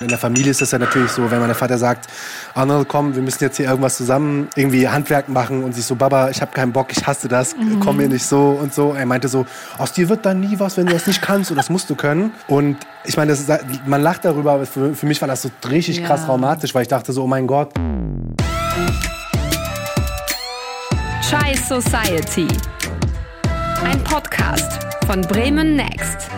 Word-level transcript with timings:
In 0.00 0.06
der 0.06 0.18
Familie 0.18 0.52
ist 0.52 0.60
das 0.60 0.70
ja 0.70 0.78
natürlich 0.78 1.10
so, 1.10 1.28
wenn 1.28 1.40
mein 1.40 1.52
Vater 1.56 1.76
sagt, 1.76 2.06
Arnold, 2.54 2.88
komm, 2.88 3.16
wir 3.16 3.22
müssen 3.22 3.42
jetzt 3.42 3.56
hier 3.56 3.66
irgendwas 3.66 3.96
zusammen 3.96 4.48
irgendwie 4.54 4.86
Handwerk 4.86 5.28
machen 5.28 5.64
und 5.64 5.74
sich 5.74 5.84
so, 5.84 5.96
Baba, 5.96 6.30
ich 6.30 6.40
habe 6.40 6.52
keinen 6.52 6.72
Bock, 6.72 6.92
ich 6.92 7.04
hasse 7.04 7.26
das, 7.26 7.56
mhm. 7.56 7.80
komm 7.80 7.96
mir 7.96 8.08
nicht 8.08 8.24
so 8.24 8.50
und 8.50 8.72
so. 8.72 8.92
Er 8.92 9.06
meinte 9.06 9.26
so, 9.26 9.44
aus 9.76 9.92
dir 9.92 10.08
wird 10.08 10.24
dann 10.24 10.38
nie 10.38 10.58
was, 10.60 10.76
wenn 10.76 10.86
du 10.86 10.92
das 10.92 11.08
nicht 11.08 11.20
kannst 11.20 11.50
und 11.50 11.56
das 11.56 11.68
musst 11.68 11.90
du 11.90 11.96
können. 11.96 12.32
Und 12.46 12.76
ich 13.04 13.16
meine, 13.16 13.32
ist, 13.32 13.50
man 13.86 14.00
lacht 14.00 14.24
darüber, 14.24 14.52
aber 14.52 14.66
für, 14.66 14.94
für, 14.94 15.06
mich 15.06 15.20
war 15.20 15.26
das 15.26 15.42
so 15.42 15.50
richtig 15.68 15.98
ja. 15.98 16.06
krass 16.06 16.26
traumatisch, 16.26 16.72
weil 16.74 16.82
ich 16.82 16.88
dachte 16.88 17.12
so, 17.12 17.24
oh 17.24 17.26
mein 17.26 17.48
Gott. 17.48 17.72
Chai 21.28 21.56
Society. 21.56 22.46
Ein 23.84 24.02
Podcast 24.04 24.78
von 25.06 25.22
Bremen 25.22 25.74
Next. 25.74 26.28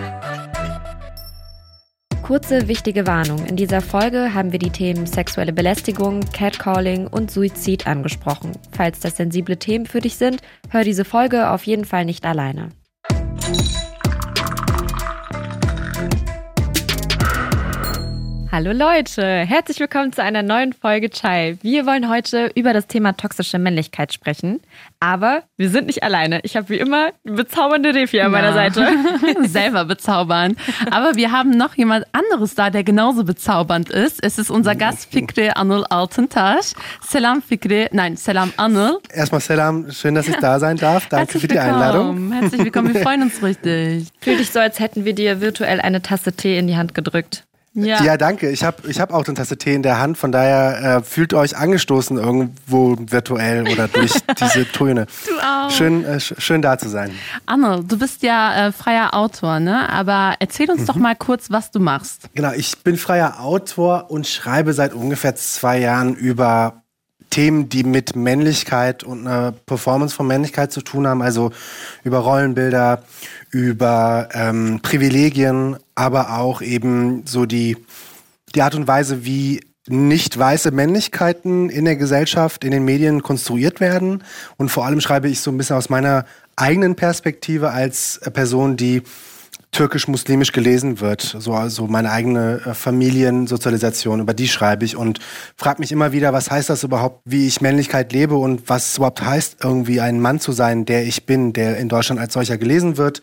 Kurze, 2.31 2.69
wichtige 2.69 3.09
Warnung. 3.09 3.45
In 3.47 3.57
dieser 3.57 3.81
Folge 3.81 4.33
haben 4.35 4.53
wir 4.53 4.61
die 4.61 4.71
Themen 4.71 5.05
sexuelle 5.05 5.53
Belästigung, 5.53 6.21
Catcalling 6.33 7.09
und 7.09 7.29
Suizid 7.29 7.89
angesprochen. 7.89 8.53
Falls 8.71 9.01
das 9.01 9.17
sensible 9.17 9.57
Themen 9.57 9.85
für 9.85 9.99
dich 9.99 10.15
sind, 10.15 10.41
hör 10.69 10.85
diese 10.85 11.05
Folge 11.05 11.51
auf 11.51 11.65
jeden 11.65 11.85
Fall 11.85 12.05
nicht 12.05 12.25
alleine. 12.25 12.69
Hallo 18.53 18.73
Leute, 18.73 19.23
herzlich 19.23 19.79
willkommen 19.79 20.13
zu 20.13 20.25
einer 20.25 20.43
neuen 20.43 20.73
Folge 20.73 21.09
Chai. 21.09 21.57
Wir 21.63 21.87
wollen 21.87 22.09
heute 22.09 22.51
über 22.57 22.73
das 22.73 22.89
Thema 22.89 23.13
toxische 23.13 23.61
Männlichkeit 23.61 24.13
sprechen, 24.13 24.61
aber 24.99 25.45
wir 25.57 25.71
sind 25.71 25.87
nicht 25.87 26.03
alleine. 26.03 26.41
Ich 26.43 26.57
habe 26.57 26.69
wie 26.71 26.79
immer 26.79 27.11
bezaubernde 27.23 27.95
Refi 27.95 28.21
an 28.21 28.33
meiner 28.33 28.53
Seite. 28.53 28.89
Selber 29.45 29.85
bezaubern. 29.85 30.57
Aber 30.91 31.15
wir 31.15 31.31
haben 31.31 31.51
noch 31.51 31.75
jemand 31.77 32.07
anderes 32.11 32.57
da, 32.57 32.71
der 32.71 32.83
genauso 32.83 33.23
bezaubernd 33.23 33.89
ist. 33.89 34.21
Es 34.21 34.37
ist 34.37 34.51
unser 34.51 34.75
Gast 34.75 35.13
Fikre 35.13 35.55
Anul 35.55 35.85
Altentasch. 35.85 36.73
Selam 37.07 37.43
Fikre, 37.43 37.89
nein, 37.93 38.17
Selam 38.17 38.53
Anul. 38.57 38.99
Erstmal 39.15 39.43
Selam, 39.43 39.93
schön, 39.93 40.17
dass 40.17 40.27
ich 40.27 40.37
da 40.39 40.59
sein 40.59 40.77
darf. 40.77 41.09
Danke 41.09 41.35
Herzlich 41.35 41.43
für 41.43 41.49
die 41.49 41.55
willkommen. 41.55 41.75
Einladung. 41.75 42.33
Herzlich 42.33 42.65
willkommen, 42.65 42.95
wir 42.95 43.03
freuen 43.03 43.23
uns 43.23 43.41
richtig. 43.45 44.09
Fühl 44.21 44.39
dich 44.39 44.51
so, 44.51 44.59
als 44.59 44.81
hätten 44.81 45.05
wir 45.05 45.15
dir 45.15 45.41
virtuell 45.41 45.81
eine 45.81 46.03
Tasse 46.03 46.33
Tee 46.33 46.59
in 46.59 46.67
die 46.67 46.77
Hand 46.77 46.97
gedrückt. 46.97 47.45
Ja. 47.73 48.03
ja, 48.03 48.17
danke. 48.17 48.51
Ich 48.51 48.65
habe 48.65 48.89
ich 48.89 49.01
hab 49.01 49.13
auch 49.13 49.25
eine 49.25 49.35
Tasse 49.35 49.57
Tee 49.57 49.75
in 49.75 49.85
der 49.85 50.01
Hand, 50.01 50.19
von 50.19 50.33
daher 50.33 50.97
äh, 50.99 51.03
fühlt 51.05 51.33
euch 51.35 51.57
angestoßen 51.57 52.17
irgendwo 52.17 52.97
virtuell 52.99 53.69
oder 53.69 53.87
durch 53.87 54.13
diese 54.41 54.67
Töne. 54.67 55.07
Du 55.27 55.39
auch. 55.39 55.71
Schön, 55.71 56.05
äh, 56.05 56.19
schön 56.19 56.63
da 56.63 56.79
zu 56.79 56.89
sein. 56.89 57.13
Anne, 57.47 57.85
du 57.87 57.97
bist 57.97 58.25
ja 58.25 58.67
äh, 58.67 58.73
freier 58.73 59.15
Autor, 59.15 59.61
ne? 59.61 59.89
Aber 59.89 60.35
erzähl 60.41 60.69
uns 60.69 60.83
mhm. 60.83 60.87
doch 60.87 60.97
mal 60.97 61.15
kurz, 61.15 61.51
was 61.51 61.71
du 61.71 61.79
machst. 61.79 62.29
Genau, 62.35 62.53
ich 62.53 62.79
bin 62.79 62.97
freier 62.97 63.41
Autor 63.41 64.11
und 64.11 64.27
schreibe 64.27 64.73
seit 64.73 64.93
ungefähr 64.93 65.37
zwei 65.37 65.79
Jahren 65.79 66.17
über 66.17 66.80
Themen, 67.31 67.69
die 67.69 67.85
mit 67.85 68.17
Männlichkeit 68.17 69.05
und 69.05 69.27
einer 69.27 69.53
Performance 69.53 70.15
von 70.15 70.27
Männlichkeit 70.27 70.73
zu 70.73 70.83
tun 70.83 71.07
haben, 71.07 71.23
also 71.23 71.53
über 72.05 72.19
Rollenbilder, 72.19 73.05
über 73.51 74.29
ähm, 74.33 74.81
Privilegien, 74.83 75.77
aber 75.95 76.39
auch 76.39 76.61
eben 76.61 77.25
so 77.27 77.47
die, 77.47 77.77
die 78.55 78.63
Art 78.63 78.75
und 78.75 78.87
Weise, 78.89 79.25
wie 79.25 79.61
nicht 79.89 80.39
weiße 80.39 80.71
Männlichkeiten 80.71 81.69
in 81.69 81.85
der 81.85 81.97
Gesellschaft, 81.97 82.65
in 82.65 82.71
den 82.71 82.85
Medien 82.85 83.23
konstruiert 83.23 83.81
werden. 83.81 84.23
Und 84.57 84.71
vor 84.71 84.85
allem 84.85 85.01
schreibe 85.01 85.29
ich 85.29 85.41
so 85.41 85.51
ein 85.51 85.57
bisschen 85.57 85.77
aus 85.77 85.89
meiner 85.89 86.27
eigenen 86.57 86.95
Perspektive 86.95 87.71
als 87.71 88.21
Person, 88.33 88.77
die 88.77 89.03
türkisch-muslimisch 89.73 90.53
gelesen 90.53 91.01
wird. 91.01 91.23
So 91.23 91.53
also 91.53 91.87
meine 91.87 92.11
eigene 92.11 92.61
äh, 92.67 92.75
Familiensozialisation, 92.75 94.21
über 94.21 94.35
die 94.35 94.49
schreibe 94.49 94.85
ich 94.85 94.97
und 94.97 95.21
frage 95.57 95.81
mich 95.81 95.93
immer 95.93 96.13
wieder, 96.13 96.33
was 96.33 96.51
heißt 96.51 96.71
das 96.71 96.83
überhaupt, 96.83 97.21
wie 97.25 97.47
ich 97.47 97.61
Männlichkeit 97.61 98.13
lebe 98.13 98.37
und 98.37 98.69
was 98.69 98.97
überhaupt 98.97 99.23
heißt, 99.23 99.59
irgendwie 99.63 100.01
ein 100.01 100.21
Mann 100.21 100.41
zu 100.41 100.53
sein, 100.53 100.87
der 100.87 101.05
ich 101.05 101.25
bin, 101.27 101.53
der 101.53 101.77
in 101.77 101.89
Deutschland 101.89 102.21
als 102.21 102.33
solcher 102.33 102.59
gelesen 102.59 102.97
wird. 102.97 103.23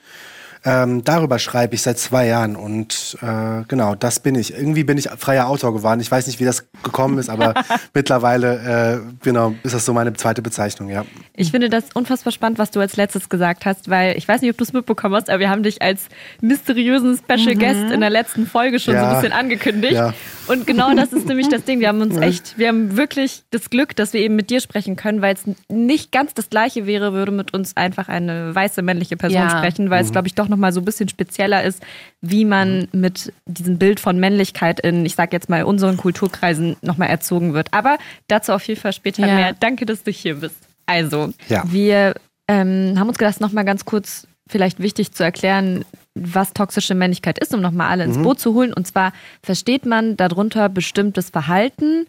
Ähm, 0.66 1.03
darüber 1.03 1.40
schreibe 1.40 1.75
ich 1.75 1.81
seit 1.81 2.00
zwei 2.00 2.28
Jahren 2.28 2.56
und 2.56 3.18
äh, 3.22 3.63
genau, 3.68 3.95
das 3.95 4.19
bin 4.19 4.35
ich. 4.35 4.53
Irgendwie 4.53 4.84
bin 4.84 4.97
ich 4.97 5.09
freier 5.18 5.47
Autor 5.47 5.73
geworden. 5.73 6.00
Ich 6.00 6.12
weiß 6.12 6.28
nicht, 6.28 6.40
wie 6.40 6.45
das 6.45 6.66
gekommen 6.84 7.18
ist, 7.18 7.29
aber 7.29 7.53
mittlerweile 7.94 9.01
äh, 9.03 9.13
genau 9.23 9.53
ist 9.63 9.73
das 9.73 9.85
so 9.85 9.94
meine 9.94 10.13
zweite 10.13 10.41
Bezeichnung, 10.41 10.90
ja. 10.90 11.06
Ich 11.35 11.51
finde 11.51 11.69
das 11.69 11.85
unfassbar 11.94 12.34
spannend, 12.34 12.59
was 12.59 12.72
du 12.72 12.79
als 12.79 12.96
letztes 12.96 13.29
gesagt 13.29 13.66
hast, 13.66 13.90
weil 13.90 14.17
ich 14.17 14.28
weiß 14.28 14.41
nicht, 14.41 14.51
ob 14.51 14.57
du 14.57 14.63
es 14.63 14.73
mitbekommen 14.73 15.16
hast, 15.16 15.29
aber 15.29 15.40
wir 15.40 15.50
haben 15.50 15.63
dich 15.63 15.81
als 15.81 16.07
mysteriösen 16.41 17.17
Special 17.17 17.56
mhm. 17.56 17.59
Guest 17.59 17.91
in 17.91 18.01
der 18.01 18.09
letzten 18.09 18.47
Folge 18.47 18.79
schon 18.79 18.96
ja. 18.96 19.01
so 19.01 19.07
ein 19.07 19.22
bisschen 19.22 19.38
angekündigt. 19.38 19.94
Ja. 19.94 20.13
Und 20.47 20.66
genau 20.66 20.94
das 20.96 21.12
ist 21.12 21.28
nämlich 21.28 21.50
das 21.50 21.66
Ding. 21.66 21.79
Wir 21.79 21.90
haben 21.90 22.01
uns 22.01 22.17
echt, 22.17 22.57
wir 22.57 22.69
haben 22.69 22.96
wirklich 22.96 23.44
das 23.51 23.69
Glück, 23.69 23.96
dass 23.96 24.13
wir 24.13 24.22
eben 24.22 24.35
mit 24.35 24.50
dir 24.50 24.62
sprechen 24.62 24.96
können, 24.96 25.22
weil 25.22 25.35
es 25.35 25.41
nicht 25.69 26.12
ganz 26.12 26.34
das 26.34 26.50
Gleiche 26.50 26.85
wäre, 26.85 27.13
würde 27.13 27.31
mit 27.31 27.53
uns 27.53 27.75
einfach 27.75 28.07
eine 28.07 28.56
weiße 28.56 28.81
männliche 28.81 29.17
Person 29.17 29.41
ja. 29.41 29.57
sprechen, 29.57 29.90
weil 29.90 30.01
mhm. 30.01 30.06
es, 30.06 30.12
glaube 30.12 30.28
ich, 30.28 30.35
doch 30.35 30.47
nochmal 30.50 30.72
so 30.74 30.81
ein 30.81 30.85
bisschen 30.85 31.09
spezieller 31.09 31.63
ist, 31.63 31.84
wie 32.22 32.46
man 32.46 32.88
mhm. 32.91 33.02
mit 33.02 33.34
diesem 33.46 33.78
Bild 33.78 34.00
von 34.00 34.19
Männlichkeit 34.19 34.80
in, 34.80 35.06
ich 35.06 35.16
sage 35.16 35.30
jetzt 35.34 35.50
mal, 35.50 35.63
unseren 35.63 35.97
Kulturkreisen 35.97 36.75
nochmal 36.81 37.09
erzogen 37.09 37.53
wird. 37.53 37.74
Aber 37.74 37.97
dazu 38.28 38.53
auf 38.53 38.63
jeden 38.63 38.80
Fall 38.80 38.94
später 38.94 39.25
ja. 39.28 39.35
mehr. 39.35 39.53
Danke, 39.53 39.85
dass 39.85 40.03
du 40.03 40.12
hier 40.12 40.35
bist. 40.35 40.58
Also, 40.85 41.34
ja. 41.50 41.63
wir 41.68 42.16
ähm, 42.47 42.96
haben 42.97 43.09
uns 43.09 43.18
gedacht, 43.18 43.41
nochmal 43.41 43.66
ganz 43.66 43.85
kurz 43.85 44.28
vielleicht 44.47 44.80
wichtig 44.80 45.12
zu 45.12 45.24
erklären, 45.24 45.85
was 46.16 46.53
toxische 46.53 46.96
Männlichkeit 46.96 47.38
ist, 47.40 47.53
um 47.53 47.62
nochmal 47.62 47.90
alle 47.90 48.06
ins 48.06 48.18
mhm. 48.18 48.24
Boot 48.24 48.40
zu 48.40 48.53
holen. 48.53 48.74
Und 48.74 48.88
zwar 48.88 49.12
versteht 49.44 49.85
man 49.85 50.18
darunter 50.18 50.69
bestimmtes 50.69 51.29
Verhalten 51.29 52.08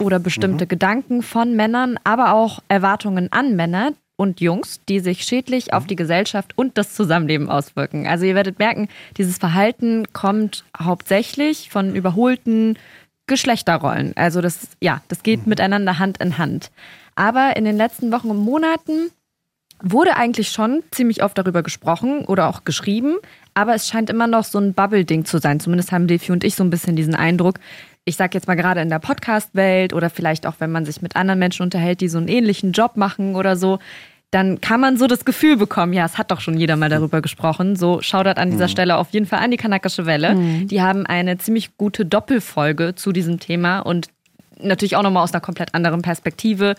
oder 0.00 0.18
bestimmte 0.18 0.64
mhm. 0.64 0.68
Gedanken 0.68 1.22
von 1.22 1.54
Männern, 1.54 1.98
aber 2.04 2.34
auch 2.34 2.60
Erwartungen 2.68 3.30
an 3.32 3.56
Männer 3.56 3.92
und 4.22 4.40
Jungs, 4.40 4.80
die 4.88 5.00
sich 5.00 5.24
schädlich 5.24 5.66
mhm. 5.66 5.72
auf 5.74 5.86
die 5.86 5.96
Gesellschaft 5.96 6.56
und 6.56 6.78
das 6.78 6.94
Zusammenleben 6.94 7.50
auswirken. 7.50 8.06
Also 8.06 8.24
ihr 8.24 8.34
werdet 8.34 8.58
merken, 8.58 8.88
dieses 9.18 9.38
Verhalten 9.38 10.06
kommt 10.12 10.64
hauptsächlich 10.78 11.68
von 11.70 11.94
überholten 11.94 12.78
Geschlechterrollen. 13.26 14.16
Also 14.16 14.40
das, 14.40 14.68
ja, 14.80 15.02
das 15.08 15.22
geht 15.22 15.42
mhm. 15.42 15.50
miteinander 15.50 15.98
Hand 15.98 16.18
in 16.18 16.38
Hand. 16.38 16.70
Aber 17.14 17.56
in 17.56 17.64
den 17.64 17.76
letzten 17.76 18.10
Wochen 18.12 18.30
und 18.30 18.38
Monaten 18.38 19.10
wurde 19.82 20.16
eigentlich 20.16 20.50
schon 20.50 20.82
ziemlich 20.90 21.22
oft 21.22 21.36
darüber 21.36 21.62
gesprochen 21.62 22.24
oder 22.24 22.48
auch 22.48 22.64
geschrieben, 22.64 23.16
aber 23.54 23.74
es 23.74 23.88
scheint 23.88 24.10
immer 24.10 24.26
noch 24.26 24.44
so 24.44 24.58
ein 24.58 24.74
Bubble-Ding 24.74 25.24
zu 25.24 25.38
sein. 25.38 25.60
Zumindest 25.60 25.92
haben 25.92 26.06
Defi 26.06 26.32
und 26.32 26.44
ich 26.44 26.54
so 26.54 26.64
ein 26.64 26.70
bisschen 26.70 26.96
diesen 26.96 27.14
Eindruck. 27.14 27.58
Ich 28.04 28.16
sag 28.16 28.34
jetzt 28.34 28.46
mal 28.46 28.54
gerade 28.54 28.80
in 28.80 28.88
der 28.88 28.98
Podcast-Welt 28.98 29.92
oder 29.92 30.08
vielleicht 30.08 30.46
auch, 30.46 30.54
wenn 30.58 30.72
man 30.72 30.84
sich 30.84 31.02
mit 31.02 31.16
anderen 31.16 31.38
Menschen 31.38 31.62
unterhält, 31.62 32.00
die 32.00 32.08
so 32.08 32.18
einen 32.18 32.28
ähnlichen 32.28 32.72
Job 32.72 32.96
machen 32.96 33.34
oder 33.34 33.56
so, 33.56 33.78
dann 34.32 34.62
kann 34.62 34.80
man 34.80 34.96
so 34.96 35.06
das 35.06 35.26
Gefühl 35.26 35.58
bekommen, 35.58 35.92
ja, 35.92 36.06
es 36.06 36.16
hat 36.16 36.30
doch 36.30 36.40
schon 36.40 36.56
jeder 36.56 36.76
mal 36.76 36.88
darüber 36.88 37.20
gesprochen. 37.20 37.76
So 37.76 38.00
schaudert 38.00 38.38
an 38.38 38.50
dieser 38.50 38.64
mhm. 38.64 38.70
Stelle 38.70 38.96
auf 38.96 39.10
jeden 39.10 39.26
Fall 39.26 39.40
an 39.40 39.50
die 39.50 39.58
kanakische 39.58 40.06
Welle. 40.06 40.34
Mhm. 40.34 40.68
Die 40.68 40.80
haben 40.80 41.04
eine 41.04 41.36
ziemlich 41.36 41.76
gute 41.76 42.06
Doppelfolge 42.06 42.94
zu 42.94 43.12
diesem 43.12 43.40
Thema 43.40 43.80
und 43.80 44.08
natürlich 44.58 44.96
auch 44.96 45.02
nochmal 45.02 45.22
aus 45.22 45.34
einer 45.34 45.42
komplett 45.42 45.74
anderen 45.74 46.00
Perspektive 46.00 46.76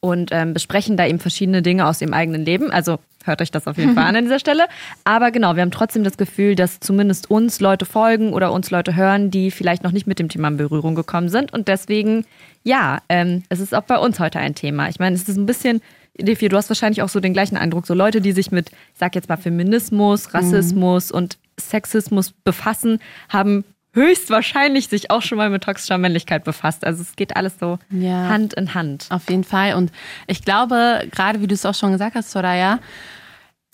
und 0.00 0.30
ähm, 0.32 0.52
besprechen 0.52 0.96
da 0.96 1.06
eben 1.06 1.20
verschiedene 1.20 1.62
Dinge 1.62 1.86
aus 1.86 2.00
dem 2.00 2.12
eigenen 2.12 2.44
Leben. 2.44 2.72
Also 2.72 2.98
hört 3.24 3.40
euch 3.40 3.52
das 3.52 3.68
auf 3.68 3.78
jeden 3.78 3.94
Fall 3.94 4.04
an 4.04 4.16
an 4.16 4.24
dieser 4.24 4.40
Stelle. 4.40 4.66
Aber 5.04 5.30
genau, 5.30 5.54
wir 5.54 5.62
haben 5.62 5.70
trotzdem 5.70 6.02
das 6.02 6.16
Gefühl, 6.16 6.56
dass 6.56 6.80
zumindest 6.80 7.30
uns 7.30 7.60
Leute 7.60 7.84
folgen 7.84 8.32
oder 8.32 8.52
uns 8.52 8.72
Leute 8.72 8.96
hören, 8.96 9.30
die 9.30 9.52
vielleicht 9.52 9.84
noch 9.84 9.92
nicht 9.92 10.08
mit 10.08 10.18
dem 10.18 10.28
Thema 10.28 10.48
in 10.48 10.56
Berührung 10.56 10.96
gekommen 10.96 11.28
sind. 11.28 11.52
Und 11.52 11.68
deswegen, 11.68 12.24
ja, 12.64 12.98
ähm, 13.08 13.44
es 13.48 13.60
ist 13.60 13.74
auch 13.74 13.84
bei 13.84 13.98
uns 13.98 14.18
heute 14.18 14.40
ein 14.40 14.56
Thema. 14.56 14.88
Ich 14.88 14.98
meine, 14.98 15.14
es 15.14 15.28
ist 15.28 15.36
ein 15.36 15.46
bisschen 15.46 15.80
Defi, 16.18 16.48
du 16.48 16.56
hast 16.56 16.68
wahrscheinlich 16.68 17.02
auch 17.02 17.08
so 17.08 17.20
den 17.20 17.32
gleichen 17.32 17.56
Eindruck. 17.56 17.86
So 17.86 17.94
Leute, 17.94 18.20
die 18.20 18.32
sich 18.32 18.50
mit, 18.50 18.70
ich 18.70 18.98
sag 18.98 19.14
jetzt 19.14 19.28
mal, 19.28 19.36
Feminismus, 19.36 20.34
Rassismus 20.34 21.10
mhm. 21.10 21.18
und 21.18 21.38
Sexismus 21.58 22.32
befassen, 22.32 23.00
haben 23.28 23.64
höchstwahrscheinlich 23.92 24.88
sich 24.88 25.10
auch 25.10 25.22
schon 25.22 25.38
mal 25.38 25.48
mit 25.48 25.64
toxischer 25.64 25.98
Männlichkeit 25.98 26.44
befasst. 26.44 26.84
Also 26.84 27.02
es 27.02 27.16
geht 27.16 27.34
alles 27.34 27.54
so 27.58 27.78
ja, 27.90 28.28
Hand 28.28 28.54
in 28.54 28.74
Hand. 28.74 29.06
Auf 29.08 29.28
jeden 29.30 29.44
Fall. 29.44 29.74
Und 29.74 29.90
ich 30.26 30.42
glaube, 30.42 31.08
gerade 31.10 31.40
wie 31.40 31.46
du 31.46 31.54
es 31.54 31.64
auch 31.64 31.74
schon 31.74 31.92
gesagt 31.92 32.14
hast, 32.14 32.30
Soraya, 32.30 32.78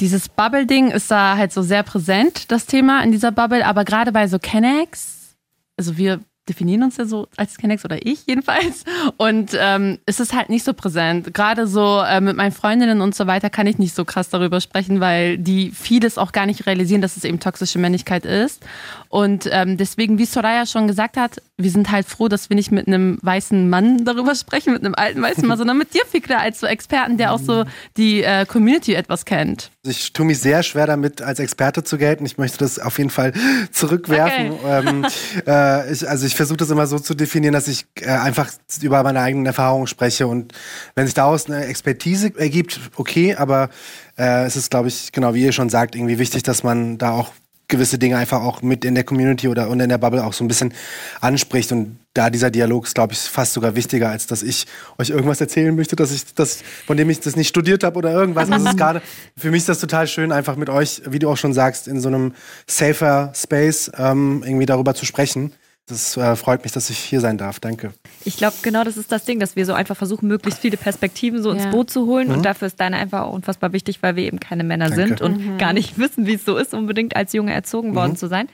dieses 0.01 0.29
Bubble-Ding 0.29 0.91
ist 0.91 1.11
da 1.11 1.37
halt 1.37 1.53
so 1.53 1.63
sehr 1.63 1.83
präsent, 1.83 2.51
das 2.51 2.67
Thema 2.67 3.03
in 3.03 3.13
dieser 3.13 3.33
Bubble. 3.33 3.67
Aber 3.67 3.85
gerade 3.85 4.13
bei 4.13 4.29
so 4.29 4.39
Kennex, 4.39 5.37
also 5.77 5.97
wir 5.97 6.21
definieren 6.49 6.83
uns 6.83 6.97
ja 6.97 7.05
so 7.05 7.29
als 7.37 7.57
Kennex 7.57 7.85
oder 7.85 8.05
ich 8.05 8.27
jedenfalls. 8.27 8.85
Und 9.17 9.57
ähm, 9.59 9.99
es 10.07 10.21
ist 10.21 10.35
halt 10.35 10.49
nicht 10.49 10.65
so 10.65 10.73
präsent. 10.73 11.33
Gerade 11.35 11.67
so 11.67 12.01
äh, 12.01 12.21
mit 12.21 12.37
meinen 12.37 12.53
Freundinnen 12.53 13.01
und 13.01 13.15
so 13.15 13.27
weiter 13.27 13.51
kann 13.51 13.67
ich 13.67 13.79
nicht 13.79 13.95
so 13.95 14.05
krass 14.05 14.29
darüber 14.29 14.61
sprechen, 14.61 15.01
weil 15.01 15.39
die 15.39 15.71
vieles 15.71 16.19
auch 16.19 16.33
gar 16.33 16.47
nicht 16.47 16.67
realisieren, 16.67 17.03
dass 17.03 17.17
es 17.17 17.25
eben 17.25 17.39
toxische 17.41 17.79
Männlichkeit 17.79 18.25
ist. 18.25 18.65
Und 19.09 19.49
ähm, 19.53 19.77
deswegen, 19.77 20.19
wie 20.19 20.25
Soraya 20.25 20.67
schon 20.67 20.89
gesagt 20.89 21.17
hat, 21.17 21.41
wir 21.57 21.71
sind 21.71 21.91
halt 21.91 22.07
froh, 22.07 22.29
dass 22.29 22.51
wir 22.51 22.57
nicht 22.57 22.73
mit 22.73 22.89
einem 22.89 23.19
weißen 23.23 23.69
Mann 23.69 24.05
darüber 24.05 24.35
sprechen, 24.35 24.73
mit 24.73 24.85
einem 24.85 24.95
alten 24.95 25.23
weißen 25.23 25.47
Mann, 25.47 25.59
sondern 25.59 25.79
mit 25.79 25.95
dir, 25.95 26.03
Fikra, 26.11 26.39
als 26.39 26.61
so 26.61 26.67
Experten, 26.67 27.19
der 27.19 27.33
auch 27.33 27.39
so 27.39 27.65
die 27.97 28.23
äh, 28.23 28.47
Community 28.47 28.95
etwas 28.95 29.25
kennt. 29.25 29.71
Ich 29.85 30.13
tue 30.13 30.25
mich 30.25 30.39
sehr 30.39 30.63
schwer 30.63 30.87
damit, 30.87 31.23
als 31.23 31.41
Experte 31.41 31.83
zu 31.83 31.99
gelten. 31.99 32.25
Ich 32.25 32.39
möchte 32.39 32.59
das 32.59 32.79
auf 32.79 32.99
jeden 32.99 33.11
Fall 33.11 33.33
zurückwerfen. 33.73 34.53
Okay. 34.53 34.89
Ähm, 34.89 35.07
äh, 35.47 35.93
ich, 35.93 36.09
also 36.09 36.25
ich 36.25 36.37
versuche 36.37 36.59
das 36.59 36.71
immer 36.71 36.87
so 36.87 37.01
zu 37.01 37.15
definieren, 37.15 37.53
dass 37.53 37.67
ich 37.67 37.87
äh, 38.01 38.07
einfach 38.07 38.53
über 38.81 39.03
meine 39.03 39.21
eigenen 39.21 39.45
Erfahrungen 39.45 39.89
spreche. 39.89 40.29
Und 40.29 40.53
wenn 40.95 41.07
sich 41.07 41.15
daraus 41.15 41.47
eine 41.47 41.65
Expertise 41.67 42.33
ergibt, 42.37 42.79
okay, 42.95 43.35
aber 43.35 43.71
äh, 44.17 44.45
es 44.45 44.55
ist, 44.55 44.71
glaube 44.71 44.87
ich, 44.87 45.11
genau 45.11 45.35
wie 45.35 45.43
ihr 45.43 45.53
schon 45.53 45.69
sagt, 45.69 45.97
irgendwie 45.97 46.19
wichtig, 46.19 46.45
dass 46.45 46.63
man 46.63 46.97
da 46.99 47.11
auch 47.11 47.33
gewisse 47.73 47.99
Dinge 47.99 48.17
einfach 48.17 48.43
auch 48.43 48.63
mit 48.63 48.85
in 48.85 48.95
der 48.95 49.03
Community 49.03 49.49
oder 49.49 49.67
in 49.67 49.89
der 49.89 49.99
Bubble 49.99 50.25
auch 50.25 50.33
so 50.33 50.45
ein 50.45 50.49
bisschen 50.49 50.73
anspricht. 51.21 51.73
Und 51.73 51.99
da 52.15 52.31
dieser 52.31 52.51
Dialog 52.51 52.87
ist, 52.87 52.95
glaube 52.95 53.15
ich, 53.15 53.19
fast 53.19 53.55
sogar 53.55 53.75
wichtiger, 53.75 54.11
als 54.11 54.29
dass 54.29 54.43
ich 54.43 54.67
euch 54.99 55.11
irgendwas 55.11 55.41
erzählen 55.41 55.75
möchte, 55.75 55.97
dass 55.97 56.13
ich 56.13 56.35
das, 56.35 56.63
von 56.87 56.97
dem 56.97 57.11
ich 57.11 57.19
das 57.19 57.35
nicht 57.35 57.49
studiert 57.49 57.83
habe 57.83 57.99
oder 57.99 58.13
irgendwas. 58.13 58.51
Also 58.51 58.69
ist 58.69 58.77
gerade, 58.77 59.03
für 59.37 59.51
mich 59.51 59.61
ist 59.61 59.69
das 59.69 59.81
total 59.81 60.07
schön, 60.07 60.31
einfach 60.31 60.55
mit 60.57 60.69
euch, 60.69 61.03
wie 61.07 61.19
du 61.19 61.29
auch 61.29 61.37
schon 61.37 61.55
sagst, 61.55 61.89
in 61.89 62.01
so 62.01 62.09
einem 62.09 62.35
safer 62.67 63.33
Space 63.35 63.91
ähm, 63.97 64.45
irgendwie 64.45 64.67
darüber 64.67 64.95
zu 64.95 65.05
sprechen. 65.05 65.53
Das 65.87 66.17
äh, 66.17 66.37
freut 66.37 66.63
mich, 66.63 66.73
dass 66.73 66.91
ich 66.91 66.99
hier 66.99 67.21
sein 67.21 67.39
darf. 67.39 67.59
Danke. 67.59 67.93
Ich 68.25 68.37
glaube, 68.37 68.57
genau 68.63 68.85
das 68.85 68.97
ist 68.97 69.11
das 69.13 69.25
Ding, 69.25 69.41
dass 69.41 69.57
wir 69.57 69.67
so 69.67 69.73
einfach 69.73 69.97
versuchen, 69.97 70.29
möglichst 70.29 70.61
viele 70.61 70.77
Perspektiven 70.77 71.43
so 71.43 71.53
ja. 71.53 71.57
ins 71.57 71.71
Boot 71.71 71.91
zu 71.91 72.07
holen. 72.07 72.29
Mhm. 72.29 72.35
Und 72.35 72.45
dafür 72.45 72.67
ist 72.67 72.81
deine 72.81 72.97
einfach 72.97 73.29
unfassbar 73.29 73.73
wichtig, 73.73 74.03
weil 74.03 74.17
wir 74.17 74.25
eben 74.25 74.41
keine 74.41 74.65
Männer 74.65 74.89
Danke. 74.89 75.09
sind 75.09 75.21
und 75.21 75.45
mhm. 75.45 75.59
gar 75.59 75.73
nicht 75.73 75.99
wissen, 75.99 76.27
wie 76.27 76.35
es 76.35 76.45
so 76.45 76.57
ist, 76.57 76.75
unbedingt 76.75 77.17
als 77.17 77.33
Junge 77.33 77.53
erzogen 77.53 77.95
worden 77.95 78.13
mhm. 78.13 78.17
zu 78.17 78.29
sein. 78.29 78.49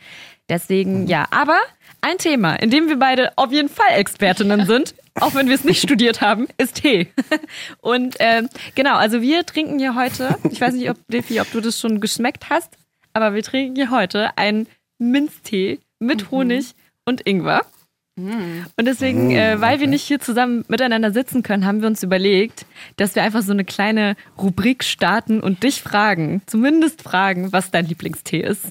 Deswegen, 0.48 1.02
mhm. 1.02 1.06
ja. 1.08 1.26
Aber 1.30 1.58
ein 2.00 2.18
Thema, 2.18 2.54
in 2.54 2.70
dem 2.70 2.88
wir 2.88 2.98
beide 2.98 3.32
auf 3.36 3.52
jeden 3.52 3.68
Fall 3.68 3.92
Expertinnen 3.96 4.66
sind, 4.66 4.94
auch 5.14 5.34
wenn 5.34 5.48
wir 5.48 5.54
es 5.54 5.64
nicht 5.64 5.82
studiert 5.82 6.20
haben, 6.20 6.46
ist 6.58 6.76
Tee. 6.76 7.08
Und 7.80 8.18
äh, 8.20 8.44
genau, 8.74 8.96
also 8.96 9.20
wir 9.20 9.44
trinken 9.44 9.78
hier 9.78 9.94
heute, 9.94 10.36
ich 10.50 10.60
weiß 10.60 10.74
nicht, 10.74 10.90
ob, 10.90 10.96
Defi, 11.08 11.40
ob 11.40 11.50
du 11.52 11.60
das 11.60 11.78
schon 11.78 12.00
geschmeckt 12.00 12.50
hast, 12.50 12.76
aber 13.12 13.34
wir 13.34 13.42
trinken 13.42 13.74
hier 13.74 13.90
heute 13.90 14.36
einen 14.36 14.68
Minztee 14.98 15.80
mit 15.98 16.24
mhm. 16.24 16.30
Honig 16.30 16.74
und 17.04 17.26
Ingwer. 17.26 17.62
Und 18.76 18.84
deswegen, 18.84 19.30
äh, 19.30 19.56
mm, 19.56 19.60
weil 19.60 19.80
wir 19.80 19.86
nicht 19.86 20.02
hier 20.02 20.18
zusammen 20.20 20.64
miteinander 20.68 21.12
sitzen 21.12 21.42
können, 21.42 21.64
haben 21.64 21.80
wir 21.80 21.88
uns 21.88 22.02
überlegt, 22.02 22.66
dass 22.96 23.14
wir 23.14 23.22
einfach 23.22 23.42
so 23.42 23.52
eine 23.52 23.64
kleine 23.64 24.16
Rubrik 24.36 24.84
starten 24.84 25.40
und 25.40 25.62
dich 25.62 25.80
fragen, 25.82 26.42
zumindest 26.46 27.02
fragen, 27.02 27.52
was 27.52 27.70
dein 27.70 27.86
Lieblingstee 27.86 28.40
ist. 28.40 28.66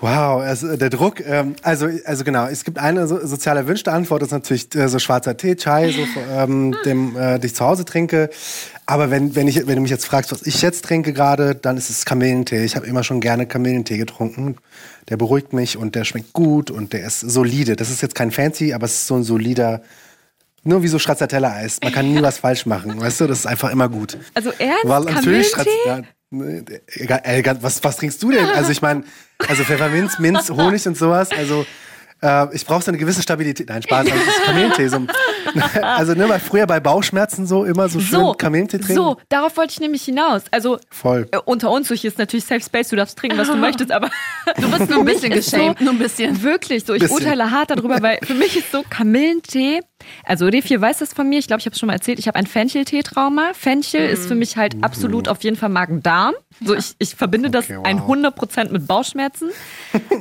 Wow, 0.00 0.42
also 0.42 0.76
der 0.76 0.90
Druck, 0.90 1.20
ähm, 1.26 1.54
also, 1.62 1.88
also 2.04 2.24
genau, 2.24 2.46
es 2.46 2.64
gibt 2.64 2.78
eine 2.78 3.06
so, 3.06 3.24
sozial 3.24 3.56
erwünschte 3.56 3.92
Antwort, 3.92 4.22
das 4.22 4.28
ist 4.28 4.32
natürlich 4.32 4.74
äh, 4.74 4.88
so 4.88 4.98
schwarzer 4.98 5.36
Tee, 5.36 5.56
Chai, 5.56 5.92
so, 5.92 6.02
ähm, 6.30 6.74
dem 6.84 7.16
äh, 7.16 7.44
ich 7.44 7.54
zu 7.54 7.64
Hause 7.64 7.84
trinke. 7.84 8.30
Aber 8.86 9.10
wenn, 9.10 9.34
wenn, 9.34 9.48
ich, 9.48 9.66
wenn 9.66 9.76
du 9.76 9.82
mich 9.82 9.90
jetzt 9.90 10.06
fragst, 10.06 10.32
was 10.32 10.42
ich 10.46 10.60
jetzt 10.62 10.84
trinke 10.84 11.12
gerade, 11.12 11.54
dann 11.54 11.76
ist 11.76 11.88
es 11.88 12.04
Kamillentee. 12.04 12.64
Ich 12.64 12.76
habe 12.76 12.86
immer 12.86 13.04
schon 13.04 13.20
gerne 13.20 13.46
Kamillentee 13.46 13.96
getrunken 13.96 14.56
der 15.08 15.16
beruhigt 15.16 15.52
mich 15.52 15.76
und 15.76 15.94
der 15.94 16.04
schmeckt 16.04 16.32
gut 16.32 16.70
und 16.70 16.92
der 16.92 17.06
ist 17.06 17.20
solide. 17.20 17.76
Das 17.76 17.90
ist 17.90 18.02
jetzt 18.02 18.14
kein 18.14 18.30
Fancy, 18.30 18.72
aber 18.72 18.86
es 18.86 18.94
ist 18.94 19.06
so 19.06 19.16
ein 19.16 19.24
solider, 19.24 19.82
nur 20.62 20.82
wie 20.82 20.88
so 20.88 20.98
Stracciatella-Eis. 20.98 21.78
Man 21.82 21.92
kann 21.92 22.12
nie 22.12 22.22
was 22.22 22.38
falsch 22.38 22.66
machen, 22.66 23.00
weißt 23.00 23.20
du? 23.20 23.26
Das 23.26 23.40
ist 23.40 23.46
einfach 23.46 23.70
immer 23.70 23.88
gut. 23.88 24.16
Also 24.34 24.52
ernst? 24.58 24.84
Weil 24.84 25.04
natürlich 25.04 25.48
Stracciatella. 25.48 26.04
Was, 26.32 27.84
was 27.84 27.96
trinkst 27.96 28.22
du 28.22 28.30
denn? 28.30 28.46
Also 28.46 28.70
ich 28.70 28.80
meine, 28.82 29.04
also 29.46 29.64
Pfefferminz, 29.64 30.18
Minz, 30.18 30.50
Honig 30.50 30.86
und 30.86 30.96
sowas. 30.96 31.30
Also 31.30 31.66
äh, 32.22 32.54
ich 32.54 32.64
brauche 32.64 32.82
so 32.82 32.90
eine 32.90 32.98
gewisse 32.98 33.22
Stabilität. 33.22 33.68
Nein, 33.68 33.82
Spaß, 33.82 34.06
das 34.06 34.16
ist 34.16 34.44
Kamillentee. 34.44 34.88
So, 34.88 35.06
also 35.82 36.14
ne, 36.14 36.26
mal 36.26 36.40
früher 36.40 36.66
bei 36.66 36.80
Bauchschmerzen 36.80 37.46
so 37.46 37.64
immer 37.64 37.88
so 37.88 38.00
schön 38.00 38.20
so, 38.20 38.34
Kamillentee 38.34 38.78
trinken. 38.78 38.94
So, 38.94 39.16
darauf 39.28 39.56
wollte 39.56 39.72
ich 39.72 39.80
nämlich 39.80 40.02
hinaus. 40.02 40.42
Also 40.50 40.78
Voll. 40.90 41.28
Äh, 41.30 41.38
unter 41.44 41.70
uns, 41.70 41.88
hier 41.88 42.08
ist 42.08 42.18
natürlich 42.18 42.44
Safe 42.44 42.60
Space, 42.60 42.88
du 42.88 42.96
darfst 42.96 43.18
trinken, 43.18 43.38
was 43.38 43.48
du 43.48 43.56
möchtest, 43.56 43.92
aber 43.92 44.10
du 44.56 44.70
bist 44.70 44.90
nur 44.90 45.00
ein 45.00 45.04
bisschen 45.04 45.30
geschämt, 45.32 45.78
so, 45.78 45.84
nur 45.84 45.94
ein 45.94 45.98
bisschen. 45.98 46.42
Wirklich 46.42 46.84
so, 46.84 46.94
ich 46.94 47.00
bisschen. 47.00 47.16
urteile 47.16 47.50
hart 47.50 47.70
darüber, 47.70 48.02
weil 48.02 48.18
für 48.22 48.34
mich 48.34 48.56
ist 48.56 48.72
so 48.72 48.84
Kamillentee 48.88 49.80
also 50.24 50.46
Refir 50.46 50.80
weiß 50.80 50.98
das 50.98 51.12
von 51.12 51.28
mir. 51.28 51.38
Ich 51.38 51.46
glaube, 51.46 51.60
ich 51.60 51.66
habe 51.66 51.74
es 51.74 51.80
schon 51.80 51.86
mal 51.86 51.94
erzählt. 51.94 52.18
Ich 52.18 52.28
habe 52.28 52.38
ein 52.38 52.46
Fenchel-Tee-Trauma. 52.46 53.52
Fenchel 53.54 54.06
mhm. 54.06 54.12
ist 54.12 54.26
für 54.26 54.34
mich 54.34 54.56
halt 54.56 54.82
absolut 54.82 55.28
auf 55.28 55.42
jeden 55.42 55.56
Fall 55.56 55.68
Magen-Darm. 55.68 56.34
So, 56.64 56.74
ich, 56.74 56.94
ich 56.98 57.14
verbinde 57.14 57.48
okay, 57.48 57.58
das 57.58 57.70
wow. 57.70 57.86
100% 57.86 58.70
mit 58.70 58.86
Bauchschmerzen. 58.86 59.50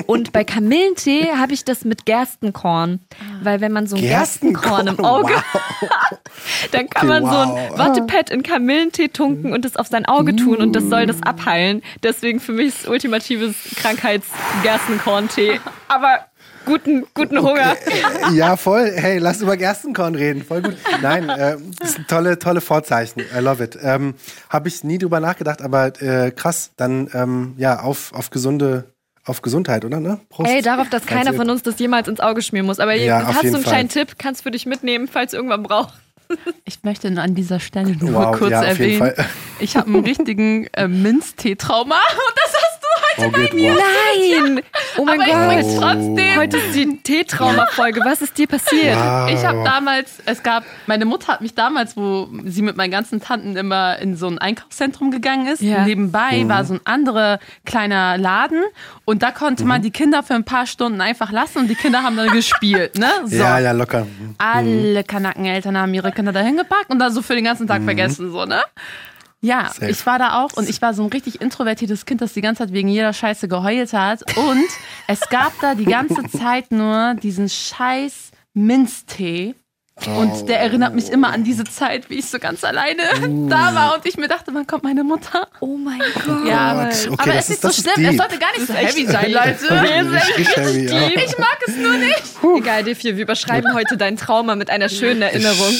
Und 0.08 0.32
bei 0.32 0.44
Kamillentee 0.44 1.30
habe 1.36 1.54
ich 1.54 1.66
das 1.66 1.86
mit 1.86 2.06
Gerstenkorn. 2.06 3.00
Weil 3.44 3.62
wenn 3.62 3.72
man 3.72 3.88
so 3.88 3.96
ein 3.96 4.02
Gerstenkorn, 4.02 4.86
Gerstenkorn 4.86 4.88
im 4.88 5.06
Auge 5.12 5.34
wow. 5.34 5.90
dann 6.72 6.90
kann 6.90 7.10
okay, 7.10 7.22
man 7.22 7.24
wow. 7.24 7.32
so 7.32 7.40
ein 7.40 7.78
Wattepad 7.78 8.30
in 8.30 8.44
Kamillentee 8.44 9.10
tunken 9.10 9.54
und 9.54 9.66
das 9.66 9.76
auf 9.76 9.88
sein 9.88 10.06
Auge 10.06 10.36
tun 10.36 10.58
und 10.58 10.76
das 10.76 10.86
soll 10.86 11.06
das 11.06 11.22
abheilen. 11.24 11.82
Deswegen 12.04 12.40
für 12.40 12.54
mich 12.54 12.68
ist 12.68 12.88
ultimatives 12.88 13.56
Krankheits-Gerstenkorn-Tee. 13.76 15.60
Aber 15.88 16.20
guten, 16.66 17.06
guten 17.14 17.40
Hunger. 17.42 17.76
Okay. 17.80 18.04
Ja, 18.34 18.56
voll. 18.56 18.92
Hey, 18.96 19.18
lass 19.18 19.42
über 19.42 19.58
Gerstenkorn 19.58 20.16
reden. 20.16 20.44
Voll 20.44 20.62
gut. 20.62 20.78
Nein, 21.02 21.30
äh, 21.30 21.58
das 21.80 21.94
sind 21.94 22.08
tolle, 22.08 22.40
tolle 22.40 22.62
Vorzeichen. 22.62 23.24
I 23.36 23.40
love 23.40 23.64
it. 23.64 23.78
Ähm, 23.82 24.16
Habe 24.50 24.70
ich 24.70 24.84
nie 24.84 24.98
drüber 24.98 25.20
nachgedacht, 25.20 25.62
aber 25.62 26.02
äh, 26.02 26.32
krass. 26.32 26.72
Dann 26.78 27.10
ähm, 27.14 27.56
ja, 27.58 27.82
auf, 27.82 28.14
auf 28.14 28.30
gesunde 28.30 28.86
auf 29.26 29.42
Gesundheit, 29.42 29.86
oder? 29.86 30.00
Ne? 30.00 30.20
Prost. 30.30 30.50
Ey, 30.50 30.62
darauf, 30.62 30.90
dass 30.90 31.06
keiner 31.06 31.34
von 31.34 31.50
uns 31.50 31.64
das 31.64 31.78
jemals 31.80 32.08
ins 32.08 32.20
Auge 32.20 32.42
schmieren 32.42 32.66
muss. 32.66 32.80
Aber 32.80 32.94
ja, 32.94 33.26
hast 33.26 33.44
du 33.44 33.48
einen 33.48 33.54
Fall. 33.54 33.64
kleinen 33.64 33.90
Tipp, 33.90 34.16
kannst 34.18 34.42
du 34.42 34.44
für 34.44 34.52
dich 34.52 34.66
mitnehmen, 34.66 35.08
falls 35.08 35.32
du 35.32 35.38
irgendwann 35.38 35.64
brauchst. 35.64 35.96
Ich 36.64 36.82
möchte 36.84 37.10
an 37.10 37.36
dieser 37.36 37.60
Stelle 37.60 37.94
nur 37.98 38.14
wow, 38.14 38.38
kurz 38.38 38.52
ja, 38.52 38.64
erwähnen, 38.64 39.12
ich 39.60 39.76
habe 39.76 39.88
einen 39.88 40.06
richtigen 40.06 40.66
äh, 40.72 40.88
Minztee-Trauma 40.88 41.96
und 42.30 42.38
das 42.38 42.54
hast 42.54 42.71
heute 43.18 43.28
oh, 43.28 43.32
bei 43.32 43.56
mir. 43.56 43.74
Nein! 43.74 44.62
Oh 44.98 45.06
mein 45.06 45.22
Aber 45.22 45.56
Gott. 45.56 45.66
trotzdem. 45.80 46.36
Heute 46.36 46.58
ist 46.58 46.76
die 46.76 46.98
Teetrauma-Folge. 46.98 48.02
Was 48.04 48.22
ist 48.22 48.38
dir 48.38 48.48
passiert? 48.48 48.98
Wow. 48.98 49.30
Ich 49.30 49.46
habe 49.46 49.64
damals, 49.64 50.18
es 50.26 50.44
gab, 50.44 50.64
meine 50.88 51.06
Mutter 51.06 51.28
hat 51.34 51.42
mich 51.42 51.56
damals, 51.56 51.96
wo 51.96 52.28
sie 52.46 52.62
mit 52.62 52.78
meinen 52.78 52.92
ganzen 52.92 53.22
Tanten 53.22 53.56
immer 53.56 54.00
in 54.00 54.16
so 54.16 54.28
ein 54.28 54.38
Einkaufszentrum 54.38 55.12
gegangen 55.12 55.48
ist, 55.48 55.62
ja. 55.62 55.86
nebenbei 55.86 56.44
mhm. 56.44 56.50
war 56.50 56.66
so 56.66 56.76
ein 56.76 56.82
anderer 56.86 57.40
kleiner 57.66 58.18
Laden 58.18 58.64
und 59.06 59.24
da 59.24 59.32
konnte 59.32 59.64
mhm. 59.64 59.70
man 59.70 59.82
die 59.82 59.92
Kinder 59.92 60.24
für 60.24 60.36
ein 60.36 60.44
paar 60.44 60.66
Stunden 60.66 61.02
einfach 61.02 61.32
lassen 61.32 61.60
und 61.60 61.68
die 61.68 61.76
Kinder 61.76 62.04
haben 62.04 62.18
dann 62.18 62.30
gespielt, 62.30 62.98
ne? 62.98 63.08
So. 63.26 63.38
Ja, 63.38 63.60
ja, 63.60 63.72
locker. 63.72 64.06
Mhm. 64.06 64.36
Alle 64.38 65.04
Kanackeneltern 65.04 65.78
haben 65.78 65.94
ihre 65.94 66.12
Kinder 66.12 66.32
dahin 66.32 66.58
gepackt 66.58 66.90
und 66.90 67.00
dann 67.00 67.14
so 67.14 67.22
für 67.22 67.36
den 67.36 67.44
ganzen 67.44 67.68
Tag 67.68 67.82
mhm. 67.82 67.86
vergessen, 67.86 68.32
so, 68.32 68.46
ne? 68.46 68.62
Ja, 69.42 69.70
Safe. 69.70 69.90
ich 69.90 70.06
war 70.06 70.20
da 70.20 70.44
auch 70.44 70.54
und 70.54 70.70
ich 70.70 70.82
war 70.82 70.94
so 70.94 71.04
ein 71.04 71.10
richtig 71.10 71.42
introvertiertes 71.42 72.06
Kind, 72.06 72.22
das 72.22 72.34
die 72.34 72.42
ganze 72.42 72.64
Zeit 72.64 72.74
wegen 72.74 72.88
jeder 72.88 73.12
Scheiße 73.12 73.48
geheult 73.48 73.92
hat. 73.94 74.22
Und 74.38 74.68
es 75.08 75.22
gab 75.30 75.54
da 75.62 75.74
die 75.74 75.86
ganze 75.86 76.24
Zeit 76.38 76.72
nur 76.72 77.16
diesen 77.16 77.50
scheiß 77.50 78.32
Minztee. 78.54 79.56
Und 80.08 80.50
der 80.50 80.60
erinnert 80.60 80.96
mich 80.96 81.10
immer 81.10 81.32
an 81.32 81.44
diese 81.44 81.64
Zeit, 81.64 82.10
wie 82.10 82.16
ich 82.16 82.26
so 82.26 82.40
ganz 82.40 82.64
alleine 82.64 83.04
uh. 83.28 83.50
da 83.50 83.76
war 83.76 83.96
und 83.96 84.06
ich 84.06 84.18
mir 84.18 84.28
dachte, 84.28 84.52
wann 84.54 84.66
kommt 84.66 84.84
meine 84.84 85.04
Mutter? 85.04 85.48
Oh 85.60 85.78
mein 85.78 86.00
Gott. 86.16 86.48
Ja, 86.48 86.90
okay, 86.90 87.16
aber 87.18 87.36
es 87.36 87.50
ist, 87.50 87.64
ist 87.64 87.76
so 87.76 87.82
schlimm. 87.82 88.06
Es 88.06 88.18
sollte 88.18 88.40
gar 88.40 88.52
nicht 88.58 88.68
so 88.68 88.74
heavy 88.74 89.06
sein, 89.06 89.32
Leute. 89.32 89.50
ist 90.38 90.58
heavy, 90.58 90.86
ja. 90.88 91.08
Ich 91.08 91.38
mag 91.38 91.58
es 91.68 91.76
nur 91.76 91.94
nicht. 91.94 92.24
Egal, 92.58 92.84
Diffie, 92.84 93.16
wir 93.16 93.24
überschreiben 93.24 93.74
heute 93.74 93.98
dein 93.98 94.18
Trauma 94.18 94.56
mit 94.56 94.70
einer 94.70 94.90
schönen 94.90 95.22
Erinnerung. 95.22 95.74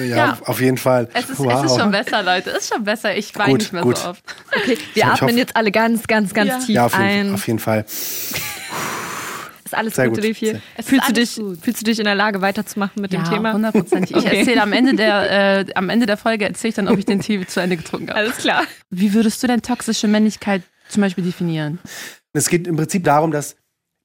Ja, 0.00 0.16
ja 0.16 0.38
auf 0.44 0.60
jeden 0.60 0.78
Fall. 0.78 1.08
Es 1.12 1.28
ist, 1.28 1.38
wow. 1.38 1.64
es 1.64 1.72
ist, 1.72 1.78
schon 1.78 1.90
besser, 1.90 2.22
Leute. 2.22 2.50
Es 2.50 2.64
ist 2.64 2.74
schon 2.74 2.84
besser. 2.84 3.16
Ich 3.16 3.36
weine 3.36 3.54
nicht 3.54 3.72
mehr 3.72 3.82
gut. 3.82 3.98
so 3.98 4.10
oft. 4.10 4.22
Okay, 4.56 4.78
wir 4.94 5.04
so, 5.04 5.10
atmen 5.10 5.36
jetzt 5.36 5.56
alle 5.56 5.70
ganz, 5.70 6.06
ganz, 6.06 6.32
ganz 6.34 6.66
tief 6.66 6.76
ja, 6.76 6.86
auf 6.86 6.92
jeden, 6.92 7.04
ein. 7.04 7.34
Auf 7.34 7.46
jeden 7.46 7.58
Fall. 7.58 7.84
Ist 9.70 9.76
alles 9.76 9.94
Sehr 9.94 10.08
gut, 10.08 10.20
gut. 10.20 10.34
Hier. 10.34 10.60
Fühlst, 10.82 11.08
du 11.08 11.12
dich, 11.12 11.36
gut. 11.36 11.58
fühlst 11.62 11.80
du 11.80 11.84
dich 11.84 12.00
in 12.00 12.04
der 12.04 12.16
Lage, 12.16 12.40
weiterzumachen 12.40 13.00
mit 13.00 13.12
ja, 13.12 13.22
dem 13.22 13.32
Thema? 13.32 13.52
hundertprozentig. 13.52 14.16
Ich 14.16 14.26
okay. 14.26 14.38
erzähle 14.38 14.62
am 14.62 14.72
Ende 14.72 14.96
der, 14.96 15.58
äh, 15.60 15.64
am 15.74 15.88
Ende 15.90 16.06
der 16.06 16.16
Folge 16.16 16.44
erzähle 16.44 16.70
ich 16.70 16.74
dann, 16.74 16.88
ob 16.88 16.98
ich 16.98 17.06
den 17.06 17.20
Tee 17.20 17.46
zu 17.46 17.60
Ende 17.60 17.76
getrunken 17.76 18.08
habe. 18.08 18.18
Alles 18.18 18.38
klar. 18.38 18.64
Wie 18.90 19.14
würdest 19.14 19.40
du 19.44 19.46
denn 19.46 19.62
toxische 19.62 20.08
Männlichkeit 20.08 20.62
zum 20.88 21.02
Beispiel 21.02 21.22
definieren? 21.22 21.78
Es 22.32 22.48
geht 22.48 22.66
im 22.66 22.74
Prinzip 22.74 23.04
darum, 23.04 23.30
dass 23.30 23.54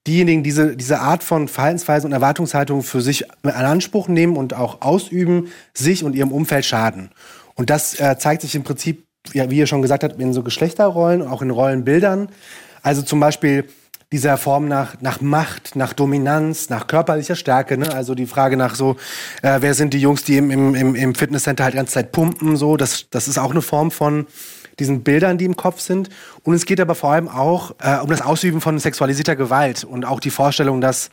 diejenigen 0.06 0.44
diese, 0.44 0.76
diese 0.76 1.00
Art 1.00 1.24
von 1.24 1.48
Verhaltensweisen 1.48 2.06
und 2.06 2.12
Erwartungshaltung 2.12 2.84
für 2.84 3.00
sich 3.00 3.24
in 3.42 3.50
Anspruch 3.50 4.06
nehmen 4.06 4.36
und 4.36 4.54
auch 4.54 4.82
ausüben, 4.82 5.48
sich 5.74 6.04
und 6.04 6.14
ihrem 6.14 6.30
Umfeld 6.30 6.64
schaden. 6.64 7.10
Und 7.56 7.70
das 7.70 7.98
äh, 7.98 8.16
zeigt 8.18 8.42
sich 8.42 8.54
im 8.54 8.62
Prinzip, 8.62 9.04
ja, 9.32 9.50
wie 9.50 9.56
ihr 9.56 9.66
schon 9.66 9.82
gesagt 9.82 10.04
habt, 10.04 10.20
in 10.20 10.32
so 10.32 10.44
Geschlechterrollen, 10.44 11.26
auch 11.26 11.42
in 11.42 11.50
Rollenbildern. 11.50 12.28
Also 12.82 13.02
zum 13.02 13.18
Beispiel 13.18 13.64
dieser 14.12 14.36
Form 14.36 14.68
nach, 14.68 15.00
nach 15.00 15.20
Macht, 15.20 15.74
nach 15.74 15.92
Dominanz, 15.92 16.70
nach 16.70 16.86
körperlicher 16.86 17.34
Stärke. 17.34 17.76
Ne? 17.76 17.92
Also 17.92 18.14
die 18.14 18.26
Frage 18.26 18.56
nach 18.56 18.76
so, 18.76 18.96
äh, 19.42 19.58
wer 19.60 19.74
sind 19.74 19.94
die 19.94 20.00
Jungs, 20.00 20.22
die 20.22 20.36
im, 20.36 20.50
im, 20.50 20.94
im 20.94 21.14
Fitnesscenter 21.14 21.64
halt 21.64 21.74
die 21.74 21.78
ganze 21.78 21.94
Zeit 21.94 22.12
pumpen, 22.12 22.56
so, 22.56 22.76
das, 22.76 23.06
das 23.10 23.26
ist 23.26 23.38
auch 23.38 23.50
eine 23.50 23.62
Form 23.62 23.90
von 23.90 24.26
diesen 24.78 25.02
Bildern, 25.02 25.38
die 25.38 25.44
im 25.44 25.56
Kopf 25.56 25.80
sind. 25.80 26.10
Und 26.44 26.54
es 26.54 26.66
geht 26.66 26.80
aber 26.80 26.94
vor 26.94 27.10
allem 27.10 27.28
auch 27.28 27.74
äh, 27.80 27.96
um 27.98 28.10
das 28.10 28.22
Ausüben 28.22 28.60
von 28.60 28.78
sexualisierter 28.78 29.34
Gewalt 29.34 29.84
und 29.84 30.04
auch 30.04 30.20
die 30.20 30.30
Vorstellung, 30.30 30.80
dass 30.80 31.10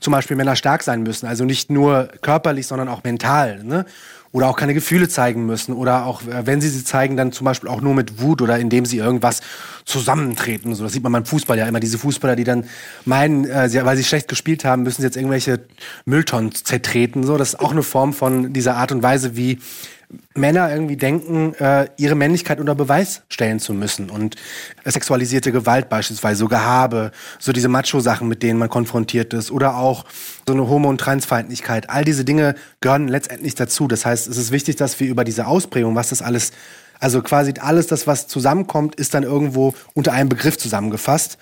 zum 0.00 0.12
Beispiel 0.12 0.36
Männer 0.36 0.56
stark 0.56 0.82
sein 0.82 1.02
müssen. 1.02 1.26
Also 1.26 1.44
nicht 1.44 1.70
nur 1.70 2.08
körperlich, 2.22 2.66
sondern 2.66 2.88
auch 2.88 3.04
mental. 3.04 3.62
Ne? 3.62 3.86
Oder 4.32 4.48
auch 4.48 4.56
keine 4.56 4.72
Gefühle 4.72 5.08
zeigen 5.08 5.44
müssen 5.44 5.74
oder 5.74 6.06
auch, 6.06 6.22
äh, 6.22 6.46
wenn 6.46 6.60
sie 6.60 6.68
sie 6.68 6.84
zeigen, 6.84 7.16
dann 7.16 7.32
zum 7.32 7.44
Beispiel 7.44 7.68
auch 7.68 7.80
nur 7.80 7.94
mit 7.94 8.20
Wut 8.20 8.40
oder 8.40 8.58
indem 8.58 8.86
sie 8.86 8.96
irgendwas 8.96 9.42
zusammentreten. 9.84 10.74
So, 10.74 10.84
das 10.84 10.94
sieht 10.94 11.02
man 11.02 11.12
beim 11.12 11.26
Fußball 11.26 11.58
ja 11.58 11.66
immer, 11.66 11.80
diese 11.80 11.98
Fußballer, 11.98 12.34
die 12.34 12.44
dann 12.44 12.64
meinen, 13.04 13.44
äh, 13.44 13.84
weil 13.84 13.96
sie 13.96 14.04
schlecht 14.04 14.28
gespielt 14.28 14.64
haben, 14.64 14.82
müssen 14.82 15.02
sie 15.02 15.06
jetzt 15.06 15.16
irgendwelche 15.16 15.60
Mülltonnen 16.06 16.52
zertreten. 16.52 17.24
So, 17.24 17.36
das 17.36 17.50
ist 17.50 17.60
auch 17.60 17.72
eine 17.72 17.82
Form 17.82 18.12
von 18.14 18.52
dieser 18.52 18.76
Art 18.76 18.90
und 18.90 19.02
Weise, 19.02 19.36
wie 19.36 19.58
Männer 20.34 20.70
irgendwie 20.72 20.96
denken, 20.96 21.54
äh, 21.54 21.88
ihre 21.96 22.14
Männlichkeit 22.14 22.60
unter 22.60 22.74
Beweis 22.74 23.22
stellen 23.28 23.60
zu 23.60 23.72
müssen. 23.72 24.10
Und 24.10 24.36
sexualisierte 24.84 25.52
Gewalt 25.52 25.88
beispielsweise, 25.88 26.38
so 26.38 26.48
Gehabe, 26.48 27.12
so 27.38 27.52
diese 27.52 27.68
Macho-Sachen, 27.68 28.28
mit 28.28 28.42
denen 28.42 28.58
man 28.58 28.68
konfrontiert 28.68 29.32
ist, 29.34 29.50
oder 29.50 29.76
auch 29.76 30.04
so 30.46 30.54
eine 30.54 30.68
Homo- 30.68 30.88
und 30.88 30.98
Transfeindlichkeit. 30.98 31.90
All 31.90 32.04
diese 32.04 32.24
Dinge 32.24 32.54
gehören 32.80 33.08
letztendlich 33.08 33.54
dazu. 33.54 33.88
Das 33.88 34.04
heißt, 34.06 34.26
es 34.26 34.36
ist 34.36 34.52
wichtig, 34.52 34.76
dass 34.76 34.98
wir 35.00 35.08
über 35.08 35.24
diese 35.24 35.46
Ausprägung, 35.46 35.94
was 35.94 36.10
das 36.10 36.22
alles, 36.22 36.52
also 36.98 37.22
quasi 37.22 37.54
alles 37.60 37.86
das, 37.86 38.06
was 38.06 38.28
zusammenkommt, 38.28 38.94
ist 38.96 39.14
dann 39.14 39.22
irgendwo 39.22 39.74
unter 39.94 40.12
einem 40.12 40.28
Begriff 40.28 40.58
zusammengefasst. 40.58 41.38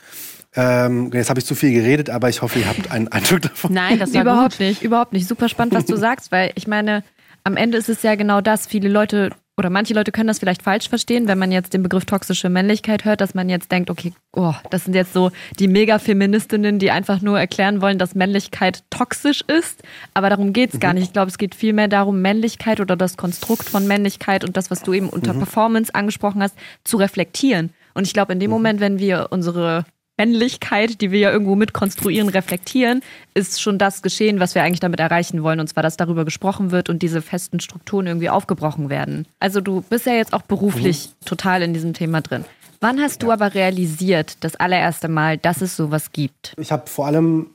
Ähm, 0.56 1.10
jetzt 1.12 1.30
habe 1.30 1.38
ich 1.38 1.46
zu 1.46 1.54
viel 1.54 1.72
geredet, 1.72 2.10
aber 2.10 2.28
ich 2.28 2.42
hoffe, 2.42 2.58
ihr 2.58 2.68
habt 2.68 2.90
einen 2.90 3.08
Eindruck 3.12 3.42
davon. 3.42 3.72
Nein, 3.72 3.98
das 3.98 4.12
war 4.14 4.22
überhaupt 4.22 4.58
gut. 4.58 4.60
nicht, 4.60 4.82
überhaupt 4.82 5.12
nicht. 5.12 5.28
Super 5.28 5.48
spannend, 5.48 5.74
was 5.74 5.86
du 5.86 5.96
sagst, 5.96 6.32
weil 6.32 6.50
ich 6.56 6.66
meine, 6.66 7.04
am 7.44 7.56
Ende 7.56 7.78
ist 7.78 7.88
es 7.88 8.02
ja 8.02 8.14
genau 8.14 8.40
das. 8.40 8.66
Viele 8.66 8.88
Leute 8.88 9.30
oder 9.60 9.68
manche 9.68 9.92
Leute 9.92 10.10
können 10.10 10.28
das 10.28 10.38
vielleicht 10.38 10.62
falsch 10.62 10.88
verstehen, 10.88 11.28
wenn 11.28 11.38
man 11.38 11.52
jetzt 11.52 11.74
den 11.74 11.82
Begriff 11.82 12.06
toxische 12.06 12.48
Männlichkeit 12.48 13.04
hört, 13.04 13.20
dass 13.20 13.34
man 13.34 13.50
jetzt 13.50 13.70
denkt, 13.70 13.90
okay, 13.90 14.14
oh, 14.34 14.54
das 14.70 14.84
sind 14.84 14.94
jetzt 14.94 15.12
so 15.12 15.32
die 15.58 15.68
Mega-Feministinnen, 15.68 16.78
die 16.78 16.90
einfach 16.90 17.20
nur 17.20 17.38
erklären 17.38 17.82
wollen, 17.82 17.98
dass 17.98 18.14
Männlichkeit 18.14 18.84
toxisch 18.88 19.42
ist. 19.42 19.82
Aber 20.14 20.30
darum 20.30 20.54
geht 20.54 20.70
es 20.70 20.76
mhm. 20.76 20.80
gar 20.80 20.94
nicht. 20.94 21.02
Ich 21.04 21.12
glaube, 21.12 21.28
es 21.28 21.36
geht 21.36 21.54
vielmehr 21.54 21.88
darum, 21.88 22.22
Männlichkeit 22.22 22.80
oder 22.80 22.96
das 22.96 23.18
Konstrukt 23.18 23.68
von 23.68 23.86
Männlichkeit 23.86 24.44
und 24.44 24.56
das, 24.56 24.70
was 24.70 24.82
du 24.82 24.94
eben 24.94 25.10
unter 25.10 25.34
mhm. 25.34 25.40
Performance 25.40 25.94
angesprochen 25.94 26.42
hast, 26.42 26.56
zu 26.84 26.96
reflektieren. 26.96 27.74
Und 27.92 28.06
ich 28.06 28.14
glaube, 28.14 28.32
in 28.32 28.40
dem 28.40 28.50
mhm. 28.50 28.56
Moment, 28.56 28.80
wenn 28.80 28.98
wir 28.98 29.28
unsere 29.28 29.84
Männlichkeit, 30.20 31.00
die 31.00 31.12
wir 31.12 31.18
ja 31.18 31.30
irgendwo 31.32 31.54
mitkonstruieren, 31.54 32.28
reflektieren, 32.28 33.00
ist 33.32 33.62
schon 33.62 33.78
das 33.78 34.02
geschehen, 34.02 34.38
was 34.38 34.54
wir 34.54 34.62
eigentlich 34.62 34.80
damit 34.80 35.00
erreichen 35.00 35.42
wollen. 35.42 35.60
Und 35.60 35.68
zwar, 35.68 35.82
dass 35.82 35.96
darüber 35.96 36.26
gesprochen 36.26 36.72
wird 36.72 36.90
und 36.90 37.00
diese 37.00 37.22
festen 37.22 37.58
Strukturen 37.58 38.06
irgendwie 38.06 38.28
aufgebrochen 38.28 38.90
werden. 38.90 39.26
Also 39.38 39.62
du 39.62 39.80
bist 39.80 40.04
ja 40.04 40.12
jetzt 40.12 40.34
auch 40.34 40.42
beruflich 40.42 41.08
mhm. 41.08 41.24
total 41.24 41.62
in 41.62 41.72
diesem 41.72 41.94
Thema 41.94 42.20
drin. 42.20 42.44
Wann 42.80 43.00
hast 43.00 43.22
du 43.22 43.30
aber 43.30 43.54
realisiert, 43.54 44.44
das 44.44 44.56
allererste 44.56 45.08
Mal, 45.08 45.38
dass 45.38 45.62
es 45.62 45.74
sowas 45.74 46.12
gibt? 46.12 46.54
Ich 46.58 46.70
habe 46.70 46.86
vor 46.86 47.06
allem 47.06 47.46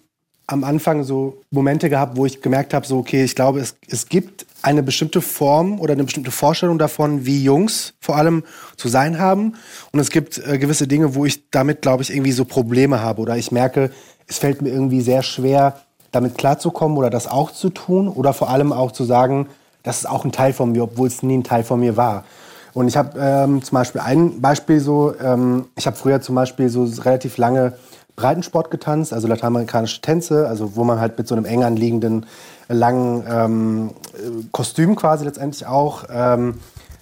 am 0.47 0.63
Anfang 0.63 1.03
so 1.03 1.41
Momente 1.51 1.89
gehabt, 1.89 2.17
wo 2.17 2.25
ich 2.25 2.41
gemerkt 2.41 2.73
habe, 2.73 2.87
so 2.87 2.97
okay, 2.97 3.23
ich 3.23 3.35
glaube, 3.35 3.59
es, 3.59 3.75
es 3.87 4.07
gibt 4.07 4.47
eine 4.65 4.81
bestimmte 4.81 5.21
Form 5.21 5.79
oder 5.79 5.93
eine 5.93 6.03
bestimmte 6.03 6.31
Vorstellung 6.31 6.79
davon, 6.79 7.25
wie 7.25 7.43
Jungs 7.43 7.93
vor 7.99 8.17
allem 8.17 8.43
zu 8.77 8.87
sein 8.87 9.19
haben. 9.19 9.53
Und 9.91 9.99
es 9.99 10.09
gibt 10.09 10.39
äh, 10.39 10.57
gewisse 10.57 10.87
Dinge, 10.87 11.13
wo 11.13 11.23
ich 11.23 11.51
damit, 11.51 11.83
glaube 11.83 12.01
ich, 12.01 12.11
irgendwie 12.11 12.31
so 12.31 12.45
Probleme 12.45 12.99
habe 12.99 13.21
oder 13.21 13.37
ich 13.37 13.51
merke, 13.51 13.91
es 14.27 14.39
fällt 14.39 14.63
mir 14.63 14.69
irgendwie 14.69 15.01
sehr 15.01 15.21
schwer, 15.21 15.81
damit 16.11 16.35
klarzukommen 16.35 16.97
oder 16.97 17.11
das 17.11 17.27
auch 17.27 17.51
zu 17.51 17.69
tun 17.69 18.07
oder 18.07 18.33
vor 18.33 18.49
allem 18.49 18.73
auch 18.73 18.91
zu 18.91 19.03
sagen, 19.03 19.47
das 19.83 19.99
ist 19.99 20.09
auch 20.09 20.25
ein 20.25 20.31
Teil 20.31 20.51
von 20.51 20.71
mir, 20.71 20.83
obwohl 20.83 21.09
es 21.09 21.21
nie 21.21 21.37
ein 21.37 21.43
Teil 21.43 21.63
von 21.63 21.79
mir 21.79 21.95
war. 21.95 22.23
Und 22.73 22.87
ich 22.87 22.97
habe 22.97 23.19
ähm, 23.19 23.61
zum 23.61 23.75
Beispiel 23.75 24.01
ein 24.01 24.41
Beispiel 24.41 24.79
so, 24.79 25.13
ähm, 25.21 25.65
ich 25.75 25.85
habe 25.85 25.95
früher 25.95 26.21
zum 26.21 26.33
Beispiel 26.33 26.69
so 26.69 26.85
relativ 27.03 27.37
lange 27.37 27.73
Breitensport 28.15 28.71
getanzt, 28.71 29.13
also 29.13 29.27
lateinamerikanische 29.27 30.01
Tänze, 30.01 30.47
also 30.47 30.75
wo 30.75 30.83
man 30.83 30.99
halt 30.99 31.17
mit 31.17 31.27
so 31.27 31.35
einem 31.35 31.45
eng 31.45 31.63
anliegenden, 31.63 32.25
langen 32.67 33.23
ähm, 33.29 33.89
Kostüm 34.51 34.95
quasi 34.95 35.25
letztendlich 35.25 35.67
auch 35.67 36.05
ähm, 36.09 36.55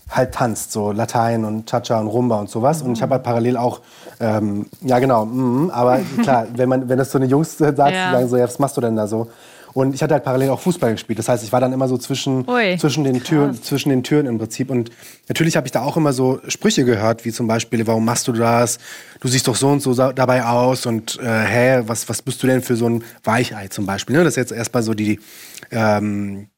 halt 0.09 0.33
tanzt, 0.33 0.71
so 0.71 0.91
Latein 0.91 1.45
und 1.45 1.69
Cha-Cha 1.69 1.99
und 1.99 2.07
Rumba 2.07 2.39
und 2.39 2.49
sowas. 2.49 2.81
Mhm. 2.81 2.89
Und 2.89 2.95
ich 2.95 3.01
habe 3.01 3.13
halt 3.15 3.23
parallel 3.23 3.57
auch, 3.57 3.81
ähm, 4.19 4.67
ja 4.81 4.99
genau, 4.99 5.25
mm, 5.25 5.71
aber 5.71 5.99
klar, 6.21 6.47
wenn 6.55 6.69
man, 6.69 6.89
wenn 6.89 6.97
das 6.97 7.11
so 7.11 7.17
eine 7.17 7.27
Jungs 7.27 7.57
sagt, 7.57 7.77
ja. 7.77 8.11
sagen 8.11 8.27
so, 8.27 8.37
ja, 8.37 8.43
was 8.43 8.59
machst 8.59 8.77
du 8.77 8.81
denn 8.81 8.95
da 8.95 9.07
so? 9.07 9.29
Und 9.73 9.95
ich 9.95 10.03
hatte 10.03 10.13
halt 10.13 10.23
parallel 10.23 10.49
auch 10.49 10.59
Fußball 10.59 10.91
gespielt. 10.91 11.17
Das 11.19 11.27
heißt, 11.27 11.43
ich 11.43 11.51
war 11.51 11.59
dann 11.59 11.73
immer 11.73 11.87
so 11.87 11.97
zwischen, 11.97 12.45
zwischen, 12.77 13.03
den, 13.03 13.23
Türen, 13.23 13.61
zwischen 13.61 13.89
den 13.89 14.03
Türen 14.03 14.27
im 14.27 14.37
Prinzip. 14.37 14.69
Und 14.69 14.91
natürlich 15.27 15.55
habe 15.55 15.67
ich 15.67 15.71
da 15.71 15.81
auch 15.81 15.97
immer 15.97 16.13
so 16.13 16.39
Sprüche 16.47 16.85
gehört, 16.85 17.25
wie 17.25 17.31
zum 17.31 17.47
Beispiel, 17.47 17.85
warum 17.87 18.05
machst 18.05 18.27
du 18.27 18.33
das? 18.33 18.77
Du 19.19 19.27
siehst 19.27 19.47
doch 19.47 19.55
so 19.55 19.69
und 19.69 19.81
so 19.81 19.93
dabei 19.93 20.45
aus. 20.45 20.85
Und 20.85 21.19
äh, 21.19 21.23
hä, 21.23 21.81
was, 21.85 22.07
was 22.07 22.21
bist 22.21 22.43
du 22.43 22.47
denn 22.47 22.61
für 22.61 22.75
so 22.75 22.87
ein 22.87 23.03
Weichei 23.23 23.67
zum 23.67 23.85
Beispiel? 23.85 24.15
Ne? 24.15 24.23
Das 24.23 24.33
ist 24.33 24.37
jetzt 24.37 24.51
erstmal 24.51 24.83
so 24.83 24.93
die, 24.93 25.19
ähm, 25.71 26.49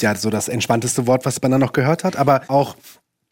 ja, 0.00 0.14
so 0.14 0.30
das 0.30 0.48
entspannteste 0.48 1.06
Wort, 1.06 1.26
was 1.26 1.40
man 1.42 1.50
dann 1.50 1.60
noch 1.60 1.72
gehört 1.72 2.02
hat. 2.02 2.16
Aber 2.16 2.42
auch 2.48 2.76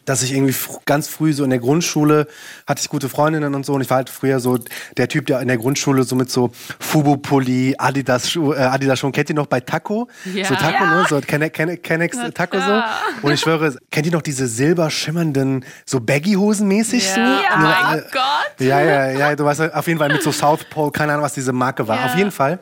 dass 0.04 0.22
ich 0.22 0.32
irgendwie 0.32 0.54
ganz 0.84 1.08
früh 1.08 1.32
so 1.32 1.44
in 1.44 1.50
der 1.50 1.58
Grundschule 1.58 2.26
hatte 2.66 2.80
ich 2.82 2.88
gute 2.88 3.08
Freundinnen 3.08 3.54
und 3.54 3.64
so 3.64 3.74
und 3.74 3.80
ich 3.80 3.90
war 3.90 3.98
halt 3.98 4.10
früher 4.10 4.40
so 4.40 4.58
der 4.96 5.08
Typ, 5.08 5.26
der 5.26 5.40
in 5.40 5.48
der 5.48 5.58
Grundschule 5.58 6.04
so 6.04 6.16
mit 6.16 6.30
so 6.30 6.50
Fubu-Pulli, 6.80 7.76
Adidas, 7.78 8.36
äh, 8.36 8.54
Adidas 8.54 8.98
Schuhen, 8.98 9.12
kennt 9.12 9.28
ihr 9.30 9.34
noch 9.34 9.46
bei 9.46 9.60
Taco? 9.60 10.08
Ja. 10.32 10.44
So 10.44 10.54
Taco, 10.54 10.84
ja. 10.84 11.02
ne? 11.02 11.06
So 11.08 11.20
Kennex 11.20 12.18
Taco 12.34 12.58
so. 12.58 12.82
Und 13.22 13.32
ich 13.32 13.40
schwöre, 13.40 13.76
kennt 13.90 14.06
ihr 14.06 14.12
noch 14.12 14.22
diese 14.22 14.46
silber 14.48 14.90
schimmernden, 14.90 15.64
so 15.86 16.00
Baggy-Hosen 16.00 16.66
mäßig 16.66 17.06
ja. 17.08 17.14
so? 17.14 17.20
Ja, 17.20 17.40
oh 17.54 17.58
mein 17.58 17.98
äh, 17.98 18.02
Gott. 18.12 18.66
Ja, 18.66 18.80
ja, 18.80 19.10
ja, 19.10 19.36
du 19.36 19.44
weißt 19.44 19.72
auf 19.72 19.86
jeden 19.86 19.98
Fall 19.98 20.08
mit 20.08 20.22
so 20.22 20.32
South 20.32 20.64
Pole, 20.70 20.90
keine 20.90 21.12
Ahnung, 21.12 21.24
was 21.24 21.34
diese 21.34 21.52
Marke 21.52 21.86
war. 21.86 21.96
Ja. 21.96 22.06
Auf 22.06 22.16
jeden 22.16 22.30
Fall 22.30 22.58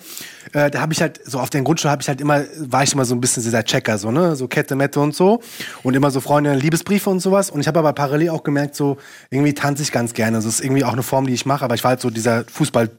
äh, 0.52 0.70
da 0.70 0.80
habe 0.80 0.92
ich 0.92 1.00
halt, 1.00 1.20
so 1.24 1.38
auf 1.38 1.50
der 1.50 1.62
Grundschule 1.62 1.90
habe 1.90 2.02
ich 2.02 2.08
halt 2.08 2.20
immer, 2.20 2.44
war 2.58 2.82
ich 2.82 2.92
immer 2.92 3.04
so 3.04 3.14
ein 3.14 3.20
bisschen 3.20 3.42
dieser 3.42 3.64
Checker, 3.64 3.98
so, 3.98 4.10
ne? 4.10 4.36
So 4.36 4.48
Kette, 4.48 4.76
Mette 4.76 5.00
und 5.00 5.14
so. 5.14 5.40
Und 5.82 5.94
immer 5.94 6.10
so 6.10 6.20
Freunde, 6.20 6.54
Liebesbriefe 6.54 7.10
und 7.10 7.20
sowas. 7.20 7.50
Und 7.50 7.60
ich 7.60 7.68
habe 7.68 7.78
aber 7.78 7.92
parallel 7.92 8.30
auch 8.30 8.42
gemerkt, 8.42 8.74
so, 8.74 8.96
irgendwie 9.30 9.54
tanze 9.54 9.82
ich 9.82 9.92
ganz 9.92 10.12
gerne. 10.14 10.36
Das 10.36 10.44
ist 10.44 10.60
irgendwie 10.60 10.84
auch 10.84 10.92
eine 10.92 11.02
Form, 11.02 11.26
die 11.26 11.34
ich 11.34 11.46
mache, 11.46 11.64
aber 11.64 11.74
ich 11.74 11.84
war 11.84 11.90
halt 11.90 12.00
so 12.00 12.10
dieser 12.10 12.40
Fußball- 12.42 12.90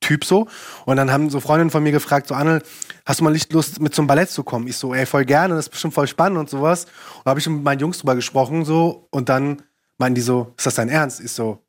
Typ 0.00 0.24
so. 0.26 0.46
Und 0.84 0.96
dann 0.98 1.10
haben 1.10 1.30
so 1.30 1.40
Freundinnen 1.40 1.70
von 1.70 1.82
mir 1.82 1.90
gefragt, 1.90 2.28
so 2.28 2.34
Anne, 2.34 2.60
hast 3.06 3.20
du 3.20 3.24
mal 3.24 3.32
nicht 3.32 3.52
Lust, 3.52 3.80
mit 3.80 3.94
zum 3.94 4.06
Ballett 4.06 4.30
zu 4.30 4.44
kommen? 4.44 4.68
Ich 4.68 4.76
so, 4.76 4.94
ey, 4.94 5.06
voll 5.06 5.24
gerne, 5.24 5.54
das 5.54 5.64
ist 5.64 5.70
bestimmt 5.70 5.94
voll 5.94 6.06
spannend 6.06 6.38
und 6.38 6.50
sowas. 6.50 6.84
Und 7.24 7.30
habe 7.30 7.40
ich 7.40 7.48
mit 7.48 7.64
meinen 7.64 7.80
Jungs 7.80 7.98
drüber 7.98 8.14
gesprochen 8.14 8.64
so 8.66 9.08
und 9.10 9.30
dann 9.30 9.62
meinen 9.98 10.14
die 10.14 10.20
so, 10.20 10.52
ist 10.58 10.66
das 10.66 10.74
dein 10.74 10.90
Ernst? 10.90 11.20
Ich 11.20 11.32
so, 11.32 11.65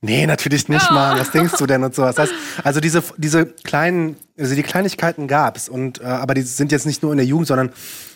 nee, 0.00 0.26
natürlich 0.26 0.68
nicht, 0.68 0.86
oh. 0.90 0.94
Mann, 0.94 1.18
was 1.18 1.30
denkst 1.30 1.54
du 1.58 1.66
denn 1.66 1.82
und 1.84 1.94
sowas. 1.94 2.16
Das 2.16 2.30
heißt, 2.30 2.40
also 2.64 2.80
diese, 2.80 3.02
diese 3.16 3.46
kleinen 3.46 4.16
also 4.40 4.54
die 4.54 4.62
Kleinigkeiten 4.62 5.28
gab's 5.28 5.68
und 5.68 6.00
äh, 6.00 6.04
aber 6.04 6.34
die 6.34 6.42
sind 6.42 6.72
jetzt 6.72 6.86
nicht 6.86 7.02
nur 7.02 7.12
in 7.12 7.18
der 7.18 7.26
Jugend, 7.26 7.46
sondern 7.46 7.70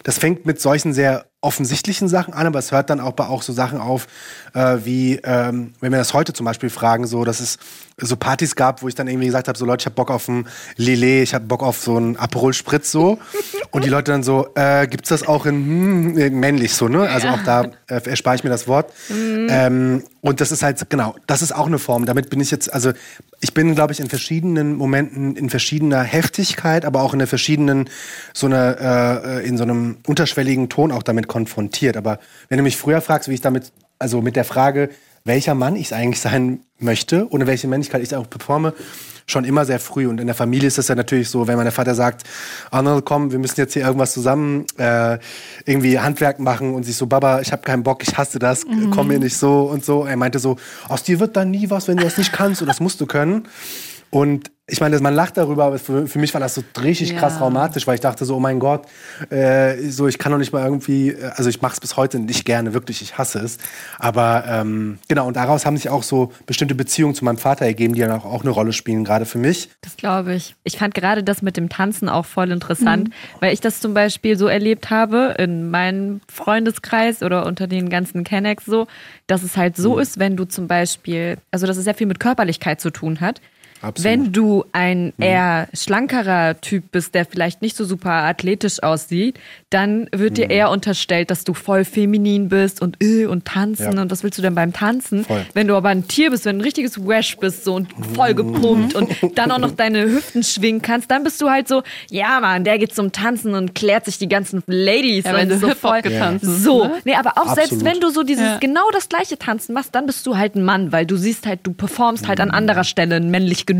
das 0.04 0.18
fängt 0.18 0.46
mit 0.46 0.60
solchen 0.60 0.92
sehr 0.92 1.26
offensichtlichen 1.40 2.08
Sachen 2.08 2.32
an, 2.32 2.46
aber 2.46 2.58
es 2.58 2.72
hört 2.72 2.88
dann 2.88 3.00
auch 3.00 3.12
bei 3.12 3.26
auch 3.26 3.42
so 3.42 3.52
Sachen 3.52 3.78
auf, 3.78 4.06
äh, 4.54 4.78
wie 4.84 5.20
ähm, 5.24 5.74
wenn 5.80 5.92
wir 5.92 5.98
das 5.98 6.14
heute 6.14 6.32
zum 6.32 6.46
Beispiel 6.46 6.70
fragen, 6.70 7.06
so 7.06 7.24
dass 7.24 7.40
es 7.40 7.58
so 7.98 8.16
Partys 8.16 8.56
gab, 8.56 8.82
wo 8.82 8.88
ich 8.88 8.94
dann 8.94 9.08
irgendwie 9.08 9.26
gesagt 9.26 9.48
habe, 9.48 9.58
so 9.58 9.66
Leute, 9.66 9.82
ich 9.82 9.86
habe 9.86 9.94
Bock 9.94 10.10
auf 10.10 10.26
ein 10.28 10.48
Lillet, 10.76 11.22
ich 11.22 11.34
habe 11.34 11.44
Bock 11.44 11.62
auf 11.62 11.80
so 11.80 11.98
ein 11.98 12.16
Aperol 12.16 12.54
Spritz 12.54 12.90
so 12.90 13.18
und 13.72 13.84
die 13.84 13.90
Leute 13.90 14.12
dann 14.12 14.22
so, 14.22 14.48
äh, 14.54 14.86
gibt's 14.86 15.10
das 15.10 15.26
auch 15.28 15.44
in 15.44 15.54
hm, 15.54 16.18
äh, 16.18 16.30
männlich 16.30 16.74
so, 16.74 16.88
ne? 16.88 17.08
Also 17.08 17.26
ja. 17.26 17.34
auch 17.34 17.42
da 17.44 17.64
äh, 17.88 18.08
erspare 18.08 18.36
ich 18.36 18.44
mir 18.44 18.50
das 18.50 18.66
Wort. 18.66 18.92
Mhm. 19.10 19.46
Ähm, 19.50 20.04
und 20.22 20.40
das 20.40 20.50
ist 20.50 20.62
halt 20.62 20.88
genau, 20.88 21.14
das 21.26 21.42
ist 21.42 21.54
auch 21.54 21.66
eine 21.66 21.78
Form. 21.78 22.06
Damit 22.06 22.30
bin 22.30 22.40
ich 22.40 22.50
jetzt, 22.50 22.72
also 22.72 22.92
ich 23.40 23.54
bin, 23.54 23.74
glaube 23.74 23.92
ich, 23.92 24.00
in 24.00 24.08
verschiedenen 24.08 24.76
Momenten 24.76 25.36
in 25.36 25.50
verschiedener 25.50 26.02
Heftigkeit, 26.02 26.84
aber 26.84 27.02
auch 27.02 27.12
in 27.12 27.18
der 27.18 27.28
verschiedenen, 27.28 27.90
so 28.32 28.46
eine, 28.46 29.42
äh, 29.42 29.46
in 29.46 29.56
so 29.56 29.64
einem 29.64 29.98
unterschwelligen 30.06 30.68
Ton 30.68 30.92
auch 30.92 31.02
damit 31.02 31.28
konfrontiert. 31.28 31.96
Aber 31.96 32.18
wenn 32.48 32.58
du 32.58 32.64
mich 32.64 32.76
früher 32.76 33.00
fragst, 33.00 33.28
wie 33.28 33.34
ich 33.34 33.40
damit, 33.40 33.72
also 33.98 34.22
mit 34.22 34.36
der 34.36 34.44
Frage, 34.44 34.90
welcher 35.24 35.54
Mann 35.54 35.76
ich 35.76 35.94
eigentlich 35.94 36.20
sein 36.20 36.60
möchte 36.78 37.28
oder 37.28 37.46
welche 37.46 37.68
Männlichkeit 37.68 38.02
ich 38.02 38.14
auch 38.14 38.28
performe, 38.28 38.74
schon 39.26 39.44
immer 39.44 39.64
sehr 39.64 39.80
früh. 39.80 40.06
Und 40.06 40.20
in 40.20 40.26
der 40.26 40.34
Familie 40.34 40.68
ist 40.68 40.78
das 40.78 40.88
ja 40.88 40.94
natürlich 40.94 41.28
so, 41.28 41.46
wenn 41.46 41.56
mein 41.56 41.70
Vater 41.70 41.94
sagt, 41.94 42.24
Arnold, 42.70 43.04
komm, 43.04 43.32
wir 43.32 43.38
müssen 43.38 43.58
jetzt 43.58 43.72
hier 43.72 43.82
irgendwas 43.82 44.12
zusammen 44.12 44.66
äh, 44.76 45.18
irgendwie 45.64 45.98
Handwerk 45.98 46.40
machen 46.40 46.74
und 46.74 46.84
sich 46.84 46.96
so, 46.96 47.06
Baba, 47.06 47.40
ich 47.40 47.52
habe 47.52 47.62
keinen 47.62 47.82
Bock, 47.82 48.02
ich 48.02 48.16
hasse 48.16 48.38
das, 48.38 48.66
mhm. 48.66 48.90
komm 48.90 49.08
mir 49.08 49.18
nicht 49.18 49.36
so 49.36 49.62
und 49.62 49.84
so. 49.84 50.04
Er 50.04 50.16
meinte 50.16 50.38
so, 50.38 50.56
aus 50.88 51.02
dir 51.02 51.20
wird 51.20 51.36
dann 51.36 51.50
nie 51.50 51.70
was, 51.70 51.88
wenn 51.88 51.96
du 51.96 52.04
das 52.04 52.18
nicht 52.18 52.32
kannst 52.32 52.60
und 52.60 52.68
das 52.68 52.80
musst 52.80 53.00
du 53.00 53.06
können. 53.06 53.48
Und 54.14 54.52
ich 54.68 54.80
meine, 54.80 54.96
man 55.00 55.12
lacht 55.12 55.36
darüber, 55.36 55.64
aber 55.64 55.78
für, 55.80 56.06
für 56.06 56.20
mich 56.20 56.32
war 56.34 56.40
das 56.40 56.54
so 56.54 56.62
richtig 56.80 57.10
ja. 57.10 57.18
krass 57.18 57.38
traumatisch, 57.38 57.84
weil 57.88 57.96
ich 57.96 58.00
dachte 58.00 58.24
so, 58.24 58.36
oh 58.36 58.40
mein 58.40 58.60
Gott, 58.60 58.86
äh, 59.28 59.76
so 59.90 60.06
ich 60.06 60.18
kann 60.18 60.30
doch 60.30 60.38
nicht 60.38 60.52
mal 60.52 60.64
irgendwie, 60.64 61.08
äh, 61.08 61.32
also 61.34 61.50
ich 61.50 61.60
mache 61.60 61.74
es 61.74 61.80
bis 61.80 61.96
heute 61.96 62.20
nicht 62.20 62.44
gerne, 62.44 62.74
wirklich, 62.74 63.02
ich 63.02 63.18
hasse 63.18 63.40
es. 63.40 63.58
Aber 63.98 64.44
ähm, 64.46 65.00
genau, 65.08 65.26
und 65.26 65.34
daraus 65.34 65.66
haben 65.66 65.76
sich 65.76 65.88
auch 65.88 66.04
so 66.04 66.32
bestimmte 66.46 66.76
Beziehungen 66.76 67.16
zu 67.16 67.24
meinem 67.24 67.38
Vater 67.38 67.64
ergeben, 67.64 67.94
die 67.94 68.02
dann 68.02 68.12
auch, 68.12 68.24
auch 68.24 68.42
eine 68.42 68.50
Rolle 68.50 68.72
spielen, 68.72 69.02
gerade 69.02 69.26
für 69.26 69.38
mich. 69.38 69.68
Das 69.80 69.96
glaube 69.96 70.32
ich. 70.34 70.54
Ich 70.62 70.78
fand 70.78 70.94
gerade 70.94 71.24
das 71.24 71.42
mit 71.42 71.56
dem 71.56 71.68
Tanzen 71.68 72.08
auch 72.08 72.24
voll 72.24 72.52
interessant, 72.52 73.08
mhm. 73.08 73.12
weil 73.40 73.52
ich 73.52 73.60
das 73.60 73.80
zum 73.80 73.94
Beispiel 73.94 74.38
so 74.38 74.46
erlebt 74.46 74.90
habe 74.90 75.34
in 75.38 75.70
meinem 75.70 76.20
Freundeskreis 76.32 77.24
oder 77.24 77.46
unter 77.46 77.66
den 77.66 77.90
ganzen 77.90 78.22
Kennex 78.22 78.64
so, 78.64 78.86
dass 79.26 79.42
es 79.42 79.56
halt 79.56 79.76
so 79.76 79.94
mhm. 79.96 80.02
ist, 80.02 80.20
wenn 80.20 80.36
du 80.36 80.44
zum 80.44 80.68
Beispiel, 80.68 81.36
also 81.50 81.66
dass 81.66 81.76
es 81.76 81.82
sehr 81.82 81.94
viel 81.94 82.06
mit 82.06 82.20
Körperlichkeit 82.20 82.80
zu 82.80 82.90
tun 82.90 83.20
hat 83.20 83.40
Absolut. 83.84 84.04
Wenn 84.10 84.32
du 84.32 84.64
ein 84.72 85.06
mhm. 85.06 85.12
eher 85.18 85.68
schlankerer 85.74 86.58
Typ 86.60 86.90
bist, 86.90 87.14
der 87.14 87.26
vielleicht 87.26 87.60
nicht 87.60 87.76
so 87.76 87.84
super 87.84 88.10
athletisch 88.10 88.82
aussieht, 88.82 89.38
dann 89.68 90.08
wird 90.10 90.32
mhm. 90.32 90.34
dir 90.34 90.50
eher 90.50 90.70
unterstellt, 90.70 91.30
dass 91.30 91.44
du 91.44 91.52
voll 91.52 91.84
feminin 91.84 92.48
bist 92.48 92.80
und 92.80 92.96
äh, 93.02 93.26
und 93.26 93.44
tanzen 93.44 93.92
ja. 93.96 94.02
und 94.02 94.10
was 94.10 94.22
willst 94.22 94.38
du 94.38 94.42
denn 94.42 94.54
beim 94.54 94.72
Tanzen? 94.72 95.24
Voll. 95.24 95.44
Wenn 95.52 95.68
du 95.68 95.74
aber 95.74 95.90
ein 95.90 96.08
Tier 96.08 96.30
bist, 96.30 96.46
wenn 96.46 96.56
du 96.56 96.62
ein 96.62 96.64
richtiges 96.64 97.06
Wash 97.06 97.36
bist 97.36 97.64
so 97.64 97.74
und 97.74 97.88
voll 98.14 98.32
mhm. 98.32 98.36
gepumpt 98.36 98.94
und 98.94 99.10
dann 99.34 99.50
auch 99.50 99.58
noch 99.58 99.70
deine 99.76 100.04
Hüften 100.04 100.42
schwingen 100.42 100.80
kannst, 100.80 101.10
dann 101.10 101.22
bist 101.22 101.40
du 101.42 101.50
halt 101.50 101.68
so, 101.68 101.82
ja 102.10 102.40
Mann, 102.40 102.64
der 102.64 102.78
geht 102.78 102.94
zum 102.94 103.12
Tanzen 103.12 103.54
und 103.54 103.74
klärt 103.74 104.06
sich 104.06 104.18
die 104.18 104.28
ganzen 104.28 104.62
Ladies, 104.66 105.24
ja, 105.24 105.34
wenn 105.34 105.50
du 105.50 105.58
so 105.58 105.74
voll 105.74 106.00
getanzt. 106.00 106.44
So, 106.44 106.84
ne? 106.84 106.94
nee, 107.04 107.14
aber 107.14 107.32
auch 107.32 107.48
Absolut. 107.48 107.68
selbst 107.68 107.84
wenn 107.84 108.00
du 108.00 108.10
so 108.10 108.22
dieses 108.22 108.44
ja. 108.44 108.58
genau 108.58 108.90
das 108.92 109.10
gleiche 109.10 109.38
Tanzen 109.38 109.74
machst, 109.74 109.94
dann 109.94 110.06
bist 110.06 110.26
du 110.26 110.38
halt 110.38 110.54
ein 110.54 110.64
Mann, 110.64 110.92
weil 110.92 111.04
du 111.04 111.16
siehst 111.16 111.46
halt, 111.46 111.60
du 111.64 111.72
performst 111.74 112.28
halt 112.28 112.40
an 112.40 112.48
mhm. 112.48 112.54
anderer 112.54 112.84
Stelle 112.84 113.20
männlich 113.20 113.66
genug. 113.66 113.73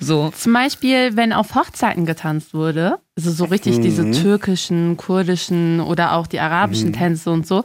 So. 0.00 0.30
Zum 0.30 0.52
Beispiel, 0.52 1.16
wenn 1.16 1.32
auf 1.32 1.54
Hochzeiten 1.54 2.06
getanzt 2.06 2.54
wurde, 2.54 2.98
also 3.16 3.30
so 3.30 3.44
richtig 3.44 3.78
mhm. 3.78 3.82
diese 3.82 4.10
türkischen, 4.10 4.96
kurdischen 4.96 5.80
oder 5.80 6.12
auch 6.12 6.26
die 6.26 6.40
arabischen 6.40 6.88
mhm. 6.88 6.94
Tänze 6.94 7.30
und 7.30 7.46
so, 7.46 7.64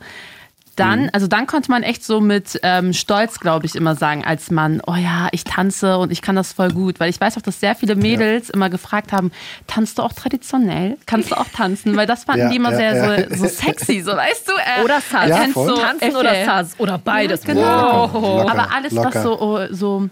dann, 0.77 1.03
mhm. 1.03 1.09
also 1.11 1.27
dann 1.27 1.47
konnte 1.47 1.71
man 1.71 1.83
echt 1.83 2.03
so 2.03 2.21
mit 2.21 2.59
ähm, 2.63 2.93
Stolz, 2.93 3.39
glaube 3.39 3.65
ich, 3.65 3.75
immer 3.75 3.95
sagen 3.95 4.23
als 4.23 4.51
Mann, 4.51 4.81
oh 4.85 4.93
ja, 4.93 5.27
ich 5.31 5.43
tanze 5.43 5.97
und 5.97 6.11
ich 6.11 6.21
kann 6.21 6.35
das 6.35 6.53
voll 6.53 6.71
gut. 6.71 6.99
Weil 6.99 7.09
ich 7.09 7.19
weiß 7.19 7.37
auch, 7.37 7.41
dass 7.41 7.59
sehr 7.59 7.75
viele 7.75 7.95
Mädels 7.95 8.49
ja. 8.49 8.53
immer 8.53 8.69
gefragt 8.69 9.11
haben, 9.11 9.31
tanzt 9.65 9.97
du 9.97 10.03
auch 10.03 10.13
traditionell? 10.13 10.97
Kannst 11.05 11.31
du 11.31 11.35
auch 11.35 11.47
tanzen? 11.53 11.97
Weil 11.97 12.05
das 12.05 12.25
fanden 12.25 12.41
ja, 12.41 12.49
die 12.49 12.55
immer 12.57 12.71
ja, 12.71 12.77
sehr 12.77 13.29
so, 13.29 13.35
so, 13.35 13.47
sexy, 13.47 14.01
so 14.01 14.11
weißt 14.11 14.47
du. 14.47 14.51
Äh, 14.53 14.83
oder 14.83 15.01
Saz. 15.01 15.29
Ja, 15.29 15.45
so, 15.51 15.75
tanzen 15.77 16.15
oder 16.15 16.45
Saz. 16.45 16.75
Oder 16.77 16.97
beides. 16.99 17.41
genau. 17.41 18.13
Wow. 18.13 18.49
Aber 18.49 18.71
alles, 18.73 18.93
locker. 18.93 19.15
was 19.15 19.23
so, 19.23 19.41
oh, 19.41 19.59
so 19.71 20.09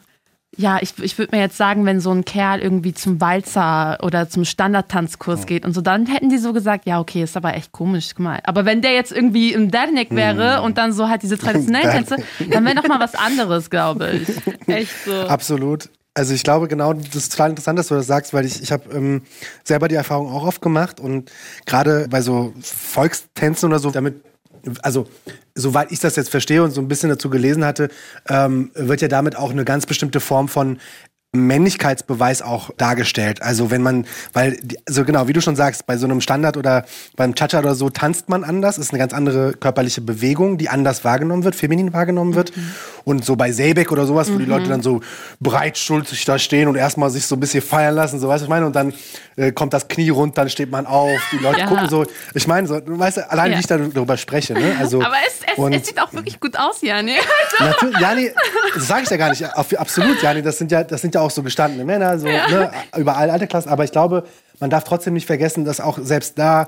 ja, 0.58 0.80
ich, 0.82 0.94
ich 1.02 1.18
würde 1.18 1.36
mir 1.36 1.42
jetzt 1.42 1.58
sagen, 1.58 1.86
wenn 1.86 2.00
so 2.00 2.12
ein 2.12 2.26
Kerl 2.26 2.60
irgendwie 2.60 2.94
zum 2.94 3.20
Walzer 3.20 3.98
oder 4.02 4.30
zum 4.30 4.46
Standardtanzkurs 4.46 5.42
ja. 5.42 5.46
geht 5.46 5.66
und 5.66 5.74
so, 5.74 5.82
dann 5.82 6.06
hätten 6.06 6.30
die 6.30 6.38
so 6.38 6.54
gesagt, 6.54 6.86
ja, 6.86 7.00
okay, 7.00 7.24
ist 7.24 7.36
aber 7.36 7.56
echt 7.56 7.72
komisch, 7.72 8.12
guck 8.16 8.24
mal. 8.24 8.40
Aber 8.44 8.66
wenn 8.66 8.82
der 8.82 8.94
jetzt 8.94 9.12
irgendwie 9.12 9.54
im 9.54 9.72
Dernek 9.72 10.12
wäre 10.12 10.60
mhm. 10.60 10.66
und 10.66 10.78
dann 10.78 10.94
so 10.94 11.10
halt 11.10 11.24
diese 11.24 11.38
traditionellen 11.38 11.92
Tänze, 11.92 12.18
dann 12.50 12.64
wäre 12.66 12.76
noch 12.76 12.88
mal 12.88 13.00
was 13.00 13.16
anderes, 13.16 13.70
glaube 13.70 14.12
ich. 14.12 14.68
Echt 14.68 15.06
so. 15.06 15.14
Absolut. 15.14 15.90
Also 16.14 16.34
ich 16.34 16.44
glaube 16.44 16.70
genau, 16.70 16.94
das 16.94 17.16
ist 17.16 17.32
total 17.34 17.50
interessant, 17.50 17.78
dass 17.78 17.88
du 17.88 17.96
das 17.96 18.08
sagst, 18.08 18.34
weil 18.34 18.46
ich, 18.46 18.62
ich 18.62 18.72
habe 18.72 18.90
ähm, 18.96 19.24
selber 19.66 19.90
die 19.90 19.96
Erfahrung 19.96 20.32
auch 20.32 20.46
oft 20.46 20.62
gemacht 20.62 21.02
und 21.02 21.30
gerade 21.66 22.08
bei 22.10 22.22
so 22.22 22.54
Volkstänzen 22.62 23.68
oder 23.68 23.80
so, 23.80 23.92
damit 23.92 24.24
also 24.82 25.08
soweit 25.56 25.92
ich 25.92 26.00
das 26.00 26.16
jetzt 26.16 26.30
verstehe 26.30 26.64
und 26.64 26.72
so 26.72 26.82
ein 26.82 26.88
bisschen 26.88 27.10
dazu 27.10 27.30
gelesen 27.30 27.66
hatte, 27.66 27.90
ähm, 28.28 28.72
wird 28.74 29.02
ja 29.02 29.08
damit 29.08 29.36
auch 29.36 29.52
eine 29.52 29.66
ganz 29.66 29.86
bestimmte 29.86 30.20
Form 30.20 30.48
von 30.48 30.80
Männlichkeitsbeweis 31.36 32.42
auch 32.42 32.72
dargestellt. 32.78 33.42
Also 33.42 33.72
wenn 33.72 33.82
man, 33.82 34.06
weil, 34.34 34.58
so 34.88 35.06
genau, 35.06 35.28
wie 35.28 35.34
du 35.34 35.42
schon 35.42 35.56
sagst, 35.56 35.86
bei 35.86 35.98
so 35.98 36.06
einem 36.06 36.22
Standard 36.22 36.58
oder 36.58 36.86
beim 37.16 37.36
Cha-Cha 37.36 37.60
oder 37.60 37.76
so 37.76 37.90
tanzt 37.90 38.30
man 38.30 38.44
anders, 38.44 38.78
ist 38.78 38.92
eine 38.92 39.00
ganz 39.00 39.14
andere 39.14 39.54
körperliche 39.54 40.02
Bewegung, 40.02 40.58
die 40.58 40.70
anders 40.70 41.04
wahrgenommen 41.04 41.44
wird, 41.44 41.56
feminin 41.56 41.94
wahrgenommen 41.94 42.36
wird. 42.36 42.56
Mhm. 42.56 42.72
Und 43.04 43.26
so 43.26 43.36
bei 43.36 43.52
Seebeck 43.52 43.92
oder 43.92 44.06
sowas, 44.06 44.30
wo 44.30 44.34
mhm. 44.34 44.40
die 44.40 44.46
Leute 44.46 44.70
dann 44.70 44.82
so 44.82 45.02
breitschultrig 45.40 46.26
da 46.26 46.40
stehen 46.40 46.68
und 46.68 46.76
erstmal 46.76 47.10
sich 47.10 47.26
so 47.26 47.36
ein 47.36 47.40
bisschen 47.40 47.62
feiern 47.62 47.96
lassen, 47.96 48.20
so 48.20 48.28
weißt 48.28 48.42
du, 48.42 48.46
ich 48.46 48.50
meine, 48.50 48.66
und 48.66 48.76
dann 48.76 48.94
äh, 49.36 49.52
kommt 49.52 49.74
das 49.74 49.88
Knie 49.88 50.10
runter, 50.10 50.42
dann 50.42 50.50
steht 50.50 50.72
man 50.72 50.86
auf, 50.86 51.20
die 51.32 51.38
Leute 51.38 51.60
ja. 51.62 51.68
gucken 51.68 51.90
so. 51.90 52.06
Ich 52.34 52.48
meine, 52.48 52.68
so, 52.68 52.80
du 52.80 52.98
weißt, 52.98 53.30
allein 53.30 53.52
ja. 53.52 53.58
wie 53.58 53.62
ich 53.62 53.68
darüber 53.68 54.18
spreche, 54.18 54.54
ne? 54.54 54.76
Also, 54.80 55.02
Aber 55.02 55.16
es, 55.28 55.40
es, 55.58 55.82
es 55.82 55.88
sieht 55.88 56.02
auch 56.02 56.14
wirklich 56.14 56.40
gut 56.40 56.58
aus, 56.58 56.82
Jani. 56.82 57.16
Natürlich, 57.60 58.00
Jani, 58.00 58.32
das 58.74 58.88
sage 58.88 59.04
ich 59.04 59.10
ja 59.10 59.18
gar 59.18 59.30
nicht. 59.30 59.44
Absolut, 59.44 60.22
Jani, 60.22 60.42
das 60.42 60.58
sind 60.58 60.72
ja, 60.72 60.84
das 60.84 61.02
sind 61.02 61.16
ja 61.16 61.22
auch 61.22 61.25
so 61.32 61.44
gestandene 61.44 61.86
Männer, 61.86 62.20
so, 62.20 62.28
ja. 62.28 62.48
ne, 62.48 62.72
überall 62.98 63.30
alte 63.30 63.48
Klassen. 63.48 63.70
Aber 63.70 63.84
ich 63.84 63.92
glaube, 63.92 64.26
man 64.60 64.70
darf 64.70 64.84
trotzdem 64.84 65.14
nicht 65.14 65.28
vergessen, 65.28 65.66
dass 65.66 65.80
auch 65.80 66.00
selbst 66.02 66.38
da 66.38 66.68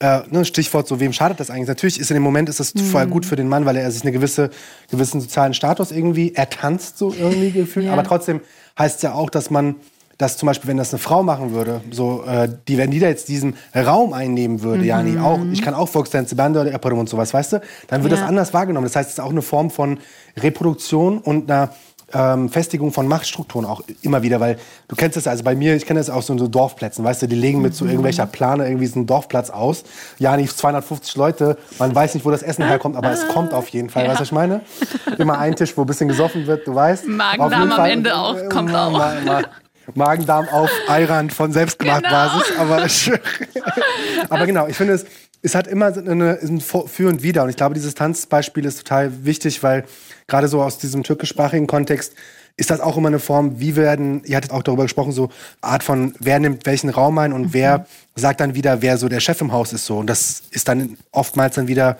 äh, 0.00 0.20
ne, 0.30 0.44
Stichwort 0.44 0.88
so, 0.88 0.98
wem 0.98 1.12
schadet 1.12 1.40
das 1.40 1.50
eigentlich? 1.50 1.68
Natürlich 1.68 2.00
ist 2.00 2.10
in 2.10 2.14
dem 2.14 2.22
Moment 2.22 2.48
ist 2.48 2.60
das 2.60 2.74
mhm. 2.74 2.80
voll 2.80 3.06
gut 3.06 3.26
für 3.26 3.36
den 3.36 3.48
Mann, 3.48 3.66
weil 3.66 3.76
er 3.76 3.90
sich 3.90 4.02
einen 4.02 4.12
gewisse, 4.12 4.50
gewissen 4.90 5.20
sozialen 5.20 5.54
Status 5.54 5.92
irgendwie, 5.92 6.34
er 6.34 6.48
tanzt 6.48 6.98
so 6.98 7.12
irgendwie 7.12 7.50
gefühlt, 7.52 7.86
ja. 7.86 7.92
aber 7.92 8.04
trotzdem 8.04 8.40
heißt 8.78 8.96
es 8.96 9.02
ja 9.02 9.12
auch, 9.14 9.30
dass 9.30 9.50
man 9.50 9.76
dass 10.20 10.36
zum 10.36 10.48
Beispiel, 10.48 10.68
wenn 10.68 10.76
das 10.76 10.92
eine 10.92 10.98
Frau 10.98 11.22
machen 11.22 11.52
würde, 11.52 11.80
so, 11.90 12.24
äh, 12.24 12.46
die, 12.68 12.76
wenn 12.76 12.90
die 12.90 12.98
da 12.98 13.08
jetzt 13.08 13.28
diesen 13.28 13.56
Raum 13.74 14.12
einnehmen 14.12 14.60
würde, 14.60 14.82
mhm. 14.82 14.88
ja, 14.88 15.02
nee, 15.02 15.18
auch, 15.18 15.40
ich 15.50 15.62
kann 15.62 15.72
auch 15.72 15.88
Volkstänze, 15.88 16.36
Bande 16.36 16.60
oder 16.60 16.92
und 16.92 17.08
sowas, 17.08 17.32
weißt 17.32 17.54
du, 17.54 17.62
dann 17.86 18.02
wird 18.02 18.12
ja. 18.12 18.20
das 18.20 18.28
anders 18.28 18.52
wahrgenommen. 18.52 18.84
Das 18.84 18.96
heißt, 18.96 19.08
es 19.08 19.14
ist 19.14 19.20
auch 19.20 19.30
eine 19.30 19.40
Form 19.40 19.70
von 19.70 19.98
Reproduktion 20.36 21.18
und 21.18 21.50
einer 21.50 21.70
ähm, 22.12 22.48
Festigung 22.48 22.92
von 22.92 23.06
Machtstrukturen 23.08 23.64
auch 23.64 23.82
immer 24.02 24.22
wieder, 24.22 24.40
weil 24.40 24.58
du 24.88 24.96
kennst 24.96 25.16
es, 25.16 25.26
also 25.26 25.44
bei 25.44 25.54
mir, 25.54 25.76
ich 25.76 25.86
kenne 25.86 26.00
das 26.00 26.10
auch 26.10 26.22
so 26.22 26.32
in 26.32 26.38
so 26.38 26.48
Dorfplätzen, 26.48 27.04
weißt 27.04 27.22
du, 27.22 27.26
die 27.28 27.36
legen 27.36 27.62
mit 27.62 27.74
so 27.74 27.84
mhm. 27.84 27.92
irgendwelcher 27.92 28.26
Plane 28.26 28.66
irgendwie 28.66 28.86
so 28.86 28.96
einen 28.96 29.06
Dorfplatz 29.06 29.50
aus. 29.50 29.84
Ja, 30.18 30.36
nicht 30.36 30.56
250 30.56 31.16
Leute, 31.16 31.56
man 31.78 31.94
weiß 31.94 32.14
nicht, 32.14 32.24
wo 32.24 32.30
das 32.30 32.42
Essen 32.42 32.66
herkommt, 32.66 32.96
aber 32.96 33.10
es 33.10 33.26
kommt 33.28 33.52
auf 33.52 33.68
jeden 33.68 33.90
Fall, 33.90 34.04
ja. 34.04 34.10
weißt 34.10 34.18
du, 34.18 34.22
was 34.22 34.28
ich 34.28 34.32
meine? 34.32 34.60
Immer 35.18 35.38
ein 35.38 35.56
Tisch, 35.56 35.76
wo 35.76 35.82
ein 35.82 35.86
bisschen 35.86 36.08
gesoffen 36.08 36.46
wird, 36.46 36.66
du 36.66 36.74
weißt. 36.74 37.06
Magen-Darm 37.06 37.72
am 37.72 37.84
Ende 37.84 38.16
auch, 38.16 38.36
kommt 38.48 38.74
auch. 38.74 38.90
Mal, 38.90 39.20
mal. 39.22 39.46
Magen-Darm 39.94 40.48
auf 40.48 40.70
Eiran 40.88 41.30
von 41.30 41.52
selbstgemacht 41.52 42.04
genau. 42.04 42.28
Aber, 42.58 42.86
aber 44.28 44.46
genau, 44.46 44.66
ich 44.68 44.76
finde 44.76 44.94
es, 44.94 45.06
es 45.42 45.54
hat 45.54 45.66
immer 45.66 45.86
eine, 45.86 46.38
ein 46.42 46.60
Für 46.60 47.08
und 47.08 47.22
Wider. 47.22 47.44
Und 47.44 47.50
ich 47.50 47.56
glaube, 47.56 47.74
dieses 47.74 47.94
Tanzbeispiel 47.94 48.64
ist 48.64 48.78
total 48.78 49.24
wichtig, 49.24 49.62
weil 49.62 49.84
gerade 50.30 50.48
so 50.48 50.62
aus 50.62 50.78
diesem 50.78 51.02
türkischsprachigen 51.02 51.66
Kontext 51.66 52.14
ist 52.56 52.70
das 52.70 52.80
auch 52.80 52.96
immer 52.96 53.08
eine 53.08 53.18
Form, 53.18 53.60
wie 53.60 53.76
werden, 53.76 54.22
ihr 54.24 54.36
hattet 54.36 54.52
auch 54.52 54.62
darüber 54.62 54.82
gesprochen, 54.84 55.12
so 55.12 55.30
Art 55.60 55.82
von, 55.82 56.14
wer 56.18 56.38
nimmt 56.38 56.66
welchen 56.66 56.90
Raum 56.90 57.18
ein 57.18 57.32
und 57.32 57.42
mhm. 57.42 57.52
wer 57.52 57.86
sagt 58.14 58.40
dann 58.40 58.54
wieder, 58.54 58.82
wer 58.82 58.98
so 58.98 59.08
der 59.08 59.20
Chef 59.20 59.40
im 59.40 59.52
Haus 59.52 59.72
ist 59.72 59.86
so. 59.86 59.98
Und 59.98 60.08
das 60.08 60.42
ist 60.50 60.68
dann 60.68 60.96
oftmals 61.10 61.54
dann 61.54 61.68
wieder 61.68 61.96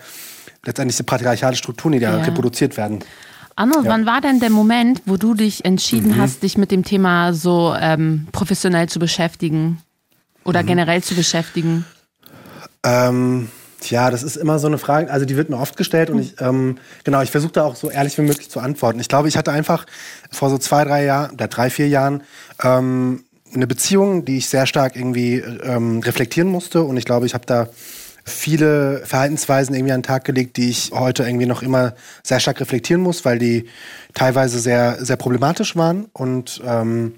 letztendlich 0.63 0.97
die 0.97 1.03
patriarchale 1.03 1.55
Strukturen, 1.55 1.93
die 1.93 1.99
da 1.99 2.17
ja. 2.17 2.23
reproduziert 2.23 2.77
werden. 2.77 2.99
Anno, 3.55 3.81
ja. 3.83 3.89
wann 3.89 4.05
war 4.05 4.21
denn 4.21 4.39
der 4.39 4.49
Moment, 4.49 5.01
wo 5.05 5.17
du 5.17 5.33
dich 5.33 5.65
entschieden 5.65 6.11
mhm. 6.11 6.21
hast, 6.21 6.43
dich 6.43 6.57
mit 6.57 6.71
dem 6.71 6.83
Thema 6.83 7.33
so 7.33 7.75
ähm, 7.79 8.27
professionell 8.31 8.87
zu 8.87 8.99
beschäftigen 8.99 9.81
oder 10.43 10.63
mhm. 10.63 10.67
generell 10.67 11.03
zu 11.03 11.15
beschäftigen? 11.15 11.85
Ähm, 12.83 13.49
ja, 13.89 14.11
das 14.11 14.23
ist 14.23 14.35
immer 14.35 14.59
so 14.59 14.67
eine 14.67 14.77
Frage, 14.77 15.11
also 15.11 15.25
die 15.25 15.37
wird 15.37 15.49
mir 15.49 15.57
oft 15.57 15.77
gestellt 15.77 16.09
und 16.09 16.19
ich, 16.19 16.39
ähm, 16.39 16.77
genau, 17.03 17.21
ich 17.21 17.31
versuche 17.31 17.53
da 17.53 17.63
auch 17.63 17.75
so 17.75 17.89
ehrlich 17.89 18.17
wie 18.17 18.21
möglich 18.21 18.49
zu 18.49 18.59
antworten. 18.59 18.99
Ich 18.99 19.07
glaube, 19.07 19.27
ich 19.27 19.37
hatte 19.37 19.51
einfach 19.51 19.85
vor 20.31 20.49
so 20.49 20.57
zwei, 20.57 20.83
drei 20.83 21.05
Jahren, 21.05 21.31
oder 21.31 21.47
drei, 21.47 21.69
vier 21.69 21.87
Jahren, 21.87 22.23
ähm, 22.63 23.23
eine 23.53 23.67
Beziehung, 23.67 24.23
die 24.23 24.37
ich 24.37 24.47
sehr 24.47 24.65
stark 24.65 24.95
irgendwie 24.95 25.37
ähm, 25.37 25.99
reflektieren 25.99 26.49
musste 26.49 26.83
und 26.83 26.97
ich 26.97 27.05
glaube, 27.05 27.25
ich 27.25 27.33
habe 27.33 27.45
da 27.45 27.67
viele 28.23 29.01
Verhaltensweisen 29.05 29.75
irgendwie 29.75 29.93
an 29.93 30.01
den 30.01 30.07
Tag 30.07 30.25
gelegt, 30.25 30.57
die 30.57 30.69
ich 30.69 30.91
heute 30.93 31.23
irgendwie 31.23 31.47
noch 31.47 31.63
immer 31.63 31.93
sehr 32.23 32.39
stark 32.39 32.61
reflektieren 32.61 33.01
muss, 33.01 33.25
weil 33.25 33.39
die 33.39 33.65
teilweise 34.13 34.59
sehr, 34.59 35.03
sehr 35.03 35.17
problematisch 35.17 35.75
waren 35.75 36.05
und 36.13 36.61
ähm, 36.65 37.15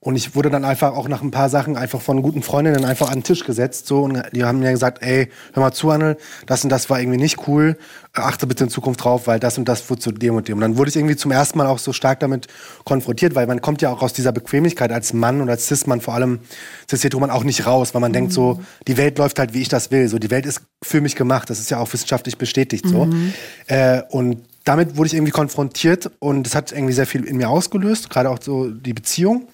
und 0.00 0.14
ich 0.14 0.34
wurde 0.34 0.50
dann 0.50 0.64
einfach 0.64 0.94
auch 0.94 1.08
nach 1.08 1.22
ein 1.22 1.30
paar 1.30 1.48
Sachen 1.48 1.76
einfach 1.76 2.00
von 2.00 2.22
guten 2.22 2.42
Freundinnen 2.42 2.84
einfach 2.84 3.08
an 3.08 3.18
den 3.18 3.22
Tisch 3.24 3.44
gesetzt. 3.44 3.86
So, 3.86 4.02
und 4.02 4.22
die 4.32 4.44
haben 4.44 4.60
mir 4.60 4.70
gesagt, 4.70 5.02
ey, 5.02 5.28
hör 5.52 5.62
mal 5.62 5.72
zu, 5.72 5.90
Anne, 5.90 6.16
das 6.46 6.62
und 6.64 6.70
das 6.70 6.88
war 6.90 7.00
irgendwie 7.00 7.18
nicht 7.18 7.48
cool. 7.48 7.76
Achte 8.12 8.46
bitte 8.46 8.64
in 8.64 8.70
Zukunft 8.70 9.02
drauf, 9.02 9.26
weil 9.26 9.40
das 9.40 9.58
und 9.58 9.68
das 9.68 9.88
wurde 9.90 10.00
zu 10.00 10.12
dem 10.12 10.36
und 10.36 10.48
dem. 10.48 10.58
Und 10.58 10.60
dann 10.60 10.76
wurde 10.76 10.90
ich 10.90 10.96
irgendwie 10.96 11.16
zum 11.16 11.30
ersten 11.30 11.58
Mal 11.58 11.66
auch 11.66 11.78
so 11.78 11.92
stark 11.92 12.20
damit 12.20 12.46
konfrontiert, 12.84 13.34
weil 13.34 13.46
man 13.46 13.60
kommt 13.60 13.82
ja 13.82 13.90
auch 13.90 14.02
aus 14.02 14.12
dieser 14.12 14.32
Bequemlichkeit 14.32 14.92
als 14.92 15.12
Mann 15.12 15.40
und 15.40 15.50
als 15.50 15.66
Cis-Mann 15.66 16.00
vor 16.00 16.14
allem 16.14 16.40
Cis-Heteroman 16.88 17.30
auch 17.30 17.44
nicht 17.44 17.66
raus, 17.66 17.94
weil 17.94 18.00
man 18.00 18.12
mhm. 18.12 18.14
denkt 18.14 18.32
so, 18.32 18.60
die 18.86 18.96
Welt 18.96 19.18
läuft 19.18 19.38
halt, 19.38 19.54
wie 19.54 19.62
ich 19.62 19.68
das 19.68 19.90
will. 19.90 20.08
So, 20.08 20.18
die 20.18 20.30
Welt 20.30 20.46
ist 20.46 20.62
für 20.82 21.00
mich 21.00 21.16
gemacht. 21.16 21.50
Das 21.50 21.58
ist 21.58 21.70
ja 21.70 21.78
auch 21.78 21.92
wissenschaftlich 21.92 22.38
bestätigt 22.38 22.86
so. 22.86 23.06
Mhm. 23.06 23.32
Äh, 23.66 24.02
und 24.10 24.42
damit 24.66 24.96
wurde 24.96 25.06
ich 25.06 25.14
irgendwie 25.14 25.32
konfrontiert 25.32 26.10
und 26.18 26.42
das 26.42 26.56
hat 26.56 26.72
irgendwie 26.72 26.92
sehr 26.92 27.06
viel 27.06 27.24
in 27.24 27.36
mir 27.36 27.48
ausgelöst, 27.48 28.10
gerade 28.10 28.28
auch 28.28 28.38
so 28.42 28.68
die 28.68 28.92
Beziehung 28.92 29.46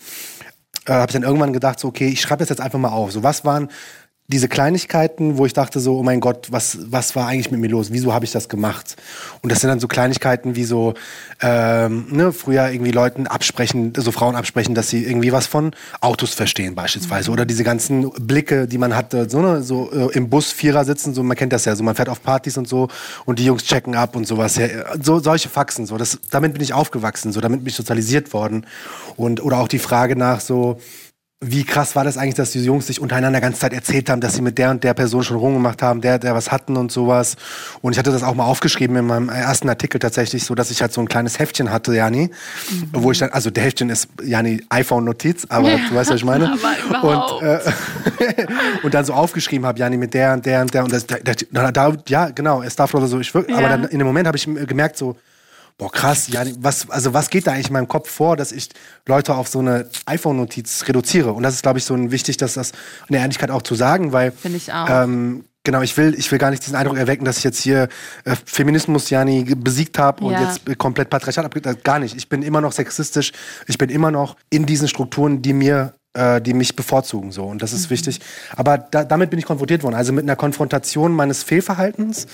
äh, 0.86 0.92
habe 0.92 1.10
ich 1.10 1.12
dann 1.14 1.22
irgendwann 1.22 1.52
gedacht, 1.52 1.78
so, 1.78 1.88
okay, 1.88 2.08
ich 2.08 2.20
schreibe 2.20 2.40
das 2.40 2.48
jetzt 2.48 2.60
einfach 2.60 2.78
mal 2.78 2.90
auf. 2.90 3.12
So, 3.12 3.22
was 3.22 3.44
waren 3.44 3.68
diese 4.32 4.48
Kleinigkeiten, 4.48 5.38
wo 5.38 5.46
ich 5.46 5.52
dachte 5.52 5.78
so, 5.78 5.98
oh 5.98 6.02
mein 6.02 6.20
Gott, 6.20 6.48
was, 6.50 6.78
was 6.90 7.14
war 7.14 7.28
eigentlich 7.28 7.50
mit 7.50 7.60
mir 7.60 7.68
los? 7.68 7.92
Wieso 7.92 8.12
habe 8.12 8.24
ich 8.24 8.32
das 8.32 8.48
gemacht? 8.48 8.96
Und 9.42 9.52
das 9.52 9.60
sind 9.60 9.68
dann 9.68 9.78
so 9.78 9.88
Kleinigkeiten 9.88 10.56
wie 10.56 10.64
so, 10.64 10.94
ähm, 11.40 12.06
ne, 12.10 12.32
früher 12.32 12.70
irgendwie 12.70 12.90
Leuten 12.90 13.26
absprechen, 13.26 13.92
so 13.96 14.10
Frauen 14.10 14.34
absprechen, 14.34 14.74
dass 14.74 14.88
sie 14.88 15.04
irgendwie 15.04 15.32
was 15.32 15.46
von 15.46 15.72
Autos 16.00 16.32
verstehen 16.32 16.74
beispielsweise. 16.74 17.30
Mhm. 17.30 17.34
Oder 17.34 17.44
diese 17.44 17.62
ganzen 17.62 18.10
Blicke, 18.12 18.66
die 18.66 18.78
man 18.78 18.96
hatte, 18.96 19.28
so, 19.28 19.40
ne, 19.40 19.62
so 19.62 19.92
äh, 19.92 20.16
im 20.16 20.30
Bus 20.30 20.50
Vierer 20.50 20.84
sitzen, 20.84 21.14
so 21.14 21.22
man 21.22 21.36
kennt 21.36 21.52
das 21.52 21.66
ja, 21.66 21.76
so 21.76 21.84
man 21.84 21.94
fährt 21.94 22.08
auf 22.08 22.22
Partys 22.22 22.56
und 22.56 22.66
so 22.66 22.88
und 23.26 23.38
die 23.38 23.44
Jungs 23.44 23.64
checken 23.64 23.94
ab 23.94 24.16
und 24.16 24.26
sowas. 24.26 24.56
Ja, 24.56 24.66
so 25.00 25.20
solche 25.20 25.50
Faxen, 25.50 25.84
so. 25.84 25.98
Das, 25.98 26.18
damit 26.30 26.54
bin 26.54 26.62
ich 26.62 26.72
aufgewachsen, 26.72 27.32
so 27.32 27.40
damit 27.40 27.60
bin 27.60 27.68
ich 27.68 27.76
sozialisiert 27.76 28.32
worden. 28.32 28.66
Und, 29.16 29.44
oder 29.44 29.58
auch 29.58 29.68
die 29.68 29.78
Frage 29.78 30.16
nach 30.16 30.40
so, 30.40 30.78
wie 31.44 31.64
krass 31.64 31.96
war 31.96 32.04
das 32.04 32.16
eigentlich, 32.16 32.36
dass 32.36 32.52
diese 32.52 32.66
Jungs 32.66 32.86
sich 32.86 33.00
untereinander 33.00 33.40
ganze 33.40 33.58
Zeit 33.58 33.72
erzählt 33.72 34.08
haben, 34.08 34.20
dass 34.20 34.34
sie 34.34 34.42
mit 34.42 34.58
der 34.58 34.70
und 34.70 34.84
der 34.84 34.94
Person 34.94 35.24
schon 35.24 35.36
rumgemacht 35.36 35.82
haben, 35.82 36.00
der, 36.00 36.20
der 36.20 36.36
was 36.36 36.52
hatten 36.52 36.76
und 36.76 36.92
sowas. 36.92 37.36
Und 37.80 37.92
ich 37.92 37.98
hatte 37.98 38.12
das 38.12 38.22
auch 38.22 38.36
mal 38.36 38.44
aufgeschrieben 38.44 38.96
in 38.96 39.06
meinem 39.06 39.28
ersten 39.28 39.68
Artikel 39.68 39.98
tatsächlich, 39.98 40.44
so 40.44 40.54
dass 40.54 40.70
ich 40.70 40.80
halt 40.80 40.92
so 40.92 41.00
ein 41.00 41.08
kleines 41.08 41.40
Heftchen 41.40 41.72
hatte, 41.72 41.96
Jani, 41.96 42.30
mhm. 42.70 42.88
wo 42.92 43.10
ich 43.10 43.18
dann, 43.18 43.30
also 43.30 43.50
der 43.50 43.64
Heftchen 43.64 43.90
ist 43.90 44.08
Jani 44.22 44.62
iPhone-Notiz, 44.68 45.46
aber 45.48 45.70
ja, 45.70 45.78
du 45.88 45.94
weißt, 45.96 46.10
was 46.10 46.16
ich 46.16 46.24
meine. 46.24 46.52
und, 47.02 47.42
äh, 47.42 47.58
und 48.84 48.94
dann 48.94 49.04
so 49.04 49.12
aufgeschrieben 49.12 49.66
habe, 49.66 49.80
Jani 49.80 49.96
mit 49.96 50.14
der 50.14 50.34
und 50.34 50.46
der 50.46 50.62
und 50.62 50.72
der 50.72 50.84
und 50.84 50.92
das, 50.92 51.06
da, 51.08 51.16
da, 51.50 51.72
da 51.72 51.96
ja, 52.06 52.30
genau, 52.30 52.62
es 52.62 52.76
darf 52.76 52.94
oder 52.94 53.08
so. 53.08 53.18
Ich, 53.18 53.34
ja. 53.34 53.42
Aber 53.56 53.68
dann 53.68 53.84
in 53.86 53.98
dem 53.98 54.06
Moment 54.06 54.28
habe 54.28 54.36
ich 54.36 54.44
gemerkt, 54.44 54.96
so, 54.96 55.16
Boah, 55.82 55.90
krass, 55.90 56.28
ja, 56.28 56.44
was, 56.60 56.88
also 56.90 57.12
was 57.12 57.28
geht 57.28 57.48
da 57.48 57.50
eigentlich 57.50 57.66
in 57.66 57.72
meinem 57.72 57.88
Kopf 57.88 58.08
vor, 58.08 58.36
dass 58.36 58.52
ich 58.52 58.68
Leute 59.04 59.34
auf 59.34 59.48
so 59.48 59.58
eine 59.58 59.90
iPhone-Notiz 60.06 60.84
reduziere? 60.86 61.32
Und 61.32 61.42
das 61.42 61.54
ist, 61.54 61.62
glaube 61.62 61.80
ich, 61.80 61.84
so 61.84 61.94
ein 61.94 62.12
wichtig, 62.12 62.36
dass 62.36 62.54
das 62.54 62.70
in 63.08 63.14
der 63.14 63.22
Ehrlichkeit 63.22 63.50
auch 63.50 63.62
zu 63.62 63.74
sagen, 63.74 64.12
weil. 64.12 64.30
Finde 64.30 64.58
ich 64.58 64.72
auch. 64.72 64.88
Ähm, 64.88 65.44
Genau, 65.64 65.80
ich 65.80 65.96
will, 65.96 66.16
ich 66.18 66.28
will 66.32 66.40
gar 66.40 66.50
nicht 66.50 66.64
diesen 66.64 66.74
Eindruck 66.74 66.96
erwecken, 66.96 67.24
dass 67.24 67.38
ich 67.38 67.44
jetzt 67.44 67.60
hier 67.60 67.88
äh, 68.24 68.34
Feminismus 68.44 69.10
Jani 69.10 69.44
besiegt 69.56 69.96
habe 69.96 70.24
und 70.24 70.32
ja. 70.32 70.42
jetzt 70.42 70.76
komplett 70.76 71.08
patriarchal 71.08 71.44
abgegeben 71.44 71.78
Gar 71.84 72.00
nicht. 72.00 72.16
Ich 72.16 72.28
bin 72.28 72.42
immer 72.42 72.60
noch 72.60 72.72
sexistisch. 72.72 73.30
Ich 73.68 73.78
bin 73.78 73.88
immer 73.88 74.10
noch 74.10 74.36
in 74.50 74.66
diesen 74.66 74.88
Strukturen, 74.88 75.40
die 75.40 75.52
mir, 75.52 75.94
äh, 76.14 76.40
die 76.40 76.52
mich 76.52 76.74
bevorzugen. 76.74 77.30
So 77.30 77.44
und 77.44 77.62
das 77.62 77.72
ist 77.72 77.86
mhm. 77.86 77.90
wichtig. 77.90 78.20
Aber 78.56 78.76
da, 78.76 79.04
damit 79.04 79.30
bin 79.30 79.38
ich 79.38 79.44
konfrontiert 79.44 79.84
worden. 79.84 79.94
Also 79.94 80.12
mit 80.12 80.24
einer 80.24 80.34
Konfrontation 80.34 81.12
meines 81.12 81.44
Fehlverhaltens. 81.44 82.26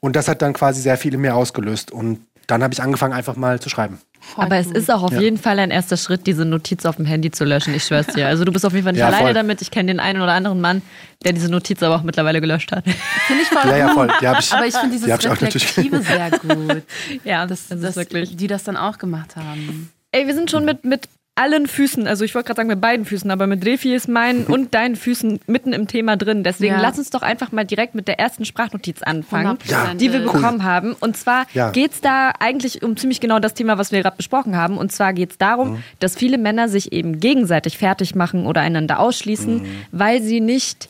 Und 0.00 0.14
das 0.14 0.28
hat 0.28 0.42
dann 0.42 0.52
quasi 0.52 0.82
sehr 0.82 0.98
viel 0.98 1.14
in 1.14 1.22
mir 1.22 1.34
ausgelöst. 1.34 1.90
Und 1.90 2.20
dann 2.46 2.62
habe 2.62 2.72
ich 2.72 2.82
angefangen, 2.82 3.12
einfach 3.12 3.36
mal 3.36 3.60
zu 3.60 3.68
schreiben. 3.68 3.98
Aber 4.36 4.56
es 4.56 4.66
ist 4.68 4.90
auch 4.90 5.02
auf 5.02 5.12
ja. 5.12 5.20
jeden 5.20 5.38
Fall 5.38 5.58
ein 5.58 5.70
erster 5.70 5.96
Schritt, 5.96 6.26
diese 6.26 6.44
Notiz 6.44 6.84
auf 6.84 6.96
dem 6.96 7.04
Handy 7.04 7.30
zu 7.30 7.44
löschen. 7.44 7.74
Ich 7.74 7.84
schwör's 7.84 8.06
dir. 8.08 8.26
Also 8.26 8.44
du 8.44 8.52
bist 8.52 8.64
auf 8.64 8.72
jeden 8.72 8.84
Fall 8.84 8.92
nicht 8.92 9.00
ja, 9.00 9.06
alleine 9.06 9.26
voll. 9.26 9.34
damit. 9.34 9.62
Ich 9.62 9.70
kenne 9.70 9.92
den 9.92 10.00
einen 10.00 10.20
oder 10.20 10.32
anderen 10.32 10.60
Mann, 10.60 10.82
der 11.24 11.32
diese 11.32 11.50
Notiz 11.50 11.82
aber 11.82 11.96
auch 11.96 12.02
mittlerweile 12.02 12.40
gelöscht 12.40 12.72
hat. 12.72 12.84
Finde 12.84 13.42
ich 13.42 13.48
voll 13.48 13.70
ja, 13.70 13.76
ja, 13.76 13.88
voll. 13.88 14.08
Die 14.20 14.24
ich, 14.24 14.52
aber 14.52 14.66
ich 14.66 14.74
finde 14.74 14.96
dieses 14.96 15.18
die 15.18 15.26
Reflektive 15.28 16.02
sehr 16.02 16.30
gut. 16.30 16.82
ja, 17.24 17.46
das, 17.46 17.68
das, 17.68 17.80
das 17.80 17.96
wirklich. 17.96 18.36
Die 18.36 18.46
das 18.46 18.64
dann 18.64 18.76
auch 18.76 18.98
gemacht 18.98 19.36
haben. 19.36 19.90
Ey, 20.12 20.26
wir 20.26 20.34
sind 20.34 20.50
schon 20.50 20.64
mit, 20.64 20.84
mit 20.84 21.08
allen 21.36 21.66
Füßen, 21.66 22.06
also 22.06 22.24
ich 22.24 22.34
wollte 22.34 22.48
gerade 22.48 22.58
sagen 22.58 22.68
mit 22.68 22.80
beiden 22.80 23.04
Füßen, 23.06 23.30
aber 23.30 23.46
mit 23.46 23.64
Refi 23.64 23.94
ist 23.94 24.08
mein 24.08 24.44
und 24.46 24.74
deinen 24.74 24.96
Füßen 24.96 25.40
mitten 25.46 25.72
im 25.72 25.86
Thema 25.86 26.16
drin. 26.16 26.42
Deswegen 26.42 26.74
ja. 26.74 26.80
lass 26.80 26.98
uns 26.98 27.10
doch 27.10 27.22
einfach 27.22 27.52
mal 27.52 27.64
direkt 27.64 27.94
mit 27.94 28.08
der 28.08 28.18
ersten 28.18 28.44
Sprachnotiz 28.44 29.02
anfangen, 29.02 29.58
ja. 29.66 29.94
die 29.94 30.12
wir 30.12 30.20
bekommen 30.20 30.64
haben. 30.64 30.94
Und 30.98 31.16
zwar 31.16 31.46
ja. 31.52 31.70
geht 31.70 31.92
es 31.92 32.00
da 32.00 32.32
eigentlich 32.40 32.82
um 32.82 32.96
ziemlich 32.96 33.20
genau 33.20 33.38
das 33.38 33.54
Thema, 33.54 33.78
was 33.78 33.92
wir 33.92 34.02
gerade 34.02 34.16
besprochen 34.16 34.56
haben. 34.56 34.78
Und 34.78 34.90
zwar 34.90 35.12
geht 35.12 35.32
es 35.32 35.38
darum, 35.38 35.72
mhm. 35.74 35.82
dass 36.00 36.16
viele 36.16 36.38
Männer 36.38 36.68
sich 36.68 36.92
eben 36.92 37.20
gegenseitig 37.20 37.78
fertig 37.78 38.14
machen 38.14 38.46
oder 38.46 38.62
einander 38.62 38.98
ausschließen, 38.98 39.62
mhm. 39.62 39.66
weil 39.92 40.22
sie 40.22 40.40
nicht 40.40 40.88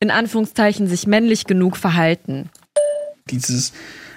in 0.00 0.10
Anführungszeichen 0.10 0.86
sich 0.88 1.06
männlich 1.06 1.46
genug 1.46 1.76
verhalten. 1.76 2.50
Dieses 3.30 3.72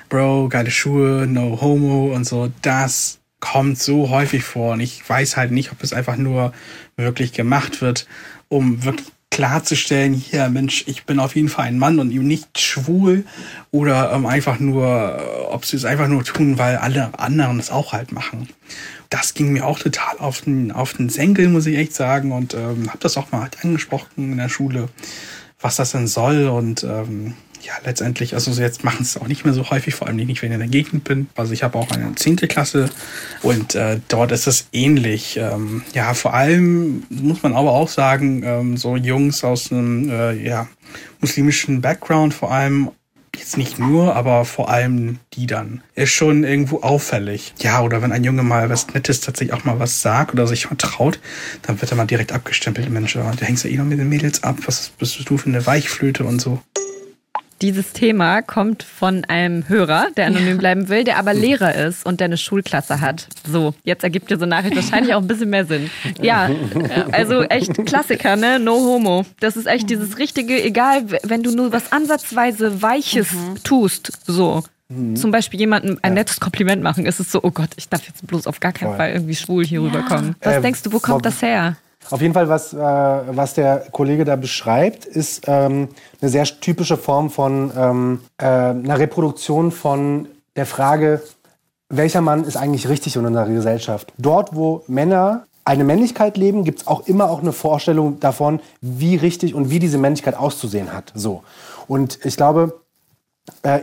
Bro, 0.09 0.49
geile 0.49 0.71
Schuhe, 0.71 1.27
no 1.27 1.59
homo 1.61 2.13
und 2.13 2.25
so, 2.25 2.51
das 2.61 3.19
kommt 3.39 3.79
so 3.79 4.09
häufig 4.09 4.43
vor 4.43 4.73
und 4.73 4.79
ich 4.79 5.07
weiß 5.07 5.37
halt 5.37 5.51
nicht, 5.51 5.71
ob 5.71 5.83
es 5.83 5.93
einfach 5.93 6.17
nur 6.17 6.53
wirklich 6.95 7.33
gemacht 7.33 7.81
wird, 7.81 8.07
um 8.49 8.83
wirklich 8.83 9.07
klarzustellen, 9.29 10.13
hier, 10.13 10.49
Mensch, 10.49 10.85
ich 10.87 11.05
bin 11.05 11.19
auf 11.19 11.35
jeden 11.35 11.49
Fall 11.49 11.67
ein 11.67 11.77
Mann 11.77 11.99
und 11.99 12.11
eben 12.11 12.25
nicht 12.25 12.59
schwul 12.59 13.23
oder 13.69 14.11
ähm, 14.11 14.25
einfach 14.25 14.59
nur, 14.59 15.21
ob 15.51 15.63
sie 15.63 15.77
es 15.77 15.85
einfach 15.85 16.07
nur 16.07 16.23
tun, 16.23 16.57
weil 16.57 16.77
alle 16.77 17.11
anderen 17.19 17.59
es 17.59 17.69
auch 17.69 17.93
halt 17.93 18.11
machen. 18.11 18.49
Das 19.11 19.35
ging 19.35 19.53
mir 19.53 19.65
auch 19.67 19.77
total 19.77 20.17
auf 20.17 20.41
den, 20.41 20.71
auf 20.71 20.93
den 20.93 21.09
Senkel, 21.09 21.49
muss 21.49 21.67
ich 21.67 21.77
echt 21.77 21.93
sagen 21.93 22.31
und 22.31 22.55
ähm, 22.55 22.87
habe 22.89 22.97
das 22.99 23.15
auch 23.15 23.31
mal 23.31 23.41
halt 23.41 23.63
angesprochen 23.63 24.31
in 24.31 24.37
der 24.37 24.49
Schule, 24.49 24.89
was 25.61 25.75
das 25.75 25.91
denn 25.91 26.07
soll 26.07 26.47
und 26.47 26.83
ähm, 26.83 27.35
ja, 27.61 27.73
letztendlich, 27.83 28.33
also 28.33 28.51
jetzt 28.61 28.83
machen 28.83 29.01
es 29.01 29.17
auch 29.17 29.27
nicht 29.27 29.45
mehr 29.45 29.53
so 29.53 29.69
häufig, 29.69 29.95
vor 29.95 30.07
allem 30.07 30.17
nicht, 30.17 30.41
wenn 30.41 30.51
ich 30.51 30.53
in 30.53 30.59
der 30.59 30.69
Gegend 30.69 31.03
bin. 31.03 31.27
Also 31.35 31.53
ich 31.53 31.63
habe 31.63 31.77
auch 31.77 31.91
eine 31.91 32.15
zehnte 32.15 32.47
Klasse 32.47 32.89
und 33.41 33.75
äh, 33.75 33.99
dort 34.07 34.31
ist 34.31 34.47
es 34.47 34.67
ähnlich. 34.71 35.37
Ähm, 35.37 35.83
ja, 35.93 36.13
vor 36.13 36.33
allem 36.33 37.03
muss 37.09 37.43
man 37.43 37.53
aber 37.53 37.71
auch 37.71 37.89
sagen, 37.89 38.43
ähm, 38.43 38.77
so 38.77 38.95
Jungs 38.95 39.43
aus 39.43 39.71
einem 39.71 40.09
äh, 40.09 40.33
ja, 40.33 40.67
muslimischen 41.19 41.81
Background 41.81 42.33
vor 42.33 42.51
allem 42.51 42.91
jetzt 43.35 43.57
nicht 43.57 43.79
nur, 43.79 44.15
aber 44.15 44.45
vor 44.45 44.69
allem 44.69 45.19
die 45.33 45.47
dann, 45.47 45.81
ist 45.95 46.11
schon 46.11 46.43
irgendwo 46.43 46.81
auffällig. 46.81 47.53
Ja, 47.59 47.81
oder 47.81 48.01
wenn 48.01 48.11
ein 48.11 48.23
Junge 48.23 48.43
mal 48.43 48.69
was 48.69 48.87
Nettes 48.93 49.21
tatsächlich 49.21 49.53
auch 49.53 49.63
mal 49.63 49.79
was 49.79 50.01
sagt 50.01 50.33
oder 50.33 50.47
sich 50.47 50.65
vertraut, 50.65 51.19
dann 51.61 51.79
wird 51.79 51.91
er 51.91 51.97
mal 51.97 52.05
direkt 52.05 52.31
abgestempelt. 52.31 52.89
Mensch, 52.89 53.13
du 53.13 53.21
hängst 53.39 53.63
ja 53.63 53.69
eh 53.69 53.77
noch 53.77 53.85
mit 53.85 53.99
den 53.99 54.09
Mädels 54.09 54.43
ab, 54.43 54.57
was 54.65 54.89
bist 54.97 55.29
du 55.29 55.37
für 55.37 55.49
eine 55.49 55.65
Weichflöte 55.65 56.23
und 56.23 56.41
so. 56.41 56.61
Dieses 57.61 57.91
Thema 57.93 58.43
kommt 58.43 58.83
von 58.83 59.25
einem 59.25 59.67
Hörer, 59.67 60.07
der 60.15 60.27
anonym 60.27 60.59
bleiben 60.59 60.89
will, 60.89 61.03
der 61.03 61.17
aber 61.17 61.33
Lehrer 61.33 61.73
ist 61.73 62.05
und 62.05 62.19
der 62.19 62.25
eine 62.25 62.37
Schulklasse 62.37 63.01
hat. 63.01 63.27
So, 63.49 63.73
jetzt 63.83 64.03
ergibt 64.03 64.29
diese 64.29 64.45
Nachricht 64.45 64.75
wahrscheinlich 64.75 65.15
auch 65.15 65.21
ein 65.21 65.27
bisschen 65.27 65.49
mehr 65.49 65.65
Sinn. 65.65 65.89
Ja, 66.21 66.49
also 67.11 67.41
echt 67.43 67.73
Klassiker, 67.85 68.35
ne? 68.35 68.59
No 68.59 68.73
homo. 68.73 69.25
Das 69.39 69.57
ist 69.57 69.65
echt 69.65 69.89
dieses 69.89 70.19
richtige, 70.19 70.61
egal, 70.63 71.05
wenn 71.23 71.41
du 71.41 71.51
nur 71.51 71.71
was 71.71 71.91
ansatzweise 71.91 72.81
Weiches 72.81 73.33
mhm. 73.33 73.63
tust, 73.63 74.11
so. 74.27 74.63
Mhm. 74.89 75.15
Zum 75.15 75.31
Beispiel 75.31 75.59
jemandem 75.59 75.97
ein 76.01 76.13
nettes 76.13 76.39
Kompliment 76.39 76.81
machen, 76.83 77.05
ist 77.05 77.19
es 77.19 77.31
so, 77.31 77.41
oh 77.43 77.51
Gott, 77.51 77.69
ich 77.75 77.89
darf 77.89 78.05
jetzt 78.05 78.25
bloß 78.25 78.47
auf 78.47 78.59
gar 78.59 78.71
keinen 78.71 78.89
Voll. 78.89 78.97
Fall 78.97 79.11
irgendwie 79.11 79.35
schwul 79.35 79.65
hier 79.65 79.81
ja. 79.81 79.87
rüberkommen. 79.87 80.35
Was 80.41 80.55
äh, 80.55 80.61
denkst 80.61 80.83
du, 80.83 80.93
wo 80.93 80.99
kommt 80.99 81.25
das 81.25 81.41
her? 81.41 81.75
Auf 82.09 82.21
jeden 82.21 82.33
Fall, 82.33 82.47
was, 82.47 82.73
äh, 82.73 82.77
was 82.77 83.53
der 83.53 83.87
Kollege 83.91 84.23
da 84.23 84.35
beschreibt, 84.35 85.05
ist 85.05 85.43
ähm, 85.47 85.89
eine 86.21 86.29
sehr 86.29 86.45
typische 86.45 86.97
Form 86.97 87.29
von 87.29 87.71
ähm, 87.75 88.21
äh, 88.37 88.45
einer 88.45 88.99
Reproduktion 88.99 89.71
von 89.71 90.27
der 90.55 90.65
Frage, 90.65 91.21
welcher 91.89 92.21
Mann 92.21 92.43
ist 92.43 92.55
eigentlich 92.57 92.87
richtig 92.87 93.15
in 93.15 93.25
unserer 93.25 93.47
Gesellschaft. 93.47 94.13
Dort, 94.17 94.55
wo 94.55 94.83
Männer 94.87 95.45
eine 95.65 95.83
Männlichkeit 95.83 96.37
leben, 96.37 96.63
gibt 96.63 96.81
es 96.81 96.87
auch 96.87 97.07
immer 97.07 97.29
auch 97.29 97.41
eine 97.41 97.51
Vorstellung 97.51 98.19
davon, 98.19 98.61
wie 98.79 99.17
richtig 99.17 99.53
und 99.53 99.69
wie 99.69 99.79
diese 99.79 99.97
Männlichkeit 99.97 100.35
auszusehen 100.35 100.93
hat. 100.93 101.11
So. 101.13 101.43
Und 101.87 102.19
ich 102.25 102.37
glaube, 102.37 102.79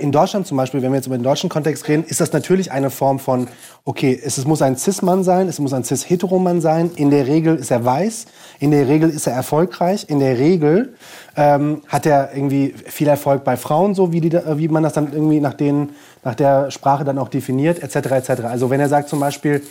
in 0.00 0.12
Deutschland 0.12 0.46
zum 0.46 0.57
Beispiel, 0.57 0.83
wenn 0.83 0.92
wir 0.92 0.96
jetzt 0.96 1.07
über 1.07 1.16
den 1.16 1.22
deutschen 1.22 1.48
Kontext 1.48 1.88
reden, 1.88 2.05
ist 2.05 2.20
das 2.20 2.33
natürlich 2.33 2.70
eine 2.70 2.90
Form 2.90 3.18
von, 3.18 3.48
okay, 3.85 4.18
es, 4.22 4.42
muss 4.44 4.61
ein 4.61 4.77
Cis-Mann 4.77 5.24
sein, 5.24 5.48
es 5.48 5.59
muss 5.59 5.72
ein 5.72 5.85
Cis-Heteromann 5.85 6.61
sein. 6.61 6.90
In 6.96 7.11
der 7.11 7.27
Regel 7.27 7.57
ist 7.57 7.70
er 7.70 7.85
weiß, 7.85 8.27
in 8.61 8.70
der 8.70 8.88
Regel 8.88 9.11
ist 9.11 9.27
er 9.27 9.33
erfolgreich, 9.33 10.07
in 10.09 10.20
der 10.20 10.38
Regel 10.38 10.94
ähm, 11.37 11.83
hat 11.88 12.05
er 12.07 12.35
irgendwie 12.35 12.74
viel 12.87 13.09
Erfolg 13.09 13.42
bei 13.44 13.57
Frauen, 13.57 13.94
so 13.94 14.12
wie, 14.12 14.20
die, 14.20 14.33
wie 14.33 14.68
man 14.68 14.83
das 14.83 14.92
dann 14.92 15.12
irgendwie 15.12 15.40
nach, 15.40 15.55
den, 15.55 15.90
nach 16.22 16.35
der 16.35 16.70
Sprache 16.70 17.05
dann 17.05 17.18
auch 17.18 17.29
definiert, 17.29 17.83
etc. 17.83 18.11
etc. 18.11 18.31
Also 18.44 18.68
wenn 18.70 18.81
er 18.81 18.88
sagt 18.88 19.09
zum 19.09 19.20
Beispiel, 19.20 19.62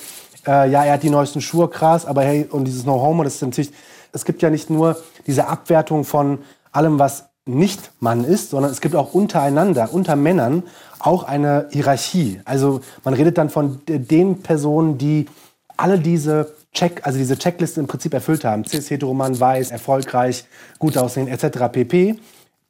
äh, 0.47 0.69
ja, 0.69 0.83
er 0.85 0.93
hat 0.93 1.03
die 1.03 1.09
neuesten 1.09 1.41
Schuhe, 1.41 1.69
krass, 1.69 2.05
aber 2.05 2.23
hey, 2.23 2.47
und 2.49 2.65
dieses 2.65 2.85
No-Homo, 2.85 3.23
das 3.23 3.35
ist 3.35 3.41
natürlich, 3.43 3.71
es 4.11 4.25
gibt 4.25 4.41
ja 4.41 4.49
nicht 4.49 4.69
nur 4.69 4.97
diese 5.27 5.47
Abwertung 5.47 6.03
von 6.03 6.39
allem, 6.71 6.99
was 6.99 7.25
nicht 7.45 7.91
Mann 7.99 8.23
ist, 8.23 8.51
sondern 8.51 8.71
es 8.71 8.81
gibt 8.81 8.95
auch 8.95 9.13
untereinander, 9.13 9.89
unter 9.91 10.15
Männern, 10.15 10.63
auch 10.99 11.23
eine 11.23 11.67
Hierarchie. 11.71 12.39
Also 12.45 12.81
man 13.03 13.13
redet 13.13 13.37
dann 13.37 13.49
von 13.49 13.81
den 13.87 14.41
Personen, 14.41 14.97
die 14.97 15.25
alle 15.75 15.99
diese 15.99 16.53
Check, 16.73 17.05
also 17.05 17.17
diese 17.17 17.37
Checkliste 17.37 17.81
im 17.81 17.87
Prinzip 17.87 18.13
erfüllt 18.13 18.45
haben. 18.45 18.65
Cis, 18.65 18.89
Heteroman, 18.89 19.39
Weiß, 19.39 19.71
erfolgreich, 19.71 20.45
gut 20.79 20.97
aussehen, 20.97 21.27
etc. 21.27 21.71
pp. 21.71 22.15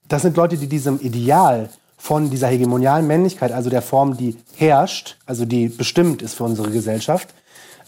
Das 0.07 0.23
sind 0.23 0.35
Leute, 0.35 0.57
die 0.57 0.67
diesem 0.67 0.99
Ideal 0.99 1.69
von 1.97 2.29
dieser 2.29 2.47
hegemonialen 2.47 3.07
Männlichkeit, 3.07 3.51
also 3.51 3.69
der 3.69 3.81
Form, 3.81 4.17
die 4.17 4.35
herrscht, 4.57 5.17
also 5.25 5.45
die 5.45 5.69
bestimmt 5.69 6.21
ist 6.21 6.33
für 6.33 6.43
unsere 6.43 6.69
Gesellschaft, 6.69 7.33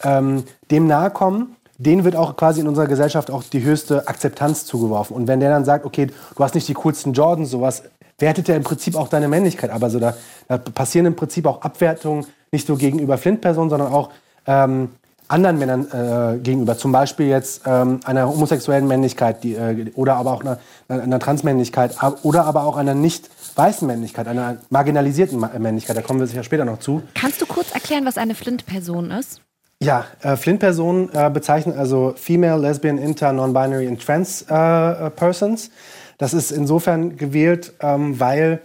ähm, 0.03 0.43
dem 0.71 0.87
nahe 0.87 1.09
kommen 1.09 1.55
denen 1.77 2.03
wird 2.03 2.15
auch 2.15 2.35
quasi 2.35 2.61
in 2.61 2.67
unserer 2.67 2.88
Gesellschaft 2.88 3.29
auch 3.31 3.43
die 3.43 3.63
höchste 3.63 4.07
Akzeptanz 4.07 4.65
zugeworfen. 4.65 5.15
Und 5.15 5.27
wenn 5.27 5.39
der 5.39 5.49
dann 5.49 5.65
sagt, 5.65 5.85
okay, 5.85 6.07
du 6.07 6.43
hast 6.43 6.55
nicht 6.55 6.67
die 6.67 6.73
coolsten 6.73 7.13
Jordans, 7.13 7.49
sowas, 7.49 7.83
wertet 8.17 8.47
er 8.49 8.55
im 8.55 8.63
Prinzip 8.63 8.95
auch 8.95 9.09
deine 9.09 9.27
Männlichkeit. 9.27 9.69
Aber 9.69 9.89
so 9.89 9.99
da, 9.99 10.15
da 10.47 10.57
passieren 10.57 11.05
im 11.05 11.15
Prinzip 11.15 11.45
auch 11.45 11.61
Abwertungen, 11.61 12.25
nicht 12.51 12.69
nur 12.69 12.77
gegenüber 12.77 13.17
Flint-Personen, 13.17 13.69
sondern 13.69 13.91
auch 13.91 14.09
ähm, 14.47 14.89
anderen 15.27 15.57
Männern 15.57 15.88
äh, 15.91 16.38
gegenüber. 16.38 16.77
Zum 16.77 16.91
Beispiel 16.91 17.27
jetzt 17.27 17.63
ähm, 17.65 17.99
einer 18.05 18.29
homosexuellen 18.29 18.88
Männlichkeit 18.88 19.43
die, 19.43 19.55
äh, 19.55 19.91
oder 19.95 20.15
aber 20.15 20.31
auch 20.31 20.41
einer, 20.41 20.59
einer 20.88 21.19
Transmännlichkeit 21.19 21.97
oder 22.23 22.45
aber 22.45 22.63
auch 22.63 22.77
einer 22.77 22.93
nicht 22.93 23.29
weißen 23.55 23.88
Männlichkeit, 23.88 24.27
einer 24.27 24.57
marginalisierten 24.69 25.43
Männlichkeit. 25.57 25.97
Da 25.97 26.01
kommen 26.01 26.19
wir 26.19 26.27
sicher 26.27 26.43
später 26.43 26.65
noch 26.65 26.79
zu. 26.79 27.01
Kannst 27.15 27.41
du 27.41 27.45
kurz 27.45 27.71
erklären, 27.71 28.05
was 28.05 28.17
eine 28.17 28.35
Flint-Person 28.35 29.11
ist? 29.11 29.41
Ja, 29.81 30.05
äh, 30.21 30.35
Flint-Personen 30.35 31.09
äh, 31.13 31.29
bezeichnen 31.29 31.77
also 31.77 32.13
Female, 32.15 32.59
Lesbian, 32.59 32.97
Inter, 32.97 33.33
Non-Binary 33.33 33.88
und 33.88 34.01
Trans-Persons. 34.01 35.67
Äh, 35.67 35.71
das 36.17 36.33
ist 36.33 36.51
insofern 36.51 37.17
gewählt, 37.17 37.73
ähm, 37.81 38.19
weil 38.19 38.61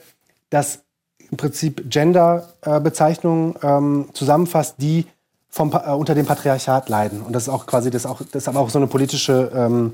das 0.51 0.81
im 1.31 1.37
Prinzip 1.37 1.91
Gender-Bezeichnungen 1.91 3.55
ähm, 3.63 4.09
zusammenfasst, 4.13 4.77
die 4.79 5.07
vom, 5.49 5.73
äh, 5.73 5.91
unter 5.91 6.15
dem 6.15 6.27
Patriarchat 6.27 6.89
leiden. 6.89 7.23
Und 7.23 7.33
das 7.33 7.45
ist 7.45 7.49
auch 7.49 7.67
quasi 7.67 7.91
das, 7.91 8.07
auch, 8.07 8.21
das 8.21 8.43
ist 8.43 8.49
aber 8.49 8.61
auch 8.61 8.71
so 8.71 8.79
eine 8.79 8.87
politische 8.87 9.51
ähm, 9.55 9.93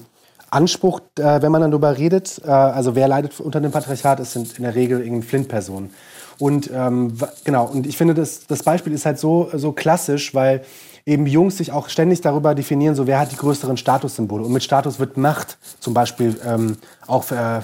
Anspruch, 0.51 1.01
äh, 1.19 1.43
wenn 1.43 1.51
man 1.51 1.63
dann 1.63 1.71
darüber 1.71 1.97
redet. 1.97 2.41
Äh, 2.45 2.51
also 2.51 2.95
wer 2.95 3.09
leidet 3.09 3.41
unter 3.41 3.61
dem 3.61 3.73
Patriarchat, 3.73 4.21
es 4.21 4.33
sind 4.33 4.57
in 4.59 4.65
der 4.65 4.75
Regel 4.75 5.01
irgendwie 5.01 5.27
Flint-Personen. 5.27 5.91
Und 6.39 6.71
ähm, 6.73 7.17
genau, 7.45 7.67
und 7.67 7.87
ich 7.87 7.97
finde, 7.97 8.13
das, 8.13 8.47
das 8.47 8.63
Beispiel 8.63 8.93
ist 8.93 9.07
halt 9.07 9.19
so, 9.19 9.49
so 9.55 9.73
klassisch, 9.73 10.35
weil 10.35 10.63
eben 11.07 11.27
Jungs 11.27 11.57
sich 11.57 11.71
auch 11.71 11.89
ständig 11.89 12.21
darüber 12.21 12.55
definieren, 12.55 12.97
so 12.97 13.07
wer 13.07 13.21
hat 13.21 13.31
die 13.31 13.37
größeren 13.37 13.77
Statussymbole. 13.77 14.45
Und 14.45 14.53
mit 14.53 14.65
Status 14.65 14.99
wird 14.99 15.17
Macht 15.17 15.57
zum 15.79 15.95
Beispiel 15.95 16.39
ähm, 16.45 16.77
auch 17.07 17.31
äh, 17.31 17.61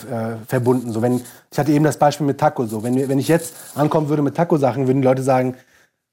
verbunden. 0.47 0.93
So 0.93 1.03
wenn, 1.03 1.21
ich 1.51 1.59
hatte 1.59 1.73
eben 1.73 1.85
das 1.85 1.97
Beispiel 1.97 2.27
mit 2.27 2.39
Taco. 2.39 2.67
So. 2.67 2.85
Wenn, 2.85 3.09
wenn 3.09 3.19
ich 3.19 3.29
jetzt 3.29 3.55
ankommen 3.75 4.09
würde 4.09 4.23
mit 4.23 4.37
Taco-Sachen, 4.37 4.87
würden 4.87 5.03
die 5.03 5.09
Leute 5.09 5.25
sagen, 5.25 5.57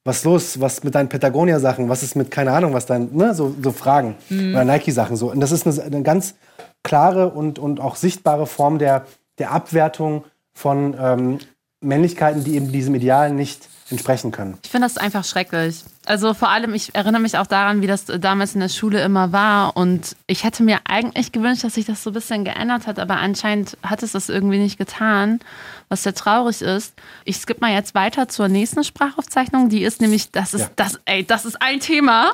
was 0.03 0.17
ist 0.17 0.23
los? 0.25 0.59
Was 0.59 0.83
mit 0.83 0.95
deinen 0.95 1.09
Patagonia-Sachen? 1.09 1.87
Was 1.87 2.01
ist 2.01 2.15
mit, 2.15 2.31
keine 2.31 2.51
Ahnung, 2.51 2.73
was 2.73 2.87
dein, 2.87 3.15
ne? 3.15 3.35
so, 3.35 3.55
so 3.61 3.71
Fragen. 3.71 4.15
Mhm. 4.29 4.55
Oder 4.55 4.65
Nike-Sachen. 4.65 5.15
So. 5.15 5.31
Und 5.31 5.39
das 5.39 5.51
ist 5.51 5.67
eine, 5.67 5.83
eine, 5.83 6.01
ganz 6.01 6.33
klare 6.81 7.29
und, 7.29 7.59
und 7.59 7.79
auch 7.79 7.95
sichtbare 7.95 8.47
Form 8.47 8.79
der, 8.79 9.05
der 9.37 9.51
Abwertung 9.51 10.23
von 10.53 10.95
ähm, 10.99 11.39
Männlichkeiten, 11.81 12.43
die 12.43 12.55
eben 12.55 12.71
diesem 12.71 12.95
Ideal 12.95 13.31
nicht 13.31 13.69
entsprechen 13.91 14.31
können. 14.31 14.57
Ich 14.63 14.71
finde 14.71 14.87
das 14.87 14.97
einfach 14.97 15.23
schrecklich. 15.23 15.83
Also 16.09 16.33
vor 16.33 16.49
allem, 16.49 16.73
ich 16.73 16.95
erinnere 16.95 17.21
mich 17.21 17.37
auch 17.37 17.45
daran, 17.45 17.83
wie 17.83 17.87
das 17.87 18.05
damals 18.05 18.55
in 18.55 18.61
der 18.61 18.69
Schule 18.69 18.99
immer 19.03 19.31
war. 19.31 19.77
Und 19.77 20.15
ich 20.25 20.43
hätte 20.43 20.63
mir 20.63 20.79
eigentlich 20.85 21.31
gewünscht, 21.31 21.63
dass 21.63 21.75
sich 21.75 21.85
das 21.85 22.01
so 22.01 22.09
ein 22.09 22.13
bisschen 22.13 22.43
geändert 22.43 22.87
hat, 22.87 22.97
aber 22.97 23.17
anscheinend 23.17 23.77
hat 23.83 24.01
es 24.01 24.13
das 24.13 24.27
irgendwie 24.27 24.57
nicht 24.57 24.79
getan, 24.79 25.39
was 25.87 26.01
sehr 26.01 26.15
traurig 26.15 26.63
ist. 26.63 26.95
Ich 27.25 27.37
skippe 27.37 27.61
mal 27.61 27.73
jetzt 27.73 27.93
weiter 27.93 28.27
zur 28.27 28.47
nächsten 28.47 28.83
Sprachaufzeichnung. 28.83 29.69
Die 29.69 29.83
ist 29.83 30.01
nämlich, 30.01 30.31
das 30.31 30.55
ist, 30.55 30.61
ja. 30.61 30.69
das, 30.77 30.99
ey, 31.05 31.23
das 31.23 31.45
ist 31.45 31.61
ein 31.61 31.79
Thema. 31.79 32.33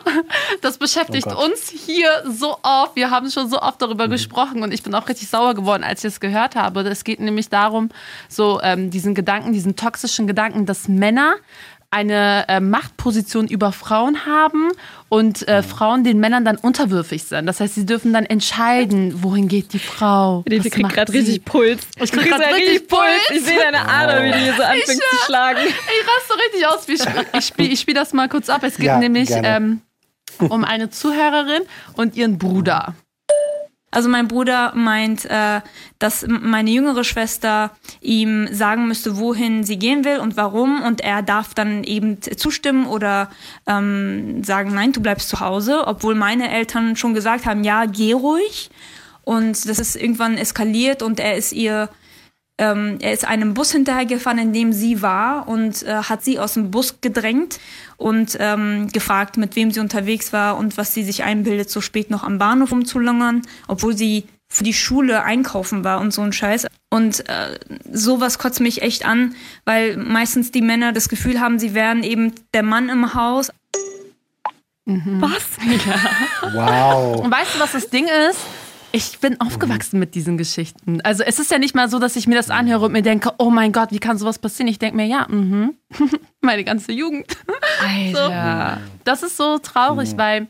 Das 0.61 0.77
beschäftigt 0.77 1.27
oh 1.27 1.43
uns 1.45 1.69
hier 1.69 2.09
so 2.25 2.57
oft. 2.63 2.95
Wir 2.95 3.11
haben 3.11 3.29
schon 3.29 3.49
so 3.49 3.61
oft 3.61 3.81
darüber 3.81 4.07
mhm. 4.07 4.11
gesprochen 4.11 4.63
und 4.63 4.73
ich 4.73 4.83
bin 4.83 4.95
auch 4.95 5.07
richtig 5.07 5.27
sauer 5.27 5.53
geworden, 5.53 5.83
als 5.83 6.03
ich 6.03 6.13
es 6.13 6.19
gehört 6.19 6.55
habe. 6.55 6.81
Es 6.81 7.03
geht 7.03 7.19
nämlich 7.19 7.49
darum, 7.49 7.89
so 8.29 8.61
ähm, 8.63 8.89
diesen 8.89 9.15
Gedanken, 9.15 9.53
diesen 9.53 9.75
toxischen 9.75 10.27
Gedanken, 10.27 10.65
dass 10.65 10.87
Männer 10.87 11.35
eine 11.91 12.45
äh, 12.47 12.59
Machtposition 12.59 13.47
über 13.47 13.71
Frauen 13.71 14.25
haben 14.25 14.69
und 15.09 15.47
äh, 15.47 15.63
Frauen 15.63 16.03
den 16.03 16.19
Männern 16.19 16.43
dann 16.43 16.57
unterwürfig 16.57 17.23
sind. 17.23 17.45
Das 17.45 17.59
heißt, 17.59 17.75
sie 17.75 17.85
dürfen 17.85 18.11
dann 18.13 18.25
entscheiden, 18.25 19.23
wohin 19.23 19.47
geht 19.47 19.73
die 19.73 19.79
Frau. 19.79 20.43
Die, 20.47 20.59
die 20.59 20.69
kriegt 20.69 20.89
gerade 20.89 21.13
richtig 21.13 21.45
Puls. 21.45 21.87
Ich 22.01 22.11
krieg 22.11 22.25
gerade 22.25 22.53
richtig 22.55 22.87
Puls. 22.87 23.01
Ich 23.33 23.43
sehe 23.43 23.59
deine 23.59 23.87
Ader, 23.87 24.23
wie 24.23 24.31
die 24.31 24.45
so 24.57 24.63
anfängt 24.63 24.89
ich, 24.89 25.19
zu 25.19 25.25
schlagen. 25.25 25.59
Ich 25.65 26.07
raste 26.07 26.43
richtig 26.43 26.67
aus. 26.67 27.35
Ich 27.37 27.45
spiele 27.45 27.69
ich 27.69 27.79
spiel 27.79 27.93
das 27.93 28.13
mal 28.13 28.27
kurz 28.27 28.49
ab. 28.49 28.63
Es 28.63 28.77
geht 28.77 28.87
ja, 28.87 28.99
nämlich 28.99 29.29
ähm, 29.31 29.81
um 30.39 30.63
eine 30.63 30.89
Zuhörerin 30.89 31.61
und 31.93 32.15
ihren 32.15 32.37
Bruder. 32.37 32.95
Also 33.95 34.09
mein 34.09 34.27
Bruder 34.27 34.73
meint, 34.75 35.23
äh, 35.23 35.61
dass 35.99 36.25
meine 36.27 36.69
jüngere 36.69 37.05
Schwester 37.05 37.71
ihm 38.01 38.53
sagen 38.53 38.89
müsste, 38.89 39.15
wohin 39.15 39.63
sie 39.63 39.79
gehen 39.79 40.03
will 40.03 40.19
und 40.19 40.35
warum. 40.35 40.83
Und 40.83 40.99
er 40.99 41.21
darf 41.21 41.53
dann 41.53 41.85
eben 41.85 42.21
zustimmen 42.21 42.87
oder 42.87 43.29
ähm, 43.65 44.43
sagen, 44.43 44.73
nein, 44.73 44.91
du 44.91 44.99
bleibst 44.99 45.29
zu 45.29 45.39
Hause, 45.39 45.87
obwohl 45.87 46.13
meine 46.13 46.51
Eltern 46.51 46.97
schon 46.97 47.13
gesagt 47.13 47.45
haben, 47.45 47.63
ja, 47.63 47.85
geh 47.85 48.11
ruhig. 48.11 48.69
Und 49.23 49.69
das 49.69 49.79
ist 49.79 49.95
irgendwann 49.95 50.37
eskaliert 50.37 51.01
und 51.01 51.21
er 51.21 51.37
ist 51.37 51.53
ihr 51.53 51.87
ähm, 52.57 52.97
er 53.01 53.13
ist 53.13 53.25
einem 53.25 53.53
Bus 53.53 53.71
hinterhergefahren, 53.71 54.39
in 54.39 54.53
dem 54.53 54.71
sie 54.71 55.01
war 55.01 55.47
und 55.47 55.83
äh, 55.83 55.95
hat 55.95 56.23
sie 56.23 56.39
aus 56.39 56.53
dem 56.53 56.71
Bus 56.71 57.01
gedrängt 57.01 57.59
und 57.97 58.37
ähm, 58.39 58.87
gefragt, 58.93 59.37
mit 59.37 59.55
wem 59.55 59.71
sie 59.71 59.81
unterwegs 59.81 60.31
war 60.31 60.57
und 60.57 60.77
was 60.77 60.93
sie 60.93 61.03
sich 61.03 61.23
einbildet, 61.23 61.69
so 61.69 61.81
spät 61.81 62.09
noch 62.09 62.23
am 62.23 62.37
Bahnhof 62.37 62.71
rumzulungern, 62.71 63.41
obwohl 63.67 63.97
sie 63.97 64.25
für 64.47 64.63
die 64.63 64.73
Schule 64.73 65.23
einkaufen 65.23 65.83
war 65.83 65.99
und 65.99 66.13
so 66.13 66.21
ein 66.21 66.31
Scheiß. 66.31 66.67
Und 66.89 67.27
äh, 67.27 67.59
sowas 67.91 68.39
kotzt 68.39 68.61
mich 68.61 68.81
echt 68.81 69.05
an, 69.05 69.35
weil 69.65 69.97
meistens 69.97 70.51
die 70.51 70.61
Männer 70.61 70.93
das 70.93 71.09
Gefühl 71.09 71.41
haben, 71.41 71.59
sie 71.59 71.73
wären 71.73 72.03
eben 72.03 72.33
der 72.53 72.63
Mann 72.63 72.87
im 72.87 73.13
Haus. 73.15 73.51
Mhm. 74.85 75.21
Was? 75.21 75.43
Ja. 75.85 76.53
Wow. 76.53 77.19
Und 77.21 77.31
weißt 77.31 77.55
du, 77.55 77.59
was 77.59 77.73
das 77.73 77.89
Ding 77.89 78.05
ist? 78.29 78.39
Ich 78.95 79.19
bin 79.19 79.41
aufgewachsen 79.41 79.99
mit 79.99 80.15
diesen 80.15 80.37
Geschichten. 80.37 81.01
Also 81.01 81.23
es 81.23 81.37
ist 81.37 81.51
ja 81.51 81.57
nicht 81.57 81.75
mal 81.75 81.89
so, 81.89 81.99
dass 81.99 82.15
ich 82.15 82.27
mir 82.27 82.35
das 82.35 82.49
anhöre 82.49 82.85
und 82.85 82.93
mir 82.93 83.01
denke, 83.01 83.33
oh 83.39 83.49
mein 83.49 83.73
Gott, 83.73 83.91
wie 83.91 83.99
kann 83.99 84.17
sowas 84.17 84.39
passieren? 84.39 84.69
Ich 84.69 84.79
denke 84.79 84.95
mir, 84.95 85.05
ja, 85.05 85.27
mhm. 85.29 85.73
meine 86.41 86.63
ganze 86.63 86.93
Jugend. 86.93 87.25
Alter. 87.85 88.77
So. 88.77 88.81
Das 89.03 89.21
ist 89.21 89.35
so 89.35 89.57
traurig, 89.57 90.13
mhm. 90.13 90.17
weil 90.17 90.47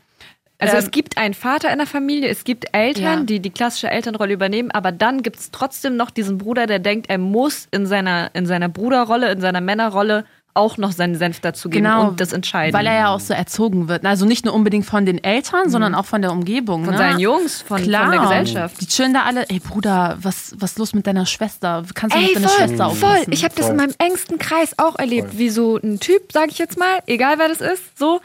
also 0.58 0.76
ähm, 0.76 0.82
es 0.84 0.90
gibt 0.92 1.18
einen 1.18 1.34
Vater 1.34 1.72
in 1.72 1.78
der 1.78 1.88
Familie, 1.88 2.28
es 2.28 2.44
gibt 2.44 2.66
Eltern, 2.72 3.18
ja. 3.18 3.24
die 3.24 3.40
die 3.40 3.50
klassische 3.50 3.90
Elternrolle 3.90 4.34
übernehmen, 4.34 4.70
aber 4.70 4.92
dann 4.92 5.24
gibt 5.24 5.40
es 5.40 5.50
trotzdem 5.50 5.96
noch 5.96 6.10
diesen 6.10 6.38
Bruder, 6.38 6.66
der 6.66 6.78
denkt, 6.78 7.10
er 7.10 7.18
muss 7.18 7.66
in 7.72 7.84
seiner, 7.86 8.30
in 8.32 8.46
seiner 8.46 8.68
Bruderrolle, 8.68 9.30
in 9.32 9.40
seiner 9.40 9.60
Männerrolle 9.60 10.24
auch 10.56 10.78
noch 10.78 10.92
seinen 10.92 11.14
Senf 11.14 11.40
dazugeben 11.40 11.84
genau, 11.84 12.08
und 12.08 12.20
das 12.20 12.32
entscheiden. 12.32 12.72
Weil 12.72 12.86
er 12.86 12.94
ja 12.94 13.08
auch 13.14 13.20
so 13.20 13.34
erzogen 13.34 13.88
wird. 13.88 14.04
Also 14.04 14.26
nicht 14.26 14.44
nur 14.44 14.54
unbedingt 14.54 14.86
von 14.86 15.06
den 15.06 15.22
Eltern, 15.22 15.66
mhm. 15.66 15.70
sondern 15.70 15.94
auch 15.94 16.06
von 16.06 16.22
der 16.22 16.32
Umgebung. 16.32 16.84
Von 16.84 16.94
ne? 16.94 16.98
seinen 16.98 17.20
Jungs, 17.20 17.62
von, 17.62 17.78
von, 17.78 17.90
der 17.90 18.18
Gesellschaft. 18.18 18.80
Die 18.80 18.86
chillen 18.86 19.14
da 19.14 19.22
alle, 19.22 19.48
ey 19.48 19.60
Bruder, 19.60 20.18
was, 20.20 20.54
was 20.58 20.72
ist 20.72 20.78
los 20.78 20.94
mit 20.94 21.06
deiner 21.06 21.26
Schwester? 21.26 21.84
Kannst 21.94 22.16
du 22.16 22.20
ey, 22.20 22.26
mit 22.26 22.36
deiner 22.36 22.48
voll, 22.48 22.58
Schwester 22.58 22.86
aufpassen? 22.86 23.24
Voll, 23.24 23.34
ich 23.34 23.44
habe 23.44 23.54
das 23.54 23.68
in 23.68 23.76
meinem 23.76 23.94
engsten 23.98 24.38
Kreis 24.38 24.74
auch 24.78 24.96
erlebt, 24.98 25.30
voll. 25.30 25.38
wie 25.38 25.50
so 25.50 25.76
ein 25.76 26.00
Typ, 26.00 26.32
sag 26.32 26.50
ich 26.50 26.58
jetzt 26.58 26.78
mal, 26.78 26.98
egal 27.06 27.38
wer 27.38 27.48
das 27.48 27.60
ist, 27.60 27.98
so 27.98 28.20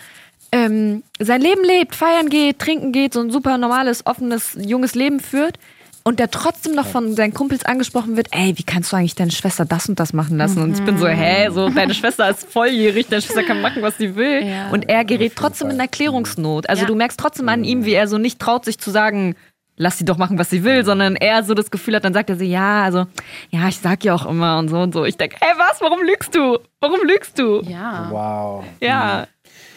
ähm, 0.51 1.03
sein 1.19 1.41
Leben 1.41 1.63
lebt, 1.63 1.95
feiern 1.95 2.29
geht, 2.29 2.59
trinken 2.59 2.91
geht, 2.91 3.13
so 3.13 3.21
ein 3.21 3.31
super 3.31 3.57
normales, 3.57 4.05
offenes, 4.05 4.57
junges 4.59 4.95
Leben 4.95 5.19
führt 5.19 5.57
und 6.03 6.19
der 6.19 6.31
trotzdem 6.31 6.73
noch 6.73 6.85
von 6.85 7.15
seinen 7.15 7.33
Kumpels 7.33 7.63
angesprochen 7.63 8.17
wird, 8.17 8.29
ey, 8.31 8.57
wie 8.57 8.63
kannst 8.63 8.91
du 8.91 8.95
eigentlich 8.95 9.15
deine 9.15 9.31
Schwester 9.31 9.65
das 9.65 9.87
und 9.87 9.99
das 9.99 10.13
machen 10.13 10.37
lassen? 10.37 10.61
Und 10.61 10.77
ich 10.77 10.83
bin 10.83 10.97
so, 10.97 11.05
mhm. 11.05 11.11
hä, 11.11 11.49
so 11.51 11.69
deine 11.69 11.93
Schwester 11.93 12.29
ist 12.29 12.51
volljährig, 12.51 13.07
deine 13.07 13.21
Schwester 13.21 13.43
kann 13.43 13.61
machen, 13.61 13.81
was 13.81 13.97
sie 13.97 14.15
will. 14.15 14.45
Ja. 14.45 14.69
Und 14.69 14.89
er 14.89 15.05
gerät 15.05 15.33
trotzdem 15.35 15.69
in 15.69 15.79
Erklärungsnot. 15.79 16.69
Also 16.69 16.83
ja. 16.83 16.87
du 16.87 16.95
merkst 16.95 17.19
trotzdem 17.19 17.49
an 17.49 17.63
ihm, 17.63 17.85
wie 17.85 17.93
er 17.93 18.07
so 18.07 18.17
nicht 18.17 18.39
traut, 18.39 18.65
sich 18.65 18.79
zu 18.79 18.89
sagen, 18.89 19.35
lass 19.77 19.97
sie 19.97 20.05
doch 20.05 20.17
machen, 20.17 20.37
was 20.37 20.49
sie 20.49 20.63
will, 20.63 20.83
sondern 20.85 21.15
er 21.15 21.43
so 21.43 21.53
das 21.53 21.71
Gefühl 21.71 21.95
hat, 21.95 22.03
dann 22.03 22.13
sagt 22.13 22.29
er 22.29 22.35
sie, 22.35 22.49
ja, 22.49 22.83
also, 22.83 23.05
ja, 23.49 23.67
ich 23.67 23.77
sag 23.77 24.03
ja 24.03 24.13
auch 24.13 24.25
immer 24.25 24.57
und 24.59 24.69
so 24.69 24.79
und 24.79 24.93
so. 24.93 25.05
Ich 25.05 25.17
denke, 25.17 25.37
ey, 25.39 25.53
was, 25.57 25.81
warum 25.81 26.01
lügst 26.03 26.35
du? 26.35 26.59
Warum 26.79 26.99
lügst 27.05 27.37
du? 27.37 27.61
Ja. 27.61 28.07
Wow. 28.09 28.63
Ja. 28.79 29.27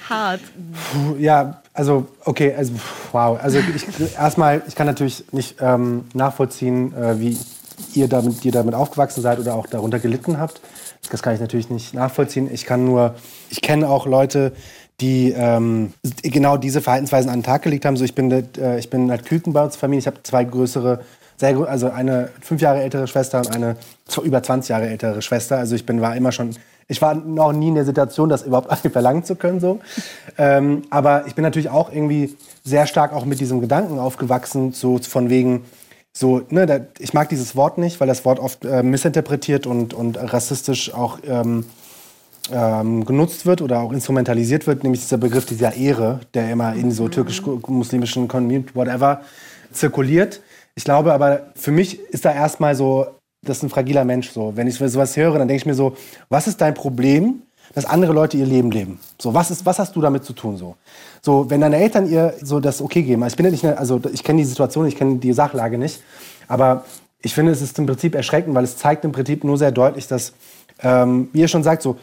Hart. 0.09 0.41
Puh, 0.93 1.17
ja, 1.19 1.63
also, 1.75 2.07
okay, 2.25 2.55
also, 2.57 2.73
wow. 3.11 3.39
Also, 3.43 3.59
ich, 3.59 4.17
erstmal, 4.17 4.63
ich 4.69 4.77
kann 4.77 4.87
natürlich 4.87 5.25
nicht 5.33 5.57
ähm, 5.61 6.05
nachvollziehen, 6.15 6.95
äh, 6.95 7.19
wie 7.19 7.37
ihr 7.95 8.07
damit, 8.09 8.45
ihr 8.45 8.53
damit 8.53 8.75
aufgewachsen 8.75 9.23
seid 9.23 9.41
oder 9.41 9.55
auch 9.55 9.67
darunter 9.67 9.99
gelitten 9.99 10.39
habt. 10.39 10.61
Das 11.11 11.21
kann 11.21 11.35
ich 11.35 11.41
natürlich 11.41 11.71
nicht 11.71 11.93
nachvollziehen. 11.93 12.49
Ich 12.53 12.65
kann 12.65 12.85
nur, 12.85 13.17
ich 13.51 13.61
kenne 13.61 13.89
auch 13.89 14.07
Leute, 14.07 14.53
die 15.01 15.33
ähm, 15.37 15.93
genau 16.23 16.57
diese 16.57 16.81
Verhaltensweisen 16.81 17.29
an 17.29 17.41
den 17.41 17.45
Tag 17.45 17.63
gelegt 17.63 17.85
haben. 17.85 17.97
So, 17.97 18.05
ich 18.05 18.15
bin, 18.15 18.31
äh, 18.31 18.79
ich 18.79 18.89
bin 18.89 19.11
halt 19.11 19.27
Küken 19.27 19.53
bei 19.53 19.65
uns 19.65 19.77
Familie. 19.77 19.99
Ich 19.99 20.07
habe 20.07 20.23
zwei 20.23 20.45
größere, 20.45 21.01
sehr, 21.37 21.57
also 21.69 21.91
eine 21.91 22.31
fünf 22.41 22.61
Jahre 22.61 22.81
ältere 22.83 23.09
Schwester 23.09 23.39
und 23.39 23.51
eine 23.55 23.77
über 24.23 24.43
20 24.43 24.69
Jahre 24.69 24.87
ältere 24.87 25.21
Schwester. 25.21 25.59
Also 25.59 25.75
ich 25.75 25.85
bin, 25.85 26.01
war 26.01 26.15
immer 26.15 26.31
schon 26.31 26.55
ich 26.89 27.01
war 27.01 27.15
noch 27.15 27.53
nie 27.53 27.69
in 27.69 27.75
der 27.75 27.85
Situation, 27.85 28.29
das 28.29 28.43
überhaupt 28.43 28.73
verlangen 28.93 29.25
zu 29.25 29.37
können. 29.37 29.61
So. 29.61 29.81
Ähm, 30.39 30.83
aber 30.91 31.27
ich 31.27 31.35
bin 31.35 31.43
natürlich 31.43 31.71
auch 31.71 31.93
irgendwie 31.93 32.37
sehr 32.63 32.87
stark 32.87 33.13
auch 33.13 33.25
mit 33.25 33.41
diesem 33.41 33.61
Gedanken 33.61 33.99
aufgewachsen, 33.99 34.73
so 34.73 34.99
von 34.99 35.31
wegen, 35.31 35.65
so, 36.13 36.43
ne, 36.51 36.67
da, 36.67 36.81
ich 36.99 37.13
mag 37.13 37.29
dieses 37.29 37.57
Wort 37.57 37.79
nicht, 37.79 38.01
weil 38.01 38.09
das 38.09 38.25
Wort 38.25 38.39
oft 38.39 38.65
äh, 38.65 38.83
missinterpretiert 38.83 39.67
und, 39.67 39.95
und 39.95 40.17
rassistisch 40.33 40.95
auch 40.95 41.19
ähm, 41.27 41.65
ähm, 42.53 43.05
genutzt 43.05 43.47
wird 43.47 43.63
oder 43.63 43.81
auch 43.81 43.93
instrumentalisiert 43.93 44.67
wird, 44.67 44.85
nämlich 44.85 45.01
dieser 45.01 45.19
Begriff 45.19 45.47
dieser 45.47 45.75
Ehre, 45.75 46.21
der 46.35 46.51
immer 46.51 46.75
in 46.75 46.91
so 46.91 47.05
mhm. 47.05 47.11
türkisch-muslimischen 47.11 48.29
Community, 48.29 48.75
whatever, 48.75 49.23
zirkuliert. 49.73 50.41
Ich 50.75 50.85
glaube 50.85 51.13
aber, 51.13 51.53
für 51.55 51.71
mich 51.71 52.01
ist 52.11 52.25
da 52.25 52.33
erstmal 52.33 52.75
so 52.75 53.07
das 53.45 53.59
ist 53.59 53.63
ein 53.65 53.71
fragiler 53.71 54.05
Mensch. 54.05 54.31
So. 54.31 54.57
Wenn 54.57 54.67
ich 54.67 54.77
sowas 54.77 55.17
höre, 55.17 55.39
dann 55.39 55.49
denke 55.49 55.61
ich 55.61 55.67
mir 55.67 55.75
so, 55.75 55.97
was 56.29 56.47
ist 56.47 56.61
dein 56.61 56.75
Problem, 56.75 57.43
dass 57.75 57.85
andere 57.85 58.13
Leute 58.13 58.37
ihr 58.37 58.47
Leben 58.47 58.71
leben? 58.71 58.99
So, 59.21 59.35
was, 59.35 59.51
ist, 59.51 59.65
was 59.67 59.79
hast 59.79 59.97
du 59.97 60.01
damit 60.01 60.25
zu 60.25 60.33
tun? 60.33 60.57
So, 60.57 60.77
so 61.23 61.49
wenn 61.51 61.61
deine 61.61 61.77
Eltern 61.77 62.09
ihr 62.09 62.35
so 62.43 62.61
das 62.61 62.81
okay 62.81 63.03
geben, 63.03 63.23
also 63.23 63.35
ich 63.35 63.37
bin 63.37 63.47
ja 63.47 63.53
nicht, 63.53 63.65
also 63.65 64.01
ich 64.13 64.23
kenne 64.23 64.39
die 64.39 64.45
Situation, 64.45 64.87
ich 64.87 64.97
kenne 64.97 65.17
die 65.17 65.33
Sachlage 65.33 65.79
nicht, 65.79 66.03
aber 66.49 66.85
ich 67.21 67.35
finde, 67.35 67.53
es 67.53 67.63
ist 67.63 67.79
im 67.79 67.87
Prinzip 67.87 68.15
erschreckend, 68.15 68.55
weil 68.55 68.65
es 68.65 68.77
zeigt 68.77 69.05
im 69.05 69.13
Prinzip 69.13 69.45
nur 69.45 69.57
sehr 69.57 69.73
deutlich, 69.73 70.07
dass, 70.07 70.35
ähm, 70.83 71.31
wie 71.33 71.41
ihr 71.41 71.49
schon 71.49 71.63
sagt, 71.63 71.83
so, 71.83 71.97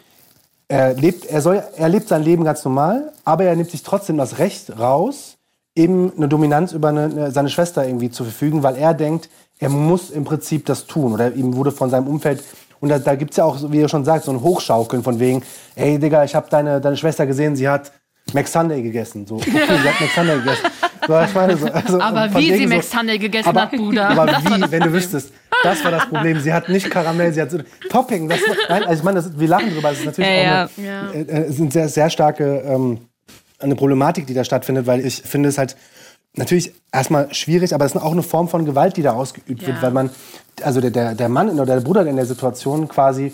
er 0.68 0.94
lebt, 0.94 1.26
er, 1.26 1.42
soll, 1.42 1.62
er 1.76 1.90
lebt 1.90 2.08
sein 2.08 2.24
Leben 2.24 2.44
ganz 2.44 2.64
normal, 2.64 3.12
aber 3.24 3.44
er 3.44 3.56
nimmt 3.56 3.70
sich 3.70 3.84
trotzdem 3.84 4.18
das 4.18 4.40
Recht 4.40 4.80
raus, 4.80 5.38
eben 5.76 6.12
eine 6.16 6.28
Dominanz 6.28 6.74
über 6.74 6.90
eine, 6.90 7.32
seine 7.32 7.50
Schwester 7.50 7.86
irgendwie 7.86 8.10
zu 8.10 8.24
verfügen, 8.24 8.64
weil 8.64 8.76
er 8.76 8.94
denkt, 8.94 9.30
er 9.60 9.70
muss 9.70 10.10
im 10.10 10.24
Prinzip 10.24 10.66
das 10.66 10.88
tun. 10.88 11.14
Oder 11.14 11.34
ihm 11.34 11.56
wurde 11.56 11.72
von 11.72 11.90
seinem 11.90 12.08
Umfeld. 12.08 12.44
Und 12.80 12.90
da, 12.90 13.00
da 13.00 13.16
gibt 13.16 13.32
es 13.32 13.38
ja 13.38 13.46
auch, 13.46 13.72
wie 13.72 13.80
ihr 13.80 13.90
schon 13.90 14.06
sagt, 14.06 14.26
so 14.26 14.32
ein 14.32 14.42
Hochschaukeln 14.42 15.04
von 15.04 15.20
wegen, 15.20 15.44
ey 15.76 16.00
Digga, 16.00 16.24
ich 16.24 16.36
habe 16.36 16.48
deine, 16.50 16.82
deine 16.82 16.98
Schwester 16.98 17.26
gesehen, 17.26 17.56
sie 17.56 17.70
hat 17.70 17.92
Mac 18.34 18.48
Sunday 18.48 18.82
gegessen. 18.82 19.26
So, 19.28 19.36
okay, 19.36 19.52
sie 19.52 19.90
hat 19.90 20.02
Mac 20.02 20.10
Sunday 20.14 20.38
gegessen. 20.38 20.68
So, 21.08 21.20
ich 21.20 21.34
meine, 21.34 21.58
so, 21.58 21.66
also, 21.66 22.00
aber 22.00 22.32
wie 22.36 22.56
sie 22.56 22.68
Mac 22.68 22.84
Sunday 22.84 23.18
gegessen 23.18 23.50
aber, 23.50 23.64
hat, 23.64 23.72
Bruder. 23.72 24.10
Aber 24.10 24.28
wie, 24.28 24.72
wenn 24.72 24.84
du 24.84 24.94
wüsstest. 24.94 25.34
Das 25.64 25.84
war 25.84 25.90
das 25.90 26.08
Problem. 26.08 26.40
Sie 26.40 26.54
hat 26.54 26.70
nicht 26.70 26.92
Karamell, 26.92 27.34
sie 27.34 27.42
hat 27.42 27.50
so 27.50 27.58
Topping. 27.90 28.30
Das, 28.30 28.40
nein, 28.70 28.84
also 28.84 29.00
ich 29.00 29.04
meine, 29.04 29.16
das, 29.16 29.38
wir 29.38 29.48
lachen 29.48 29.74
drüber. 29.74 29.90
Das 29.90 29.98
ist 30.00 30.06
natürlich 30.06 30.30
ja, 30.30 30.66
auch 30.66 30.70
eine, 30.78 30.88
ja. 30.88 31.12
Äh, 31.12 31.22
äh, 31.22 31.52
sind 31.52 31.74
sehr, 31.74 31.90
sehr 31.90 32.08
starke 32.12 32.64
ähm, 32.68 33.00
eine 33.62 33.76
Problematik, 33.76 34.28
die 34.28 34.34
da 34.34 34.43
stattfindet, 34.43 34.88
weil 34.88 35.06
ich 35.06 35.21
finde 35.21 35.50
es 35.50 35.58
halt 35.58 35.76
natürlich 36.36 36.74
erstmal 36.91 37.34
schwierig, 37.34 37.74
aber 37.74 37.86
es 37.86 37.93
ist 37.93 38.02
auch 38.02 38.12
eine 38.12 38.24
Form 38.24 38.47
von 38.47 38.65
Gewalt, 38.65 38.97
die 38.97 39.02
da 39.02 39.13
ausgeübt 39.13 39.62
ja. 39.62 39.69
wird, 39.69 39.82
weil 39.82 39.91
man, 39.91 40.10
also 40.62 40.82
der, 40.82 40.91
der, 40.91 41.15
der 41.15 41.30
Mann 41.30 41.50
oder 41.50 41.76
der 41.76 41.82
Bruder 41.82 42.06
in 42.06 42.15
der 42.15 42.26
Situation 42.26 42.88
quasi 42.88 43.34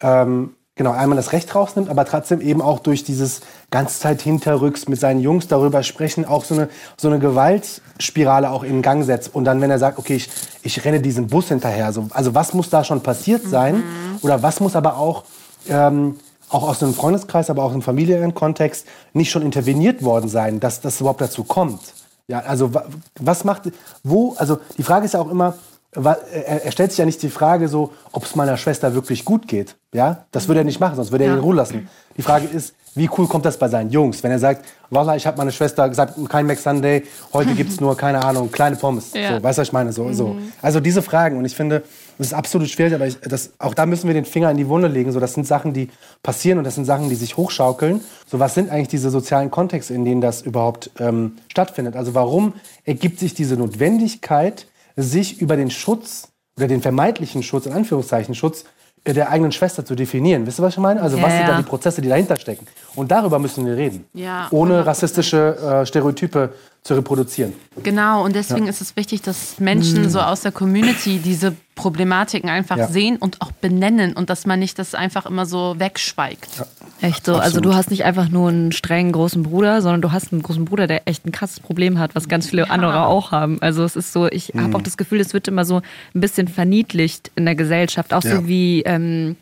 ähm, 0.00 0.54
genau 0.78 0.92
einmal 0.92 1.16
das 1.16 1.32
Recht 1.32 1.54
rausnimmt, 1.54 1.90
aber 1.90 2.04
trotzdem 2.04 2.40
eben 2.40 2.62
auch 2.62 2.78
durch 2.78 3.04
dieses 3.04 3.40
ganze 3.70 3.98
Zeit 3.98 4.22
hinterrücks 4.22 4.88
mit 4.88 4.98
seinen 4.98 5.20
Jungs 5.20 5.48
darüber 5.48 5.82
sprechen, 5.82 6.24
auch 6.24 6.44
so 6.44 6.54
eine, 6.54 6.68
so 6.96 7.08
eine 7.08 7.18
Gewaltspirale 7.18 8.50
auch 8.50 8.62
in 8.62 8.80
Gang 8.80 9.04
setzt. 9.04 9.34
Und 9.34 9.44
dann, 9.44 9.60
wenn 9.60 9.70
er 9.70 9.78
sagt, 9.80 9.98
okay, 9.98 10.14
ich, 10.14 10.30
ich 10.62 10.84
renne 10.84 11.00
diesem 11.00 11.26
Bus 11.26 11.48
hinterher, 11.48 11.92
so, 11.92 12.06
also 12.10 12.34
was 12.34 12.54
muss 12.54 12.70
da 12.70 12.84
schon 12.84 13.02
passiert 13.02 13.42
sein? 13.44 13.78
Mhm. 13.78 13.82
Oder 14.22 14.42
was 14.42 14.60
muss 14.60 14.76
aber 14.76 14.96
auch 14.96 15.24
ähm, 15.68 16.16
auch 16.50 16.68
aus 16.68 16.82
einem 16.82 16.94
Freundeskreis, 16.94 17.50
aber 17.50 17.62
auch 17.62 17.72
im 17.72 17.82
familiären 17.82 18.34
Kontext 18.34 18.86
nicht 19.12 19.30
schon 19.30 19.42
interveniert 19.42 20.02
worden 20.02 20.28
sein, 20.28 20.60
dass 20.60 20.80
das 20.80 21.00
überhaupt 21.00 21.20
dazu 21.20 21.44
kommt. 21.44 21.80
Ja, 22.26 22.40
also 22.40 22.70
was 23.18 23.44
macht, 23.44 23.62
wo, 24.02 24.34
also 24.36 24.58
die 24.76 24.82
Frage 24.82 25.06
ist 25.06 25.14
ja 25.14 25.20
auch 25.20 25.30
immer, 25.30 25.54
er 25.92 26.70
stellt 26.70 26.90
sich 26.90 26.98
ja 26.98 27.06
nicht 27.06 27.22
die 27.22 27.30
Frage 27.30 27.66
so, 27.66 27.92
ob 28.12 28.24
es 28.24 28.36
meiner 28.36 28.58
Schwester 28.58 28.94
wirklich 28.94 29.24
gut 29.24 29.48
geht. 29.48 29.76
Ja, 29.94 30.26
das 30.32 30.46
würde 30.46 30.60
er 30.60 30.64
nicht 30.64 30.80
machen, 30.80 30.96
sonst 30.96 31.10
würde 31.10 31.24
er 31.24 31.30
ihn 31.30 31.38
in 31.38 31.42
Ruhe 31.42 31.56
lassen. 31.56 31.88
Die 32.16 32.22
Frage 32.22 32.46
ist, 32.46 32.74
wie 32.94 33.08
cool 33.16 33.26
kommt 33.26 33.46
das 33.46 33.58
bei 33.58 33.68
seinen 33.68 33.90
Jungs, 33.90 34.22
wenn 34.22 34.30
er 34.30 34.38
sagt, 34.38 34.66
Wallah, 34.90 35.16
ich 35.16 35.26
habe 35.26 35.38
meine 35.38 35.52
Schwester 35.52 35.88
gesagt, 35.88 36.14
kein 36.28 36.46
Mac 36.46 36.58
Sunday, 36.58 37.04
heute 37.32 37.54
gibt 37.54 37.70
es 37.70 37.80
nur, 37.80 37.96
keine 37.96 38.22
Ahnung, 38.22 38.50
kleine 38.52 38.76
Pommes. 38.76 39.12
Ja. 39.14 39.36
So, 39.36 39.42
weißt 39.42 39.58
du, 39.58 39.60
was 39.60 39.68
ich 39.68 39.72
meine? 39.72 39.92
So, 39.92 40.04
mhm. 40.04 40.14
so. 40.14 40.36
Also 40.60 40.80
diese 40.80 41.00
Fragen 41.00 41.38
und 41.38 41.44
ich 41.44 41.54
finde, 41.54 41.82
das 42.18 42.28
ist 42.28 42.34
absolut 42.34 42.68
schwierig, 42.68 42.94
aber 42.94 43.06
ich, 43.06 43.18
das, 43.20 43.52
auch 43.58 43.74
da 43.74 43.86
müssen 43.86 44.08
wir 44.08 44.14
den 44.14 44.24
Finger 44.24 44.50
in 44.50 44.56
die 44.56 44.68
Wunde 44.68 44.88
legen. 44.88 45.12
So, 45.12 45.20
das 45.20 45.34
sind 45.34 45.46
Sachen, 45.46 45.72
die 45.72 45.88
passieren 46.22 46.58
und 46.58 46.64
das 46.64 46.74
sind 46.74 46.84
Sachen, 46.84 47.08
die 47.08 47.14
sich 47.14 47.36
hochschaukeln. 47.36 48.00
So, 48.26 48.38
was 48.40 48.54
sind 48.54 48.70
eigentlich 48.70 48.88
diese 48.88 49.10
sozialen 49.10 49.50
Kontexte, 49.50 49.94
in 49.94 50.04
denen 50.04 50.20
das 50.20 50.42
überhaupt 50.42 50.90
ähm, 50.98 51.36
stattfindet? 51.48 51.96
Also 51.96 52.14
warum 52.14 52.54
ergibt 52.84 53.20
sich 53.20 53.34
diese 53.34 53.56
Notwendigkeit, 53.56 54.66
sich 54.96 55.40
über 55.40 55.56
den 55.56 55.70
Schutz 55.70 56.28
oder 56.56 56.66
den 56.66 56.82
vermeintlichen 56.82 57.44
Schutz, 57.44 57.66
in 57.66 57.72
Anführungszeichen 57.72 58.34
Schutz, 58.34 58.64
der 59.06 59.30
eigenen 59.30 59.52
Schwester 59.52 59.84
zu 59.84 59.94
definieren. 59.94 60.46
Wisst 60.46 60.60
ihr, 60.60 60.62
was 60.62 60.74
ich 60.74 60.80
meine? 60.80 61.00
Also 61.00 61.16
ja, 61.16 61.22
was 61.22 61.32
sind 61.32 61.42
ja. 61.42 61.48
da 61.48 61.56
die 61.56 61.62
Prozesse, 61.62 62.02
die 62.02 62.08
dahinter 62.08 62.36
stecken? 62.36 62.66
Und 62.94 63.10
darüber 63.10 63.38
müssen 63.38 63.64
wir 63.64 63.76
reden. 63.76 64.04
Ja, 64.12 64.48
ohne 64.50 64.84
rassistische 64.84 65.56
äh, 65.56 65.86
Stereotype 65.86 66.52
zu 66.82 66.94
reproduzieren. 66.94 67.52
Genau, 67.82 68.24
und 68.24 68.34
deswegen 68.34 68.64
ja. 68.64 68.70
ist 68.70 68.80
es 68.80 68.96
wichtig, 68.96 69.20
dass 69.22 69.60
Menschen 69.60 70.02
mhm. 70.02 70.08
so 70.08 70.20
aus 70.20 70.40
der 70.40 70.52
Community 70.52 71.18
diese 71.18 71.54
Problematiken 71.74 72.48
einfach 72.48 72.76
ja. 72.76 72.88
sehen 72.88 73.16
und 73.18 73.40
auch 73.42 73.52
benennen 73.52 74.14
und 74.14 74.30
dass 74.30 74.46
man 74.46 74.58
nicht 74.58 74.78
das 74.78 74.94
einfach 74.94 75.26
immer 75.26 75.44
so 75.44 75.74
wegschweigt. 75.78 76.48
Ja. 76.58 76.66
Echt 77.00 77.26
so. 77.26 77.32
Absolut. 77.32 77.44
Also 77.44 77.60
du 77.60 77.74
hast 77.74 77.90
nicht 77.90 78.04
einfach 78.04 78.28
nur 78.28 78.48
einen 78.48 78.72
strengen 78.72 79.12
großen 79.12 79.42
Bruder, 79.42 79.82
sondern 79.82 80.02
du 80.02 80.12
hast 80.12 80.32
einen 80.32 80.42
großen 80.42 80.64
Bruder, 80.64 80.86
der 80.86 81.06
echt 81.06 81.26
ein 81.26 81.32
krasses 81.32 81.60
Problem 81.60 81.98
hat, 81.98 82.14
was 82.14 82.28
ganz 82.28 82.48
viele 82.48 82.62
ja. 82.62 82.70
andere 82.70 83.06
auch 83.06 83.32
haben. 83.32 83.60
Also 83.60 83.84
es 83.84 83.94
ist 83.94 84.12
so, 84.12 84.26
ich 84.26 84.54
mhm. 84.54 84.62
habe 84.62 84.76
auch 84.78 84.82
das 84.82 84.96
Gefühl, 84.96 85.20
es 85.20 85.34
wird 85.34 85.46
immer 85.46 85.64
so 85.64 85.82
ein 86.14 86.20
bisschen 86.20 86.48
verniedlicht 86.48 87.30
in 87.36 87.44
der 87.44 87.54
Gesellschaft. 87.54 88.14
Auch 88.14 88.22
so 88.22 88.48
wie, 88.48 88.82
ähm, 88.82 89.36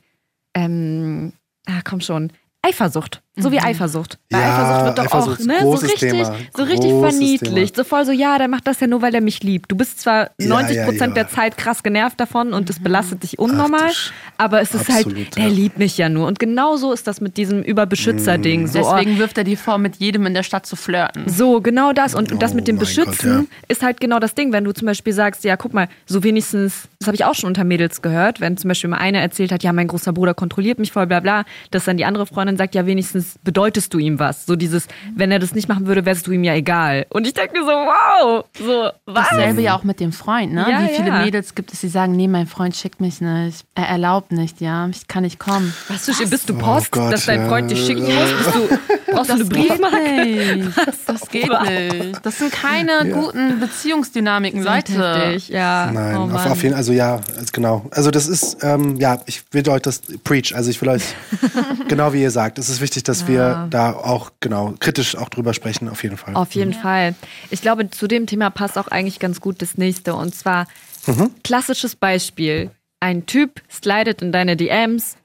ähm, 0.55 1.33
ah, 1.66 1.81
komm 1.85 2.01
schon, 2.01 2.33
Eifersucht. 2.62 3.22
So 3.38 3.53
wie 3.53 3.57
mhm. 3.57 3.66
Eifersucht. 3.66 4.18
Bei 4.31 4.40
ja, 4.40 4.55
Eifersucht 4.55 4.85
wird 4.87 4.99
doch 4.99 5.05
Eifersucht 5.05 5.40
auch 5.40 5.46
ne, 5.46 5.61
so 5.61 5.70
richtig, 5.72 6.11
Thema. 6.11 6.37
so 6.57 6.62
richtig 6.62 6.90
verniedlicht. 6.90 7.75
Thema. 7.75 7.85
So 7.85 7.88
voll 7.88 8.07
so, 8.07 8.12
ja, 8.12 8.38
der 8.38 8.49
macht 8.49 8.66
das 8.66 8.81
ja 8.81 8.87
nur, 8.87 9.03
weil 9.03 9.14
er 9.14 9.20
mich 9.20 9.42
liebt. 9.42 9.70
Du 9.70 9.77
bist 9.77 10.01
zwar 10.01 10.31
ja, 10.40 10.49
90 10.49 10.85
Prozent 10.85 11.16
ja, 11.16 11.22
der 11.22 11.29
Zeit 11.29 11.59
krass 11.59 11.83
genervt 11.83 12.18
davon 12.18 12.55
und 12.55 12.70
es 12.70 12.81
belastet 12.81 13.22
dich 13.22 13.38
unnormal, 13.38 13.90
Ach, 13.90 14.12
aber 14.38 14.62
es 14.62 14.72
ist 14.75 14.88
halt, 14.88 15.07
Absolut, 15.07 15.16
halt, 15.18 15.37
der 15.37 15.49
liebt 15.51 15.79
mich 15.79 15.99
ja 15.99 16.09
nur. 16.09 16.27
Und 16.27 16.38
genau 16.38 16.77
so 16.77 16.94
ist 16.94 17.07
das 17.07 17.20
mit 17.20 17.37
diesem 17.37 17.62
Überbeschützer-Ding. 17.62 18.62
Mhm. 18.62 18.66
So, 18.68 18.79
Deswegen 18.79 19.18
wirft 19.18 19.37
er 19.37 19.44
dir 19.44 19.59
vor, 19.59 19.77
mit 19.77 19.96
jedem 19.96 20.25
in 20.25 20.33
der 20.33 20.42
Stadt 20.42 20.64
zu 20.64 20.75
flirten. 20.75 21.25
So, 21.27 21.61
genau 21.61 21.92
das. 21.92 22.14
Und, 22.14 22.33
und 22.33 22.40
das 22.40 22.55
mit 22.55 22.66
dem 22.68 22.77
oh 22.77 22.81
Beschützen 22.81 23.37
Gott, 23.40 23.46
ist 23.68 23.83
halt 23.83 24.01
genau 24.01 24.18
das 24.18 24.35
Ding. 24.35 24.53
Wenn 24.53 24.64
du 24.64 24.72
zum 24.72 24.87
Beispiel 24.87 25.12
sagst, 25.12 25.44
ja, 25.44 25.59
guck 25.59 25.75
mal, 25.75 25.88
so 26.07 26.22
wenigstens, 26.22 26.88
das 27.01 27.09
habe 27.09 27.16
ich 27.16 27.25
auch 27.27 27.35
schon 27.35 27.49
unter 27.49 27.64
Mädels 27.64 28.01
gehört, 28.01 28.40
wenn 28.40 28.57
zum 28.57 28.68
Beispiel 28.68 28.88
mal 28.88 28.96
eine 28.96 29.20
erzählt 29.20 29.53
hat, 29.53 29.62
ja, 29.62 29.75
mein 29.75 29.88
großer 29.88 30.14
Bruder 30.14 30.33
kontrolliert 30.33 30.79
mich 30.79 30.92
voll, 30.92 31.07
bla 31.07 31.20
bla, 31.20 31.44
dass 31.70 31.85
dann 31.85 31.99
die 31.99 32.07
andere 32.07 32.25
Freundin 32.25 32.57
sagt, 32.57 32.75
ja, 32.75 32.87
wenigstens 32.87 33.25
bedeutest 33.42 33.92
du 33.94 33.98
ihm 33.98 34.18
was. 34.18 34.46
So 34.46 34.56
dieses, 34.56 34.86
wenn 35.14 35.30
er 35.30 35.38
das 35.38 35.54
nicht 35.54 35.68
machen 35.68 35.86
würde, 35.86 36.04
wärst 36.04 36.26
du 36.26 36.32
ihm 36.32 36.44
ja 36.44 36.54
egal. 36.54 37.06
Und 37.10 37.26
ich 37.26 37.34
denke 37.34 37.58
mir 37.58 37.64
so, 37.64 37.70
wow, 37.70 38.44
so, 38.58 38.90
was? 39.06 39.28
Dasselbe 39.30 39.62
ja 39.62 39.76
auch 39.76 39.84
mit 39.84 40.00
dem 40.00 40.12
Freund, 40.12 40.52
ne? 40.52 40.66
Ja, 40.68 40.82
Wie 40.82 40.94
viele 40.94 41.08
ja. 41.08 41.24
Mädels 41.24 41.54
gibt 41.54 41.72
es, 41.72 41.80
die 41.80 41.88
sagen, 41.88 42.12
nee, 42.12 42.28
mein 42.28 42.46
Freund 42.46 42.76
schickt 42.76 43.00
mich 43.00 43.20
nicht, 43.20 43.64
er 43.74 43.88
erlaubt 43.88 44.32
nicht, 44.32 44.60
ja, 44.60 44.88
ich 44.88 45.08
kann 45.08 45.22
nicht 45.22 45.38
kommen. 45.38 45.74
Was, 45.88 46.06
du, 46.06 46.28
bist 46.28 46.48
du 46.48 46.54
oh 46.54 46.58
Post, 46.58 46.88
oh 46.92 47.00
Gott, 47.00 47.12
dass 47.12 47.26
dein 47.26 47.48
Freund 47.48 47.70
dich 47.70 47.84
schicken 47.84 48.02
muss? 48.04 48.32
Bist 48.32 48.54
du, 48.54 49.12
brauchst 49.12 49.30
das 49.30 49.38
du 49.38 49.44
eine 49.44 49.44
Briefmarke? 49.44 50.72
Das 51.06 51.28
geht 51.28 51.48
nicht. 51.48 52.26
Das 52.26 52.38
sind 52.38 52.52
keine 52.52 52.92
ja. 52.92 53.04
guten 53.04 53.60
Beziehungsdynamiken, 53.60 54.62
Leute. 54.62 54.92
Heftig, 54.92 55.48
ja. 55.48 55.90
Nein, 55.92 56.16
oh 56.16 56.34
auf, 56.34 56.46
auf 56.46 56.62
jeden 56.62 56.74
Fall, 56.74 56.78
also 56.78 56.92
ja, 56.92 57.20
genau. 57.52 57.86
Also 57.90 58.10
das 58.10 58.26
ist, 58.26 58.58
ähm, 58.62 58.96
ja, 58.96 59.20
ich 59.26 59.42
will 59.52 59.68
euch 59.68 59.82
das 59.82 60.02
preach, 60.24 60.54
also 60.54 60.70
ich 60.70 60.80
will 60.80 60.88
euch, 60.88 61.04
genau 61.88 62.12
wie 62.12 62.22
ihr 62.22 62.30
sagt, 62.30 62.58
es 62.58 62.68
ist 62.68 62.80
wichtig, 62.80 63.04
dass 63.04 63.15
wir 63.26 63.66
da 63.70 63.92
auch 63.92 64.31
genau 64.40 64.74
kritisch 64.79 65.16
auch 65.16 65.29
drüber 65.29 65.55
sprechen, 65.55 65.88
auf 65.88 66.02
jeden 66.02 66.16
Fall. 66.16 66.35
Auf 66.35 66.55
jeden 66.55 66.70
mhm. 66.70 66.83
Fall. 66.83 67.14
Ich 67.50 67.62
glaube, 67.62 67.90
zu 67.90 68.07
dem 68.07 68.26
Thema 68.26 68.50
passt 68.50 68.79
auch 68.79 68.88
eigentlich 68.88 69.18
ganz 69.18 69.40
gut 69.40 69.62
das 69.62 69.79
nächste. 69.79 70.14
Und 70.14 70.35
zwar 70.35 70.66
mhm. 71.07 71.31
klassisches 71.42 71.96
Beispiel. 71.96 72.70
Ein 73.00 73.26
Typ 73.26 73.62
slidet 73.70 74.22
in 74.22 74.33
deine 74.33 74.57
DMs, 74.57 75.16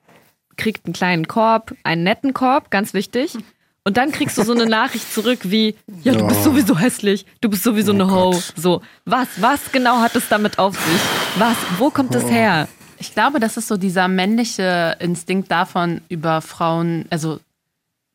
kriegt 0.58 0.86
einen 0.86 0.94
kleinen 0.94 1.28
Korb, 1.28 1.74
einen 1.84 2.04
netten 2.04 2.34
Korb, 2.34 2.72
ganz 2.72 2.94
wichtig. 2.94 3.38
Und 3.84 3.98
dann 3.98 4.12
kriegst 4.12 4.38
du 4.38 4.44
so 4.44 4.54
eine 4.54 4.66
Nachricht 4.70 5.12
zurück 5.12 5.40
wie, 5.44 5.76
ja, 6.04 6.14
du 6.14 6.28
bist 6.28 6.44
sowieso 6.44 6.78
hässlich, 6.78 7.26
du 7.42 7.50
bist 7.50 7.64
sowieso 7.64 7.92
oh 7.92 7.96
eine 7.96 8.12
Ho. 8.12 8.40
So, 8.56 8.82
was, 9.06 9.28
was 9.38 9.72
genau 9.72 10.02
hat 10.02 10.16
es 10.16 10.30
damit 10.30 10.60
auf 10.60 10.76
sich? 10.76 11.02
Was, 11.38 11.58
wo 11.78 11.90
kommt 11.90 12.14
es 12.14 12.26
oh. 12.26 12.30
her? 12.30 12.68
Ich 13.00 13.16
glaube, 13.16 13.40
das 13.40 13.58
ist 13.58 13.68
so 13.68 13.78
dieser 13.78 14.08
männliche 14.08 14.96
Instinkt 15.00 15.52
davon, 15.52 16.02
über 16.08 16.42
Frauen, 16.42 17.06
also 17.10 17.40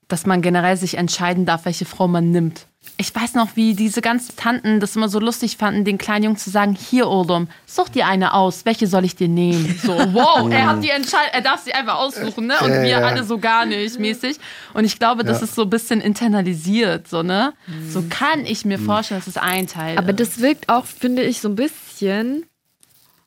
dass 0.09 0.27
man 0.27 0.41
generell 0.43 0.77
sich 0.77 0.97
entscheiden 0.97 1.47
darf, 1.47 1.65
welche 1.65 1.85
Frau 1.85 2.07
man 2.07 2.31
nimmt. 2.31 2.67
Ich 2.99 3.13
weiß 3.13 3.35
noch, 3.35 3.57
wie 3.57 3.75
diese 3.75 4.01
ganzen 4.01 4.37
Tanten 4.37 4.79
das 4.79 4.95
immer 4.95 5.09
so 5.09 5.19
lustig 5.19 5.57
fanden, 5.57 5.85
den 5.85 5.99
kleinen 5.99 6.25
Jungen 6.25 6.37
zu 6.37 6.51
sagen, 6.51 6.77
hier 6.77 7.09
Odom, 7.09 7.49
such 7.67 7.89
dir 7.89 8.07
eine 8.07 8.33
aus, 8.33 8.65
welche 8.65 8.87
soll 8.87 9.05
ich 9.05 9.17
dir 9.17 9.29
nehmen? 9.29 9.79
So, 9.83 9.93
wow, 10.15 10.49
er 10.51 10.67
hat 10.67 10.85
die 10.85 10.91
Entscheidung, 10.91 11.31
er 11.33 11.41
darf 11.41 11.63
sie 11.65 11.75
einfach 11.75 11.97
aussuchen, 11.97 12.47
ne? 12.47 12.55
Und 12.63 12.71
wir 12.71 12.87
ja. 12.87 13.01
alle 13.01 13.25
so 13.25 13.39
gar 13.39 13.67
nicht 13.67 13.99
mäßig. 13.99 14.39
Und 14.73 14.85
ich 14.85 14.99
glaube, 14.99 15.25
das 15.25 15.39
ja. 15.39 15.45
ist 15.45 15.57
so 15.57 15.63
ein 15.63 15.71
bisschen 15.71 16.01
internalisiert, 16.01 17.09
so, 17.09 17.23
ne? 17.23 17.55
So 17.89 18.05
kann 18.09 18.47
ich 18.47 18.65
mir 18.65 18.79
vorstellen, 18.79 19.21
dass 19.21 19.27
es 19.27 19.37
ein 19.37 19.67
Teil 19.67 19.99
Aber 19.99 20.13
das 20.13 20.41
wirkt 20.41 20.69
auch, 20.69 20.85
finde 20.85 21.23
ich, 21.23 21.41
so 21.41 21.49
ein 21.49 21.57
bisschen 21.57 22.47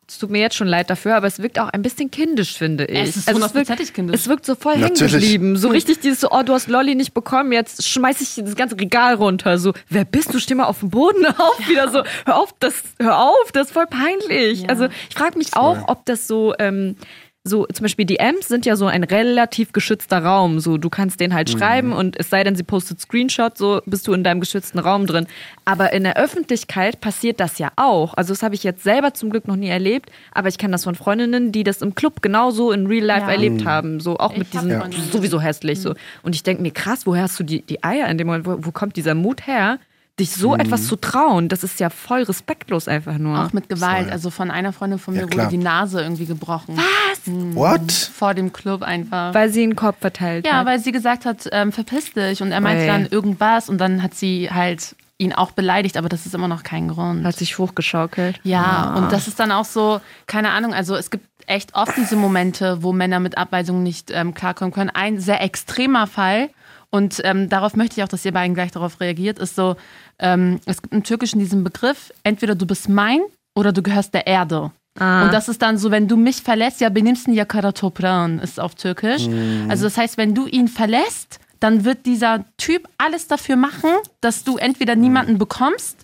es 0.09 0.17
tut 0.17 0.31
mir 0.31 0.39
jetzt 0.39 0.55
schon 0.55 0.67
leid 0.67 0.89
dafür, 0.89 1.15
aber 1.15 1.27
es 1.27 1.39
wirkt 1.39 1.59
auch 1.59 1.69
ein 1.69 1.81
bisschen 1.83 2.09
kindisch, 2.09 2.57
finde 2.57 2.85
ich. 2.85 3.09
Es 3.09 3.15
ist 3.15 3.27
also 3.27 3.45
es 3.45 3.53
wirkt, 3.53 3.93
kindisch. 3.93 4.15
Es 4.15 4.27
wirkt 4.27 4.45
so 4.45 4.55
voll 4.55 4.75
hängen 4.75 4.95
geblieben. 4.95 5.55
So 5.55 5.69
richtig 5.69 5.99
dieses 5.99 6.21
so, 6.21 6.31
oh, 6.31 6.41
du 6.43 6.53
hast 6.53 6.67
Lolli 6.67 6.95
nicht 6.95 7.13
bekommen, 7.13 7.51
jetzt 7.51 7.87
schmeiß 7.87 8.19
ich 8.21 8.43
das 8.43 8.55
ganze 8.55 8.79
Regal 8.79 9.15
runter. 9.15 9.59
So, 9.59 9.73
wer 9.89 10.05
bist 10.05 10.33
du? 10.33 10.39
Steh 10.39 10.55
mal 10.55 10.65
auf 10.65 10.79
den 10.79 10.89
Boden 10.89 11.25
auf. 11.37 11.59
Ja. 11.59 11.69
Wieder 11.69 11.91
so, 11.91 12.03
hör 12.25 12.37
auf, 12.37 12.55
das, 12.59 12.81
hör 12.99 13.19
auf, 13.19 13.51
das 13.53 13.67
ist 13.67 13.73
voll 13.73 13.87
peinlich. 13.87 14.61
Ja. 14.61 14.69
Also 14.69 14.87
ich 15.09 15.15
frage 15.15 15.37
mich 15.37 15.55
auch, 15.55 15.87
ob 15.87 16.05
das 16.05 16.27
so... 16.27 16.53
Ähm, 16.57 16.95
so 17.43 17.65
zum 17.65 17.84
Beispiel 17.84 18.06
DMs 18.06 18.47
sind 18.47 18.65
ja 18.65 18.75
so 18.75 18.86
ein 18.88 19.04
relativ 19.04 19.71
geschützter 19.71 20.23
Raum. 20.23 20.60
So, 20.60 20.78
du 20.78 20.89
kannst 20.89 21.19
den 21.19 21.34
halt 21.34 21.52
mhm. 21.54 21.58
schreiben 21.58 21.93
und 21.93 22.19
es 22.19 22.30
sei 22.30 22.43
denn, 22.43 22.56
sie 22.56 22.63
postet 22.63 22.99
Screenshot, 22.99 23.58
so 23.58 23.82
bist 23.86 24.08
du 24.08 24.13
in 24.13 24.23
deinem 24.23 24.41
geschützten 24.41 24.78
Raum 24.80 25.08
drin. 25.08 25.25
Aber 25.63 25.93
in 25.93 26.04
der 26.04 26.17
Öffentlichkeit 26.17 26.99
passiert 26.99 27.39
das 27.39 27.58
ja 27.58 27.71
auch. 27.78 28.13
Also 28.15 28.34
das 28.34 28.43
habe 28.43 28.56
ich 28.56 28.63
jetzt 28.63 28.84
selber 28.84 29.13
zum 29.13 29.30
Glück 29.30 29.47
noch 29.47 29.56
nie 29.56 29.69
erlebt, 29.69 30.12
aber 30.32 30.49
ich 30.49 30.58
kann 30.58 30.71
das 30.71 30.84
von 30.84 30.95
Freundinnen, 30.95 31.52
die 31.52 31.63
das 31.63 31.82
im 31.82 31.95
Club 31.95 32.21
genauso 32.21 32.71
in 32.71 32.88
Real 32.88 33.06
Life 33.06 33.28
ja. 33.28 33.32
erlebt 33.32 33.62
mhm. 33.62 33.65
haben. 33.65 33.99
So 34.02 34.17
auch 34.17 34.34
ich 34.34 34.39
mit 34.39 34.54
diesem 34.54 34.69
ja. 34.69 34.86
sowieso 35.12 35.39
hässlich. 35.39 35.80
Mhm. 35.80 35.84
So. 35.84 35.95
Und 36.23 36.36
ich 36.36 36.43
denke 36.43 36.62
mir, 36.62 36.71
krass, 36.71 37.06
woher 37.06 37.23
hast 37.23 37.39
du 37.39 37.43
die, 37.43 37.62
die 37.62 37.84
Eier 37.84 38.10
in 38.10 38.17
dem 38.17 38.28
Moment? 38.28 38.45
Wo, 38.45 38.58
wo 38.60 38.71
kommt 38.71 38.97
dieser 38.97 39.15
Mut 39.15 39.47
her? 39.47 39.80
Dich 40.19 40.32
so 40.32 40.53
mhm. 40.53 40.60
etwas 40.60 40.88
zu 40.88 40.95
trauen, 40.95 41.49
das 41.49 41.63
ist 41.63 41.79
ja 41.79 41.89
voll 41.89 42.23
respektlos 42.23 42.88
einfach 42.88 43.17
nur. 43.17 43.39
Auch 43.39 43.53
mit 43.53 43.69
Gewalt. 43.69 44.05
Voll. 44.05 44.12
Also 44.12 44.29
von 44.29 44.51
einer 44.51 44.73
Freundin 44.73 44.99
von 44.99 45.13
mir 45.13 45.21
ja, 45.21 45.34
wurde 45.34 45.47
die 45.47 45.58
Nase 45.58 46.01
irgendwie 46.01 46.25
gebrochen. 46.25 46.77
Was? 46.77 47.27
Mhm. 47.27 47.55
What? 47.55 47.91
Vor 47.91 48.34
dem 48.34 48.53
Club 48.53 48.82
einfach. 48.82 49.34
Weil 49.34 49.49
sie 49.49 49.63
einen 49.63 49.75
Kopf 49.75 49.97
verteilt 49.99 50.45
ja, 50.45 50.53
hat. 50.53 50.65
Ja, 50.65 50.71
weil 50.71 50.79
sie 50.79 50.91
gesagt 50.91 51.25
hat, 51.25 51.49
ähm, 51.51 51.71
verpiss 51.71 52.13
dich. 52.13 52.41
Und 52.41 52.52
er 52.52 52.62
meinte 52.62 52.83
Oi. 52.83 52.87
dann 52.87 53.06
irgendwas 53.08 53.69
und 53.69 53.77
dann 53.79 54.04
hat 54.04 54.13
sie 54.13 54.50
halt 54.52 54.96
ihn 55.17 55.33
auch 55.33 55.52
beleidigt, 55.52 55.98
aber 55.98 56.08
das 56.08 56.25
ist 56.25 56.33
immer 56.33 56.48
noch 56.48 56.63
kein 56.63 56.87
Grund. 56.87 57.25
Hat 57.25 57.35
sich 57.35 57.58
hochgeschaukelt. 57.58 58.39
Ja, 58.43 58.93
ah. 58.93 58.98
und 58.98 59.12
das 59.12 59.27
ist 59.27 59.39
dann 59.39 59.52
auch 59.52 59.65
so, 59.65 60.00
keine 60.27 60.52
Ahnung, 60.52 60.73
also 60.73 60.96
es 60.96 61.10
gibt 61.10 61.25
echt 61.46 61.75
oft 61.75 61.98
diese 61.98 62.15
Momente, 62.15 62.83
wo 62.83 62.93
Männer 62.93 63.19
mit 63.19 63.37
Abweisungen 63.37 63.83
nicht 63.83 64.12
ähm, 64.12 64.33
klarkommen 64.33 64.71
können. 64.71 64.89
Ein 64.91 65.19
sehr 65.19 65.41
extremer 65.41 66.08
Fall 66.08 66.50
Und 66.91 67.21
ähm, 67.23 67.50
darauf 67.50 67.75
möchte 67.75 68.00
ich 68.00 68.04
auch, 68.04 68.08
dass 68.08 68.25
ihr 68.25 68.31
beiden 68.31 68.56
gleich 68.56 68.71
darauf 68.71 69.00
reagiert, 69.00 69.39
ist 69.39 69.56
so, 69.56 69.75
ähm, 70.19 70.59
es 70.65 70.81
gibt 70.81 70.93
im 70.93 71.03
Türkischen 71.03 71.39
diesen 71.39 71.63
Begriff, 71.63 72.11
entweder 72.23 72.55
du 72.55 72.65
bist 72.65 72.89
mein 72.89 73.21
oder 73.55 73.71
du 73.71 73.81
gehörst 73.81 74.13
der 74.13 74.27
Erde. 74.27 74.71
Ah. 74.99 75.25
Und 75.25 75.33
das 75.33 75.49
ist 75.49 75.61
dann 75.61 75.77
so, 75.77 75.91
wenn 75.91 76.07
du 76.07 76.17
mich 76.17 76.41
verlässt, 76.41 76.81
ja, 76.81 76.89
benimmst 76.89 77.27
du 77.27 77.31
ja 77.31 77.45
Karatopran, 77.45 78.39
ist 78.39 78.59
auf 78.59 78.75
Türkisch. 78.75 79.27
Mhm. 79.27 79.67
Also 79.69 79.85
das 79.85 79.97
heißt, 79.97 80.17
wenn 80.17 80.35
du 80.35 80.47
ihn 80.47 80.67
verlässt, 80.67 81.39
dann 81.59 81.85
wird 81.85 82.05
dieser 82.05 82.45
Typ 82.57 82.87
alles 82.97 83.27
dafür 83.27 83.55
machen, 83.55 83.89
dass 84.21 84.43
du 84.43 84.57
entweder 84.57 84.95
niemanden 84.95 85.37
bekommst 85.37 85.97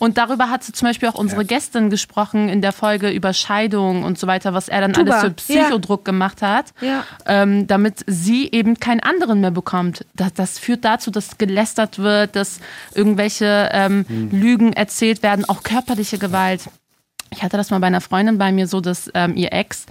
und 0.00 0.16
darüber 0.16 0.48
hat 0.48 0.64
zum 0.64 0.88
Beispiel 0.88 1.10
auch 1.10 1.14
unsere 1.14 1.42
ja. 1.42 1.46
Gästin 1.46 1.90
gesprochen 1.90 2.48
in 2.48 2.62
der 2.62 2.72
Folge 2.72 3.10
über 3.10 3.34
Scheidung 3.34 4.02
und 4.02 4.18
so 4.18 4.26
weiter, 4.26 4.54
was 4.54 4.68
er 4.68 4.80
dann 4.80 4.94
Tuba. 4.94 5.12
alles 5.12 5.24
für 5.24 5.30
Psychodruck 5.30 6.00
ja. 6.00 6.04
gemacht 6.04 6.40
hat, 6.40 6.72
ja. 6.80 7.04
ähm, 7.26 7.66
damit 7.66 8.04
sie 8.06 8.50
eben 8.50 8.80
keinen 8.80 9.00
anderen 9.00 9.42
mehr 9.42 9.50
bekommt. 9.50 10.06
Das, 10.14 10.32
das, 10.32 10.58
führt 10.58 10.86
dazu, 10.86 11.10
dass 11.10 11.36
gelästert 11.36 11.98
wird, 11.98 12.34
dass 12.34 12.60
irgendwelche 12.94 13.68
ähm, 13.72 14.06
hm. 14.08 14.30
Lügen 14.30 14.72
erzählt 14.72 15.22
werden, 15.22 15.44
auch 15.44 15.62
körperliche 15.62 16.16
Gewalt. 16.16 16.62
Ich 17.30 17.42
hatte 17.42 17.58
das 17.58 17.70
mal 17.70 17.78
bei 17.78 17.88
einer 17.88 18.00
Freundin 18.00 18.38
bei 18.38 18.52
mir 18.52 18.66
so, 18.66 18.80
dass 18.80 19.10
ähm, 19.12 19.36
ihr 19.36 19.52
Ex 19.52 19.84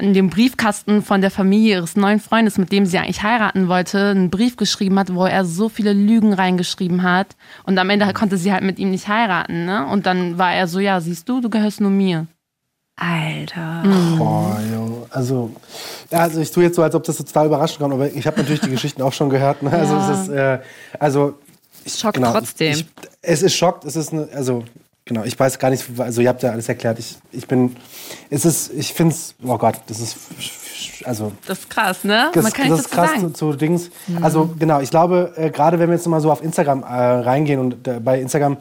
in 0.00 0.14
dem 0.14 0.30
Briefkasten 0.30 1.02
von 1.02 1.20
der 1.20 1.30
Familie 1.30 1.76
ihres 1.76 1.96
neuen 1.96 2.20
Freundes, 2.20 2.58
mit 2.58 2.72
dem 2.72 2.86
sie 2.86 2.98
eigentlich 2.98 3.22
heiraten 3.22 3.68
wollte, 3.68 4.10
einen 4.10 4.30
Brief 4.30 4.56
geschrieben 4.56 4.98
hat, 4.98 5.14
wo 5.14 5.24
er 5.24 5.44
so 5.44 5.68
viele 5.68 5.92
Lügen 5.92 6.32
reingeschrieben 6.32 7.02
hat. 7.02 7.36
Und 7.64 7.78
am 7.78 7.90
Ende 7.90 8.12
konnte 8.12 8.36
sie 8.36 8.52
halt 8.52 8.62
mit 8.62 8.78
ihm 8.78 8.90
nicht 8.90 9.08
heiraten. 9.08 9.64
Ne? 9.64 9.86
Und 9.86 10.06
dann 10.06 10.38
war 10.38 10.52
er 10.52 10.68
so, 10.68 10.78
ja, 10.78 11.00
siehst 11.00 11.28
du, 11.28 11.40
du 11.40 11.50
gehörst 11.50 11.80
nur 11.80 11.90
mir. 11.90 12.26
Alter. 12.96 13.82
Mhm. 13.84 14.20
Oh, 14.20 14.56
jo. 14.72 15.06
Also, 15.10 15.50
ja, 16.10 16.20
also 16.20 16.40
ich 16.40 16.50
tue 16.50 16.64
jetzt 16.64 16.76
so, 16.76 16.82
als 16.82 16.94
ob 16.94 17.04
das 17.04 17.18
total 17.18 17.46
überraschend 17.46 17.80
kommt, 17.80 17.92
aber 17.92 18.10
ich 18.10 18.26
habe 18.26 18.38
natürlich 18.38 18.60
die 18.60 18.70
Geschichten 18.70 19.02
auch 19.02 19.12
schon 19.12 19.28
gehört. 19.28 19.62
Ne? 19.62 19.70
Also 19.70 19.94
ja. 19.94 20.12
es 20.12 20.20
ist, 20.20 20.28
äh, 20.28 20.58
also 20.98 21.38
ich, 21.84 21.94
schockt 21.94 22.14
genau, 22.14 22.32
trotzdem. 22.32 22.72
Ich, 22.72 22.86
es 23.20 23.42
ist 23.42 23.54
schockt, 23.54 23.84
es 23.84 23.96
ist 23.96 24.12
eine, 24.12 24.28
also 24.34 24.64
genau, 25.06 25.24
ich 25.24 25.38
weiß 25.38 25.58
gar 25.58 25.70
nicht, 25.70 25.84
also 25.98 26.20
ihr 26.20 26.28
habt 26.28 26.42
ja 26.42 26.50
alles 26.50 26.68
erklärt. 26.68 26.98
Ich, 26.98 27.16
ich 27.32 27.46
bin, 27.46 27.74
es 28.28 28.44
ist, 28.44 28.74
ich 28.74 28.92
finde 28.92 29.14
es, 29.14 29.34
oh 29.42 29.56
Gott, 29.56 29.76
das 29.86 30.00
ist, 30.00 30.16
also. 31.04 31.32
Das 31.46 31.60
ist 31.60 31.70
krass, 31.70 32.04
ne? 32.04 32.30
Das, 32.34 32.42
Man 32.42 32.52
kann 32.52 32.68
das 32.68 32.80
ist 32.80 32.90
krass 32.90 33.10
sagen. 33.10 33.34
zu, 33.34 33.52
zu 33.52 33.56
Dings. 33.56 33.90
Mhm. 34.08 34.22
Also 34.22 34.54
genau, 34.58 34.80
ich 34.80 34.90
glaube, 34.90 35.32
äh, 35.36 35.50
gerade 35.50 35.78
wenn 35.78 35.88
wir 35.88 35.96
jetzt 35.96 36.06
mal 36.06 36.20
so 36.20 36.30
auf 36.30 36.42
Instagram 36.42 36.82
äh, 36.82 36.86
reingehen 36.86 37.60
und 37.60 37.88
äh, 37.88 38.00
bei 38.00 38.20
Instagram 38.20 38.58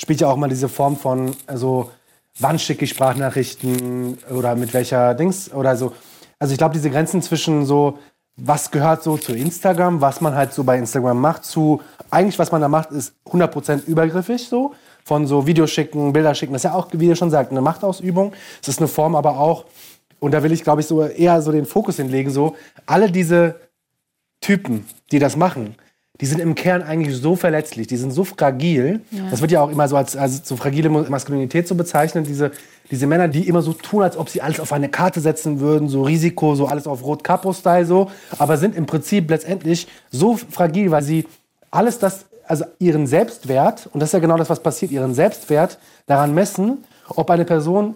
spielt 0.00 0.20
ja 0.20 0.28
auch 0.28 0.36
mal 0.36 0.48
diese 0.48 0.68
Form 0.68 0.96
von, 0.96 1.34
also, 1.46 1.90
wann 2.38 2.58
schicke 2.58 2.84
ich 2.84 2.90
Sprachnachrichten 2.90 4.18
oder 4.30 4.54
mit 4.54 4.74
welcher 4.74 5.14
Dings 5.14 5.50
oder 5.52 5.76
so. 5.76 5.94
Also 6.38 6.52
ich 6.52 6.58
glaube, 6.58 6.74
diese 6.74 6.90
Grenzen 6.90 7.22
zwischen 7.22 7.64
so, 7.64 7.98
was 8.36 8.70
gehört 8.70 9.02
so 9.02 9.16
zu 9.16 9.32
Instagram, 9.32 10.02
was 10.02 10.20
man 10.20 10.34
halt 10.34 10.52
so 10.52 10.62
bei 10.62 10.76
Instagram 10.76 11.18
macht, 11.18 11.46
zu 11.46 11.80
eigentlich, 12.10 12.38
was 12.38 12.52
man 12.52 12.60
da 12.60 12.68
macht, 12.68 12.90
ist 12.90 13.14
100% 13.32 13.86
übergriffig 13.86 14.46
so 14.46 14.74
von 15.06 15.28
so 15.28 15.46
Videos 15.46 15.70
schicken, 15.70 16.12
Bilder 16.12 16.34
schicken. 16.34 16.52
Das 16.52 16.64
ist 16.64 16.70
ja 16.70 16.74
auch, 16.74 16.88
wie 16.92 17.06
ihr 17.06 17.14
schon 17.14 17.30
sagt, 17.30 17.52
eine 17.52 17.60
Machtausübung. 17.60 18.32
Es 18.60 18.66
ist 18.66 18.80
eine 18.80 18.88
Form 18.88 19.14
aber 19.14 19.38
auch, 19.38 19.64
und 20.18 20.32
da 20.32 20.42
will 20.42 20.50
ich, 20.50 20.64
glaube 20.64 20.80
ich, 20.80 20.88
so 20.88 21.00
eher 21.00 21.40
so 21.42 21.52
den 21.52 21.64
Fokus 21.64 21.98
hinlegen, 21.98 22.28
so 22.32 22.56
alle 22.86 23.12
diese 23.12 23.54
Typen, 24.40 24.84
die 25.12 25.20
das 25.20 25.36
machen, 25.36 25.76
die 26.20 26.26
sind 26.26 26.40
im 26.40 26.56
Kern 26.56 26.82
eigentlich 26.82 27.16
so 27.16 27.36
verletzlich, 27.36 27.86
die 27.86 27.96
sind 27.96 28.10
so 28.10 28.24
fragil. 28.24 29.00
Ja. 29.12 29.30
Das 29.30 29.40
wird 29.40 29.52
ja 29.52 29.60
auch 29.60 29.70
immer 29.70 29.86
so 29.86 29.96
als, 29.96 30.16
als 30.16 30.48
so 30.48 30.56
fragile 30.56 30.88
Maskulinität 30.88 31.68
so 31.68 31.76
bezeichnet. 31.76 32.26
Diese, 32.26 32.50
diese 32.90 33.06
Männer, 33.06 33.28
die 33.28 33.46
immer 33.46 33.62
so 33.62 33.74
tun, 33.74 34.02
als 34.02 34.16
ob 34.16 34.28
sie 34.28 34.42
alles 34.42 34.58
auf 34.58 34.72
eine 34.72 34.88
Karte 34.88 35.20
setzen 35.20 35.60
würden, 35.60 35.88
so 35.88 36.02
Risiko, 36.02 36.56
so 36.56 36.66
alles 36.66 36.88
auf 36.88 37.04
Rot-Capo-Style 37.04 37.86
so, 37.86 38.10
aber 38.38 38.56
sind 38.56 38.74
im 38.74 38.86
Prinzip 38.86 39.30
letztendlich 39.30 39.86
so 40.10 40.36
fragil, 40.36 40.90
weil 40.90 41.04
sie 41.04 41.26
alles 41.70 42.00
das 42.00 42.24
also 42.48 42.64
ihren 42.78 43.06
Selbstwert, 43.06 43.88
und 43.92 44.00
das 44.00 44.10
ist 44.10 44.12
ja 44.14 44.18
genau 44.18 44.36
das, 44.36 44.50
was 44.50 44.60
passiert, 44.60 44.92
ihren 44.92 45.14
Selbstwert 45.14 45.78
daran 46.06 46.34
messen, 46.34 46.84
ob 47.08 47.30
eine 47.30 47.44
Person 47.44 47.94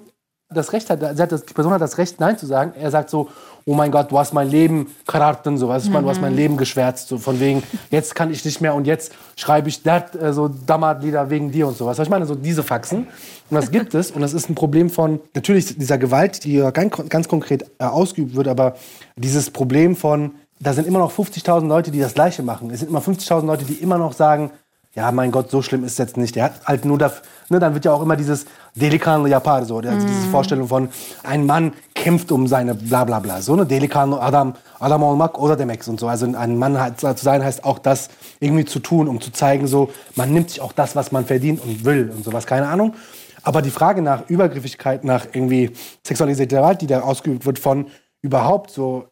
das 0.52 0.72
Recht 0.72 0.90
hat, 0.90 1.00
die 1.00 1.54
Person 1.54 1.72
hat 1.72 1.80
das 1.80 1.96
Recht, 1.96 2.18
Nein 2.18 2.36
zu 2.36 2.44
sagen. 2.44 2.72
Er 2.76 2.90
sagt 2.90 3.08
so, 3.08 3.28
oh 3.66 3.74
mein 3.74 3.92
Gott, 3.92 4.10
du 4.10 4.18
hast 4.18 4.32
mein 4.32 4.50
Leben 4.50 4.88
kararten, 5.06 5.56
so, 5.56 5.68
weißt 5.68 5.86
du, 5.86 5.90
mhm. 5.90 6.02
du 6.02 6.08
hast 6.08 6.20
mein 6.20 6.32
mhm. 6.32 6.38
Leben 6.38 6.56
geschwärzt, 6.56 7.06
so 7.06 7.18
von 7.18 7.38
wegen, 7.38 7.62
jetzt 7.90 8.16
kann 8.16 8.32
ich 8.32 8.44
nicht 8.44 8.60
mehr 8.60 8.74
und 8.74 8.84
jetzt 8.84 9.12
schreibe 9.36 9.68
ich 9.68 9.84
dat, 9.84 10.16
äh, 10.16 10.32
so 10.32 10.48
Dammerlieder 10.48 11.30
wegen 11.30 11.52
dir 11.52 11.68
und 11.68 11.76
so. 11.76 11.86
Was 11.86 12.00
ich 12.00 12.08
meine, 12.08 12.26
so 12.26 12.34
diese 12.34 12.64
Faxen. 12.64 13.06
Und 13.48 13.56
das 13.56 13.70
gibt 13.70 13.94
es 13.94 14.10
und 14.10 14.22
das 14.22 14.32
ist 14.32 14.50
ein 14.50 14.56
Problem 14.56 14.90
von, 14.90 15.20
natürlich 15.34 15.78
dieser 15.78 15.98
Gewalt, 15.98 16.42
die 16.42 16.56
ganz, 16.72 16.96
ganz 17.08 17.28
konkret 17.28 17.70
äh, 17.78 17.84
ausgeübt 17.84 18.34
wird, 18.34 18.48
aber 18.48 18.74
dieses 19.16 19.50
Problem 19.50 19.94
von, 19.94 20.32
da 20.60 20.74
sind 20.74 20.86
immer 20.86 20.98
noch 20.98 21.12
50.000 21.12 21.66
Leute, 21.66 21.90
die 21.90 22.00
das 22.00 22.14
Gleiche 22.14 22.42
machen. 22.42 22.70
Es 22.70 22.80
sind 22.80 22.90
immer 22.90 23.00
50.000 23.00 23.46
Leute, 23.46 23.64
die 23.64 23.74
immer 23.74 23.98
noch 23.98 24.12
sagen, 24.12 24.50
ja, 24.94 25.10
mein 25.12 25.30
Gott, 25.30 25.50
so 25.50 25.62
schlimm 25.62 25.84
ist 25.84 25.92
es 25.92 25.98
jetzt 25.98 26.16
nicht. 26.16 26.34
Der 26.34 26.44
hat 26.44 26.66
halt 26.66 26.84
nur 26.84 26.98
das, 26.98 27.22
ne, 27.48 27.60
dann 27.60 27.74
wird 27.74 27.84
ja 27.84 27.92
auch 27.92 28.02
immer 28.02 28.16
dieses 28.16 28.44
Delikan 28.74 29.24
Yapar, 29.26 29.64
so, 29.64 29.78
also 29.78 30.06
diese 30.06 30.28
mm. 30.28 30.30
Vorstellung 30.30 30.66
von, 30.66 30.88
ein 31.22 31.46
Mann 31.46 31.72
kämpft 31.94 32.32
um 32.32 32.48
seine 32.48 32.74
bla 32.74 33.04
bla 33.04 33.20
bla, 33.20 33.40
so, 33.40 33.54
ne, 33.54 33.64
Delikan 33.64 34.12
Adam, 34.12 34.54
Adam 34.80 35.02
olmak 35.04 35.38
oder 35.38 35.54
Demex 35.54 35.86
und 35.86 36.00
so. 36.00 36.08
Also 36.08 36.26
ein 36.26 36.58
Mann 36.58 36.76
zu 36.96 37.14
sein 37.14 37.44
heißt 37.44 37.64
auch 37.64 37.78
das 37.78 38.08
irgendwie 38.40 38.64
zu 38.64 38.80
tun, 38.80 39.06
um 39.06 39.20
zu 39.20 39.30
zeigen, 39.30 39.68
so, 39.68 39.90
man 40.16 40.32
nimmt 40.32 40.50
sich 40.50 40.60
auch 40.60 40.72
das, 40.72 40.96
was 40.96 41.12
man 41.12 41.24
verdient 41.24 41.62
und 41.62 41.84
will 41.84 42.10
und 42.14 42.24
sowas, 42.24 42.46
keine 42.46 42.66
Ahnung. 42.66 42.94
Aber 43.42 43.62
die 43.62 43.70
Frage 43.70 44.02
nach 44.02 44.28
Übergriffigkeit, 44.28 45.04
nach 45.04 45.24
irgendwie 45.32 45.70
sexualisierter 46.04 46.56
Gewalt, 46.56 46.82
die 46.82 46.88
da 46.88 47.00
ausgeübt 47.00 47.46
wird 47.46 47.60
von 47.60 47.86
überhaupt 48.22 48.70
so 48.70 49.06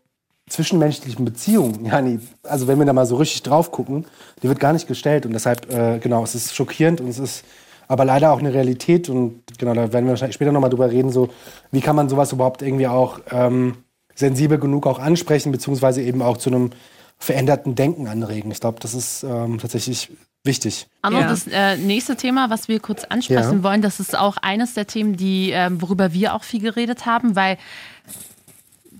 zwischenmenschlichen 0.48 1.24
Beziehungen, 1.24 1.84
Jani, 1.90 2.20
also 2.42 2.66
wenn 2.66 2.78
wir 2.78 2.86
da 2.86 2.92
mal 2.92 3.06
so 3.06 3.16
richtig 3.16 3.42
drauf 3.42 3.70
gucken, 3.70 4.06
die 4.42 4.48
wird 4.48 4.60
gar 4.60 4.72
nicht 4.72 4.88
gestellt. 4.88 5.26
Und 5.26 5.32
deshalb, 5.32 5.72
äh, 5.72 5.98
genau, 5.98 6.22
es 6.22 6.34
ist 6.34 6.54
schockierend 6.54 7.00
und 7.00 7.08
es 7.08 7.18
ist 7.18 7.44
aber 7.88 8.04
leider 8.04 8.32
auch 8.32 8.38
eine 8.38 8.52
Realität. 8.52 9.08
Und 9.08 9.42
genau, 9.58 9.74
da 9.74 9.92
werden 9.92 10.04
wir 10.06 10.10
wahrscheinlich 10.10 10.34
später 10.34 10.52
nochmal 10.52 10.70
drüber 10.70 10.90
reden, 10.90 11.10
so 11.10 11.28
wie 11.70 11.80
kann 11.80 11.96
man 11.96 12.08
sowas 12.08 12.32
überhaupt 12.32 12.62
irgendwie 12.62 12.86
auch 12.86 13.20
ähm, 13.30 13.78
sensibel 14.14 14.58
genug 14.58 14.86
auch 14.86 14.98
ansprechen, 14.98 15.52
beziehungsweise 15.52 16.02
eben 16.02 16.22
auch 16.22 16.36
zu 16.36 16.50
einem 16.50 16.70
veränderten 17.18 17.74
Denken 17.74 18.06
anregen. 18.06 18.50
Ich 18.50 18.60
glaube, 18.60 18.78
das 18.80 18.94
ist 18.94 19.24
ähm, 19.24 19.58
tatsächlich 19.58 20.10
wichtig. 20.44 20.86
Aber 21.02 21.20
ja. 21.20 21.28
das 21.28 21.46
äh, 21.46 21.76
nächste 21.76 22.16
Thema, 22.16 22.48
was 22.48 22.68
wir 22.68 22.78
kurz 22.80 23.04
ansprechen 23.04 23.58
ja. 23.58 23.62
wollen, 23.62 23.82
das 23.82 24.00
ist 24.00 24.16
auch 24.16 24.36
eines 24.38 24.74
der 24.74 24.86
Themen, 24.86 25.16
die, 25.16 25.52
äh, 25.52 25.70
worüber 25.72 26.12
wir 26.12 26.34
auch 26.34 26.44
viel 26.44 26.60
geredet 26.60 27.06
haben, 27.06 27.34
weil 27.34 27.58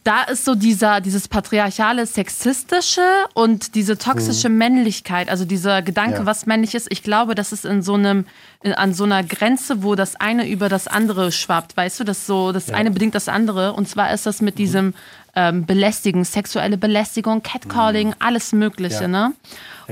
da 0.04 0.24
ist 0.24 0.44
so 0.44 0.54
dieser, 0.54 1.00
dieses 1.00 1.28
patriarchale, 1.28 2.06
sexistische 2.06 3.02
und 3.34 3.74
diese 3.74 3.98
toxische 3.98 4.48
mhm. 4.48 4.58
Männlichkeit, 4.58 5.28
also 5.28 5.44
dieser 5.44 5.82
Gedanke, 5.82 6.18
ja. 6.18 6.26
was 6.26 6.46
männlich 6.46 6.74
ist. 6.74 6.90
Ich 6.90 7.02
glaube, 7.02 7.34
das 7.34 7.52
ist 7.52 7.64
in 7.64 7.82
so 7.82 7.94
einem, 7.94 8.26
in, 8.62 8.72
an 8.74 8.94
so 8.94 9.04
einer 9.04 9.22
Grenze, 9.22 9.82
wo 9.82 9.94
das 9.94 10.16
eine 10.16 10.48
über 10.48 10.68
das 10.68 10.88
andere 10.88 11.32
schwappt. 11.32 11.76
Weißt 11.76 12.00
du, 12.00 12.04
das 12.04 12.26
so, 12.26 12.52
das 12.52 12.68
ja. 12.68 12.74
eine 12.74 12.90
bedingt 12.90 13.14
das 13.14 13.28
andere. 13.28 13.72
Und 13.72 13.88
zwar 13.88 14.12
ist 14.12 14.26
das 14.26 14.40
mit 14.40 14.54
mhm. 14.54 14.58
diesem 14.58 14.94
ähm, 15.34 15.66
Belästigen, 15.66 16.24
sexuelle 16.24 16.78
Belästigung, 16.78 17.42
Catcalling, 17.42 18.08
mhm. 18.08 18.14
alles 18.18 18.52
Mögliche, 18.52 19.02
ja. 19.02 19.08
ne? 19.08 19.32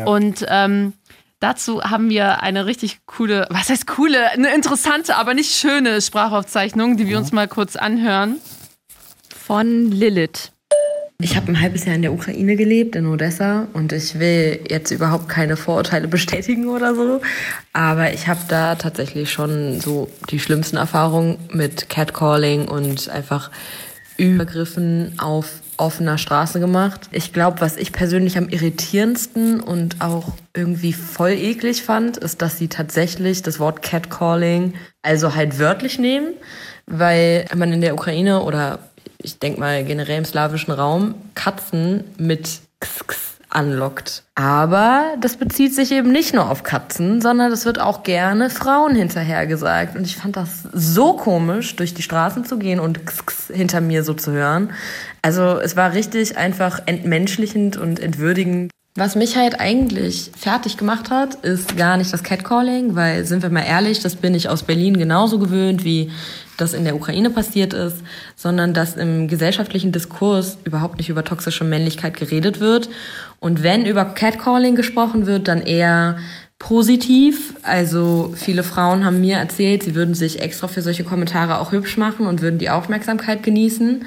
Und 0.05 0.45
ähm, 0.49 0.93
Dazu 1.39 1.83
haben 1.83 2.09
wir 2.09 2.43
eine 2.43 2.65
richtig 2.65 3.01
coole, 3.05 3.47
was 3.51 3.69
heißt 3.69 3.87
coole, 3.87 4.31
eine 4.31 4.55
interessante, 4.55 5.17
aber 5.17 5.35
nicht 5.35 5.55
schöne 5.55 6.01
Sprachaufzeichnung, 6.01 6.97
die 6.97 7.07
wir 7.09 7.19
mhm. 7.19 7.25
uns 7.25 7.33
mal 7.33 7.47
kurz 7.47 7.77
anhören 7.77 8.41
von 9.47 9.93
Lilith. 9.93 10.51
Ich 11.21 11.37
habe 11.37 11.47
ein 11.47 11.61
halbes 11.61 11.85
Jahr 11.85 11.95
in 11.95 12.03
der 12.03 12.13
Ukraine 12.13 12.57
gelebt, 12.57 12.97
in 12.97 13.07
Odessa, 13.07 13.69
und 13.75 13.93
ich 13.93 14.19
will 14.19 14.59
jetzt 14.69 14.91
überhaupt 14.91 15.29
keine 15.29 15.57
Vorurteile 15.57 16.09
bestätigen 16.17 16.67
oder 16.69 16.97
so. 16.97 17.21
Aber 17.73 18.13
ich 18.13 18.27
habe 18.27 18.41
da 18.49 18.75
tatsächlich 18.75 19.31
schon 19.31 19.81
so 19.81 20.11
die 20.31 20.41
schlimmsten 20.41 20.77
Erfahrungen 20.77 21.39
mit 21.53 21.89
Catcalling 21.89 22.67
und 22.67 23.09
einfach 23.09 23.53
Übergriffen 24.17 25.13
auf 25.19 25.63
offener 25.77 26.19
Straße 26.19 26.59
gemacht. 26.59 27.09
Ich 27.13 27.33
glaube, 27.33 27.61
was 27.61 27.77
ich 27.77 27.93
persönlich 27.93 28.37
am 28.37 28.49
irritierendsten 28.49 29.61
und 29.61 30.01
auch 30.01 30.33
irgendwie 30.55 30.93
voll 30.93 31.33
eklig 31.33 31.83
fand, 31.83 32.17
ist, 32.17 32.43
dass 32.43 32.59
sie 32.59 32.67
tatsächlich 32.67 33.43
das 33.43 33.61
Wort 33.61 33.81
Catcalling 33.83 34.75
also 35.03 35.37
halt 35.37 35.61
wörtlich 35.61 36.01
nehmen, 36.01 36.35
weil 36.87 37.45
man 37.55 37.73
in 37.73 37.81
der 37.81 37.95
Ukraine 37.95 38.43
oder 38.43 38.81
ich 39.19 39.39
denke 39.39 39.61
mal 39.61 39.85
generell 39.85 40.19
im 40.19 40.25
slawischen 40.25 40.73
Raum, 40.73 41.15
Katzen 41.35 42.05
mit 42.19 42.61
X, 42.81 43.01
X 43.03 43.37
anlockt. 43.49 44.23
Aber 44.35 45.15
das 45.21 45.37
bezieht 45.37 45.75
sich 45.75 45.91
eben 45.93 46.13
nicht 46.13 46.35
nur 46.35 46.51
auf 46.51 46.63
Katzen, 46.63 47.23
sondern 47.23 47.51
es 47.53 47.65
wird 47.65 47.81
auch 47.81 48.03
gerne 48.03 48.51
Frauen 48.51 48.95
hinterher 48.95 49.47
gesagt. 49.47 49.97
Und 49.97 50.05
ich 50.05 50.17
fand 50.17 50.37
das 50.37 50.65
so 50.73 51.15
komisch, 51.15 51.75
durch 51.77 51.95
die 51.95 52.03
Straßen 52.03 52.45
zu 52.45 52.59
gehen 52.59 52.81
und 52.81 52.99
X, 52.99 53.21
X 53.21 53.51
hinter 53.53 53.81
mir 53.81 54.05
so 54.05 54.15
zu 54.15 54.33
hören. 54.33 54.73
Also 55.23 55.59
es 55.59 55.77
war 55.77 55.95
richtig 55.95 56.37
einfach 56.37 56.81
entmenschlichend 56.87 57.77
und 57.77 57.99
entwürdigend. 57.99 58.71
Was 58.95 59.15
mich 59.15 59.37
halt 59.37 59.61
eigentlich 59.61 60.31
fertig 60.39 60.79
gemacht 60.79 61.11
hat, 61.11 61.35
ist 61.37 61.77
gar 61.77 61.99
nicht 61.99 62.13
das 62.13 62.23
Catcalling, 62.23 62.95
weil, 62.95 63.27
sind 63.27 63.43
wir 63.43 63.51
mal 63.51 63.61
ehrlich, 63.61 64.01
das 64.01 64.17
bin 64.17 64.35
ich 64.35 64.49
aus 64.49 64.63
Berlin 64.63 64.97
genauso 64.97 65.39
gewöhnt, 65.39 65.85
wie 65.85 66.11
das 66.57 66.75
in 66.75 66.85
der 66.85 66.97
Ukraine 66.97 67.31
passiert 67.31 67.75
ist, 67.75 67.99
sondern 68.35 68.75
dass 68.75 68.97
im 68.97 69.29
gesellschaftlichen 69.29 69.93
Diskurs 69.93 70.59
überhaupt 70.65 70.99
nicht 70.99 71.09
über 71.09 71.25
toxische 71.25 71.65
Männlichkeit 71.65 72.17
geredet 72.17 72.61
wird. 72.61 72.89
Und 73.41 73.63
wenn 73.63 73.85
über 73.87 74.05
Catcalling 74.05 74.77
gesprochen 74.77 75.27
wird, 75.27 75.49
dann 75.49 75.63
eher 75.63 76.17
positiv. 76.59 77.55
Also 77.63 78.33
viele 78.35 78.63
Frauen 78.63 79.05
haben 79.05 79.21
mir 79.21 79.37
erzählt, 79.37 79.83
sie 79.83 79.95
würden 79.95 80.15
sich 80.15 80.41
extra 80.41 80.69
für 80.69 80.83
solche 80.83 81.05
Kommentare 81.05 81.59
auch 81.61 81.73
hübsch 81.73 81.97
machen 81.97 82.27
und 82.27 82.41
würden 82.41 82.59
die 82.59 82.71
Aufmerksamkeit 82.71 83.43
genießen. 83.43 84.05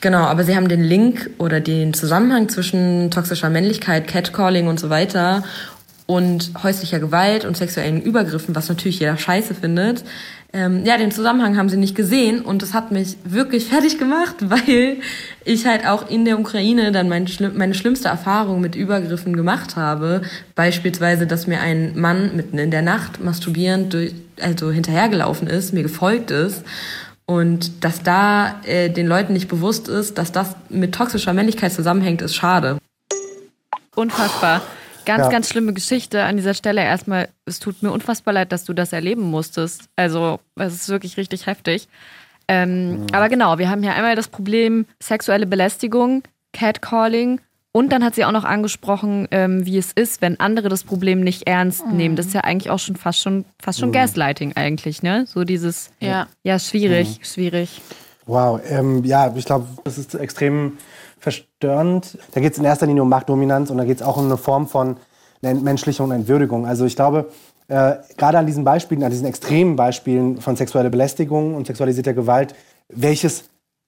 Genau, 0.00 0.24
aber 0.24 0.44
sie 0.44 0.56
haben 0.56 0.68
den 0.68 0.82
Link 0.82 1.30
oder 1.38 1.60
den 1.60 1.92
Zusammenhang 1.92 2.48
zwischen 2.48 3.10
toxischer 3.10 3.50
Männlichkeit, 3.50 4.08
Catcalling 4.08 4.66
und 4.66 4.80
so 4.80 4.88
weiter 4.88 5.44
und 6.06 6.50
häuslicher 6.62 6.98
Gewalt 6.98 7.44
und 7.44 7.56
sexuellen 7.56 8.02
Übergriffen, 8.02 8.56
was 8.56 8.68
natürlich 8.68 8.98
jeder 8.98 9.16
scheiße 9.16 9.54
findet. 9.54 10.02
Ähm, 10.52 10.84
ja, 10.84 10.98
den 10.98 11.12
Zusammenhang 11.12 11.56
haben 11.56 11.68
sie 11.68 11.76
nicht 11.76 11.94
gesehen 11.94 12.40
und 12.40 12.62
das 12.62 12.74
hat 12.74 12.90
mich 12.90 13.16
wirklich 13.24 13.64
fertig 13.68 13.98
gemacht, 13.98 14.36
weil 14.40 14.96
ich 15.44 15.66
halt 15.66 15.86
auch 15.86 16.08
in 16.10 16.24
der 16.24 16.40
Ukraine 16.40 16.90
dann 16.90 17.08
mein, 17.08 17.28
meine 17.54 17.74
schlimmste 17.74 18.08
Erfahrung 18.08 18.60
mit 18.60 18.74
Übergriffen 18.74 19.36
gemacht 19.36 19.76
habe. 19.76 20.22
Beispielsweise, 20.56 21.26
dass 21.26 21.46
mir 21.46 21.60
ein 21.60 21.98
Mann 21.98 22.34
mitten 22.34 22.58
in 22.58 22.70
der 22.70 22.82
Nacht 22.82 23.22
masturbierend 23.22 23.92
durch, 23.92 24.12
also 24.40 24.72
hinterhergelaufen 24.72 25.46
ist, 25.46 25.72
mir 25.72 25.82
gefolgt 25.82 26.30
ist 26.32 26.64
und 27.26 27.84
dass 27.84 28.02
da 28.02 28.60
äh, 28.64 28.90
den 28.90 29.06
Leuten 29.06 29.34
nicht 29.34 29.46
bewusst 29.46 29.88
ist, 29.88 30.18
dass 30.18 30.32
das 30.32 30.56
mit 30.68 30.92
toxischer 30.92 31.32
Männlichkeit 31.32 31.72
zusammenhängt, 31.72 32.22
ist 32.22 32.34
schade. 32.34 32.78
Unfassbar. 33.94 34.62
Ganz, 35.04 35.24
ja. 35.24 35.30
ganz 35.30 35.48
schlimme 35.48 35.72
Geschichte 35.72 36.22
an 36.24 36.36
dieser 36.36 36.54
Stelle. 36.54 36.82
Erstmal, 36.82 37.28
es 37.46 37.58
tut 37.58 37.82
mir 37.82 37.90
unfassbar 37.90 38.34
leid, 38.34 38.52
dass 38.52 38.64
du 38.64 38.72
das 38.72 38.92
erleben 38.92 39.22
musstest. 39.22 39.84
Also, 39.96 40.40
es 40.56 40.74
ist 40.74 40.88
wirklich 40.88 41.16
richtig 41.16 41.46
heftig. 41.46 41.88
Ähm, 42.48 43.02
mhm. 43.02 43.06
Aber 43.12 43.28
genau, 43.28 43.58
wir 43.58 43.70
haben 43.70 43.82
hier 43.82 43.94
einmal 43.94 44.16
das 44.16 44.28
Problem 44.28 44.86
sexuelle 45.00 45.46
Belästigung, 45.46 46.22
Catcalling 46.52 47.40
und 47.72 47.92
dann 47.92 48.02
hat 48.02 48.16
sie 48.16 48.24
auch 48.24 48.32
noch 48.32 48.44
angesprochen, 48.44 49.28
ähm, 49.30 49.64
wie 49.64 49.78
es 49.78 49.92
ist, 49.92 50.22
wenn 50.22 50.40
andere 50.40 50.68
das 50.68 50.82
Problem 50.82 51.20
nicht 51.20 51.46
ernst 51.46 51.86
mhm. 51.86 51.96
nehmen. 51.96 52.16
Das 52.16 52.26
ist 52.26 52.34
ja 52.34 52.40
eigentlich 52.40 52.70
auch 52.70 52.80
schon 52.80 52.96
fast 52.96 53.20
schon 53.20 53.44
fast 53.60 53.78
schon 53.78 53.90
mhm. 53.90 53.94
Gaslighting 53.94 54.56
eigentlich, 54.56 55.02
ne? 55.02 55.24
So 55.28 55.44
dieses 55.44 55.90
ja, 56.00 56.26
ja 56.42 56.58
schwierig, 56.58 57.20
mhm. 57.20 57.24
schwierig. 57.24 57.80
Wow, 58.26 58.60
ähm, 58.68 59.04
ja, 59.04 59.32
ich 59.36 59.44
glaube, 59.44 59.66
das 59.84 59.98
ist 59.98 60.14
extrem 60.14 60.78
verstörend. 61.20 62.18
Da 62.32 62.40
geht 62.40 62.52
es 62.52 62.58
in 62.58 62.64
erster 62.64 62.86
Linie 62.86 63.02
um 63.02 63.08
Machtdominanz 63.08 63.70
und 63.70 63.78
da 63.78 63.84
geht 63.84 64.00
es 64.00 64.02
auch 64.02 64.16
um 64.16 64.24
eine 64.24 64.36
Form 64.36 64.66
von 64.66 64.96
Entmenschlichung 65.42 66.08
und 66.08 66.16
Entwürdigung. 66.16 66.66
Also 66.66 66.84
ich 66.84 66.96
glaube, 66.96 67.30
äh, 67.68 67.96
gerade 68.16 68.38
an 68.38 68.46
diesen 68.46 68.64
Beispielen, 68.64 69.02
an 69.04 69.10
diesen 69.10 69.26
extremen 69.26 69.76
Beispielen 69.76 70.40
von 70.40 70.56
sexueller 70.56 70.90
Belästigung 70.90 71.54
und 71.54 71.66
sexualisierter 71.66 72.14
Gewalt, 72.14 72.54
welches 72.88 73.44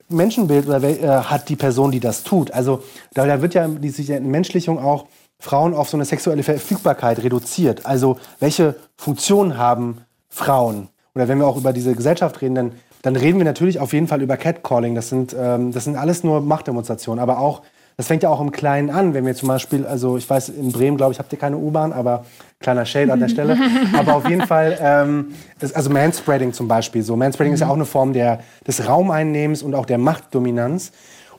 Menschenbild 0.09 0.67
oder 0.67 0.83
äh, 0.83 1.07
hat 1.25 1.49
die 1.49 1.57
Person, 1.57 1.91
die 1.91 2.01
das 2.01 2.23
tut. 2.23 2.51
Also 2.53 2.83
da, 3.15 3.27
da 3.27 3.43
wird 3.43 3.55
ja 3.55 3.67
diese 3.67 4.15
Entmenschlichung 4.15 4.79
auch 4.79 5.07
Frauen 5.39 5.75
auf 5.75 5.89
so 5.89 5.97
eine 5.97 6.05
sexuelle 6.05 6.43
Verfügbarkeit 6.43 7.23
reduziert. 7.23 7.85
Also 7.85 8.19
welche 8.39 8.77
Funktionen 8.97 9.59
haben 9.59 10.03
Frauen? 10.29 10.89
Oder 11.15 11.29
wenn 11.29 11.39
wir 11.39 11.47
auch 11.47 11.57
über 11.57 11.73
diese 11.73 11.95
Gesellschaft 11.95 12.41
reden, 12.41 12.55
dann, 12.55 12.73
dann 13.03 13.17
reden 13.17 13.39
wir 13.39 13.45
natürlich 13.45 13.79
auf 13.79 13.93
jeden 13.93 14.09
Fall 14.09 14.23
über 14.23 14.37
Catcalling. 14.37 14.95
Das 14.95 15.09
sind, 15.09 15.37
ähm, 15.39 15.73
das 15.73 15.85
sind 15.85 15.97
alles 15.97 16.25
nur 16.25 16.41
Machtdemonstrationen. 16.41 17.21
Aber 17.21 17.39
auch 17.39 17.63
das 17.97 18.07
fängt 18.07 18.23
ja 18.23 18.31
auch 18.31 18.41
im 18.41 18.53
Kleinen 18.53 18.91
an, 18.91 19.13
wenn 19.15 19.27
wir 19.27 19.35
zum 19.35 19.49
Beispiel, 19.49 19.87
also 19.87 20.17
ich 20.17 20.29
weiß, 20.29 20.49
in 20.51 20.73
Bremen, 20.73 20.97
glaube 20.97 21.13
ich, 21.13 21.19
habt 21.19 21.33
ihr 21.33 21.39
keine 21.39 21.59
U-Bahn, 21.59 21.93
aber 21.93 22.25
kleiner 22.61 22.87
Shade 22.87 23.13
an 23.13 23.21
der 23.21 23.29
Stelle. 23.29 23.57
aber 23.99 24.15
auf 24.15 24.29
jeden 24.29 24.47
Fall, 24.47 24.79
ähm, 24.81 25.35
das, 25.59 25.75
also 25.75 25.91
Manspreading 25.91 26.53
zum 26.53 26.69
Beispiel. 26.69 27.03
So, 27.03 27.17
Manspreading 27.17 27.53
mhm. 27.53 27.55
ist 27.55 27.61
ja 27.61 27.67
mhm. 27.67 27.73
auch 27.73 27.77
eine 27.77 27.85
Form 27.85 28.13
der, 28.13 28.41
des 28.67 28.89
Raumeinnehmens 28.89 29.63
und 29.63 29.75
auch 29.75 29.87
der 29.87 29.99
Machtdominanz. 29.99 30.93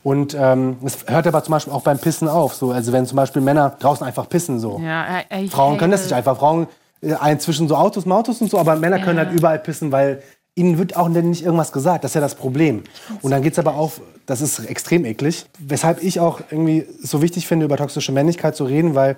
Und 0.04 0.36
ähm, 0.38 0.76
es 0.84 0.98
hört 1.06 1.26
aber 1.26 1.42
zum 1.42 1.52
Beispiel 1.52 1.72
auch 1.72 1.82
beim 1.82 1.98
Pissen 1.98 2.28
auf. 2.28 2.54
So. 2.54 2.70
Also 2.70 2.92
wenn 2.92 3.06
zum 3.06 3.16
Beispiel 3.16 3.40
Männer 3.40 3.74
draußen 3.78 4.06
einfach 4.06 4.28
pissen. 4.28 4.60
So. 4.60 4.80
Ja, 4.84 5.22
Frauen 5.50 5.78
können 5.78 5.92
das 5.92 6.02
nicht 6.02 6.12
einfach. 6.12 6.36
Frauen 6.38 6.66
äh, 7.00 7.36
zwischen 7.38 7.68
so 7.68 7.74
Autos, 7.74 8.06
Autos 8.06 8.40
und 8.40 8.50
so, 8.50 8.58
aber 8.58 8.76
Männer 8.76 9.00
können 9.00 9.18
halt 9.18 9.32
überall 9.32 9.58
pissen, 9.58 9.92
weil 9.92 10.22
ihnen 10.54 10.78
wird 10.78 10.96
auch 10.96 11.08
nicht 11.08 11.44
irgendwas 11.44 11.72
gesagt. 11.72 12.04
Das 12.04 12.12
ist 12.12 12.14
ja 12.14 12.20
das 12.20 12.34
Problem. 12.34 12.84
Und 13.22 13.30
dann 13.30 13.42
geht 13.42 13.54
es 13.54 13.58
aber 13.58 13.74
auch, 13.74 13.92
das 14.26 14.40
ist 14.40 14.60
extrem 14.60 15.04
eklig, 15.04 15.46
weshalb 15.58 16.02
ich 16.02 16.20
auch 16.20 16.40
irgendwie 16.50 16.86
so 17.02 17.22
wichtig 17.22 17.46
finde, 17.46 17.66
über 17.66 17.76
toxische 17.76 18.12
Männlichkeit 18.12 18.56
zu 18.56 18.64
reden, 18.64 18.94
weil 18.94 19.16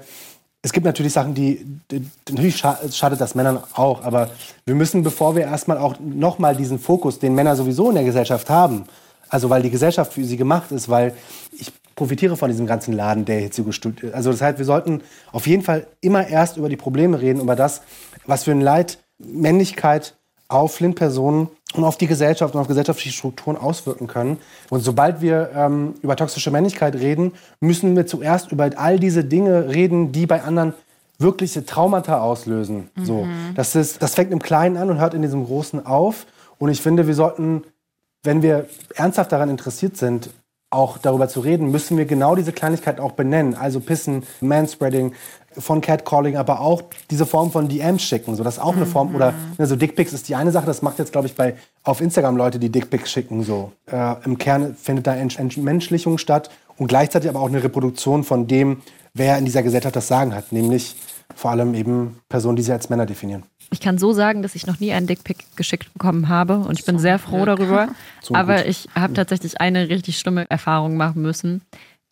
es 0.62 0.72
gibt 0.72 0.84
natürlich 0.84 1.12
Sachen, 1.12 1.34
die, 1.34 1.64
die 1.90 2.04
natürlich 2.28 2.56
schadet 2.56 3.20
das 3.20 3.34
Männern 3.34 3.62
auch, 3.74 4.02
aber 4.02 4.30
wir 4.64 4.74
müssen, 4.74 5.04
bevor 5.04 5.36
wir 5.36 5.42
erstmal 5.42 5.78
auch 5.78 5.94
nochmal 6.00 6.56
diesen 6.56 6.80
Fokus, 6.80 7.20
den 7.20 7.34
Männer 7.34 7.54
sowieso 7.54 7.90
in 7.90 7.94
der 7.94 8.04
Gesellschaft 8.04 8.50
haben, 8.50 8.84
also 9.28 9.48
weil 9.48 9.62
die 9.62 9.70
Gesellschaft 9.70 10.14
für 10.14 10.24
sie 10.24 10.36
gemacht 10.36 10.72
ist, 10.72 10.88
weil 10.88 11.14
ich 11.52 11.72
profitiere 11.94 12.36
von 12.36 12.50
diesem 12.50 12.66
ganzen 12.66 12.94
Laden, 12.94 13.24
der 13.24 13.42
jetzt 13.42 13.56
so 13.56 13.62
gestülpt 13.62 14.02
ist. 14.02 14.14
Also 14.14 14.32
das 14.32 14.40
heißt, 14.42 14.58
wir 14.58 14.64
sollten 14.64 15.02
auf 15.30 15.46
jeden 15.46 15.62
Fall 15.62 15.86
immer 16.00 16.26
erst 16.26 16.56
über 16.56 16.68
die 16.68 16.76
Probleme 16.76 17.20
reden, 17.20 17.40
über 17.40 17.54
das, 17.54 17.82
was 18.26 18.42
für 18.42 18.50
ein 18.50 18.60
Leid 18.60 18.98
Männlichkeit 19.18 20.15
auf 20.48 20.74
Flint-Personen 20.74 21.48
und 21.74 21.84
auf 21.84 21.98
die 21.98 22.06
Gesellschaft 22.06 22.54
und 22.54 22.60
auf 22.60 22.68
gesellschaftliche 22.68 23.16
Strukturen 23.16 23.56
auswirken 23.56 24.06
können. 24.06 24.38
Und 24.70 24.80
sobald 24.80 25.20
wir 25.20 25.50
ähm, 25.54 25.94
über 26.02 26.16
toxische 26.16 26.50
Männlichkeit 26.50 26.94
reden, 26.94 27.32
müssen 27.60 27.96
wir 27.96 28.06
zuerst 28.06 28.52
über 28.52 28.70
all 28.76 28.98
diese 28.98 29.24
Dinge 29.24 29.68
reden, 29.68 30.12
die 30.12 30.26
bei 30.26 30.42
anderen 30.42 30.74
wirkliche 31.18 31.64
Traumata 31.64 32.20
auslösen. 32.20 32.90
Mhm. 32.94 33.04
So, 33.04 33.26
das, 33.54 33.74
ist, 33.74 34.02
das 34.02 34.14
fängt 34.14 34.32
im 34.32 34.42
Kleinen 34.42 34.76
an 34.76 34.90
und 34.90 35.00
hört 35.00 35.14
in 35.14 35.22
diesem 35.22 35.44
Großen 35.44 35.84
auf. 35.84 36.26
Und 36.58 36.70
ich 36.70 36.80
finde, 36.80 37.06
wir 37.06 37.14
sollten, 37.14 37.64
wenn 38.22 38.42
wir 38.42 38.66
ernsthaft 38.94 39.32
daran 39.32 39.50
interessiert 39.50 39.96
sind, 39.96 40.30
auch 40.70 40.98
darüber 40.98 41.28
zu 41.28 41.40
reden, 41.40 41.70
müssen 41.70 41.96
wir 41.96 42.06
genau 42.06 42.34
diese 42.34 42.52
Kleinigkeit 42.52 43.00
auch 43.00 43.12
benennen. 43.12 43.54
Also 43.54 43.80
Pissen, 43.80 44.24
Manspreading, 44.40 45.12
von 45.58 45.80
Catcalling, 45.80 46.36
aber 46.36 46.60
auch 46.60 46.82
diese 47.10 47.26
Form 47.26 47.50
von 47.50 47.68
DMs 47.68 48.02
schicken. 48.02 48.36
So, 48.36 48.44
das 48.44 48.56
ist 48.56 48.62
auch 48.62 48.76
eine 48.76 48.86
Form. 48.86 49.14
Oder 49.14 49.34
ne, 49.58 49.66
so 49.66 49.76
Dickpics 49.76 50.12
ist 50.12 50.28
die 50.28 50.34
eine 50.34 50.52
Sache. 50.52 50.66
Das 50.66 50.82
macht 50.82 50.98
jetzt, 50.98 51.12
glaube 51.12 51.26
ich, 51.26 51.34
bei 51.34 51.56
auf 51.82 52.00
Instagram 52.00 52.36
Leute, 52.36 52.58
die 52.58 52.70
Dickpics 52.70 53.10
schicken. 53.10 53.42
So 53.42 53.72
äh, 53.90 54.14
im 54.24 54.38
Kern 54.38 54.74
findet 54.74 55.06
da 55.06 55.14
Entmenschlichung 55.14 56.18
statt 56.18 56.50
und 56.76 56.88
gleichzeitig 56.88 57.28
aber 57.28 57.40
auch 57.40 57.48
eine 57.48 57.62
Reproduktion 57.62 58.24
von 58.24 58.46
dem, 58.46 58.82
wer 59.14 59.38
in 59.38 59.44
dieser 59.44 59.62
Gesellschaft 59.62 59.96
das 59.96 60.08
Sagen 60.08 60.34
hat, 60.34 60.52
nämlich 60.52 60.96
vor 61.34 61.50
allem 61.50 61.74
eben 61.74 62.20
Personen, 62.28 62.56
die 62.56 62.62
sie 62.62 62.72
als 62.72 62.88
Männer 62.88 63.06
definieren. 63.06 63.44
Ich 63.72 63.80
kann 63.80 63.98
so 63.98 64.12
sagen, 64.12 64.42
dass 64.42 64.54
ich 64.54 64.66
noch 64.66 64.78
nie 64.78 64.92
einen 64.92 65.06
Dickpick 65.06 65.56
geschickt 65.56 65.92
bekommen 65.92 66.28
habe 66.28 66.58
und 66.58 66.78
ich 66.78 66.84
bin 66.84 66.98
sehr 66.98 67.18
froh 67.18 67.44
darüber. 67.44 67.88
So 68.22 68.34
aber 68.34 68.56
gut. 68.56 68.66
ich 68.66 68.88
habe 68.94 69.14
tatsächlich 69.14 69.60
eine 69.60 69.88
richtig 69.88 70.18
schlimme 70.18 70.50
Erfahrung 70.50 70.96
machen 70.96 71.22
müssen. 71.22 71.62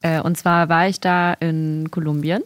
Äh, 0.01 0.21
und 0.21 0.39
zwar 0.39 0.69
war 0.69 0.87
ich 0.89 1.01
da 1.01 1.33
in 1.35 1.91
Kolumbien 1.91 2.45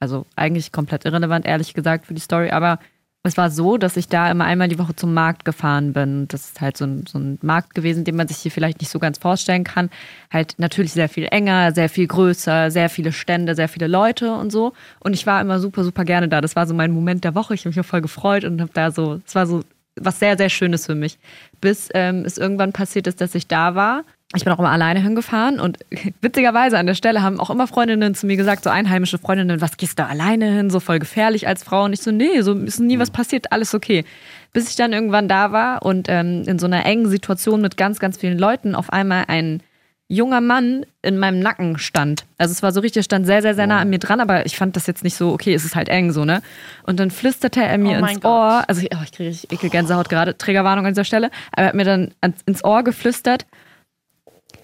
also 0.00 0.26
eigentlich 0.36 0.72
komplett 0.72 1.04
irrelevant, 1.04 1.46
ehrlich 1.46 1.74
gesagt, 1.74 2.06
für 2.06 2.14
die 2.14 2.20
Story. 2.20 2.50
Aber 2.50 2.78
es 3.26 3.36
war 3.36 3.50
so, 3.50 3.76
dass 3.76 3.96
ich 3.96 4.08
da 4.08 4.30
immer 4.30 4.44
einmal 4.44 4.68
die 4.68 4.78
Woche 4.78 4.94
zum 4.94 5.12
Markt 5.12 5.44
gefahren 5.44 5.92
bin. 5.92 6.28
Das 6.28 6.44
ist 6.44 6.60
halt 6.60 6.76
so 6.76 6.84
ein, 6.84 7.06
so 7.06 7.18
ein 7.18 7.38
Markt 7.42 7.74
gewesen, 7.74 8.04
den 8.04 8.16
man 8.16 8.28
sich 8.28 8.38
hier 8.38 8.52
vielleicht 8.52 8.80
nicht 8.80 8.90
so 8.90 8.98
ganz 8.98 9.18
vorstellen 9.18 9.64
kann. 9.64 9.90
Halt 10.32 10.54
natürlich 10.58 10.92
sehr 10.92 11.08
viel 11.08 11.26
enger, 11.30 11.72
sehr 11.72 11.88
viel 11.88 12.06
größer, 12.06 12.70
sehr 12.70 12.88
viele 12.88 13.12
Stände, 13.12 13.54
sehr 13.54 13.68
viele 13.68 13.88
Leute 13.88 14.32
und 14.34 14.50
so. 14.50 14.72
Und 15.00 15.12
ich 15.12 15.26
war 15.26 15.40
immer 15.40 15.58
super, 15.58 15.82
super 15.82 16.04
gerne 16.04 16.28
da. 16.28 16.40
Das 16.40 16.56
war 16.56 16.66
so 16.66 16.74
mein 16.74 16.92
Moment 16.92 17.24
der 17.24 17.34
Woche. 17.34 17.54
Ich 17.54 17.62
habe 17.62 17.70
mich 17.70 17.80
auch 17.80 17.84
voll 17.84 18.02
gefreut 18.02 18.44
und 18.44 18.60
habe 18.60 18.70
da 18.72 18.90
so, 18.90 19.20
es 19.26 19.34
war 19.34 19.46
so 19.46 19.62
was 19.98 20.18
sehr, 20.18 20.36
sehr 20.36 20.50
Schönes 20.50 20.86
für 20.86 20.94
mich. 20.94 21.18
Bis 21.60 21.88
ähm, 21.94 22.24
es 22.24 22.38
irgendwann 22.38 22.72
passiert 22.72 23.06
ist, 23.06 23.20
dass 23.20 23.34
ich 23.34 23.48
da 23.48 23.74
war 23.74 24.04
ich 24.34 24.44
bin 24.44 24.52
auch 24.52 24.58
immer 24.58 24.70
alleine 24.70 25.00
hingefahren 25.00 25.60
und 25.60 25.78
witzigerweise 26.20 26.78
an 26.78 26.86
der 26.86 26.94
Stelle 26.94 27.22
haben 27.22 27.38
auch 27.38 27.50
immer 27.50 27.66
Freundinnen 27.66 28.14
zu 28.14 28.26
mir 28.26 28.36
gesagt, 28.36 28.64
so 28.64 28.70
einheimische 28.70 29.18
Freundinnen, 29.18 29.60
was 29.60 29.76
gehst 29.76 29.98
du 29.98 30.06
alleine 30.06 30.50
hin, 30.50 30.70
so 30.70 30.80
voll 30.80 30.98
gefährlich 30.98 31.46
als 31.46 31.62
Frau. 31.62 31.84
Und 31.84 31.92
ich 31.92 32.00
so, 32.00 32.10
nee, 32.10 32.40
so 32.40 32.54
ist 32.54 32.80
nie 32.80 32.98
was 32.98 33.10
passiert, 33.10 33.52
alles 33.52 33.74
okay. 33.74 34.04
Bis 34.52 34.68
ich 34.68 34.76
dann 34.76 34.92
irgendwann 34.92 35.28
da 35.28 35.52
war 35.52 35.84
und 35.84 36.08
ähm, 36.08 36.42
in 36.46 36.58
so 36.58 36.66
einer 36.66 36.84
engen 36.86 37.08
Situation 37.08 37.60
mit 37.60 37.76
ganz, 37.76 38.00
ganz 38.00 38.16
vielen 38.16 38.38
Leuten 38.38 38.74
auf 38.74 38.92
einmal 38.92 39.24
ein 39.28 39.62
junger 40.08 40.40
Mann 40.40 40.86
in 41.02 41.18
meinem 41.18 41.40
Nacken 41.40 41.78
stand. 41.78 42.24
Also 42.38 42.52
es 42.52 42.62
war 42.62 42.72
so 42.72 42.80
richtig, 42.80 43.04
stand 43.04 43.26
sehr, 43.26 43.42
sehr, 43.42 43.54
sehr 43.54 43.66
nah 43.66 43.80
an 43.80 43.90
mir 43.90 43.98
dran, 43.98 44.20
aber 44.20 44.46
ich 44.46 44.56
fand 44.56 44.76
das 44.76 44.86
jetzt 44.86 45.02
nicht 45.02 45.16
so, 45.16 45.32
okay, 45.32 45.52
es 45.52 45.64
ist 45.64 45.74
halt 45.74 45.88
eng 45.88 46.12
so, 46.12 46.24
ne? 46.24 46.42
Und 46.84 47.00
dann 47.00 47.10
flüsterte 47.10 47.62
er 47.62 47.76
mir 47.76 48.00
oh 48.00 48.06
ins 48.06 48.24
Ohr, 48.24 48.62
also 48.68 48.82
oh, 48.82 48.98
ich 49.02 49.12
kriege 49.12 49.30
richtig 49.30 49.52
Ekelgänsehaut 49.52 50.08
gerade, 50.08 50.38
Trägerwarnung 50.38 50.86
an 50.86 50.92
dieser 50.92 51.04
Stelle, 51.04 51.30
aber 51.50 51.62
er 51.62 51.68
hat 51.68 51.74
mir 51.74 51.84
dann 51.84 52.14
ins 52.46 52.62
Ohr 52.62 52.84
geflüstert, 52.84 53.46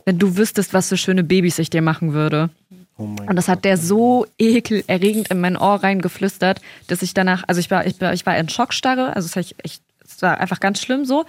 wenn 0.04 0.18
du 0.18 0.36
wüsstest, 0.36 0.74
was 0.74 0.88
für 0.88 0.96
schöne 0.96 1.24
Babys 1.24 1.58
ich 1.58 1.70
dir 1.70 1.82
machen 1.82 2.12
würde. 2.12 2.50
Oh 2.98 3.04
und 3.04 3.36
das 3.36 3.48
hat 3.48 3.64
der 3.64 3.76
so 3.78 4.26
ekelerregend 4.38 5.30
in 5.30 5.40
mein 5.40 5.56
Ohr 5.56 5.82
reingeflüstert, 5.82 6.60
dass 6.88 7.02
ich 7.02 7.14
danach, 7.14 7.44
also 7.46 7.58
ich 7.58 7.70
war, 7.70 7.86
ich 7.86 8.00
war, 8.00 8.12
ich 8.12 8.26
war 8.26 8.36
in 8.36 8.48
Schockstarre, 8.48 9.16
also 9.16 9.28
es, 9.40 9.54
ich, 9.62 9.80
es 10.04 10.22
war 10.22 10.38
einfach 10.38 10.60
ganz 10.60 10.80
schlimm 10.80 11.04
so. 11.04 11.24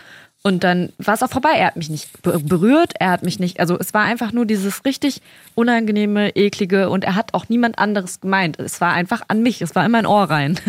Und 0.45 0.65
dann 0.65 0.91
war 0.97 1.13
es 1.13 1.23
auch 1.23 1.29
vorbei. 1.29 1.53
Er 1.53 1.67
hat 1.67 1.77
mich 1.77 1.89
nicht 1.89 2.21
berührt, 2.21 2.93
er 2.99 3.11
hat 3.11 3.23
mich 3.23 3.39
nicht, 3.39 3.61
also 3.61 3.79
es 3.79 3.93
war 3.93 4.03
einfach 4.03 4.33
nur 4.33 4.45
dieses 4.45 4.83
richtig 4.83 5.21
unangenehme, 5.55 6.35
eklige 6.35 6.89
und 6.89 7.05
er 7.05 7.15
hat 7.15 7.33
auch 7.33 7.47
niemand 7.47 7.79
anderes 7.79 8.19
gemeint. 8.19 8.59
Es 8.59 8.81
war 8.81 8.91
einfach 8.91 9.21
an 9.29 9.41
mich, 9.41 9.61
es 9.61 9.73
war 9.73 9.85
in 9.85 9.91
mein 9.91 10.05
Ohr 10.05 10.23
rein. 10.23 10.59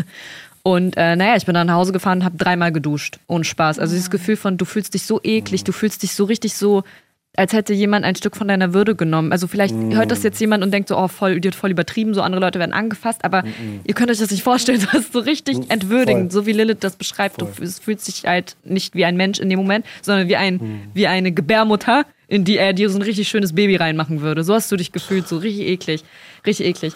Und 0.67 0.97
äh, 0.97 1.15
naja, 1.15 1.37
ich 1.37 1.45
bin 1.45 1.55
dann 1.55 1.67
nach 1.67 1.75
Hause 1.75 1.93
gefahren 1.93 2.21
und 2.21 2.25
habe 2.25 2.39
dreimal 2.39 2.73
geduscht. 2.73 3.19
Ohne 3.27 3.45
Spaß. 3.45 3.79
Also 3.79 3.93
dieses 3.93 4.11
Gefühl 4.11 4.37
von, 4.37 4.57
du 4.57 4.65
fühlst 4.65 4.95
dich 4.95 5.05
so 5.05 5.21
eklig, 5.23 5.63
du 5.65 5.73
fühlst 5.73 6.03
dich 6.03 6.15
so 6.15 6.25
richtig 6.25 6.55
so 6.55 6.85
als 7.37 7.53
hätte 7.53 7.73
jemand 7.73 8.05
ein 8.05 8.15
Stück 8.15 8.37
von 8.37 8.49
deiner 8.49 8.75
Würde 8.75 8.95
genommen. 8.95 9.33
Also 9.33 9.47
vielleicht 9.47 9.75
mm. 9.75 9.93
hört 9.93 10.11
das 10.11 10.23
jetzt 10.23 10.41
jemand 10.41 10.63
und 10.63 10.73
denkt 10.73 10.89
so, 10.89 10.97
oh, 10.97 11.09
voll, 11.09 11.33
Idiot, 11.33 11.55
voll 11.55 11.71
übertrieben, 11.71 12.15
so 12.15 12.23
andere 12.23 12.41
Leute 12.41 12.59
werden 12.59 12.73
angefasst, 12.73 13.25
aber 13.25 13.43
mm 13.43 13.75
ihr 13.85 13.95
könnt 13.95 14.11
euch 14.11 14.19
das 14.19 14.31
nicht 14.31 14.43
vorstellen, 14.43 14.81
das 14.93 15.03
ist 15.03 15.13
so 15.13 15.19
richtig 15.19 15.59
mm, 15.59 15.65
entwürdigend, 15.69 16.33
voll. 16.33 16.43
so 16.43 16.47
wie 16.47 16.53
Lilith 16.53 16.79
das 16.81 16.97
beschreibt. 16.97 17.41
Voll. 17.41 17.49
Du 17.59 17.67
fühlst 17.67 18.09
dich 18.09 18.25
halt 18.25 18.57
nicht 18.65 18.95
wie 18.95 19.05
ein 19.05 19.17
Mensch 19.17 19.41
in 19.41 19.49
dem 19.51 19.59
Moment, 19.59 19.85
sondern 20.01 20.29
wie 20.29 20.37
ein, 20.37 20.55
mm. 20.55 20.81
wie 20.95 21.07
eine 21.07 21.33
Gebärmutter, 21.33 22.05
in 22.29 22.45
die 22.45 22.57
er 22.57 22.73
dir 22.73 22.89
so 22.89 22.99
ein 22.99 23.03
richtig 23.03 23.29
schönes 23.29 23.55
Baby 23.55 23.77
reinmachen 23.77 24.21
würde. 24.21 24.45
So 24.45 24.55
hast 24.55 24.71
du 24.71 24.77
dich 24.77 24.93
gefühlt, 24.93 25.29
so 25.29 25.39
richtig 25.39 25.67
eklig, 25.67 26.05
richtig 26.47 26.67
eklig. 26.67 26.95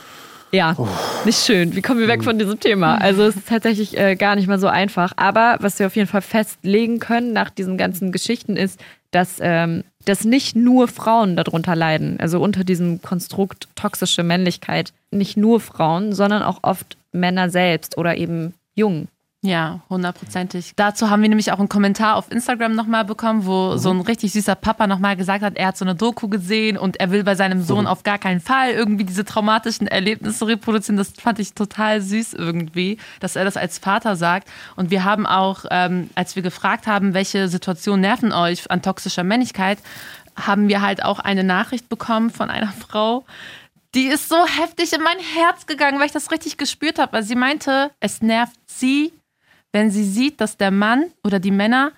Ja, 0.51 0.75
oh. 0.79 0.89
nicht 1.25 1.45
schön. 1.45 1.77
Wie 1.77 1.83
kommen 1.83 2.01
wir 2.01 2.09
weg 2.09 2.21
mm. 2.21 2.25
von 2.25 2.39
diesem 2.39 2.59
Thema? 2.59 2.97
Also 2.97 3.25
es 3.25 3.37
ist 3.37 3.49
tatsächlich 3.49 3.99
äh, 3.99 4.17
gar 4.17 4.35
nicht 4.35 4.49
mal 4.49 4.59
so 4.59 4.67
einfach. 4.67 5.13
Aber 5.17 5.57
was 5.61 5.79
wir 5.79 5.87
auf 5.87 5.97
jeden 5.97 6.09
Fall 6.09 6.23
festlegen 6.23 7.01
können 7.01 7.33
nach 7.33 7.51
diesen 7.51 7.77
ganzen 7.77 8.13
Geschichten 8.13 8.57
ist, 8.57 8.81
dass 9.11 9.37
ähm, 9.41 9.85
dass 10.09 10.25
nicht 10.25 10.57
nur 10.57 10.89
Frauen 10.89 11.37
darunter 11.37 11.77
leiden, 11.77 12.19
also 12.19 12.41
unter 12.41 12.65
diesem 12.65 13.03
Konstrukt 13.03 13.69
toxische 13.75 14.23
Männlichkeit, 14.23 14.93
nicht 15.11 15.37
nur 15.37 15.61
Frauen, 15.61 16.15
sondern 16.15 16.43
auch 16.43 16.61
oft 16.63 16.97
Männer 17.13 17.51
selbst 17.51 17.99
oder 17.99 18.17
eben 18.17 18.55
Jungen. 18.75 19.09
Ja, 19.41 19.83
hundertprozentig. 19.89 20.73
Dazu 20.75 21.11
haben 21.11 21.23
wir 21.23 21.29
nämlich 21.29 21.53
auch 21.53 21.61
einen 21.61 21.69
Kommentar 21.69 22.17
auf 22.17 22.29
Instagram 22.33 22.75
nochmal 22.75 23.05
bekommen, 23.05 23.47
wo 23.47 23.71
mhm. 23.71 23.79
so 23.79 23.91
ein 23.91 24.01
richtig 24.01 24.33
süßer 24.33 24.57
Papa 24.57 24.89
nochmal 24.89 25.17
gesagt 25.17 25.45
hat, 25.45 25.57
er 25.57 25.69
hat 25.69 25.77
so 25.77 25.85
eine 25.85 25.95
Doku 25.95 26.27
gesehen 26.27 26.77
und 26.77 26.99
er 26.99 27.13
will 27.13 27.23
bei 27.23 27.37
seinem 27.37 27.63
Sohn 27.63 27.87
auf 27.87 28.03
gar 28.03 28.19
keinen 28.19 28.41
Fall 28.41 28.73
irgendwie 28.73 29.05
diese 29.05 29.25
traumatischen 29.25 29.87
Erlebnisse 29.87 30.49
reproduzieren. 30.49 30.97
Das 30.97 31.13
fand 31.13 31.39
ich 31.39 31.55
total 31.55 32.01
süß 32.01 32.35
irgendwie, 32.35 32.99
dass 33.21 33.37
er 33.37 33.45
das 33.45 33.57
als 33.57 33.79
Vater 33.79 34.17
sagt. 34.17 34.49
Und 34.75 34.91
wir 34.91 35.05
haben 35.05 35.25
auch, 35.25 35.65
ähm, 35.71 36.11
als 36.17 36.35
wir 36.35 36.43
gefragt 36.43 36.89
haben, 36.89 37.15
welche 37.15 37.47
Situationen 37.47 38.01
nerven 38.01 38.33
euch 38.33 38.69
an 38.73 38.83
toxischer 38.83 39.23
Männlichkeit, 39.23 39.79
haben 40.35 40.67
wir 40.67 40.83
halt 40.83 41.05
auch 41.05 41.21
eine 41.21 41.45
Nachricht 41.45 41.89
bekommen 41.89 42.31
von 42.31 42.51
einer 42.51 42.73
Frau, 42.89 43.25
die 43.95 44.07
ist 44.09 44.29
so 44.29 44.47
heftig 44.47 44.93
in 44.93 45.03
mein 45.03 45.19
Herz 45.19 45.67
gegangen, 45.67 46.01
weil 46.01 46.07
ich 46.07 46.13
das 46.13 46.33
richtig 46.33 46.57
gespürt 46.57 46.99
habe. 46.99 47.13
Weil 47.13 47.23
sie 47.23 47.37
meinte, 47.37 47.93
es 48.01 48.21
nervt 48.21 48.57
sie, 48.67 49.13
wenn 49.73 49.91
sie 49.91 50.05
sieht, 50.05 50.41
dass 50.41 50.57
der 50.57 50.71
Mann 50.71 51.07
oder 51.25 51.41
die 51.41 51.51
Männer 51.51 51.93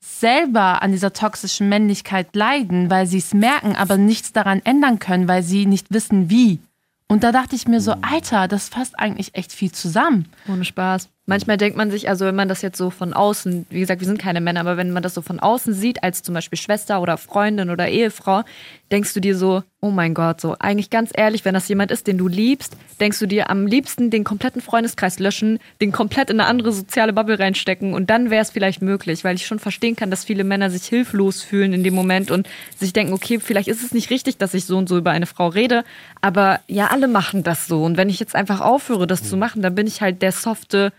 selber 0.00 0.82
an 0.82 0.90
dieser 0.90 1.12
toxischen 1.12 1.68
Männlichkeit 1.68 2.34
leiden, 2.34 2.90
weil 2.90 3.06
sie 3.06 3.18
es 3.18 3.34
merken, 3.34 3.76
aber 3.76 3.96
nichts 3.96 4.32
daran 4.32 4.60
ändern 4.64 4.98
können, 4.98 5.28
weil 5.28 5.42
sie 5.42 5.66
nicht 5.66 5.92
wissen, 5.92 6.28
wie. 6.28 6.60
Und 7.06 7.22
da 7.24 7.30
dachte 7.30 7.54
ich 7.54 7.68
mir 7.68 7.80
so, 7.80 7.94
Alter, 8.00 8.48
das 8.48 8.68
fasst 8.68 8.98
eigentlich 8.98 9.34
echt 9.34 9.52
viel 9.52 9.70
zusammen. 9.70 10.28
Ohne 10.48 10.64
Spaß. 10.64 11.08
Manchmal 11.24 11.56
denkt 11.56 11.76
man 11.76 11.92
sich, 11.92 12.08
also 12.08 12.24
wenn 12.26 12.34
man 12.34 12.48
das 12.48 12.62
jetzt 12.62 12.76
so 12.76 12.90
von 12.90 13.12
außen, 13.12 13.66
wie 13.70 13.78
gesagt, 13.78 14.00
wir 14.00 14.08
sind 14.08 14.18
keine 14.18 14.40
Männer, 14.40 14.58
aber 14.58 14.76
wenn 14.76 14.90
man 14.90 15.04
das 15.04 15.14
so 15.14 15.22
von 15.22 15.38
außen 15.38 15.72
sieht, 15.72 16.02
als 16.02 16.24
zum 16.24 16.34
Beispiel 16.34 16.58
Schwester 16.58 17.00
oder 17.00 17.16
Freundin 17.16 17.70
oder 17.70 17.88
Ehefrau, 17.88 18.42
denkst 18.90 19.14
du 19.14 19.20
dir 19.20 19.36
so, 19.36 19.62
oh 19.80 19.90
mein 19.90 20.14
Gott, 20.14 20.40
so 20.40 20.56
eigentlich 20.58 20.90
ganz 20.90 21.12
ehrlich, 21.14 21.44
wenn 21.44 21.54
das 21.54 21.68
jemand 21.68 21.92
ist, 21.92 22.08
den 22.08 22.18
du 22.18 22.26
liebst, 22.26 22.76
denkst 22.98 23.20
du 23.20 23.26
dir 23.26 23.50
am 23.50 23.68
liebsten 23.68 24.10
den 24.10 24.24
kompletten 24.24 24.60
Freundeskreis 24.60 25.20
löschen, 25.20 25.60
den 25.80 25.92
komplett 25.92 26.28
in 26.28 26.40
eine 26.40 26.48
andere 26.48 26.72
soziale 26.72 27.12
Bubble 27.12 27.38
reinstecken 27.38 27.94
und 27.94 28.10
dann 28.10 28.30
wäre 28.30 28.42
es 28.42 28.50
vielleicht 28.50 28.82
möglich, 28.82 29.22
weil 29.22 29.36
ich 29.36 29.46
schon 29.46 29.60
verstehen 29.60 29.94
kann, 29.94 30.10
dass 30.10 30.24
viele 30.24 30.42
Männer 30.42 30.70
sich 30.70 30.86
hilflos 30.86 31.40
fühlen 31.40 31.72
in 31.72 31.84
dem 31.84 31.94
Moment 31.94 32.32
und 32.32 32.48
sich 32.76 32.92
denken, 32.92 33.12
okay, 33.12 33.38
vielleicht 33.38 33.68
ist 33.68 33.84
es 33.84 33.94
nicht 33.94 34.10
richtig, 34.10 34.38
dass 34.38 34.54
ich 34.54 34.64
so 34.64 34.76
und 34.76 34.88
so 34.88 34.98
über 34.98 35.12
eine 35.12 35.26
Frau 35.26 35.46
rede, 35.46 35.84
aber 36.20 36.58
ja, 36.66 36.88
alle 36.88 37.06
machen 37.06 37.44
das 37.44 37.68
so 37.68 37.84
und 37.84 37.96
wenn 37.96 38.08
ich 38.08 38.18
jetzt 38.18 38.34
einfach 38.34 38.60
aufhöre, 38.60 39.06
das 39.06 39.22
zu 39.22 39.36
machen, 39.36 39.62
dann 39.62 39.76
bin 39.76 39.86
ich 39.86 40.00
halt 40.00 40.20
der 40.20 40.32
softe 40.32 40.92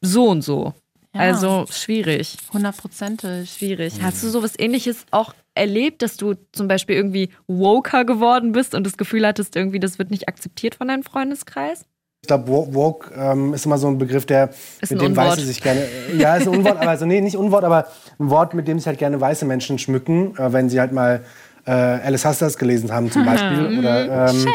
so 0.00 0.28
und 0.28 0.42
so. 0.42 0.74
Ja. 1.14 1.22
Also 1.22 1.66
schwierig. 1.70 2.36
Hundertprozentig. 2.52 3.50
Schwierig. 3.50 3.98
Mhm. 3.98 4.02
Hast 4.02 4.22
du 4.22 4.28
sowas 4.28 4.52
ähnliches 4.58 5.04
auch 5.10 5.34
erlebt, 5.54 6.02
dass 6.02 6.16
du 6.16 6.34
zum 6.52 6.68
Beispiel 6.68 6.96
irgendwie 6.96 7.30
woker 7.48 8.04
geworden 8.04 8.52
bist 8.52 8.74
und 8.74 8.84
das 8.86 8.96
Gefühl 8.96 9.26
hattest, 9.26 9.56
irgendwie, 9.56 9.80
das 9.80 9.98
wird 9.98 10.10
nicht 10.10 10.28
akzeptiert 10.28 10.76
von 10.76 10.88
deinem 10.88 11.02
Freundeskreis? 11.02 11.84
Ich 12.22 12.26
glaube, 12.26 12.48
woke 12.74 13.10
ähm, 13.14 13.54
ist 13.54 13.64
immer 13.64 13.78
so 13.78 13.88
ein 13.88 13.96
Begriff, 13.96 14.26
der 14.26 14.50
ist 14.80 14.92
mit 14.92 15.00
dem 15.00 15.12
Unwort. 15.12 15.38
Weiße 15.38 15.46
sich 15.46 15.62
gerne. 15.62 15.86
Ja, 16.18 16.36
ist 16.36 16.46
ein 16.46 16.54
Unwort, 16.54 16.76
aber 16.76 16.90
also 16.90 17.06
nee, 17.06 17.20
nicht 17.22 17.36
Unwort, 17.36 17.64
aber 17.64 17.88
ein 18.18 18.28
Wort, 18.28 18.52
mit 18.52 18.68
dem 18.68 18.78
sich 18.78 18.86
halt 18.86 18.98
gerne 18.98 19.18
weiße 19.20 19.46
Menschen 19.46 19.78
schmücken, 19.78 20.36
äh, 20.36 20.52
wenn 20.52 20.68
sie 20.68 20.78
halt 20.78 20.92
mal 20.92 21.24
äh, 21.66 21.70
Alice 21.70 22.24
Hustlers 22.24 22.56
gelesen 22.56 22.92
haben 22.92 23.10
zum 23.10 23.24
Beispiel. 23.26 23.78
oder, 23.78 24.28
ähm, 24.28 24.46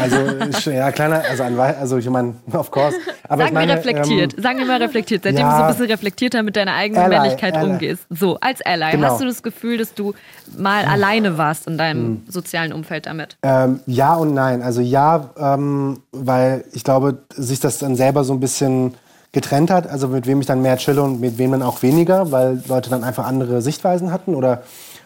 also 0.00 0.70
ja, 0.70 0.90
kleiner, 0.90 1.22
also, 1.28 1.42
an, 1.42 1.58
also 1.58 1.98
ich 1.98 2.08
meine, 2.08 2.34
of 2.52 2.70
course. 2.70 2.96
Aber 3.28 3.44
Sagen 3.44 3.56
wir 3.56 3.68
reflektiert. 3.68 4.34
Ähm, 4.34 4.42
Sagen 4.42 4.58
wir 4.58 4.66
mal 4.66 4.82
reflektiert, 4.82 5.22
seitdem 5.24 5.40
ja, 5.40 5.50
du 5.50 5.56
so 5.56 5.62
ein 5.62 5.68
bisschen 5.68 5.86
reflektierter 5.86 6.42
mit 6.42 6.56
deiner 6.56 6.74
eigenen 6.74 7.02
Ally, 7.02 7.16
Männlichkeit 7.16 7.56
Ally. 7.56 7.70
umgehst. 7.70 8.06
So, 8.10 8.38
als 8.40 8.60
Ally, 8.64 8.92
genau. 8.92 9.08
hast 9.08 9.20
du 9.20 9.26
das 9.26 9.42
Gefühl, 9.42 9.78
dass 9.78 9.94
du 9.94 10.14
mal 10.56 10.84
mhm. 10.84 10.90
alleine 10.90 11.38
warst 11.38 11.66
in 11.66 11.78
deinem 11.78 12.08
mhm. 12.08 12.22
sozialen 12.28 12.72
Umfeld 12.72 13.06
damit? 13.06 13.36
Ähm, 13.42 13.80
ja 13.86 14.14
und 14.14 14.34
nein. 14.34 14.62
Also 14.62 14.80
ja, 14.80 15.30
ähm, 15.38 16.00
weil 16.12 16.64
ich 16.72 16.84
glaube, 16.84 17.18
sich 17.34 17.60
das 17.60 17.78
dann 17.78 17.96
selber 17.96 18.24
so 18.24 18.32
ein 18.32 18.40
bisschen 18.40 18.94
getrennt 19.32 19.70
hat, 19.70 19.86
also 19.86 20.08
mit 20.08 20.26
wem 20.26 20.40
ich 20.40 20.46
dann 20.46 20.62
mehr 20.62 20.78
chille 20.78 21.02
und 21.02 21.20
mit 21.20 21.36
wem 21.36 21.52
dann 21.52 21.62
auch 21.62 21.82
weniger, 21.82 22.32
weil 22.32 22.62
Leute 22.68 22.88
dann 22.88 23.04
einfach 23.04 23.26
andere 23.26 23.60
Sichtweisen 23.60 24.10
hatten 24.10 24.34
oder 24.34 24.62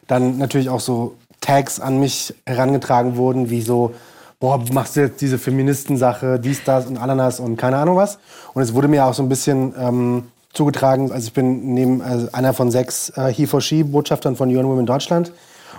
dann 0.06 0.38
natürlich 0.38 0.68
auch 0.68 0.80
so 0.80 1.16
Tags 1.50 1.80
an 1.80 1.98
mich 1.98 2.32
herangetragen 2.46 3.16
wurden, 3.16 3.50
wie 3.50 3.60
so, 3.60 3.92
boah, 4.38 4.62
machst 4.72 4.94
du 4.94 5.00
jetzt 5.00 5.20
diese 5.20 5.36
Feministensache, 5.36 6.38
dies, 6.38 6.62
das 6.62 6.86
und 6.86 6.96
Ananas 6.96 7.40
und 7.40 7.56
keine 7.56 7.76
Ahnung 7.78 7.96
was. 7.96 8.18
Und 8.54 8.62
es 8.62 8.72
wurde 8.72 8.86
mir 8.86 9.04
auch 9.04 9.14
so 9.14 9.24
ein 9.24 9.28
bisschen 9.28 9.74
ähm, 9.76 10.22
zugetragen, 10.52 11.10
also 11.10 11.26
ich 11.26 11.32
bin 11.32 11.74
neben 11.74 12.02
also 12.02 12.28
einer 12.30 12.54
von 12.54 12.70
sechs 12.70 13.10
äh, 13.16 13.32
He4She-Botschaftern 13.32 14.36
von 14.36 14.48
UN 14.48 14.68
Women 14.68 14.86
Deutschland. 14.86 15.32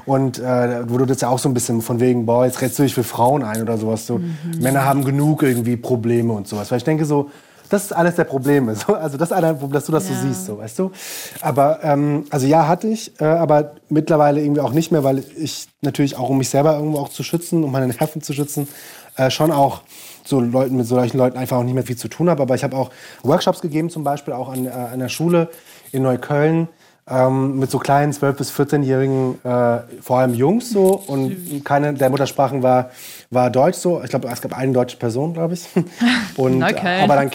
Und 0.06 0.40
äh, 0.40 0.90
wurde 0.90 1.06
das 1.06 1.22
ja 1.22 1.30
auch 1.30 1.40
so 1.40 1.48
ein 1.48 1.54
bisschen 1.54 1.82
von 1.82 2.02
wegen, 2.02 2.26
boah, 2.26 2.46
jetzt 2.46 2.60
redest 2.60 2.80
du 2.80 2.84
dich 2.84 2.94
für 2.94 3.04
Frauen 3.04 3.44
ein 3.44 3.62
oder 3.62 3.78
sowas. 3.78 4.06
So, 4.06 4.18
mhm. 4.18 4.36
Männer 4.60 4.84
haben 4.84 5.06
genug 5.06 5.42
irgendwie 5.42 5.78
Probleme 5.78 6.34
und 6.34 6.50
sowas. 6.50 6.70
Weil 6.72 6.80
ich 6.80 6.84
denke 6.84 7.06
so, 7.06 7.30
das 7.72 7.86
ist 7.86 7.94
alles 7.94 8.16
der 8.16 8.26
Probleme. 8.26 8.76
So. 8.76 8.96
Also 8.96 9.18
das 9.18 9.30
ist 9.30 9.34
einer, 9.34 9.54
dass 9.54 9.86
du 9.86 9.92
das 9.92 10.10
ja. 10.10 10.16
so 10.16 10.28
siehst, 10.28 10.46
so, 10.46 10.58
weißt 10.58 10.78
du. 10.78 10.92
Aber 11.40 11.80
ähm, 11.84 12.26
also 12.30 12.46
ja, 12.46 12.68
hatte 12.68 12.88
ich, 12.88 13.20
äh, 13.22 13.24
aber 13.24 13.74
mittlerweile 13.90 14.42
irgendwie 14.42 14.62
auch 14.62 14.74
nicht 14.74 14.92
mehr, 14.92 15.04
weil 15.04 15.24
ich 15.38 15.68
natürlich 15.82 16.18
auch, 16.18 16.30
um 16.30 16.38
mich 16.38 16.50
selber 16.50 16.76
irgendwo 16.76 17.00
auch 17.00 17.10
zu 17.10 17.24
schützen, 17.24 17.64
um 17.64 17.72
meine 17.72 17.88
Nerven 17.88 18.22
zu 18.22 18.34
schützen, 18.34 18.68
äh, 19.16 19.30
schon 19.30 19.52
auch 19.52 19.82
so 20.26 20.42
Leuten 20.42 20.76
mit 20.76 20.86
solchen 20.86 21.18
Leuten 21.18 21.38
einfach 21.38 21.58
auch 21.58 21.64
nicht 21.64 21.74
mehr 21.74 21.84
viel 21.84 21.98
zu 21.98 22.10
tun 22.10 22.30
habe. 22.30 22.42
Aber 22.42 22.56
ich 22.56 22.64
habe 22.64 22.76
auch 22.76 22.92
Workshops 23.24 23.62
gegeben, 23.62 23.90
zum 23.90 24.04
Beispiel 24.04 24.34
auch 24.34 24.50
an, 24.50 24.66
äh, 24.66 24.70
an 24.70 25.00
der 25.00 25.10
Schule 25.10 25.50
in 25.94 26.04
Neukölln 26.04 26.68
ähm, 27.10 27.60
mit 27.60 27.72
so 27.72 27.80
kleinen 27.80 28.14
12- 28.14 28.34
bis 28.34 28.52
14-jährigen, 28.52 29.44
äh, 29.44 29.80
vor 30.02 30.20
allem 30.20 30.34
Jungs 30.34 30.70
so. 30.70 31.02
Und 31.08 31.64
keine 31.66 31.94
der 31.94 32.10
Muttersprachen 32.10 32.64
war, 32.64 32.92
war 33.30 33.50
Deutsch 33.50 33.78
so. 33.78 34.02
Ich 34.04 34.10
glaube, 34.10 34.28
es 34.30 34.42
gab 34.42 34.58
eine 34.58 34.72
deutsche 34.72 34.98
Person, 34.98 35.34
glaube 35.34 35.56
ich. 35.56 35.68
Und, 36.38 36.64
okay. 36.64 37.02
Aber 37.04 37.16
dann, 37.16 37.32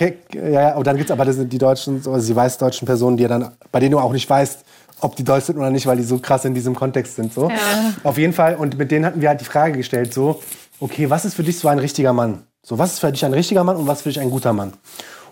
ja, 0.51 0.75
und 0.77 0.87
dann 0.87 0.97
gibt 0.97 1.11
es 1.11 1.13
aber 1.13 1.25
die 1.27 1.59
deutschen, 1.59 1.97
also 1.97 2.27
die 2.27 2.37
weißdeutschen 2.37 2.87
Personen, 2.87 3.17
die 3.17 3.27
dann, 3.27 3.51
bei 3.71 3.81
denen 3.81 3.93
du 3.93 3.99
auch 3.99 4.13
nicht 4.13 4.29
weißt, 4.29 4.65
ob 5.01 5.17
die 5.17 5.25
deutsch 5.25 5.45
sind 5.45 5.59
oder 5.59 5.71
nicht, 5.71 5.87
weil 5.87 5.97
die 5.97 6.03
so 6.03 6.19
krass 6.19 6.45
in 6.45 6.55
diesem 6.55 6.75
Kontext 6.75 7.17
sind. 7.17 7.33
So. 7.33 7.51
Ja. 7.51 7.57
Auf 8.03 8.19
jeden 8.19 8.33
Fall. 8.33 8.57
Und 8.57 8.79
mit 8.79 8.91
denen 8.91 9.05
hatten 9.05 9.21
wir 9.21 9.29
halt 9.29 9.41
die 9.41 9.45
Frage 9.45 9.77
gestellt, 9.77 10.15
so, 10.15 10.41
okay, 10.81 11.11
was 11.11 11.25
ist 11.25 11.35
für 11.35 11.43
dich 11.43 11.59
so 11.59 11.69
ein 11.69 11.79
richtiger 11.79 12.13
Mann? 12.13 12.45
So, 12.63 12.79
was 12.79 12.95
ist 12.95 12.99
für 13.01 13.13
dich 13.13 13.25
ein 13.25 13.33
richtiger 13.35 13.63
Mann 13.63 13.77
und 13.77 13.87
was 13.87 13.99
ist 13.99 14.03
für 14.03 14.09
dich 14.09 14.21
ein 14.21 14.31
guter 14.31 14.53
Mann? 14.53 14.73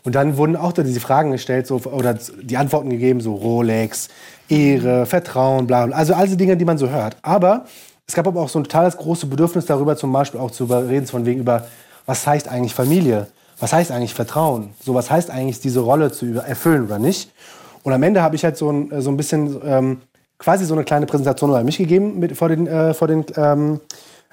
Und 0.05 0.15
dann 0.15 0.37
wurden 0.37 0.55
auch 0.55 0.73
da 0.73 0.83
diese 0.83 1.01
Fragen 1.01 1.31
gestellt, 1.33 1.67
so, 1.67 1.77
oder 1.77 2.15
die 2.15 2.57
Antworten 2.57 2.91
gegeben, 2.91 3.21
so 3.21 3.35
Rolex, 3.35 4.09
Ehre, 4.49 5.07
Vertrauen, 5.07 5.67
bla, 5.67 5.87
bla. 5.87 5.97
Also 5.97 6.15
all 6.15 6.27
diese 6.27 6.37
Dinge, 6.37 6.57
die 6.57 6.67
man 6.67 6.77
so 6.77 6.91
hört. 6.91 7.17
Aber 7.23 7.65
es 8.07 8.15
gab 8.15 8.27
aber 8.27 8.43
auch 8.43 8.51
so 8.51 8.59
ein 8.59 8.65
totales 8.65 8.97
großes 8.99 9.29
Bedürfnis 9.31 9.65
darüber, 9.65 9.97
zum 9.97 10.13
Beispiel 10.13 10.41
auch 10.41 10.51
zu 10.51 10.65
reden, 10.65 11.07
von 11.07 11.25
wegen 11.25 11.41
über, 11.41 11.67
was 12.05 12.27
heißt 12.27 12.49
eigentlich 12.49 12.75
Familie? 12.75 13.29
Was 13.59 13.73
heißt 13.73 13.91
eigentlich 13.93 14.13
Vertrauen? 14.13 14.75
So, 14.83 14.95
was 14.95 15.11
heißt 15.11 15.31
eigentlich 15.31 15.61
diese 15.61 15.81
Rolle 15.81 16.13
zu 16.13 16.27
erfüllen 16.35 16.85
oder 16.85 16.99
nicht? 16.99 17.33
Und 17.83 17.93
am 17.93 18.03
Ende 18.03 18.23
habe 18.23 18.37
ich 18.37 18.45
halt 18.45 18.59
so 18.59 18.71
ein, 18.71 18.91
so 19.01 19.11
ein 19.11 19.17
bisschen 19.17 19.59
ähm, 19.65 20.01
quasi 20.39 20.67
so 20.67 20.75
eine 20.75 20.85
kleine 20.85 21.07
Präsentation 21.07 21.51
über 21.51 21.63
mich 21.63 21.79
gegeben 21.79 22.19
mit, 22.19 22.37
vor 22.37 22.49
den, 22.49 22.67
äh, 22.67 22.93
vor 22.93 23.09
den 23.09 23.25
ähm, 23.37 23.81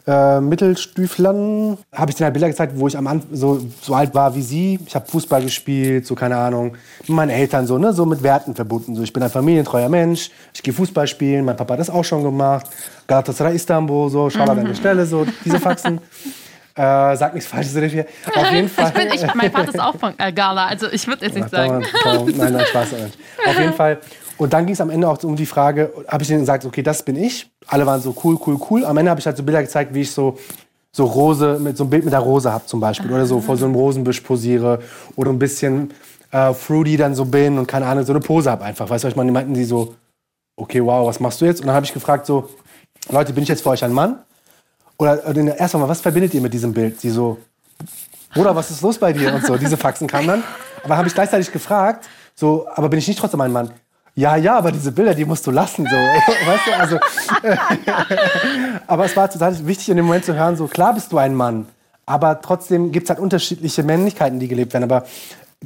äh, 0.08 0.42
Mittelstüflern 0.42 1.78
habe 1.94 2.12
ich 2.12 2.18
denen 2.18 2.26
halt 2.26 2.34
Bilder 2.34 2.48
gezeigt, 2.48 2.74
wo 2.76 2.88
ich 2.88 2.98
am 2.98 3.08
Anfang 3.08 3.30
so, 3.34 3.62
so 3.82 3.94
alt 3.94 4.16
war 4.16 4.36
wie 4.36 4.42
sie. 4.42 4.80
Ich 4.86 4.96
habe 4.96 5.06
Fußball 5.08 5.44
gespielt, 5.44 6.08
so 6.08 6.16
keine 6.16 6.38
Ahnung. 6.38 6.76
Mit 7.02 7.10
meinen 7.10 7.30
Eltern 7.30 7.68
so, 7.68 7.78
ne, 7.78 7.94
so 7.94 8.06
mit 8.06 8.24
Werten 8.24 8.56
verbunden. 8.56 8.96
So, 8.96 9.04
ich 9.04 9.14
bin 9.14 9.22
ein 9.22 9.30
familientreuer 9.30 9.90
Mensch. 9.90 10.32
Ich 10.54 10.64
gehe 10.64 10.74
Fußball 10.74 11.08
spielen. 11.08 11.46
Mein 11.46 11.56
Papa 11.56 11.74
hat 11.74 11.80
das 11.80 11.90
auch 11.90 12.04
schon 12.04 12.24
gemacht. 12.24 12.68
Galatasaray 13.08 13.56
Istanbul, 13.56 14.10
so, 14.10 14.30
schau 14.30 14.46
mal 14.46 14.54
mhm. 14.54 14.62
an 14.62 14.68
der 14.68 14.76
Stelle, 14.76 15.06
so 15.06 15.26
diese 15.46 15.60
Faxen. 15.60 16.00
Äh, 16.74 17.18
sag 17.18 17.34
nichts 17.34 17.50
Falsches 17.50 17.74
hier. 17.74 18.06
Auf 18.34 18.50
jeden 18.52 18.70
Fall. 18.70 18.88
Ich 18.88 18.94
bin, 18.94 19.14
ich, 19.14 19.36
mein 19.36 19.52
Vater 19.52 19.70
ist 19.70 19.80
auch 19.80 19.98
von 19.98 20.14
äh, 20.18 20.32
Gala, 20.32 20.68
also 20.68 20.88
ich 20.90 21.06
würde 21.06 21.26
jetzt 21.26 21.36
nicht 21.36 21.50
sagen. 21.50 21.84
Nein, 22.06 22.54
nein, 22.54 22.66
Spaß. 22.66 22.94
Auf 23.46 23.60
jeden 23.60 23.74
Fall 23.74 24.00
Und 24.42 24.54
dann 24.54 24.66
ging 24.66 24.74
es 24.74 24.82
am 24.82 24.90
Ende 24.90 25.08
auch 25.08 25.24
um 25.24 25.36
die 25.36 25.46
Frage, 25.46 25.94
habe 26.08 26.24
ich 26.24 26.28
denen 26.28 26.40
gesagt, 26.40 26.66
okay, 26.66 26.82
das 26.82 27.04
bin 27.04 27.16
ich. 27.16 27.52
Alle 27.68 27.86
waren 27.86 28.02
so 28.02 28.16
cool, 28.24 28.40
cool, 28.48 28.60
cool. 28.72 28.86
Am 28.86 28.98
Ende 28.98 29.12
habe 29.12 29.20
ich 29.20 29.26
halt 29.28 29.38
so 29.38 29.44
Bilder 29.44 29.62
gezeigt, 29.62 29.94
wie 29.94 30.02
ich 30.02 30.12
so 30.12 30.36
so 30.92 31.06
Rose, 31.06 31.60
mit 31.60 31.78
so 31.78 31.84
ein 31.84 31.92
Bild 31.92 32.06
mit 32.06 32.12
der 32.12 32.22
Rose 32.22 32.52
habe 32.52 32.66
zum 32.66 32.80
Beispiel. 32.80 33.12
Oder 33.12 33.28
so 33.28 33.40
vor 33.40 33.56
so 33.56 33.66
einem 33.66 33.76
Rosenbüsch 33.76 34.22
posiere. 34.22 34.80
Oder 35.16 35.30
ein 35.30 35.38
bisschen 35.38 35.94
äh, 36.32 36.56
fruity 36.56 36.98
dann 36.98 37.14
so 37.14 37.26
bin 37.26 37.60
und 37.60 37.68
keine 37.68 37.86
Ahnung, 37.86 38.04
so 38.04 38.14
eine 38.14 38.20
Pose 38.20 38.50
habe 38.50 38.64
einfach. 38.64 38.90
Weißt 38.90 39.04
du, 39.04 39.10
ich 39.10 39.16
meine, 39.16 39.28
die 39.28 39.34
meinten 39.34 39.54
die 39.54 39.64
so, 39.64 39.94
okay, 40.56 40.84
wow, 40.84 41.06
was 41.06 41.20
machst 41.20 41.40
du 41.40 41.46
jetzt? 41.46 41.62
Und 41.62 41.68
dann 41.68 41.76
habe 41.76 41.86
ich 41.86 41.94
gefragt 41.94 42.26
so, 42.26 42.50
Leute, 43.12 43.34
bin 43.34 43.44
ich 43.44 43.50
jetzt 43.50 43.62
für 43.62 43.70
euch 43.70 43.84
ein 43.84 43.94
Mann? 43.94 44.24
Oder, 44.98 45.22
oder 45.30 45.56
erstmal, 45.56 45.88
was 45.88 46.02
verbindet 46.02 46.34
ihr 46.34 46.42
mit 46.42 46.52
diesem 46.52 46.74
Bild? 46.74 47.00
Sie 47.00 47.12
so, 47.12 47.38
Bruder, 48.34 48.56
was 48.56 48.72
ist 48.72 48.82
los 48.82 48.98
bei 48.98 49.14
dir? 49.14 49.36
Und 49.36 49.46
so, 49.46 49.56
diese 49.56 49.78
Faxen 49.78 50.08
kamen 50.08 50.28
dann. 50.28 50.44
Aber 50.84 50.98
habe 50.98 51.08
ich 51.08 51.14
gleichzeitig 51.14 51.52
gefragt, 51.52 52.08
so, 52.34 52.68
aber 52.74 52.90
bin 52.90 52.98
ich 52.98 53.08
nicht 53.08 53.20
trotzdem 53.20 53.40
ein 53.42 53.52
Mann? 53.52 53.72
Ja, 54.16 54.36
ja, 54.36 54.58
aber 54.58 54.72
diese 54.72 54.92
Bilder, 54.92 55.16
die 55.16 55.26
musst 55.26 55.48
du 55.48 55.52
lassen, 55.52 55.86
so. 55.86 55.96
weißt 56.46 56.68
du, 56.68 56.80
also. 56.80 57.00
aber 58.88 59.06
es 59.06 59.16
war 59.16 59.30
total 59.30 59.66
wichtig, 59.66 59.90
in 59.90 59.98
dem 59.98 60.06
Moment 60.06 60.26
zu 60.26 60.34
hören, 60.36 60.58
so, 60.58 60.68
klar 60.68 60.94
bist 60.94 61.12
du 61.12 61.18
ein 61.18 61.34
Mann, 61.34 61.68
aber 62.06 62.42
trotzdem 62.42 62.92
gibt 62.92 63.06
es 63.06 63.10
halt 63.10 63.20
unterschiedliche 63.20 63.84
Männlichkeiten, 63.84 64.40
die 64.40 64.50
gelebt 64.50 64.74
werden. 64.74 64.84
Aber 64.84 65.06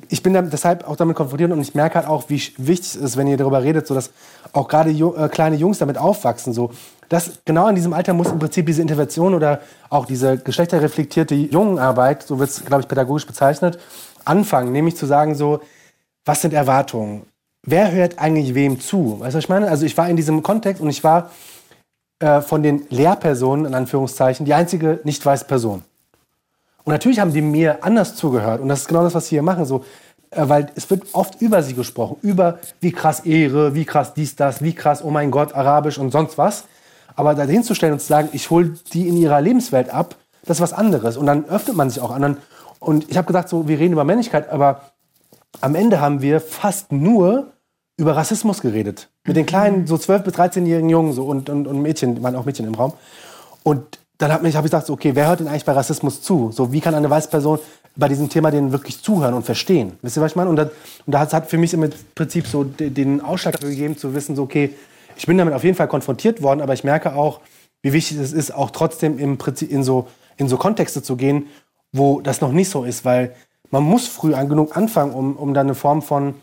ich 0.09 0.21
bin 0.21 0.33
deshalb 0.51 0.87
auch 0.87 0.95
damit 0.95 1.15
konfrontiert 1.15 1.51
und 1.51 1.61
ich 1.61 1.73
merke 1.73 1.95
halt 1.95 2.07
auch, 2.07 2.25
wie 2.27 2.41
wichtig 2.57 2.95
es 2.95 2.95
ist, 2.95 3.17
wenn 3.17 3.27
ihr 3.27 3.37
darüber 3.37 3.63
redet, 3.63 3.87
so 3.87 3.95
dass 3.95 4.11
auch 4.53 4.67
gerade 4.67 4.91
äh, 4.91 5.29
kleine 5.29 5.55
Jungs 5.55 5.79
damit 5.79 5.97
aufwachsen, 5.97 6.53
so. 6.53 6.71
Das, 7.07 7.39
genau 7.45 7.67
in 7.67 7.75
diesem 7.75 7.93
Alter 7.93 8.13
muss 8.13 8.31
im 8.31 8.39
Prinzip 8.39 8.65
diese 8.65 8.81
Intervention 8.81 9.35
oder 9.35 9.61
auch 9.89 10.05
diese 10.05 10.37
geschlechterreflektierte 10.37 11.35
Jungenarbeit, 11.35 12.23
so 12.23 12.39
wird 12.39 12.49
es, 12.49 12.65
glaube 12.65 12.81
ich, 12.81 12.87
pädagogisch 12.87 13.27
bezeichnet, 13.27 13.77
anfangen. 14.23 14.71
Nämlich 14.71 14.97
zu 14.97 15.05
sagen, 15.05 15.35
so, 15.35 15.61
was 16.25 16.41
sind 16.41 16.53
Erwartungen? 16.53 17.27
Wer 17.65 17.91
hört 17.91 18.19
eigentlich 18.19 18.53
wem 18.55 18.79
zu? 18.79 19.19
Weißt 19.19 19.33
du, 19.33 19.37
was 19.37 19.43
ich 19.43 19.49
meine? 19.49 19.67
Also 19.67 19.85
ich 19.85 19.97
war 19.97 20.09
in 20.09 20.15
diesem 20.15 20.43
Kontext 20.43 20.81
und 20.81 20.89
ich 20.89 21.03
war 21.03 21.31
äh, 22.19 22.41
von 22.41 22.63
den 22.63 22.85
Lehrpersonen, 22.89 23.65
in 23.65 23.73
Anführungszeichen, 23.73 24.45
die 24.45 24.53
einzige 24.53 24.99
nicht 25.03 25.25
weiße 25.25 25.45
Person. 25.45 25.83
Und 26.83 26.93
natürlich 26.93 27.19
haben 27.19 27.33
die 27.33 27.41
mir 27.41 27.83
anders 27.83 28.15
zugehört. 28.15 28.61
Und 28.61 28.69
das 28.69 28.81
ist 28.81 28.87
genau 28.87 29.03
das, 29.03 29.15
was 29.15 29.25
sie 29.27 29.35
hier 29.35 29.43
machen. 29.43 29.65
So, 29.65 29.83
äh, 30.29 30.47
weil 30.47 30.67
es 30.75 30.89
wird 30.89 31.03
oft 31.13 31.41
über 31.41 31.63
sie 31.63 31.73
gesprochen. 31.73 32.17
Über 32.21 32.59
wie 32.79 32.91
krass 32.91 33.21
Ehre, 33.21 33.73
wie 33.73 33.85
krass 33.85 34.13
dies, 34.13 34.35
das, 34.35 34.61
wie 34.61 34.73
krass, 34.73 35.03
oh 35.03 35.09
mein 35.09 35.31
Gott, 35.31 35.53
Arabisch 35.53 35.97
und 35.97 36.11
sonst 36.11 36.37
was. 36.37 36.65
Aber 37.15 37.33
da 37.33 37.43
hinzustellen 37.43 37.93
und 37.93 37.99
zu 37.99 38.07
sagen, 38.07 38.29
ich 38.33 38.49
hole 38.49 38.75
die 38.93 39.07
in 39.07 39.17
ihrer 39.17 39.41
Lebenswelt 39.41 39.89
ab, 39.89 40.15
das 40.45 40.57
ist 40.57 40.61
was 40.61 40.73
anderes. 40.73 41.17
Und 41.17 41.25
dann 41.25 41.45
öffnet 41.45 41.75
man 41.75 41.89
sich 41.89 42.01
auch 42.01 42.11
anderen. 42.11 42.37
Und 42.79 43.09
ich 43.09 43.17
habe 43.17 43.25
gesagt, 43.25 43.49
so, 43.49 43.67
wir 43.67 43.79
reden 43.79 43.93
über 43.93 44.03
Männlichkeit, 44.03 44.49
aber 44.49 44.81
am 45.61 45.75
Ende 45.75 46.01
haben 46.01 46.21
wir 46.21 46.41
fast 46.41 46.91
nur 46.91 47.53
über 47.97 48.15
Rassismus 48.15 48.61
geredet. 48.61 49.09
Mit 49.25 49.37
den 49.37 49.45
kleinen, 49.45 49.87
so 49.87 49.95
12- 49.95 50.19
bis 50.19 50.33
13-jährigen 50.33 50.89
Jungen 50.89 51.13
so, 51.13 51.25
und, 51.25 51.49
und, 51.49 51.67
und 51.67 51.81
Mädchen, 51.81 52.21
waren 52.21 52.35
auch 52.35 52.45
Mädchen 52.45 52.67
im 52.67 52.75
Raum. 52.75 52.93
Und 53.63 53.99
dann 54.17 54.31
habe 54.31 54.47
ich, 54.47 54.55
hab 54.55 54.65
ich 54.65 54.71
gesagt, 54.71 54.89
okay, 54.89 55.11
wer 55.13 55.27
hört 55.27 55.39
denn 55.39 55.47
eigentlich 55.47 55.65
bei 55.65 55.73
Rassismus 55.73 56.21
zu? 56.21 56.51
So, 56.51 56.71
wie 56.71 56.81
kann 56.81 56.95
eine 56.95 57.09
weiße 57.09 57.29
Person 57.29 57.59
bei 57.95 58.07
diesem 58.07 58.29
Thema 58.29 58.51
denen 58.51 58.71
wirklich 58.71 59.01
zuhören 59.01 59.33
und 59.33 59.45
verstehen? 59.45 59.93
Wisst 60.01 60.17
ihr, 60.17 60.21
was 60.21 60.31
ich 60.31 60.35
meine? 60.35 60.49
Und, 60.49 60.57
das, 60.57 60.69
und 61.05 61.13
das 61.13 61.33
hat 61.33 61.49
für 61.49 61.57
mich 61.57 61.73
im 61.73 61.89
Prinzip 62.13 62.47
so 62.47 62.63
den 62.63 63.21
Ausschlag 63.21 63.59
gegeben, 63.59 63.97
zu 63.97 64.13
wissen, 64.13 64.35
so, 64.35 64.43
okay, 64.43 64.75
ich 65.17 65.25
bin 65.25 65.37
damit 65.37 65.53
auf 65.53 65.63
jeden 65.63 65.75
Fall 65.75 65.87
konfrontiert 65.87 66.41
worden, 66.41 66.61
aber 66.61 66.73
ich 66.73 66.83
merke 66.83 67.15
auch, 67.15 67.39
wie 67.81 67.93
wichtig 67.93 68.17
es 68.17 68.33
ist, 68.33 68.53
auch 68.53 68.71
trotzdem 68.71 69.17
im 69.17 69.37
Prinzip 69.37 69.71
in 69.71 69.83
so, 69.83 70.07
in 70.37 70.47
so 70.49 70.57
Kontexte 70.57 71.01
zu 71.01 71.15
gehen, 71.15 71.47
wo 71.91 72.19
das 72.19 72.41
noch 72.41 72.51
nicht 72.51 72.69
so 72.69 72.83
ist, 72.83 73.05
weil 73.05 73.33
man 73.69 73.83
muss 73.83 74.07
früh 74.07 74.33
an 74.33 74.49
genug 74.49 74.75
anfangen, 74.75 75.13
um, 75.13 75.35
um 75.37 75.53
dann 75.53 75.67
eine 75.67 75.75
Form 75.75 76.01
von 76.01 76.35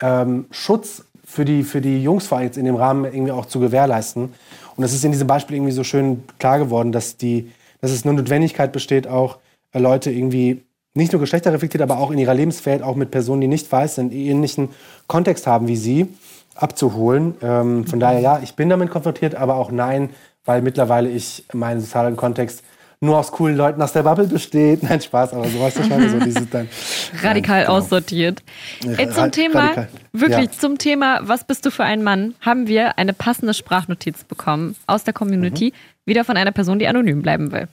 ähm, 0.00 0.46
Schutz 0.50 1.04
für 1.24 1.44
die, 1.44 1.62
für 1.62 1.80
die 1.80 2.02
Jungs 2.02 2.26
vor 2.26 2.38
allem 2.38 2.46
jetzt 2.46 2.56
in 2.56 2.64
dem 2.64 2.76
Rahmen 2.76 3.04
irgendwie 3.04 3.32
auch 3.32 3.46
zu 3.46 3.60
gewährleisten. 3.60 4.24
Und 4.24 4.82
das 4.82 4.94
ist 4.94 5.04
in 5.04 5.12
diesem 5.12 5.26
Beispiel 5.26 5.56
irgendwie 5.56 5.72
so 5.72 5.84
schön 5.84 6.24
klar 6.38 6.58
geworden, 6.58 6.92
dass, 6.92 7.16
die, 7.16 7.52
dass 7.80 7.90
es 7.90 8.06
eine 8.06 8.14
Notwendigkeit 8.14 8.72
besteht, 8.72 9.06
auch 9.06 9.38
äh, 9.72 9.78
Leute 9.78 10.10
irgendwie 10.10 10.62
nicht 10.94 11.12
nur 11.12 11.20
geschlechterreflektiert, 11.20 11.82
aber 11.82 11.98
auch 11.98 12.10
in 12.10 12.18
ihrer 12.18 12.34
Lebenswelt, 12.34 12.82
auch 12.82 12.96
mit 12.96 13.10
Personen, 13.10 13.40
die 13.40 13.46
nicht 13.46 13.70
weiß 13.70 13.96
sind, 13.96 14.12
ähnlichen 14.12 14.70
Kontext 15.06 15.46
haben 15.46 15.68
wie 15.68 15.76
sie, 15.76 16.08
abzuholen. 16.54 17.34
Ähm, 17.42 17.86
von 17.86 18.00
daher, 18.00 18.20
ja, 18.20 18.40
ich 18.42 18.54
bin 18.54 18.68
damit 18.68 18.90
konfrontiert, 18.90 19.34
aber 19.34 19.56
auch 19.56 19.70
nein, 19.70 20.10
weil 20.44 20.62
mittlerweile 20.62 21.08
ich 21.08 21.44
meinen 21.52 21.80
sozialen 21.80 22.16
Kontext 22.16 22.62
nur 23.00 23.18
aus 23.18 23.30
coolen 23.30 23.56
Leuten 23.56 23.80
aus 23.80 23.92
der 23.92 24.02
Bubble 24.02 24.26
besteht. 24.26 24.82
Nein, 24.88 25.00
Spaß, 25.00 25.32
aber 25.34 25.48
so 25.48 25.60
weißt 25.60 25.78
du 25.78 25.84
schon, 25.84 26.08
so 26.08 26.18
dieses 26.20 26.48
dann. 26.50 26.68
Radikal 27.22 27.62
genau. 27.62 27.74
aussortiert. 27.74 28.42
Äh, 28.84 29.08
zum 29.10 29.30
Thema, 29.30 29.60
radikal. 29.60 29.88
wirklich 30.12 30.50
ja. 30.52 30.58
zum 30.58 30.78
Thema, 30.78 31.20
was 31.22 31.44
bist 31.44 31.64
du 31.66 31.70
für 31.70 31.84
ein 31.84 32.02
Mann, 32.02 32.34
haben 32.40 32.66
wir 32.66 32.98
eine 32.98 33.12
passende 33.12 33.54
Sprachnotiz 33.54 34.24
bekommen 34.24 34.76
aus 34.86 35.04
der 35.04 35.14
Community, 35.14 35.72
mhm. 35.72 36.10
wieder 36.10 36.24
von 36.24 36.36
einer 36.36 36.52
Person, 36.52 36.78
die 36.78 36.88
anonym 36.88 37.22
bleiben 37.22 37.52
will. 37.52 37.68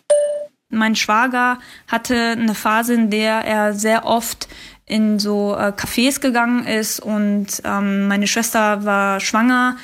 Mein 0.69 0.95
Schwager 0.95 1.59
hatte 1.87 2.15
eine 2.15 2.55
Phase, 2.55 2.95
in 2.95 3.09
der 3.09 3.45
er 3.45 3.73
sehr 3.73 4.05
oft 4.05 4.47
in 4.85 5.19
so 5.19 5.55
äh, 5.55 5.71
Cafés 5.75 6.19
gegangen 6.19 6.65
ist 6.65 6.99
und 6.99 7.47
ähm, 7.63 8.07
meine 8.07 8.27
Schwester 8.27 8.85
war 8.85 9.19
schwanger 9.19 9.77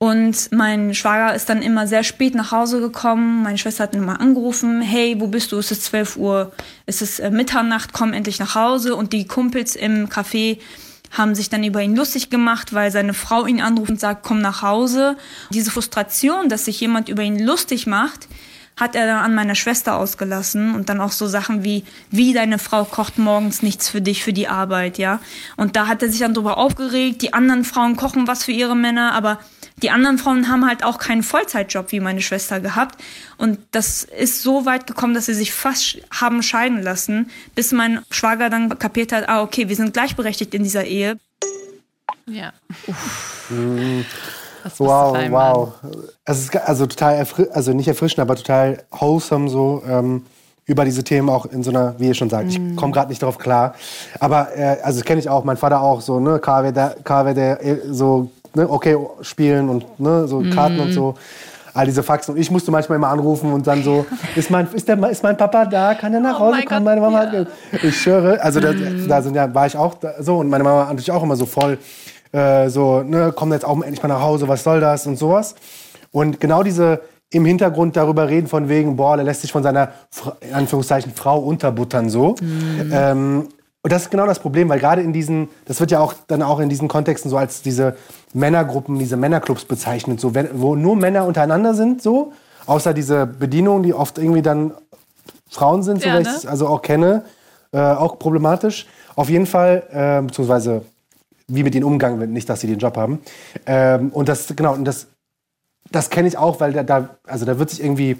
und 0.00 0.52
mein 0.52 0.94
Schwager 0.94 1.34
ist 1.34 1.48
dann 1.48 1.60
immer 1.60 1.88
sehr 1.88 2.04
spät 2.04 2.36
nach 2.36 2.52
Hause 2.52 2.80
gekommen. 2.80 3.42
Meine 3.42 3.58
Schwester 3.58 3.82
hat 3.82 3.94
ihn 3.94 4.02
immer 4.02 4.20
angerufen, 4.20 4.80
hey, 4.80 5.16
wo 5.18 5.26
bist 5.26 5.50
du? 5.50 5.58
Es 5.58 5.72
ist 5.72 5.84
12 5.86 6.16
Uhr, 6.16 6.52
es 6.86 7.02
ist 7.02 7.18
äh, 7.18 7.32
Mitternacht, 7.32 7.92
komm 7.92 8.12
endlich 8.12 8.38
nach 8.38 8.54
Hause. 8.54 8.94
Und 8.94 9.12
die 9.12 9.26
Kumpels 9.26 9.74
im 9.74 10.08
Café 10.08 10.58
haben 11.10 11.34
sich 11.34 11.50
dann 11.50 11.64
über 11.64 11.82
ihn 11.82 11.96
lustig 11.96 12.30
gemacht, 12.30 12.74
weil 12.74 12.92
seine 12.92 13.12
Frau 13.12 13.46
ihn 13.46 13.60
anruft 13.60 13.90
und 13.90 13.98
sagt, 13.98 14.22
komm 14.22 14.40
nach 14.40 14.62
Hause. 14.62 15.16
Diese 15.50 15.72
Frustration, 15.72 16.48
dass 16.48 16.66
sich 16.66 16.80
jemand 16.80 17.08
über 17.08 17.22
ihn 17.22 17.40
lustig 17.40 17.88
macht, 17.88 18.28
hat 18.76 18.94
er 18.94 19.06
dann 19.06 19.24
an 19.24 19.34
meiner 19.34 19.56
Schwester 19.56 19.96
ausgelassen 19.96 20.76
und 20.76 20.88
dann 20.88 21.00
auch 21.00 21.10
so 21.10 21.26
Sachen 21.26 21.64
wie, 21.64 21.82
wie 22.12 22.32
deine 22.32 22.60
Frau 22.60 22.84
kocht 22.84 23.18
morgens 23.18 23.62
nichts 23.62 23.88
für 23.88 24.00
dich, 24.00 24.22
für 24.22 24.32
die 24.32 24.46
Arbeit, 24.46 24.98
ja. 24.98 25.18
Und 25.56 25.74
da 25.74 25.88
hat 25.88 26.04
er 26.04 26.08
sich 26.08 26.20
dann 26.20 26.34
drüber 26.34 26.58
aufgeregt, 26.58 27.22
die 27.22 27.32
anderen 27.32 27.64
Frauen 27.64 27.96
kochen 27.96 28.28
was 28.28 28.44
für 28.44 28.52
ihre 28.52 28.76
Männer, 28.76 29.14
aber 29.14 29.40
die 29.82 29.90
anderen 29.90 30.18
Frauen 30.18 30.48
haben 30.48 30.66
halt 30.66 30.84
auch 30.84 30.98
keinen 30.98 31.22
Vollzeitjob 31.22 31.92
wie 31.92 32.00
meine 32.00 32.20
Schwester 32.20 32.60
gehabt. 32.60 33.02
Und 33.36 33.58
das 33.70 34.04
ist 34.04 34.42
so 34.42 34.66
weit 34.66 34.86
gekommen, 34.86 35.14
dass 35.14 35.26
sie 35.26 35.34
sich 35.34 35.52
fast 35.52 35.98
haben 36.10 36.42
scheiden 36.42 36.82
lassen, 36.82 37.30
bis 37.54 37.72
mein 37.72 38.00
Schwager 38.10 38.50
dann 38.50 38.78
kapiert 38.78 39.12
hat, 39.12 39.28
ah, 39.28 39.42
okay, 39.42 39.68
wir 39.68 39.76
sind 39.76 39.92
gleichberechtigt 39.92 40.54
in 40.54 40.62
dieser 40.62 40.84
Ehe. 40.84 41.18
Ja. 42.26 42.52
Mhm. 43.48 44.04
Wow, 44.78 45.16
wow. 45.30 45.72
Es 46.24 46.40
ist 46.40 46.56
also 46.56 46.86
total, 46.86 47.26
also 47.52 47.72
nicht 47.72 47.88
erfrischend, 47.88 48.20
aber 48.20 48.36
total 48.36 48.84
wholesome 48.90 49.48
so. 49.48 49.82
Ähm, 49.86 50.26
über 50.68 50.84
diese 50.84 51.02
Themen 51.02 51.30
auch 51.30 51.46
in 51.46 51.62
so 51.62 51.70
einer, 51.70 51.98
wie 51.98 52.08
ihr 52.08 52.14
schon 52.14 52.28
sagt, 52.28 52.50
ich 52.50 52.60
mm. 52.60 52.76
komme 52.76 52.92
gerade 52.92 53.08
nicht 53.08 53.22
darauf 53.22 53.38
klar. 53.38 53.74
Aber 54.20 54.54
äh, 54.54 54.76
also 54.82 55.00
kenne 55.00 55.18
ich 55.18 55.28
auch, 55.30 55.42
mein 55.42 55.56
Vater 55.56 55.80
auch 55.80 56.02
so, 56.02 56.20
ne, 56.20 56.38
KW, 56.38 56.72
der, 56.72 56.96
KW, 57.02 57.32
der 57.32 57.64
äh, 57.64 57.80
so 57.90 58.30
ne, 58.58 58.68
okay, 58.68 58.96
spielen 59.22 59.68
und 59.68 59.98
ne, 59.98 60.28
so 60.28 60.42
Karten 60.54 60.76
mm. 60.76 60.80
und 60.80 60.92
so. 60.92 61.14
All 61.74 61.86
diese 61.86 62.02
Faxen. 62.02 62.34
Und 62.34 62.40
ich 62.40 62.50
musste 62.50 62.70
manchmal 62.70 62.96
immer 62.96 63.08
anrufen 63.08 63.52
und 63.52 63.66
dann 63.66 63.82
so, 63.82 64.04
ist 64.36 64.50
mein, 64.50 64.68
ist, 64.72 64.88
der, 64.88 64.98
ist 65.10 65.22
mein 65.22 65.36
Papa 65.36 65.64
da? 65.64 65.94
Kann 65.94 66.12
er 66.12 66.20
nach 66.20 66.36
oh 66.36 66.46
Hause 66.46 66.60
oh 66.62 66.68
kommen? 66.68 66.84
Meine 66.84 67.00
Mama 67.00 67.32
ja. 67.32 67.46
Ich 67.82 68.00
schwöre, 68.00 68.42
also 68.42 68.60
da, 68.60 68.72
mm. 68.72 69.06
da 69.08 69.22
sind, 69.22 69.34
ja, 69.34 69.54
war 69.54 69.66
ich 69.66 69.76
auch 69.76 69.94
da, 69.94 70.14
so 70.20 70.38
und 70.38 70.48
meine 70.48 70.64
Mama 70.64 70.84
natürlich 70.86 71.10
auch 71.10 71.22
immer 71.22 71.36
so 71.36 71.46
voll, 71.46 71.78
äh, 72.32 72.68
so, 72.68 73.02
ne, 73.02 73.32
komm 73.34 73.52
jetzt 73.52 73.64
auch 73.64 73.80
endlich 73.80 74.02
mal 74.02 74.08
nach 74.08 74.22
Hause, 74.22 74.48
was 74.48 74.64
soll 74.64 74.80
das 74.80 75.06
und 75.06 75.16
sowas. 75.16 75.54
Und 76.10 76.40
genau 76.40 76.62
diese 76.62 77.00
im 77.30 77.44
Hintergrund 77.44 77.94
darüber 77.96 78.28
reden 78.28 78.46
von 78.46 78.68
wegen, 78.68 78.96
boah, 78.96 79.16
der 79.16 79.24
lässt 79.24 79.42
sich 79.42 79.52
von 79.52 79.62
seiner, 79.62 79.92
in 80.40 80.54
Anführungszeichen, 80.54 81.12
Frau 81.14 81.38
unterbuttern 81.38 82.08
so. 82.08 82.34
Mm. 82.40 82.90
Ähm, 82.90 83.48
und 83.82 83.92
das 83.92 84.02
ist 84.02 84.10
genau 84.10 84.26
das 84.26 84.40
Problem, 84.40 84.68
weil 84.68 84.80
gerade 84.80 85.02
in 85.02 85.12
diesen, 85.12 85.48
das 85.64 85.78
wird 85.78 85.90
ja 85.90 86.00
auch 86.00 86.14
dann 86.26 86.42
auch 86.42 86.58
in 86.58 86.68
diesen 86.68 86.88
Kontexten 86.88 87.30
so 87.30 87.36
als 87.36 87.62
diese 87.62 87.96
Männergruppen, 88.34 88.98
diese 88.98 89.16
Männerclubs 89.16 89.64
bezeichnet, 89.64 90.20
so, 90.20 90.32
wo 90.54 90.74
nur 90.74 90.96
Männer 90.96 91.24
untereinander 91.24 91.74
sind, 91.74 92.02
so, 92.02 92.32
außer 92.66 92.92
diese 92.92 93.26
Bedienungen, 93.26 93.84
die 93.84 93.94
oft 93.94 94.18
irgendwie 94.18 94.42
dann 94.42 94.72
Frauen 95.48 95.82
sind, 95.82 96.02
so 96.02 96.08
ja, 96.08 96.20
ne? 96.20 96.28
ich 96.38 96.48
also 96.48 96.66
auch 96.66 96.82
kenne, 96.82 97.24
äh, 97.72 97.78
auch 97.78 98.18
problematisch. 98.18 98.86
Auf 99.14 99.30
jeden 99.30 99.46
Fall, 99.46 99.84
äh, 99.90 100.26
beziehungsweise 100.26 100.82
wie 101.46 101.62
mit 101.62 101.74
ihnen 101.74 101.84
umgegangen 101.84 102.20
wird, 102.20 102.30
nicht, 102.30 102.48
dass 102.48 102.60
sie 102.60 102.66
den 102.66 102.78
Job 102.78 102.96
haben. 102.96 103.20
Ähm, 103.64 104.10
und 104.10 104.28
das, 104.28 104.54
genau, 104.54 104.74
und 104.74 104.84
das, 104.84 105.06
das 105.90 106.10
kenne 106.10 106.28
ich 106.28 106.36
auch, 106.36 106.60
weil 106.60 106.72
da, 106.72 106.82
da, 106.82 107.16
also 107.26 107.46
da 107.46 107.58
wird 107.58 107.70
sich 107.70 107.82
irgendwie 107.82 108.18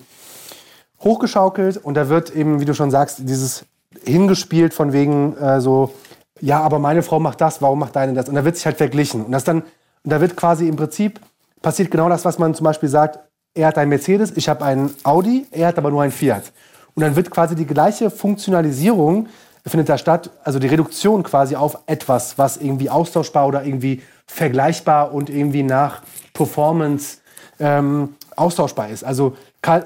hochgeschaukelt 1.01 1.77
und 1.77 1.95
da 1.95 2.09
wird 2.09 2.35
eben, 2.35 2.61
wie 2.61 2.65
du 2.65 2.75
schon 2.75 2.91
sagst, 2.91 3.19
dieses 3.21 3.65
hingespielt 4.05 4.75
von 4.75 4.93
wegen 4.93 5.37
äh, 5.37 5.61
so, 5.61 5.95
ja, 6.41 6.61
aber 6.61 6.79
meine 6.79 7.03
Frau 7.03 7.21
macht 7.21 7.41
das, 7.41 7.63
warum 7.63 7.79
macht 7.79 7.97
deine 7.97 8.15
das? 8.15 8.29
Und 8.29 8.35
da 8.35 8.45
wird 8.45 8.57
sich 8.57 8.67
halt 8.67 8.77
verglichen. 8.77 9.25
Und 9.25 9.33
das 9.33 9.45
dann, 9.45 9.63
und 9.63 10.13
da 10.13 10.21
wird 10.21 10.37
quasi 10.37 10.69
im 10.69 10.77
Prinzip 10.77 11.21
passiert 11.63 11.91
genau 11.91 12.09
das, 12.09 12.25
was 12.25 12.39
man 12.39 12.55
zum 12.55 12.65
Beispiel 12.65 12.89
sagt, 12.89 13.19
er 13.55 13.69
hat 13.69 13.79
einen 13.79 13.89
Mercedes, 13.89 14.37
ich 14.37 14.49
habe 14.49 14.65
einen 14.65 14.95
Audi, 15.03 15.47
er 15.51 15.69
hat 15.69 15.79
aber 15.79 15.91
nur 15.91 16.03
einen 16.03 16.13
Fiat. 16.13 16.53
Und 16.95 17.03
dann 17.03 17.17
wird 17.17 17.31
quasi 17.31 17.55
die 17.55 17.67
gleiche 17.67 18.11
Funktionalisierung 18.11 19.29
findet 19.69 19.89
da 19.89 19.99
statt, 19.99 20.31
also 20.45 20.59
die 20.59 20.67
Reduktion 20.67 21.23
quasi 21.23 21.57
auf 21.57 21.79
etwas, 21.87 22.39
was 22.39 22.57
irgendwie 22.57 22.91
austauschbar 22.91 23.47
oder 23.47 23.65
irgendwie 23.65 24.03
vergleichbar 24.27 25.13
und 25.13 25.31
irgendwie 25.31 25.63
nach 25.63 26.03
Performance 26.33 27.19
ähm, 27.61 28.15
austauschbar 28.37 28.89
ist. 28.89 29.05
Also 29.05 29.37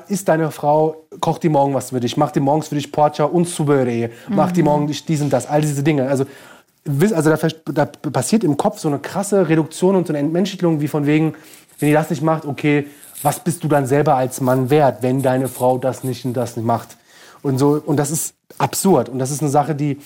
ist 0.08 0.28
deine 0.28 0.50
Frau, 0.50 1.06
kocht 1.20 1.42
die 1.42 1.48
morgen 1.48 1.74
was 1.74 1.90
für 1.90 2.00
dich, 2.00 2.16
macht 2.16 2.36
die 2.36 2.40
morgens 2.40 2.68
für 2.68 2.74
dich 2.74 2.92
Porcha 2.92 3.24
und 3.24 3.48
Subere, 3.48 4.10
mhm. 4.28 4.36
macht 4.36 4.56
die 4.56 4.62
morgen 4.62 4.86
dies 4.86 5.20
und 5.20 5.32
das, 5.32 5.46
all 5.46 5.60
diese 5.60 5.82
Dinge. 5.82 6.08
Also, 6.08 6.24
also 6.86 7.30
da, 7.30 7.48
da, 7.72 7.86
passiert 8.10 8.44
im 8.44 8.56
Kopf 8.56 8.78
so 8.78 8.88
eine 8.88 8.98
krasse 8.98 9.48
Reduktion 9.48 9.96
und 9.96 10.06
so 10.06 10.12
eine 10.12 10.18
Entmenschlichung, 10.18 10.80
wie 10.80 10.88
von 10.88 11.06
wegen, 11.06 11.34
wenn 11.78 11.88
die 11.88 11.94
das 11.94 12.10
nicht 12.10 12.22
macht, 12.22 12.44
okay, 12.44 12.86
was 13.22 13.40
bist 13.40 13.62
du 13.64 13.68
dann 13.68 13.86
selber 13.86 14.16
als 14.16 14.40
Mann 14.40 14.68
wert, 14.68 15.02
wenn 15.02 15.22
deine 15.22 15.48
Frau 15.48 15.78
das 15.78 16.04
nicht 16.04 16.24
und 16.24 16.34
das 16.34 16.56
nicht 16.56 16.66
macht? 16.66 16.96
Und 17.42 17.58
so, 17.58 17.82
und 17.84 17.96
das 17.96 18.10
ist 18.10 18.34
absurd. 18.58 19.08
Und 19.08 19.18
das 19.18 19.30
ist 19.30 19.42
eine 19.42 19.50
Sache, 19.50 19.74
die 19.74 19.98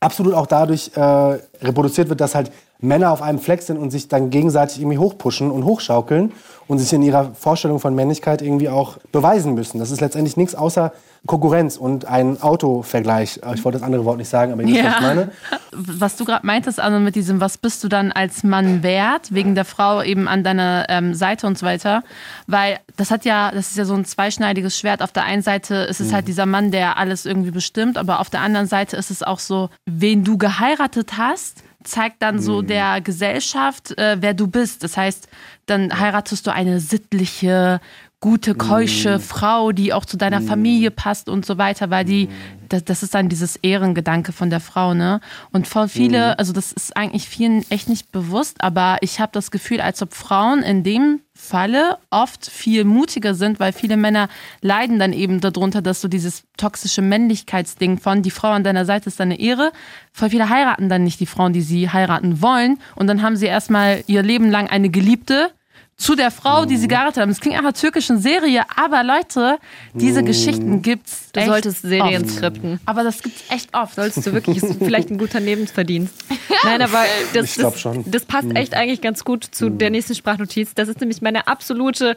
absolut 0.00 0.34
auch 0.34 0.46
dadurch 0.46 0.90
äh, 0.94 1.00
reproduziert 1.00 2.08
wird, 2.08 2.20
dass 2.20 2.34
halt 2.34 2.50
Männer 2.80 3.12
auf 3.12 3.22
einem 3.22 3.38
Fleck 3.38 3.62
sind 3.62 3.76
und 3.76 3.90
sich 3.90 4.08
dann 4.08 4.30
gegenseitig 4.30 4.80
irgendwie 4.80 4.98
hochpushen 4.98 5.50
und 5.50 5.64
hochschaukeln 5.64 6.32
und 6.68 6.78
sich 6.78 6.92
in 6.92 7.02
ihrer 7.02 7.32
Vorstellung 7.34 7.80
von 7.80 7.94
Männlichkeit 7.94 8.42
irgendwie 8.42 8.68
auch 8.68 8.98
beweisen 9.10 9.54
müssen. 9.54 9.78
Das 9.78 9.90
ist 9.90 10.00
letztendlich 10.00 10.36
nichts 10.36 10.54
außer 10.54 10.92
Konkurrenz 11.26 11.76
und 11.76 12.04
ein 12.04 12.40
Autovergleich. 12.40 13.40
Ich 13.54 13.64
wollte 13.64 13.78
das 13.78 13.82
andere 13.82 14.04
Wort 14.04 14.18
nicht 14.18 14.28
sagen, 14.28 14.52
aber 14.52 14.62
ich 14.62 14.70
ja. 14.70 14.84
was 14.84 14.94
ich 14.94 15.00
meine. 15.00 15.30
Was 15.72 16.16
du 16.16 16.24
gerade 16.24 16.44
meintest, 16.44 16.80
also 16.80 16.98
mit 16.98 17.14
diesem, 17.14 17.40
was 17.40 17.56
bist 17.56 17.84
du 17.84 17.88
dann 17.88 18.10
als 18.10 18.42
Mann 18.42 18.82
wert, 18.82 19.32
wegen 19.32 19.54
der 19.54 19.64
Frau 19.64 20.02
eben 20.02 20.26
an 20.26 20.42
deiner 20.42 20.86
ähm, 20.88 21.14
Seite 21.14 21.46
und 21.46 21.56
so 21.56 21.66
weiter. 21.66 22.02
Weil 22.48 22.80
das 22.96 23.12
hat 23.12 23.24
ja, 23.24 23.52
das 23.52 23.68
ist 23.70 23.76
ja 23.76 23.84
so 23.84 23.94
ein 23.94 24.04
zweischneidiges 24.04 24.76
Schwert. 24.76 25.02
Auf 25.02 25.12
der 25.12 25.24
einen 25.24 25.42
Seite 25.42 25.74
ist 25.74 26.00
es 26.00 26.08
mhm. 26.08 26.14
halt 26.14 26.28
dieser 26.28 26.46
Mann, 26.46 26.72
der 26.72 26.96
alles 26.96 27.26
irgendwie 27.26 27.52
bestimmt, 27.52 27.96
aber 27.96 28.18
auf 28.18 28.28
der 28.28 28.40
anderen 28.40 28.66
Seite 28.66 28.96
ist 28.96 29.10
es 29.10 29.22
auch 29.22 29.38
so, 29.38 29.68
wen 29.86 30.24
du 30.24 30.36
geheiratet 30.36 31.12
hast 31.16 31.62
zeigt 31.88 32.22
dann 32.22 32.40
so 32.40 32.62
mhm. 32.62 32.66
der 32.68 33.00
Gesellschaft, 33.00 33.96
äh, 33.98 34.16
wer 34.20 34.34
du 34.34 34.46
bist. 34.46 34.84
Das 34.84 34.96
heißt, 34.96 35.28
dann 35.66 35.98
heiratest 35.98 36.46
du 36.46 36.52
eine 36.52 36.80
sittliche, 36.80 37.80
gute, 38.20 38.54
keusche 38.54 39.18
mm. 39.18 39.20
Frau, 39.20 39.70
die 39.70 39.92
auch 39.92 40.04
zu 40.04 40.16
deiner 40.16 40.40
mm. 40.40 40.46
Familie 40.46 40.90
passt 40.90 41.28
und 41.28 41.46
so 41.46 41.56
weiter, 41.56 41.88
weil 41.90 42.04
die, 42.04 42.28
das, 42.68 42.84
das, 42.84 43.02
ist 43.04 43.14
dann 43.14 43.28
dieses 43.28 43.56
Ehrengedanke 43.56 44.32
von 44.32 44.50
der 44.50 44.58
Frau, 44.58 44.92
ne? 44.92 45.20
Und 45.52 45.68
voll 45.68 45.88
viele, 45.88 46.30
mm. 46.30 46.34
also 46.36 46.52
das 46.52 46.72
ist 46.72 46.96
eigentlich 46.96 47.28
vielen 47.28 47.64
echt 47.70 47.88
nicht 47.88 48.10
bewusst, 48.10 48.56
aber 48.60 48.98
ich 49.02 49.20
habe 49.20 49.30
das 49.32 49.52
Gefühl, 49.52 49.80
als 49.80 50.02
ob 50.02 50.14
Frauen 50.14 50.62
in 50.62 50.82
dem 50.82 51.20
Falle 51.32 51.98
oft 52.10 52.50
viel 52.50 52.82
mutiger 52.82 53.34
sind, 53.34 53.60
weil 53.60 53.72
viele 53.72 53.96
Männer 53.96 54.28
leiden 54.60 54.98
dann 54.98 55.12
eben 55.12 55.40
darunter, 55.40 55.80
dass 55.80 56.00
so 56.00 56.08
dieses 56.08 56.42
toxische 56.56 57.00
Männlichkeitsding 57.00 57.98
von 57.98 58.22
die 58.22 58.32
Frau 58.32 58.48
an 58.48 58.64
deiner 58.64 58.84
Seite 58.84 59.08
ist 59.08 59.20
deine 59.20 59.38
Ehre. 59.38 59.70
Voll 60.12 60.30
viele 60.30 60.48
heiraten 60.48 60.88
dann 60.88 61.04
nicht 61.04 61.20
die 61.20 61.26
Frauen, 61.26 61.52
die 61.52 61.62
sie 61.62 61.88
heiraten 61.90 62.42
wollen 62.42 62.80
und 62.96 63.06
dann 63.06 63.22
haben 63.22 63.36
sie 63.36 63.46
erstmal 63.46 64.02
ihr 64.08 64.24
Leben 64.24 64.50
lang 64.50 64.66
eine 64.68 64.88
Geliebte, 64.90 65.52
zu 65.98 66.14
der 66.14 66.30
Frau, 66.30 66.64
die 66.64 66.76
sie 66.76 66.84
mhm. 66.84 66.90
geheiratet 66.90 67.20
haben. 67.20 67.30
Es 67.30 67.40
klingt 67.40 67.56
nach 67.56 67.64
einer 67.64 67.74
türkischen 67.74 68.20
Serie, 68.20 68.62
aber 68.76 69.02
Leute, 69.02 69.58
diese 69.94 70.22
mhm. 70.22 70.26
Geschichten 70.26 70.80
gibt's. 70.80 71.30
Du 71.32 71.44
solltest 71.44 71.82
Serien 71.82 72.22
oft. 72.22 72.34
skripten. 72.36 72.80
Aber 72.86 73.02
das 73.02 73.20
gibt's 73.20 73.42
echt 73.50 73.74
oft. 73.74 73.96
Solltest 73.96 74.24
du 74.24 74.32
wirklich, 74.32 74.62
ist 74.62 74.78
vielleicht 74.78 75.10
ein 75.10 75.18
guter 75.18 75.40
Lebensverdienst. 75.40 76.14
ja. 76.30 76.56
Nein, 76.64 76.82
aber 76.82 77.04
das, 77.34 77.54
das, 77.56 77.88
das, 78.06 78.24
passt 78.24 78.48
mhm. 78.48 78.56
echt 78.56 78.74
eigentlich 78.74 79.00
ganz 79.00 79.24
gut 79.24 79.44
zu 79.44 79.70
der 79.70 79.90
nächsten 79.90 80.14
Sprachnotiz. 80.14 80.72
Das 80.74 80.88
ist 80.88 81.00
nämlich 81.00 81.20
meine 81.20 81.48
absolute 81.48 82.16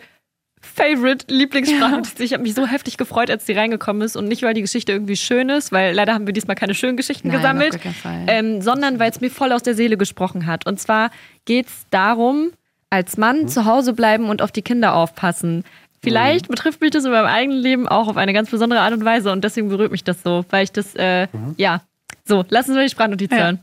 Favorite 0.61 1.25
Lieblingssprachnotiz. 1.33 2.19
Ja. 2.19 2.25
Ich 2.25 2.33
habe 2.33 2.43
mich 2.43 2.53
so 2.53 2.67
heftig 2.67 2.97
gefreut, 2.97 3.31
als 3.31 3.45
die 3.45 3.53
reingekommen 3.53 4.03
ist 4.03 4.15
und 4.15 4.27
nicht, 4.27 4.43
weil 4.43 4.53
die 4.53 4.61
Geschichte 4.61 4.91
irgendwie 4.91 5.17
schön 5.17 5.49
ist, 5.49 5.71
weil 5.71 5.95
leider 5.95 6.13
haben 6.13 6.27
wir 6.27 6.33
diesmal 6.33 6.55
keine 6.55 6.75
schönen 6.75 6.97
Geschichten 6.97 7.29
Nein, 7.29 7.37
gesammelt, 7.37 7.79
ähm, 8.27 8.61
sondern 8.61 8.99
weil 8.99 9.09
es 9.09 9.21
mir 9.21 9.31
voll 9.31 9.51
aus 9.51 9.63
der 9.63 9.73
Seele 9.73 9.97
gesprochen 9.97 10.45
hat. 10.45 10.67
Und 10.67 10.79
zwar 10.79 11.09
geht's 11.45 11.87
darum, 11.89 12.51
als 12.91 13.17
Mann 13.17 13.43
mhm. 13.43 13.47
zu 13.47 13.65
Hause 13.65 13.93
bleiben 13.93 14.29
und 14.29 14.43
auf 14.43 14.51
die 14.51 14.61
Kinder 14.61 14.93
aufpassen. 14.93 15.63
Vielleicht 16.03 16.47
mhm. 16.47 16.51
betrifft 16.51 16.81
mich 16.81 16.91
das 16.91 17.05
in 17.05 17.11
meinem 17.11 17.25
eigenen 17.25 17.59
Leben 17.59 17.87
auch 17.87 18.07
auf 18.07 18.17
eine 18.17 18.33
ganz 18.33 18.51
besondere 18.51 18.81
Art 18.81 18.93
und 18.93 19.03
Weise 19.03 19.31
und 19.31 19.43
deswegen 19.43 19.69
berührt 19.69 19.91
mich 19.91 20.03
das 20.03 20.21
so, 20.21 20.45
weil 20.49 20.63
ich 20.63 20.71
das, 20.71 20.93
äh, 20.95 21.27
mhm. 21.31 21.55
ja. 21.57 21.81
So, 22.25 22.45
lassen 22.49 22.73
Sie 22.73 22.81
die 22.81 22.89
Sprachnotiz 22.89 23.31
ja. 23.31 23.37
hören. 23.37 23.59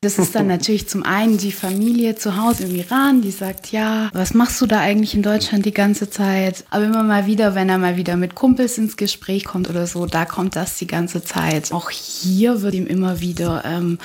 Das 0.00 0.18
ist 0.18 0.34
dann 0.34 0.48
natürlich 0.48 0.86
zum 0.86 1.02
einen 1.02 1.38
die 1.38 1.52
Familie 1.52 2.14
zu 2.14 2.36
Hause 2.36 2.64
im 2.64 2.74
Iran, 2.74 3.22
die 3.22 3.30
sagt, 3.30 3.72
ja, 3.72 4.10
was 4.12 4.34
machst 4.34 4.60
du 4.60 4.66
da 4.66 4.80
eigentlich 4.80 5.14
in 5.14 5.22
Deutschland 5.22 5.64
die 5.64 5.72
ganze 5.72 6.10
Zeit? 6.10 6.64
Aber 6.68 6.84
immer 6.84 7.02
mal 7.02 7.24
wieder, 7.24 7.54
wenn 7.54 7.70
er 7.70 7.78
mal 7.78 7.96
wieder 7.96 8.16
mit 8.16 8.34
Kumpels 8.34 8.76
ins 8.76 8.98
Gespräch 8.98 9.46
kommt 9.46 9.70
oder 9.70 9.86
so, 9.86 10.04
da 10.04 10.26
kommt 10.26 10.56
das 10.56 10.76
die 10.76 10.86
ganze 10.86 11.24
Zeit. 11.24 11.72
Auch 11.72 11.88
hier 11.88 12.60
wird 12.60 12.74
ihm 12.74 12.86
immer 12.86 13.20
wieder 13.20 13.64
ähm, 13.64 13.98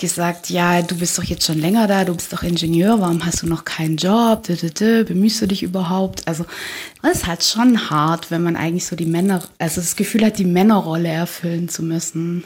gesagt, 0.00 0.50
ja, 0.50 0.82
du 0.82 0.96
bist 0.96 1.16
doch 1.16 1.22
jetzt 1.22 1.46
schon 1.46 1.60
länger 1.60 1.86
da, 1.86 2.04
du 2.04 2.14
bist 2.14 2.32
doch 2.32 2.42
Ingenieur, 2.42 3.00
warum 3.00 3.24
hast 3.24 3.42
du 3.42 3.46
noch 3.46 3.64
keinen 3.64 3.96
Job? 3.96 4.48
Bemühst 5.06 5.40
du 5.40 5.46
dich 5.46 5.62
überhaupt? 5.62 6.26
Also, 6.26 6.44
das 7.02 7.18
ist 7.18 7.26
halt 7.26 7.44
schon 7.44 7.90
hart, 7.90 8.30
wenn 8.30 8.42
man 8.42 8.56
eigentlich 8.56 8.86
so 8.86 8.96
die 8.96 9.06
Männer, 9.06 9.42
also 9.58 9.80
das 9.80 9.94
Gefühl 9.94 10.24
hat, 10.24 10.38
die 10.38 10.44
Männerrolle 10.44 11.08
erfüllen 11.08 11.68
zu 11.68 11.84
müssen. 11.84 12.44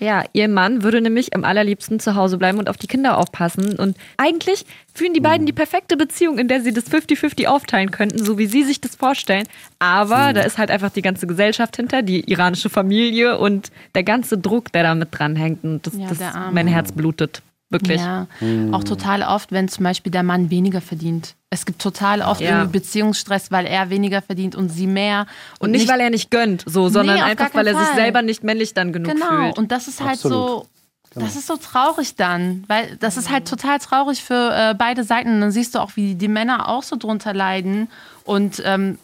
Ja, 0.00 0.24
ihr 0.32 0.48
Mann 0.48 0.82
würde 0.82 1.00
nämlich 1.00 1.34
am 1.34 1.44
allerliebsten 1.44 1.98
zu 2.00 2.14
Hause 2.14 2.38
bleiben 2.38 2.58
und 2.58 2.68
auf 2.68 2.76
die 2.76 2.86
Kinder 2.86 3.18
aufpassen. 3.18 3.76
Und 3.78 3.96
eigentlich 4.16 4.64
führen 4.94 5.14
die 5.14 5.20
beiden 5.20 5.46
die 5.46 5.52
perfekte 5.52 5.96
Beziehung, 5.96 6.38
in 6.38 6.48
der 6.48 6.60
sie 6.60 6.72
das 6.72 6.90
50-50 6.90 7.46
aufteilen 7.46 7.90
könnten, 7.90 8.24
so 8.24 8.38
wie 8.38 8.46
sie 8.46 8.62
sich 8.62 8.80
das 8.80 8.94
vorstellen. 8.94 9.46
Aber 9.78 10.30
mhm. 10.30 10.34
da 10.34 10.40
ist 10.42 10.58
halt 10.58 10.70
einfach 10.70 10.90
die 10.90 11.02
ganze 11.02 11.26
Gesellschaft 11.26 11.76
hinter, 11.76 12.02
die 12.02 12.30
iranische 12.30 12.70
Familie 12.70 13.38
und 13.38 13.70
der 13.94 14.04
ganze 14.04 14.38
Druck, 14.38 14.72
der 14.72 14.84
da 14.84 14.94
mit 14.94 15.08
dranhängt. 15.10 15.64
Und 15.64 15.86
das, 15.86 15.94
ja, 15.94 16.08
das 16.08 16.20
mein 16.52 16.66
Herz 16.66 16.92
blutet. 16.92 17.42
Wirklich. 17.70 18.00
Ja, 18.00 18.26
mhm. 18.40 18.72
auch 18.72 18.82
total 18.82 19.22
oft, 19.22 19.52
wenn 19.52 19.68
zum 19.68 19.84
Beispiel 19.84 20.10
der 20.10 20.22
Mann 20.22 20.50
weniger 20.50 20.80
verdient. 20.80 21.34
Es 21.50 21.66
gibt 21.66 21.82
total 21.82 22.22
oft 22.22 22.40
ja. 22.40 22.50
irgendwie 22.50 22.78
Beziehungsstress, 22.78 23.50
weil 23.50 23.66
er 23.66 23.90
weniger 23.90 24.22
verdient 24.22 24.54
und 24.54 24.70
sie 24.70 24.86
mehr. 24.86 25.26
Und, 25.58 25.66
und 25.66 25.70
nicht, 25.72 25.82
nicht, 25.82 25.92
weil 25.92 26.00
er 26.00 26.10
nicht 26.10 26.30
gönnt, 26.30 26.64
so, 26.66 26.88
sondern 26.88 27.16
nee, 27.16 27.22
einfach, 27.22 27.52
weil 27.54 27.66
er 27.66 27.74
Fall. 27.74 27.84
sich 27.84 27.94
selber 27.94 28.22
nicht 28.22 28.42
männlich 28.42 28.72
dann 28.72 28.92
genug 28.92 29.12
genau. 29.12 29.26
fühlt. 29.26 29.40
Genau, 29.40 29.54
und 29.54 29.70
das 29.70 29.86
ist 29.86 30.00
halt 30.00 30.14
Absolut. 30.14 30.48
so. 30.48 30.66
Genau. 31.10 31.24
Das 31.24 31.36
ist 31.36 31.46
so 31.46 31.56
traurig 31.56 32.16
dann, 32.16 32.64
weil 32.68 32.96
das 32.96 33.16
ist 33.16 33.30
halt 33.30 33.48
total 33.48 33.78
traurig 33.78 34.22
für 34.22 34.52
äh, 34.54 34.74
beide 34.74 35.04
Seiten. 35.04 35.34
Und 35.34 35.40
dann 35.40 35.50
siehst 35.50 35.74
du 35.74 35.78
auch, 35.78 35.92
wie 35.94 36.14
die 36.14 36.28
Männer 36.28 36.68
auch 36.68 36.82
so 36.82 36.96
drunter 36.96 37.32
leiden. 37.32 37.88
Und 38.24 38.62
ähm, 38.64 38.98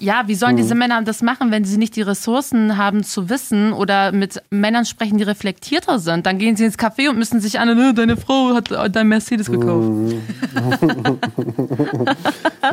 ja, 0.00 0.24
wie 0.26 0.34
sollen 0.34 0.56
diese 0.56 0.74
mhm. 0.74 0.80
Männer 0.80 1.02
das 1.02 1.22
machen, 1.22 1.50
wenn 1.50 1.64
sie 1.64 1.76
nicht 1.76 1.94
die 1.94 2.02
Ressourcen 2.02 2.76
haben 2.76 3.04
zu 3.04 3.28
wissen 3.28 3.72
oder 3.72 4.12
mit 4.12 4.42
Männern 4.50 4.86
sprechen, 4.86 5.18
die 5.18 5.24
reflektierter 5.24 5.98
sind? 5.98 6.26
Dann 6.26 6.38
gehen 6.38 6.56
sie 6.56 6.64
ins 6.64 6.78
Café 6.78 7.10
und 7.10 7.18
müssen 7.18 7.40
sich 7.40 7.60
an, 7.60 7.76
ne, 7.76 7.92
deine 7.94 8.16
Frau 8.16 8.54
hat 8.54 8.70
dein 8.94 9.08
Mercedes 9.08 9.50
gekauft. 9.50 9.88
Mhm. 9.88 10.22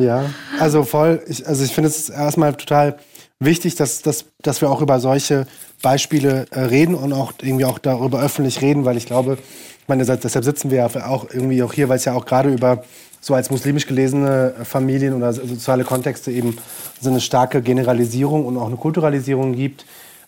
ja, 0.00 0.24
also 0.58 0.84
voll, 0.84 1.22
ich, 1.28 1.46
also 1.46 1.64
ich 1.64 1.72
finde 1.72 1.88
es 1.88 2.08
erstmal 2.08 2.54
total 2.54 2.98
wichtig, 3.40 3.74
dass, 3.74 4.02
dass, 4.02 4.24
dass 4.42 4.60
wir 4.60 4.70
auch 4.70 4.80
über 4.80 4.98
solche 4.98 5.46
Beispiele 5.82 6.46
äh, 6.50 6.60
reden 6.60 6.94
und 6.94 7.12
auch 7.12 7.34
irgendwie 7.40 7.66
auch 7.66 7.78
darüber 7.78 8.20
öffentlich 8.20 8.62
reden, 8.62 8.84
weil 8.84 8.96
ich 8.96 9.06
glaube, 9.06 9.38
ich 9.80 9.88
meine, 9.88 10.04
deshalb 10.04 10.44
sitzen 10.44 10.70
wir 10.70 10.78
ja 10.78 11.06
auch 11.06 11.26
irgendwie 11.30 11.62
auch 11.62 11.72
hier, 11.72 11.88
weil 11.88 11.96
es 11.96 12.04
ja 12.04 12.14
auch 12.14 12.26
gerade 12.26 12.52
über 12.52 12.82
so 13.20 13.34
als 13.34 13.50
muslimisch 13.50 13.86
gelesene 13.86 14.54
Familien 14.64 15.14
oder 15.14 15.32
soziale 15.32 15.84
Kontexte 15.84 16.30
eben 16.30 16.56
so 17.00 17.10
eine 17.10 17.20
starke 17.20 17.62
Generalisierung 17.62 18.46
und 18.46 18.56
auch 18.56 18.66
eine 18.66 18.76
Kulturalisierung 18.76 19.54
gibt, 19.54 19.84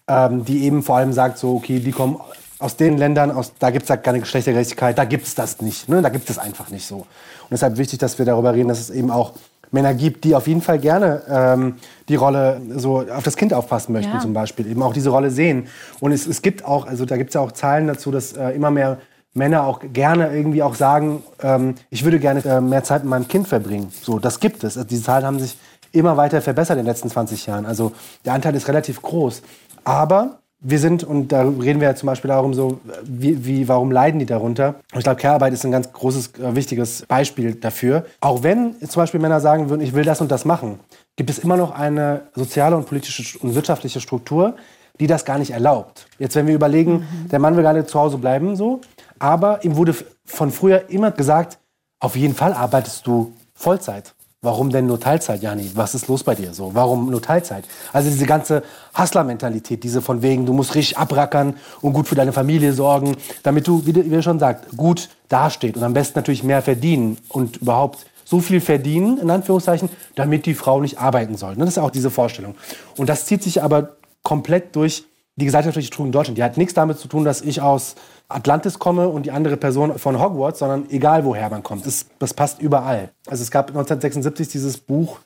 ähm, 0.08 0.44
die 0.44 0.64
eben 0.64 0.82
vor 0.82 0.96
allem 0.96 1.12
sagt, 1.12 1.38
so, 1.38 1.54
okay, 1.54 1.78
die 1.78 1.92
kommen 1.92 2.18
aus 2.58 2.76
den 2.76 2.98
Ländern, 2.98 3.30
aus, 3.30 3.52
da 3.58 3.70
gibt 3.70 3.84
es 3.84 3.90
halt 3.90 4.04
keine 4.04 4.20
Geschlechtergerechtigkeit, 4.20 4.98
da 4.98 5.04
gibt 5.04 5.26
es 5.26 5.34
das 5.34 5.62
nicht. 5.62 5.88
Ne? 5.88 6.02
Da 6.02 6.10
gibt 6.10 6.28
es 6.28 6.38
einfach 6.38 6.70
nicht 6.70 6.86
so. 6.86 6.96
Und 6.96 7.06
deshalb 7.50 7.78
wichtig, 7.78 7.98
dass 7.98 8.18
wir 8.18 8.26
darüber 8.26 8.52
reden, 8.54 8.68
dass 8.68 8.80
es 8.80 8.90
eben 8.90 9.10
auch 9.10 9.32
Männer 9.70 9.94
gibt, 9.94 10.24
die 10.24 10.34
auf 10.34 10.46
jeden 10.46 10.62
Fall 10.62 10.78
gerne 10.78 11.22
ähm, 11.28 11.76
die 12.08 12.16
Rolle 12.16 12.60
so 12.76 13.04
auf 13.08 13.22
das 13.22 13.36
Kind 13.36 13.54
aufpassen 13.54 13.92
möchten 13.92 14.12
ja. 14.12 14.20
zum 14.20 14.32
Beispiel, 14.32 14.66
eben 14.66 14.82
auch 14.82 14.92
diese 14.92 15.10
Rolle 15.10 15.30
sehen. 15.30 15.68
Und 16.00 16.12
es, 16.12 16.26
es 16.26 16.42
gibt 16.42 16.64
auch, 16.64 16.86
also 16.86 17.04
da 17.04 17.16
gibt 17.16 17.30
es 17.30 17.34
ja 17.34 17.40
auch 17.40 17.52
Zahlen 17.52 17.86
dazu, 17.86 18.10
dass 18.10 18.32
äh, 18.32 18.50
immer 18.50 18.70
mehr 18.70 18.98
Männer 19.32 19.64
auch 19.64 19.80
gerne 19.92 20.34
irgendwie 20.34 20.62
auch 20.62 20.74
sagen, 20.74 21.22
ähm, 21.42 21.76
ich 21.88 22.04
würde 22.04 22.18
gerne 22.18 22.44
äh, 22.44 22.60
mehr 22.60 22.82
Zeit 22.82 23.02
mit 23.02 23.10
meinem 23.10 23.28
Kind 23.28 23.46
verbringen. 23.48 23.92
So, 24.02 24.18
das 24.18 24.40
gibt 24.40 24.64
es. 24.64 24.76
Also 24.76 24.88
diese 24.88 25.04
Zahlen 25.04 25.24
haben 25.24 25.38
sich 25.38 25.56
immer 25.92 26.16
weiter 26.16 26.40
verbessert 26.40 26.78
in 26.78 26.84
den 26.84 26.86
letzten 26.86 27.10
20 27.10 27.46
Jahren. 27.46 27.66
Also 27.66 27.92
der 28.24 28.34
Anteil 28.34 28.54
ist 28.54 28.68
relativ 28.68 29.02
groß. 29.02 29.42
Aber 29.84 30.40
wir 30.60 30.78
sind, 30.78 31.04
und 31.04 31.28
da 31.28 31.42
reden 31.42 31.80
wir 31.80 31.88
ja 31.88 31.94
zum 31.94 32.08
Beispiel 32.08 32.28
darum, 32.28 32.52
so, 32.54 32.80
wie, 33.02 33.44
wie, 33.46 33.68
warum 33.68 33.90
leiden 33.90 34.18
die 34.18 34.26
darunter? 34.26 34.76
Und 34.92 34.98
ich 34.98 35.04
glaube, 35.04 35.20
Care-Arbeit 35.20 35.54
ist 35.54 35.64
ein 35.64 35.72
ganz 35.72 35.92
großes, 35.92 36.32
äh, 36.38 36.54
wichtiges 36.54 37.06
Beispiel 37.06 37.54
dafür. 37.54 38.04
Auch 38.20 38.42
wenn 38.42 38.74
zum 38.80 39.00
Beispiel 39.00 39.20
Männer 39.20 39.40
sagen 39.40 39.70
würden, 39.70 39.80
ich 39.80 39.94
will 39.94 40.04
das 40.04 40.20
und 40.20 40.30
das 40.30 40.44
machen, 40.44 40.80
gibt 41.16 41.30
es 41.30 41.38
immer 41.38 41.56
noch 41.56 41.70
eine 41.70 42.22
soziale 42.34 42.76
und 42.76 42.86
politische 42.86 43.38
und 43.38 43.54
wirtschaftliche 43.54 44.00
Struktur, 44.00 44.54
die 45.00 45.06
das 45.06 45.24
gar 45.24 45.38
nicht 45.38 45.50
erlaubt. 45.50 46.06
Jetzt, 46.18 46.36
wenn 46.36 46.46
wir 46.46 46.54
überlegen, 46.54 46.92
mhm. 46.92 47.28
der 47.30 47.38
Mann 47.38 47.56
will 47.56 47.62
gerade 47.62 47.86
zu 47.86 47.98
Hause 47.98 48.18
bleiben, 48.18 48.54
so, 48.54 48.82
aber 49.20 49.64
ihm 49.64 49.76
wurde 49.76 49.94
von 50.24 50.50
früher 50.50 50.90
immer 50.90 51.12
gesagt, 51.12 51.58
auf 52.00 52.16
jeden 52.16 52.34
Fall 52.34 52.52
arbeitest 52.52 53.06
du 53.06 53.32
Vollzeit. 53.54 54.14
warum 54.42 54.70
denn 54.70 54.86
nur 54.86 54.98
Teilzeit, 54.98 55.42
Jani? 55.42 55.70
Was 55.74 55.94
ist 55.94 56.08
los 56.08 56.24
bei 56.24 56.34
dir 56.34 56.54
so? 56.54 56.74
Warum 56.74 57.10
nur 57.10 57.20
Teilzeit? 57.20 57.64
Also 57.92 58.08
diese 58.08 58.24
ganze 58.24 58.62
Hustler-Mentalität, 58.96 59.84
diese 59.84 60.00
von 60.00 60.22
wegen, 60.22 60.46
du 60.46 60.54
musst 60.54 60.74
richtig 60.74 60.96
abrackern 60.96 61.56
und 61.82 61.92
gut 61.92 62.08
für 62.08 62.14
deine 62.14 62.32
Familie 62.32 62.72
sorgen, 62.72 63.18
damit 63.42 63.66
du, 63.66 63.84
wie 63.84 63.90
ihr 63.90 64.22
schon 64.22 64.38
sagt, 64.38 64.74
gut 64.74 65.10
dasteht 65.28 65.76
und 65.76 65.82
am 65.82 65.92
besten 65.92 66.18
natürlich 66.18 66.42
mehr 66.42 66.62
verdienen 66.62 67.18
und 67.28 67.58
überhaupt 67.58 68.06
so 68.24 68.40
viel 68.40 68.62
verdienen, 68.62 69.18
in 69.18 69.30
Anführungszeichen, 69.30 69.90
damit 70.14 70.46
die 70.46 70.54
Frau 70.54 70.80
nicht 70.80 70.98
arbeiten 70.98 71.36
soll. 71.36 71.56
Das 71.56 71.68
ist 71.68 71.78
auch 71.78 71.90
diese 71.90 72.10
Vorstellung. 72.10 72.54
Und 72.96 73.10
das 73.10 73.26
zieht 73.26 73.42
sich 73.42 73.62
aber 73.62 73.96
komplett 74.22 74.74
durch 74.74 75.04
die 75.36 75.44
gesellschaftliche 75.44 75.88
Struktur 75.88 76.06
in 76.06 76.12
Deutschland. 76.12 76.38
Die 76.38 76.44
hat 76.44 76.56
nichts 76.56 76.74
damit 76.74 76.98
zu 76.98 77.08
tun, 77.08 77.24
dass 77.24 77.42
ich 77.42 77.60
aus 77.60 77.96
Atlantis 78.30 78.78
komme 78.78 79.08
und 79.08 79.26
die 79.26 79.30
andere 79.30 79.56
Person 79.56 79.98
von 79.98 80.20
Hogwarts, 80.20 80.60
sondern 80.60 80.88
egal 80.90 81.24
woher 81.24 81.50
man 81.50 81.62
kommt. 81.62 81.84
Das, 81.84 82.06
das 82.18 82.32
passt 82.32 82.60
überall. 82.60 83.10
Also 83.26 83.42
es 83.42 83.50
gab 83.50 83.68
1976 83.68 84.48
dieses 84.48 84.78
Buch, 84.78 85.20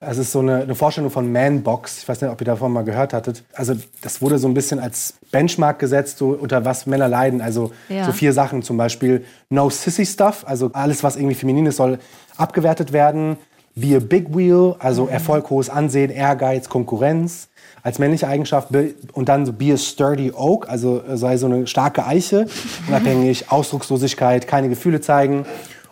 es 0.00 0.18
ist 0.18 0.30
so 0.30 0.38
eine, 0.38 0.62
eine, 0.62 0.76
Vorstellung 0.76 1.10
von 1.10 1.32
Manbox. 1.32 1.98
Ich 1.98 2.08
weiß 2.08 2.20
nicht, 2.20 2.30
ob 2.30 2.40
ihr 2.40 2.44
davon 2.44 2.72
mal 2.72 2.84
gehört 2.84 3.12
hattet. 3.12 3.42
Also 3.52 3.74
das 4.00 4.22
wurde 4.22 4.38
so 4.38 4.46
ein 4.46 4.54
bisschen 4.54 4.78
als 4.78 5.14
Benchmark 5.32 5.80
gesetzt, 5.80 6.18
so 6.18 6.28
unter 6.28 6.64
was 6.64 6.86
Männer 6.86 7.08
leiden. 7.08 7.40
Also 7.40 7.72
ja. 7.88 8.04
so 8.04 8.12
vier 8.12 8.32
Sachen 8.32 8.62
zum 8.62 8.76
Beispiel 8.76 9.24
No 9.50 9.70
Sissy 9.70 10.06
Stuff, 10.06 10.44
also 10.46 10.70
alles, 10.72 11.02
was 11.02 11.16
irgendwie 11.16 11.34
feminin 11.34 11.66
ist, 11.66 11.76
soll 11.76 11.98
abgewertet 12.36 12.92
werden. 12.92 13.38
Be 13.74 13.96
a 13.96 13.98
Big 13.98 14.36
Wheel, 14.36 14.76
also 14.78 15.04
mhm. 15.04 15.10
Erfolg, 15.10 15.50
hohes 15.50 15.68
Ansehen, 15.68 16.10
Ehrgeiz, 16.10 16.68
Konkurrenz 16.68 17.48
als 17.88 17.98
männliche 17.98 18.28
Eigenschaft 18.28 18.68
und 19.14 19.28
dann 19.30 19.46
so 19.46 19.52
be 19.54 19.72
a 19.72 19.78
sturdy 19.78 20.30
oak, 20.30 20.68
also 20.68 21.02
äh, 21.02 21.16
sei 21.16 21.38
so 21.38 21.46
eine 21.46 21.66
starke 21.66 22.04
Eiche, 22.04 22.46
unabhängig, 22.86 23.46
Ausdruckslosigkeit, 23.50 24.46
keine 24.46 24.68
Gefühle 24.68 25.00
zeigen. 25.00 25.46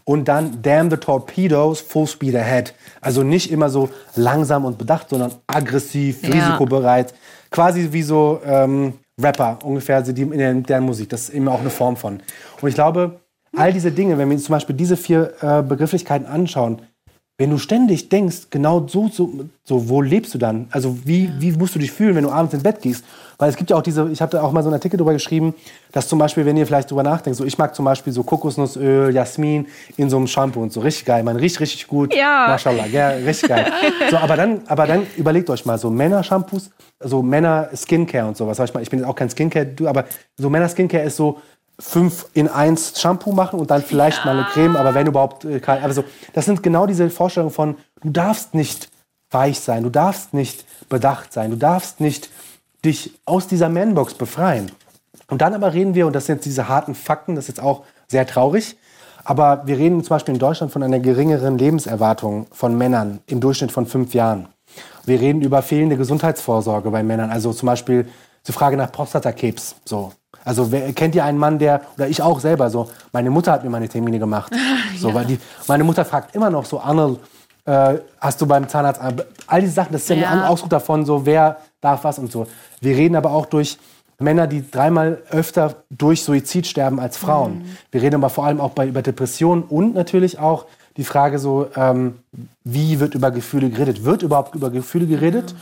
Und 0.05 0.29
dann 0.29 0.59
damn 0.61 0.91
the 0.91 0.99
torpedoes, 0.99 1.81
full 1.81 2.07
speed 2.07 2.37
ahead. 2.37 2.75
Also 3.01 3.23
nicht 3.23 3.51
immer 3.51 3.71
so 3.71 3.89
langsam 4.15 4.67
und 4.67 4.77
bedacht, 4.77 5.09
sondern 5.09 5.33
aggressiv, 5.47 6.23
ja. 6.23 6.29
risikobereit. 6.29 7.15
Quasi 7.51 7.89
wie 7.91 8.03
so 8.03 8.41
ähm, 8.45 8.93
Rapper 9.19 9.59
ungefähr, 9.65 10.03
die 10.03 10.23
in 10.23 10.39
der, 10.39 10.53
deren 10.53 10.85
Musik. 10.85 11.09
Das 11.09 11.23
ist 11.23 11.31
eben 11.31 11.49
auch 11.49 11.61
eine 11.61 11.71
Form 11.71 11.97
von. 11.97 12.21
Und 12.61 12.69
ich 12.69 12.75
glaube, 12.75 13.21
all 13.57 13.73
diese 13.73 13.91
Dinge, 13.91 14.19
wenn 14.19 14.29
wir 14.29 14.35
uns 14.35 14.45
zum 14.45 14.53
Beispiel 14.53 14.77
diese 14.77 14.99
vier 14.99 15.33
äh, 15.41 15.63
Begrifflichkeiten 15.63 16.27
anschauen, 16.27 16.83
wenn 17.39 17.51
du 17.51 17.59
ständig 17.59 18.09
denkst, 18.09 18.47
genau 18.51 18.87
so, 18.89 19.09
so, 19.09 19.31
so, 19.63 19.89
wo 19.91 20.01
lebst 20.01 20.33
du 20.33 20.39
dann? 20.39 20.69
Also 20.71 20.97
wie, 21.05 21.31
wie 21.39 21.53
musst 21.53 21.75
du 21.75 21.79
dich 21.79 21.93
fühlen, 21.93 22.15
wenn 22.15 22.25
du 22.25 22.31
abends 22.31 22.55
ins 22.55 22.63
Bett 22.63 22.81
gehst? 22.81 23.05
Weil 23.37 23.51
es 23.51 23.57
gibt 23.57 23.69
ja 23.69 23.77
auch 23.77 23.83
diese, 23.83 24.09
ich 24.11 24.23
habe 24.23 24.33
da 24.33 24.43
auch 24.43 24.53
mal 24.53 24.63
so 24.63 24.69
einen 24.69 24.75
Artikel 24.75 24.97
darüber 24.97 25.13
geschrieben, 25.13 25.55
dass 25.93 26.09
zum 26.09 26.19
Beispiel, 26.19 26.47
wenn 26.47 26.57
ihr 26.57 26.67
vielleicht 26.67 26.91
drüber 26.91 27.03
nachdenkt, 27.03 27.37
so 27.37 27.45
ich 27.45 27.59
mag 27.59 27.75
zum 27.75 27.85
Beispiel 27.85 28.11
so 28.11 28.23
Kokosnussöl, 28.23 29.15
Jasmin 29.15 29.67
in 29.99 30.09
so 30.09 30.17
einem 30.17 30.27
Shampoo 30.27 30.63
und 30.63 30.73
so, 30.73 30.81
richtig 30.81 31.05
geil, 31.05 31.23
man 31.23 31.37
riecht 31.37 31.61
richtig 31.61 31.87
gut, 31.87 32.15
ja. 32.15 32.47
Mashallah, 32.49 32.87
ja, 32.87 33.11
richtig 33.11 33.51
geil. 33.51 33.67
so, 34.11 34.17
aber 34.17 34.37
dann, 34.37 34.63
aber 34.67 34.87
dann 34.87 35.07
überlegt 35.19 35.51
euch 35.51 35.67
mal 35.67 35.77
so 35.77 35.91
Männer-Shampoos, 35.91 36.71
so 37.01 37.23
Männer-Skincare 37.23 38.27
und 38.27 38.39
sowas. 38.39 38.59
Ich 38.81 38.89
bin 38.89 39.01
jetzt 39.01 39.09
auch 39.09 39.15
kein 39.15 39.29
Skincare, 39.29 39.67
aber 39.85 40.07
so 40.39 40.49
Männer-Skincare 40.49 41.05
ist 41.05 41.17
so, 41.17 41.39
fünf 41.79 42.27
in 42.33 42.49
eins 42.49 43.01
Shampoo 43.01 43.33
machen 43.33 43.61
und 43.61 43.71
dann 43.71 43.83
vielleicht 43.83 44.19
ja. 44.19 44.25
mal 44.27 44.39
eine 44.39 44.49
Creme, 44.49 44.77
aber 44.77 44.95
wenn 44.95 45.07
überhaupt 45.07 45.45
äh, 45.45 45.61
kein. 45.61 45.83
Also, 45.83 46.05
das 46.33 46.47
sind 46.47 46.63
genau 46.63 46.87
diese 46.87 47.11
Vorstellungen 47.11 47.53
von, 47.53 47.77
du 48.03 48.11
darfst 48.11 48.55
nicht 48.55 48.89
weich 49.31 49.61
sein, 49.61 49.83
du 49.83 49.91
darfst 49.91 50.33
nicht 50.33 50.65
bedacht 50.89 51.33
sein, 51.33 51.51
du 51.51 51.57
darfst 51.57 52.01
nicht 52.01 52.31
dich 52.85 53.19
aus 53.25 53.47
dieser 53.47 53.69
Manbox 53.69 54.15
befreien. 54.15 54.71
Und 55.29 55.43
dann 55.43 55.55
aber 55.55 55.75
reden 55.75 55.95
wir, 55.95 56.07
und 56.07 56.15
das 56.15 56.27
sind 56.27 56.37
jetzt 56.37 56.47
diese 56.47 56.69
harten 56.69 56.95
Fakten, 56.95 57.35
das 57.35 57.45
ist 57.45 57.57
jetzt 57.57 57.63
auch 57.63 57.85
sehr 58.07 58.27
traurig, 58.27 58.77
aber 59.25 59.63
wir 59.67 59.77
reden 59.77 60.05
zum 60.05 60.15
Beispiel 60.15 60.35
in 60.35 60.39
Deutschland 60.41 60.73
von 60.73 60.85
einer 60.85 61.01
geringeren 61.01 61.59
Lebenserwartung 61.59 62.47
von 62.53 62.79
Männern 62.79 63.21
im 63.27 63.41
Durchschnitt 63.41 63.73
von 63.73 63.87
fünf 63.87 64.15
Jahren. 64.15 64.49
Wir 65.05 65.21
reden 65.21 65.43
über 65.43 65.63
fehlende 65.63 65.97
Gesundheitsvorsorge 65.97 66.91
bei 66.91 67.03
Männern, 67.03 67.31
also 67.31 67.53
zum 67.53 67.67
Beispiel 67.67 68.07
zur 68.45 68.55
Frage 68.55 68.77
nach 68.77 68.93
Prostatakrebs. 68.93 69.75
So, 69.85 70.13
also 70.47 70.71
wer, 70.71 70.93
kennt 70.93 71.15
ihr 71.17 71.25
einen 71.25 71.39
Mann, 71.39 71.59
der, 71.59 71.81
oder 71.97 72.09
ich 72.09 72.23
auch 72.23 72.39
selber 72.39 72.71
so, 72.71 72.89
meine 73.13 73.31
Mutter 73.31 73.51
hat 73.51 73.65
mir 73.65 73.71
meine 73.71 73.89
Termine 73.89 74.19
gemacht. 74.19 74.53
So, 74.99 75.09
ja. 75.09 75.15
weil 75.15 75.27
die, 75.27 75.39
meine 75.67 75.85
Mutter 75.85 76.07
fragt 76.07 76.35
immer 76.35 76.49
noch 76.49 76.65
so, 76.65 76.81
Arnold, 76.81 77.21
äh, 77.67 77.99
hast 78.19 78.41
du 78.41 78.47
beim 78.47 78.67
Zahnarzt, 78.67 78.99
all 79.47 79.61
diese 79.61 79.73
Sachen, 79.75 79.93
das 79.93 80.03
ist 80.03 80.09
ja, 80.09 80.17
ja. 80.17 80.31
ein 80.31 80.43
Ausdruck 80.45 80.71
davon, 80.71 81.05
so 81.05 81.27
wer 81.27 81.59
darf 81.83 82.05
was 82.05 82.19
und 82.19 82.33
so. 82.33 82.47
Wir 82.81 82.97
reden 82.97 83.15
aber 83.15 83.33
auch 83.33 83.45
durch 83.45 83.77
Männer, 84.19 84.47
die 84.47 84.71
dreimal 84.71 85.19
öfter 85.31 85.75
durch 85.91 86.23
Suizid 86.23 86.67
sterben 86.67 86.99
als 86.99 87.19
Frauen. 87.19 87.59
Mhm. 87.59 87.77
Wir 87.91 88.03
reden 88.03 88.15
aber 88.15 88.31
vor 88.31 88.47
allem 88.47 88.59
auch 88.59 88.71
bei, 88.71 88.87
über 88.87 89.03
Depressionen 89.03 89.65
und 89.65 89.95
natürlich 89.95 90.39
auch 90.39 90.65
die 90.97 91.05
Frage 91.05 91.39
so, 91.39 91.69
ähm, 91.77 92.21
wie 92.65 93.01
wird 93.01 93.15
über 93.15 93.31
Gefühle 93.31 93.69
geredet? 93.69 94.05
Wird 94.05 94.23
überhaupt 94.23 94.55
über 94.55 94.71
Gefühle 94.71 95.07
geredet? 95.07 95.53
Mhm. 95.53 95.59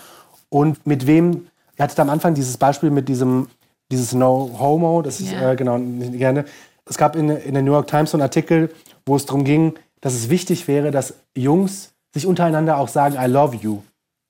Und 0.48 0.86
mit 0.86 1.08
wem, 1.08 1.48
ihr 1.76 1.82
hattet 1.82 1.98
am 1.98 2.10
Anfang 2.10 2.34
dieses 2.34 2.56
Beispiel 2.56 2.90
mit 2.90 3.08
diesem 3.08 3.48
dieses 3.90 4.12
No 4.12 4.50
Homo, 4.58 5.02
das 5.02 5.20
ist 5.20 5.32
yeah. 5.32 5.52
äh, 5.52 5.56
genau 5.56 5.78
gerne. 5.78 6.44
Es 6.86 6.98
gab 6.98 7.16
in, 7.16 7.28
in 7.30 7.54
der 7.54 7.62
New 7.62 7.72
York 7.72 7.86
Times 7.86 8.10
so 8.10 8.16
einen 8.16 8.22
Artikel, 8.22 8.70
wo 9.06 9.16
es 9.16 9.26
darum 9.26 9.44
ging, 9.44 9.74
dass 10.00 10.14
es 10.14 10.28
wichtig 10.28 10.68
wäre, 10.68 10.90
dass 10.90 11.14
Jungs 11.36 11.94
sich 12.12 12.26
untereinander 12.26 12.78
auch 12.78 12.88
sagen, 12.88 13.16
I 13.18 13.26
love 13.26 13.56
you, 13.56 13.82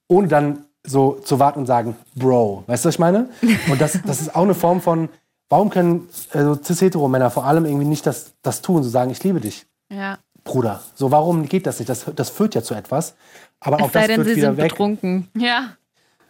ohne 0.09 0.29
dann 0.29 0.65
so 0.87 1.15
zu 1.25 1.39
warten 1.39 1.61
und 1.61 1.67
sagen, 1.67 1.97
Bro. 2.15 2.65
Weißt 2.67 2.85
du, 2.85 2.89
was 2.89 2.95
ich 2.95 2.99
meine? 2.99 3.29
Und 3.71 3.81
das, 3.81 3.99
das 4.05 4.21
ist 4.21 4.37
auch 4.37 4.43
eine 4.43 4.55
Form 4.55 4.81
von, 4.81 5.09
warum 5.49 5.71
können 5.71 6.09
also 6.33 6.55
cis-hetero-Männer 6.55 7.31
vor 7.31 7.45
allem 7.45 7.65
irgendwie 7.65 7.87
nicht 7.87 8.07
das, 8.07 8.35
das 8.43 8.61
tun, 8.61 8.83
so 8.83 8.91
sagen, 8.91 9.11
ich 9.11 9.23
liebe 9.25 9.41
dich. 9.41 9.67
Ja. 9.91 10.19
Bruder. 10.45 10.83
So, 10.95 11.11
warum 11.11 11.49
geht 11.49 11.67
das 11.67 11.79
nicht? 11.79 11.89
Das, 11.89 12.05
das 12.15 12.29
führt 12.29 12.55
ja 12.55 12.63
zu 12.63 12.75
etwas. 12.75 13.15
Aber 13.61 13.79
es 13.79 13.83
auch 13.83 13.91
das 13.91 14.07
denn, 14.07 14.17
führt 14.17 14.29
sie 14.29 14.37
wieder 14.37 14.49
sind 14.49 14.59
weg. 14.59 14.71
betrunken. 14.71 15.29
Ja. 15.37 15.71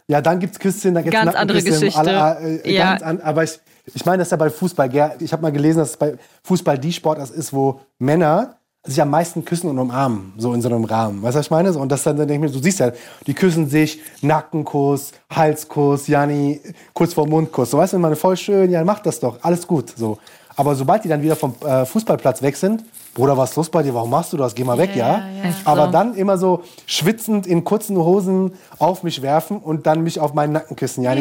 Ja, 0.07 0.21
dann 0.21 0.39
gibt's 0.39 0.59
Küsschen, 0.59 0.93
dann 0.93 1.03
gibt's 1.03 1.19
Ganz 1.19 1.35
andere 1.35 1.61
Geschichte. 1.61 1.97
Alle, 1.97 2.61
äh, 2.63 2.73
ja. 2.73 2.91
ganz 2.91 3.01
an, 3.01 3.21
aber 3.21 3.43
ich, 3.43 3.59
ich 3.93 4.05
meine, 4.05 4.19
das 4.19 4.27
ist 4.27 4.31
ja 4.31 4.37
bei 4.37 4.49
Fußball. 4.49 5.15
Ich 5.19 5.31
habe 5.31 5.41
mal 5.41 5.51
gelesen, 5.51 5.79
dass 5.79 5.91
es 5.91 5.97
bei 5.97 6.15
Fußball 6.43 6.77
die 6.77 6.93
Sportart 6.93 7.31
ist, 7.31 7.53
wo 7.53 7.81
Männer 7.97 8.57
sich 8.85 9.01
am 9.01 9.09
meisten 9.09 9.43
küssen 9.43 9.69
und 9.69 9.79
umarmen, 9.79 10.33
so 10.37 10.53
in 10.53 10.61
so 10.61 10.69
einem 10.69 10.83
Rahmen. 10.83 11.23
Weißt 11.23 11.35
du, 11.35 11.39
was 11.39 11.45
ich 11.47 11.51
meine? 11.51 11.73
Und 11.73 11.91
das 11.91 12.03
dann, 12.03 12.17
dann 12.17 12.27
denke 12.27 12.45
ich 12.45 12.51
mir, 12.51 12.57
du 12.59 12.63
siehst 12.63 12.79
ja, 12.79 12.91
die 13.25 13.33
küssen 13.33 13.67
sich, 13.67 13.99
Nackenkuss, 14.21 15.11
Halskuss, 15.29 16.07
Janni, 16.07 16.61
kurz 16.93 17.13
vor 17.13 17.27
Mundkuss. 17.27 17.71
So, 17.71 17.79
weißt 17.79 17.93
du, 17.93 17.99
man 17.99 18.15
voll 18.15 18.37
schön, 18.37 18.69
ja, 18.69 18.83
mach 18.83 18.99
das 18.99 19.19
doch, 19.19 19.39
alles 19.41 19.65
gut. 19.65 19.91
So. 19.95 20.19
Aber 20.55 20.75
sobald 20.75 21.03
die 21.03 21.09
dann 21.09 21.21
wieder 21.21 21.35
vom 21.35 21.55
äh, 21.65 21.85
Fußballplatz 21.85 22.41
weg 22.43 22.55
sind, 22.55 22.83
Bruder, 23.15 23.37
was 23.37 23.51
ist 23.51 23.55
los 23.55 23.69
bei 23.69 23.81
dir? 23.81 23.93
Warum 23.93 24.09
machst 24.09 24.33
du 24.33 24.37
das? 24.37 24.53
Geh 24.55 24.65
mal 24.65 24.77
weg, 24.77 24.89
ja? 24.93 25.07
ja? 25.07 25.45
ja. 25.45 25.55
Aber 25.63 25.87
dann 25.87 26.15
immer 26.15 26.37
so 26.37 26.63
schwitzend 26.85 27.47
in 27.47 27.63
kurzen 27.63 27.95
Hosen 27.95 28.51
auf 28.77 29.03
mich 29.03 29.21
werfen 29.21 29.59
und 29.59 29.87
dann 29.87 30.03
mich 30.03 30.19
auf 30.19 30.33
meinen 30.33 30.51
Nacken 30.51 30.75
küssen. 30.75 31.01
Ja, 31.01 31.13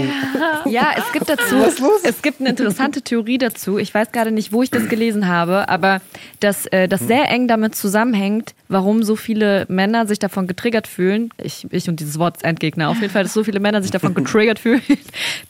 ja. 0.65 0.89
es 0.97 1.13
gibt 1.13 1.29
dazu, 1.29 1.55
es 2.03 2.21
gibt 2.21 2.41
eine 2.41 2.51
interessante 2.51 3.01
Theorie 3.01 3.39
dazu. 3.39 3.79
Ich 3.79 3.95
weiß 3.95 4.11
gerade 4.11 4.33
nicht, 4.33 4.53
wo 4.53 4.65
ich 4.65 4.71
das 4.71 4.89
gelesen 4.89 5.29
habe, 5.29 5.69
aber 5.69 6.01
dass 6.41 6.67
äh, 6.67 6.89
das 6.89 6.99
sehr 6.99 7.31
eng 7.31 7.47
damit 7.47 7.77
zusammenhängt, 7.77 8.57
warum 8.67 9.05
so 9.05 9.15
viele 9.15 9.65
Männer 9.69 10.09
sich 10.09 10.19
davon 10.19 10.49
getriggert 10.49 10.89
fühlen. 10.89 11.31
Ich, 11.41 11.65
ich 11.71 11.89
und 11.89 12.01
dieses 12.01 12.19
Wort 12.19 12.43
Endgegner. 12.43 12.89
Auf 12.89 13.01
jeden 13.01 13.13
Fall, 13.13 13.23
dass 13.23 13.35
so 13.35 13.45
viele 13.45 13.61
Männer 13.61 13.83
sich 13.83 13.93
davon 13.93 14.15
getriggert 14.17 14.59
fühlen, 14.59 14.83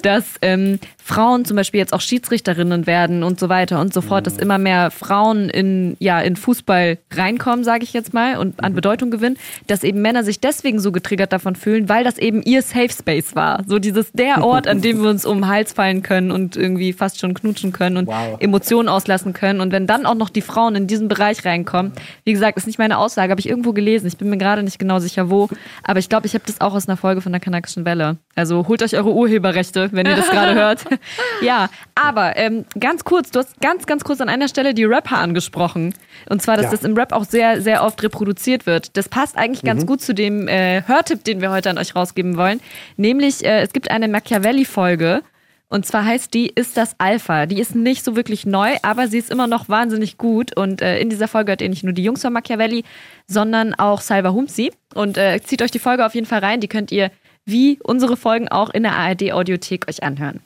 dass 0.03 0.25
ähm, 0.43 0.79
Frauen 1.03 1.47
zum 1.47 1.57
Beispiel 1.57 1.81
jetzt 1.81 1.95
auch 1.95 2.03
Schiedsrichterinnen 2.03 2.87
werden 2.87 3.23
und 3.23 3.41
so 3.41 3.49
weiter 3.49 3.81
und 3.81 3.95
so 3.95 4.03
fort, 4.03 4.27
dass 4.27 4.37
immer 4.37 4.59
mehr 4.59 4.91
Frauen 4.91 5.49
in, 5.49 5.97
ja, 6.01 6.21
in 6.21 6.34
Fußball 6.37 6.99
reinkommen, 7.13 7.65
sage 7.65 7.85
ich 7.85 7.93
jetzt 7.93 8.15
mal, 8.15 8.39
und 8.39 8.63
an 8.63 8.73
mhm. 8.73 8.77
Bedeutung 8.77 9.11
gewinnen, 9.11 9.37
dass 9.67 9.85
eben 9.85 10.03
Männer 10.03 10.25
sich 10.25 10.41
deswegen 10.41 10.81
so 10.81 10.93
getriggert 10.93 11.33
davon 11.33 11.57
fühlen, 11.57 11.89
weil 11.89 12.05
das 12.05 12.19
eben 12.19 12.43
ihr 12.43 12.63
Safe 12.63 12.91
Space 12.91 13.35
war. 13.35 13.63
So 13.67 13.79
dieses 13.79 14.13
der 14.13 14.45
Ort, 14.45 14.67
an 14.67 14.81
dem 14.81 15.03
wir 15.03 15.11
uns 15.11 15.27
um 15.27 15.39
den 15.39 15.49
Hals 15.49 15.73
fallen 15.73 16.03
können 16.03 16.31
und 16.31 16.57
irgendwie 16.57 16.93
fast 16.93 17.21
schon 17.21 17.35
knutschen 17.35 17.73
können 17.73 17.97
und 17.97 18.07
wow. 18.07 18.37
Emotionen 18.41 18.89
auslassen 18.89 19.33
können. 19.33 19.61
Und 19.61 19.73
wenn 19.73 19.87
dann 19.87 20.07
auch 20.07 20.15
noch 20.15 20.31
die 20.31 20.41
Frauen 20.41 20.75
in 20.75 20.87
diesen 20.87 21.09
Bereich 21.09 21.45
reinkommen, 21.45 21.93
wie 22.25 22.33
gesagt, 22.33 22.59
ist 22.59 22.67
nicht 22.67 22.79
meine 22.79 22.99
Aussage, 22.99 23.31
habe 23.31 23.41
ich 23.41 23.49
irgendwo 23.49 23.73
gelesen. 23.73 24.07
Ich 24.07 24.17
bin 24.17 24.31
mir 24.31 24.39
gerade 24.39 24.63
nicht 24.63 24.79
genau 24.79 24.99
sicher, 24.99 25.31
wo. 25.31 25.49
Aber 25.83 25.99
ich 25.99 26.09
glaube, 26.09 26.27
ich 26.27 26.35
habe 26.35 26.45
das 26.47 26.61
auch 26.61 26.75
aus 26.75 26.89
einer 26.89 26.97
Folge 26.97 27.21
von 27.21 27.33
der 27.33 27.41
Kanakischen 27.41 27.85
Welle. 27.85 28.19
Also 28.35 28.67
holt 28.69 28.83
euch 28.83 28.97
eure 28.97 29.13
Urheberrechte, 29.13 29.91
wenn 29.93 30.07
ihr 30.07 30.17
das 30.17 30.31
gerade 30.31 30.55
hört. 30.55 30.85
ja, 31.43 31.69
aber 31.95 32.37
ähm, 32.37 32.65
ganz 32.79 33.05
kurz, 33.05 33.31
du 33.31 33.41
hast 33.41 33.61
ganz, 33.61 33.87
ganz 33.87 34.05
kurz 34.05 34.21
an 34.21 34.29
einer 34.29 34.49
Stelle 34.49 34.75
die 34.75 34.85
Rapper 34.85 35.19
angesprochen. 35.19 35.95
Und 36.29 36.43
zwar, 36.43 36.57
dass 36.57 36.67
ja. 36.67 36.71
das 36.73 36.85
im 36.85 36.95
Rap 36.97 37.13
auch 37.13 37.25
sehr, 37.25 37.61
sehr 37.61 37.85
oft 37.85 38.03
reproduziert 38.03 38.67
wird. 38.67 38.97
Das 38.97 39.09
passt 39.09 39.37
eigentlich 39.37 39.63
ganz 39.63 39.83
mhm. 39.83 39.87
gut 39.87 40.01
zu 40.01 40.15
dem 40.15 40.49
äh, 40.49 40.83
Hörtipp, 40.87 41.25
den 41.25 41.41
wir 41.41 41.51
heute 41.51 41.71
an 41.71 41.79
euch 41.79 41.95
rausgeben 41.95 42.37
wollen. 42.37 42.61
Nämlich, 42.97 43.45
äh, 43.45 43.61
es 43.63 43.73
gibt 43.73 43.91
eine 43.91 44.09
Machiavelli-Folge. 44.09 45.23
Und 45.69 45.87
zwar 45.87 46.05
heißt 46.05 46.33
die 46.35 46.47
Ist 46.47 46.77
das 46.77 46.95
Alpha? 46.99 47.47
Die 47.47 47.59
ist 47.59 47.75
nicht 47.75 48.05
so 48.05 48.15
wirklich 48.17 48.47
neu, 48.47 48.77
aber 48.83 49.09
sie 49.09 49.19
ist 49.19 49.31
immer 49.31 49.47
noch 49.47 49.69
wahnsinnig 49.69 50.19
gut. 50.19 50.57
Und 50.57 50.83
äh, 50.83 50.99
in 51.01 51.11
dieser 51.11 51.27
Folge 51.27 51.53
hört 51.53 51.63
ihr 51.63 51.69
nicht 51.69 51.85
nur 51.85 51.93
die 51.93 52.05
Jungs 52.05 52.23
von 52.23 52.33
Machiavelli, 52.33 52.85
sondern 53.27 53.75
auch 53.75 54.01
Salva 54.01 54.33
Humsi. 54.33 54.73
Und 54.95 55.19
äh, 55.19 55.41
zieht 55.43 55.63
euch 55.63 55.71
die 55.71 55.79
Folge 55.79 56.07
auf 56.07 56.15
jeden 56.15 56.27
Fall 56.27 56.41
rein. 56.41 56.61
Die 56.61 56.69
könnt 56.69 56.93
ihr 56.93 57.11
wie 57.45 57.79
unsere 57.83 58.17
Folgen 58.17 58.49
auch 58.49 58.71
in 58.71 58.85
der 58.85 58.97
ARD-Audiothek 58.97 59.89
euch 59.89 60.03
anhören. 60.03 60.41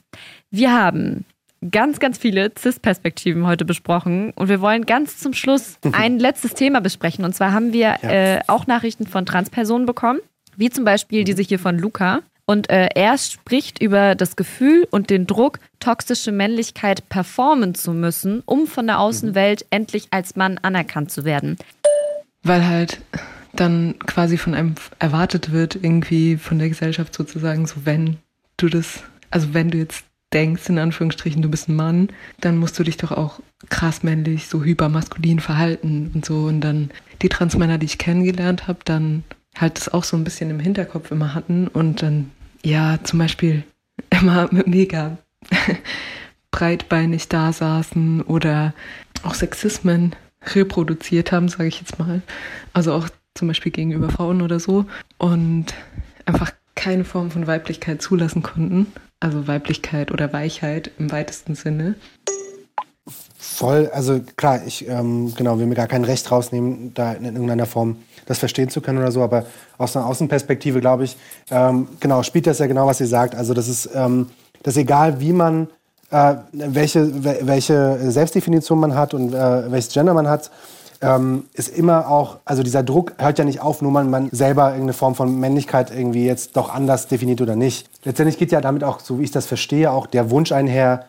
Wir 0.51 0.73
haben 0.73 1.25
ganz, 1.71 1.99
ganz 1.99 2.19
viele 2.19 2.53
CIS-Perspektiven 2.57 3.47
heute 3.47 3.65
besprochen 3.65 4.31
und 4.33 4.49
wir 4.49 4.61
wollen 4.61 4.87
ganz 4.87 5.19
zum 5.19 5.33
Schluss 5.33 5.79
ein 5.93 6.19
letztes 6.19 6.55
Thema 6.55 6.81
besprechen. 6.81 7.25
Und 7.25 7.35
zwar 7.35 7.53
haben 7.53 7.73
wir 7.73 7.99
ja. 8.03 8.11
äh, 8.11 8.41
auch 8.47 8.67
Nachrichten 8.67 9.07
von 9.07 9.27
Transpersonen 9.27 9.87
bekommen, 9.87 10.21
wie 10.57 10.71
zum 10.71 10.85
Beispiel 10.85 11.25
diese 11.25 11.43
hier 11.43 11.59
von 11.59 11.79
Luca. 11.79 12.21
Und 12.47 12.71
äh, 12.71 12.89
er 12.95 13.19
spricht 13.19 13.83
über 13.83 14.15
das 14.15 14.35
Gefühl 14.35 14.89
und 14.91 15.11
den 15.11 15.27
Druck, 15.27 15.59
toxische 15.81 16.33
Männlichkeit 16.33 17.07
performen 17.11 17.75
zu 17.75 17.93
müssen, 17.93 18.43
um 18.47 18.67
von 18.67 18.87
der 18.87 19.01
Außenwelt 19.01 19.67
endlich 19.69 20.09
als 20.13 20.35
Mann 20.35 20.57
anerkannt 20.57 21.11
zu 21.11 21.27
werden. 21.27 21.59
Weil 22.43 22.67
halt 22.67 23.03
dann 23.53 23.99
quasi 24.07 24.39
von 24.39 24.55
einem 24.55 24.77
erwartet 24.99 25.53
wird, 25.53 25.75
irgendwie 25.77 26.39
von 26.39 26.59
der 26.59 26.71
Gesellschaft 26.71 27.15
sozusagen, 27.15 27.67
so 27.67 27.85
wenn 27.85 28.17
du 28.57 28.69
das, 28.69 29.03
also 29.31 29.53
wenn 29.53 29.71
du 29.71 29.77
jetzt 29.77 30.05
denkst, 30.33 30.69
in 30.69 30.79
Anführungsstrichen, 30.79 31.43
du 31.43 31.49
bist 31.49 31.69
ein 31.69 31.77
Mann, 31.77 32.09
dann 32.41 32.59
musst 32.59 32.79
du 32.79 32.83
dich 32.83 32.97
doch 32.97 33.13
auch 33.13 33.41
krass 33.71 34.03
männlich, 34.03 34.47
so 34.47 34.63
hypermaskulin 34.63 35.41
verhalten 35.41 36.11
und 36.15 36.25
so. 36.25 36.45
Und 36.45 36.61
dann 36.61 36.91
die 37.23 37.29
Transmänner, 37.29 37.79
die 37.79 37.87
ich 37.87 37.99
kennengelernt 37.99 38.69
habe, 38.69 38.81
dann 38.85 39.25
halt 39.57 39.79
das 39.79 39.89
auch 39.89 40.05
so 40.05 40.17
ein 40.17 40.25
bisschen 40.25 40.51
im 40.51 40.61
Hinterkopf 40.61 41.11
immer 41.11 41.35
hatten 41.35 41.67
und 41.69 42.03
dann 42.03 42.31
ja, 42.65 42.99
zum 43.03 43.19
Beispiel 43.19 43.65
immer 44.11 44.49
mega 44.67 45.19
breitbeinig 46.51 47.29
da 47.29 47.53
saßen 47.53 48.23
oder 48.23 48.75
auch 49.23 49.35
Sexismen 49.35 50.15
reproduziert 50.55 51.33
haben, 51.33 51.49
sage 51.49 51.69
ich 51.69 51.81
jetzt 51.81 51.99
mal. 51.99 52.23
Also 52.73 52.93
auch 52.93 53.09
zum 53.35 53.49
Beispiel 53.49 53.73
gegenüber 53.73 54.09
Frauen 54.09 54.43
oder 54.43 54.61
so. 54.61 54.87
Und 55.19 55.67
einfach 56.25 56.53
keine 56.75 57.05
Form 57.05 57.31
von 57.31 57.47
Weiblichkeit 57.47 58.03
zulassen 58.03 58.43
konnten. 58.43 58.87
Also 59.21 59.49
Weiblichkeit 59.49 60.13
oder 60.13 60.33
Weichheit 60.33 60.91
im 60.99 61.11
weitesten 61.11 61.55
Sinne. 61.55 61.97
Voll, 63.37 63.91
also 63.93 64.21
klar, 64.37 64.61
ich 64.67 64.87
ähm, 64.89 65.35
genau, 65.37 65.59
will 65.59 65.67
mir 65.67 65.75
gar 65.75 65.87
kein 65.87 66.05
Recht 66.05 66.31
rausnehmen, 66.31 66.93
da 66.95 67.13
in 67.13 67.25
irgendeiner 67.25 67.67
Form 67.67 67.97
das 68.27 68.39
verstehen 68.39 68.69
zu 68.69 68.81
können 68.81 68.99
oder 68.99 69.11
so. 69.11 69.23
Aber 69.23 69.47
aus 69.79 69.97
einer 69.97 70.07
Außenperspektive, 70.07 70.81
glaube 70.81 71.05
ich, 71.05 71.17
ähm, 71.51 71.89
genau, 71.99 72.23
spielt 72.23 72.47
das 72.47 72.59
ja 72.59 72.67
genau, 72.67 72.87
was 72.87 73.01
ihr 73.01 73.07
sagt. 73.07 73.35
Also 73.35 73.55
das 73.55 73.69
ist, 73.69 73.91
ähm, 73.95 74.29
das 74.63 74.77
ist 74.77 74.83
egal, 74.83 75.21
wie 75.21 75.33
man, 75.33 75.69
äh, 76.11 76.35
welche, 76.53 77.25
welche 77.47 78.11
Selbstdefinition 78.11 78.79
man 78.79 78.95
hat 78.95 79.15
und 79.15 79.35
äh, 79.35 79.71
welches 79.71 79.93
Gender 79.93 80.15
man 80.15 80.29
hat, 80.29 80.51
ähm, 81.01 81.45
ist 81.53 81.69
immer 81.69 82.09
auch, 82.09 82.39
also 82.45 82.63
dieser 82.63 82.83
Druck 82.83 83.15
hört 83.19 83.39
ja 83.39 83.45
nicht 83.45 83.61
auf, 83.61 83.83
nur 83.83 83.93
man, 83.93 84.11
man 84.11 84.29
selber 84.31 84.71
irgendeine 84.71 84.93
Form 84.93 85.15
von 85.15 85.39
Männlichkeit 85.39 85.91
irgendwie 85.91 86.25
jetzt 86.25 86.57
doch 86.57 86.73
anders 86.73 87.09
definiert 87.09 87.41
oder 87.41 87.57
nicht. 87.57 87.89
Letztendlich 88.05 88.39
geht 88.39 88.53
ja 88.53 88.61
damit 88.61 88.85
auch, 88.85 89.01
so 89.01 89.19
wie 89.19 89.25
ich 89.25 89.31
das 89.31 89.47
verstehe, 89.47 89.91
auch 89.91 90.07
der 90.07 90.31
Wunsch 90.31 90.53
einher, 90.53 91.07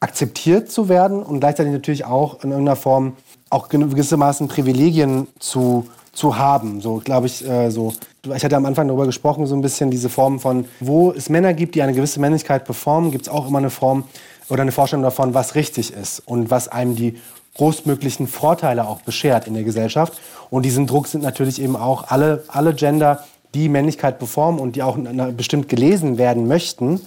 akzeptiert 0.00 0.70
zu 0.70 0.88
werden 0.88 1.22
und 1.22 1.40
gleichzeitig 1.40 1.72
natürlich 1.72 2.04
auch 2.04 2.42
in 2.42 2.50
irgendeiner 2.50 2.76
Form 2.76 3.16
auch 3.50 3.68
gewissermaßen 3.68 4.48
Privilegien 4.48 5.28
zu 5.38 5.86
zu 6.12 6.36
haben. 6.36 6.80
So, 6.80 7.00
glaube 7.02 7.26
ich, 7.26 7.46
äh, 7.48 7.70
so. 7.70 7.92
Ich 8.34 8.44
hatte 8.44 8.56
am 8.56 8.66
Anfang 8.66 8.86
darüber 8.86 9.06
gesprochen, 9.06 9.46
so 9.46 9.56
ein 9.56 9.62
bisschen 9.62 9.90
diese 9.90 10.08
Form 10.08 10.38
von, 10.38 10.66
wo 10.78 11.10
es 11.10 11.28
Männer 11.28 11.54
gibt, 11.54 11.74
die 11.74 11.82
eine 11.82 11.92
gewisse 11.92 12.20
Männlichkeit 12.20 12.64
performen, 12.64 13.10
gibt 13.10 13.26
es 13.26 13.32
auch 13.32 13.48
immer 13.48 13.58
eine 13.58 13.70
Form 13.70 14.04
oder 14.48 14.62
eine 14.62 14.72
Vorstellung 14.72 15.02
davon, 15.02 15.34
was 15.34 15.54
richtig 15.54 15.92
ist 15.92 16.20
und 16.20 16.50
was 16.50 16.68
einem 16.68 16.94
die 16.94 17.18
großmöglichen 17.56 18.26
Vorteile 18.26 18.86
auch 18.86 19.02
beschert 19.02 19.46
in 19.46 19.54
der 19.54 19.64
Gesellschaft. 19.64 20.14
Und 20.50 20.64
diesen 20.64 20.86
Druck 20.86 21.06
sind 21.06 21.22
natürlich 21.22 21.60
eben 21.60 21.76
auch 21.76 22.10
alle, 22.10 22.44
alle 22.48 22.74
Gender, 22.74 23.24
die 23.54 23.68
Männlichkeit 23.68 24.18
performen 24.18 24.60
und 24.60 24.76
die 24.76 24.82
auch 24.82 24.96
bestimmt 25.36 25.68
gelesen 25.68 26.18
werden 26.18 26.46
möchten, 26.48 27.00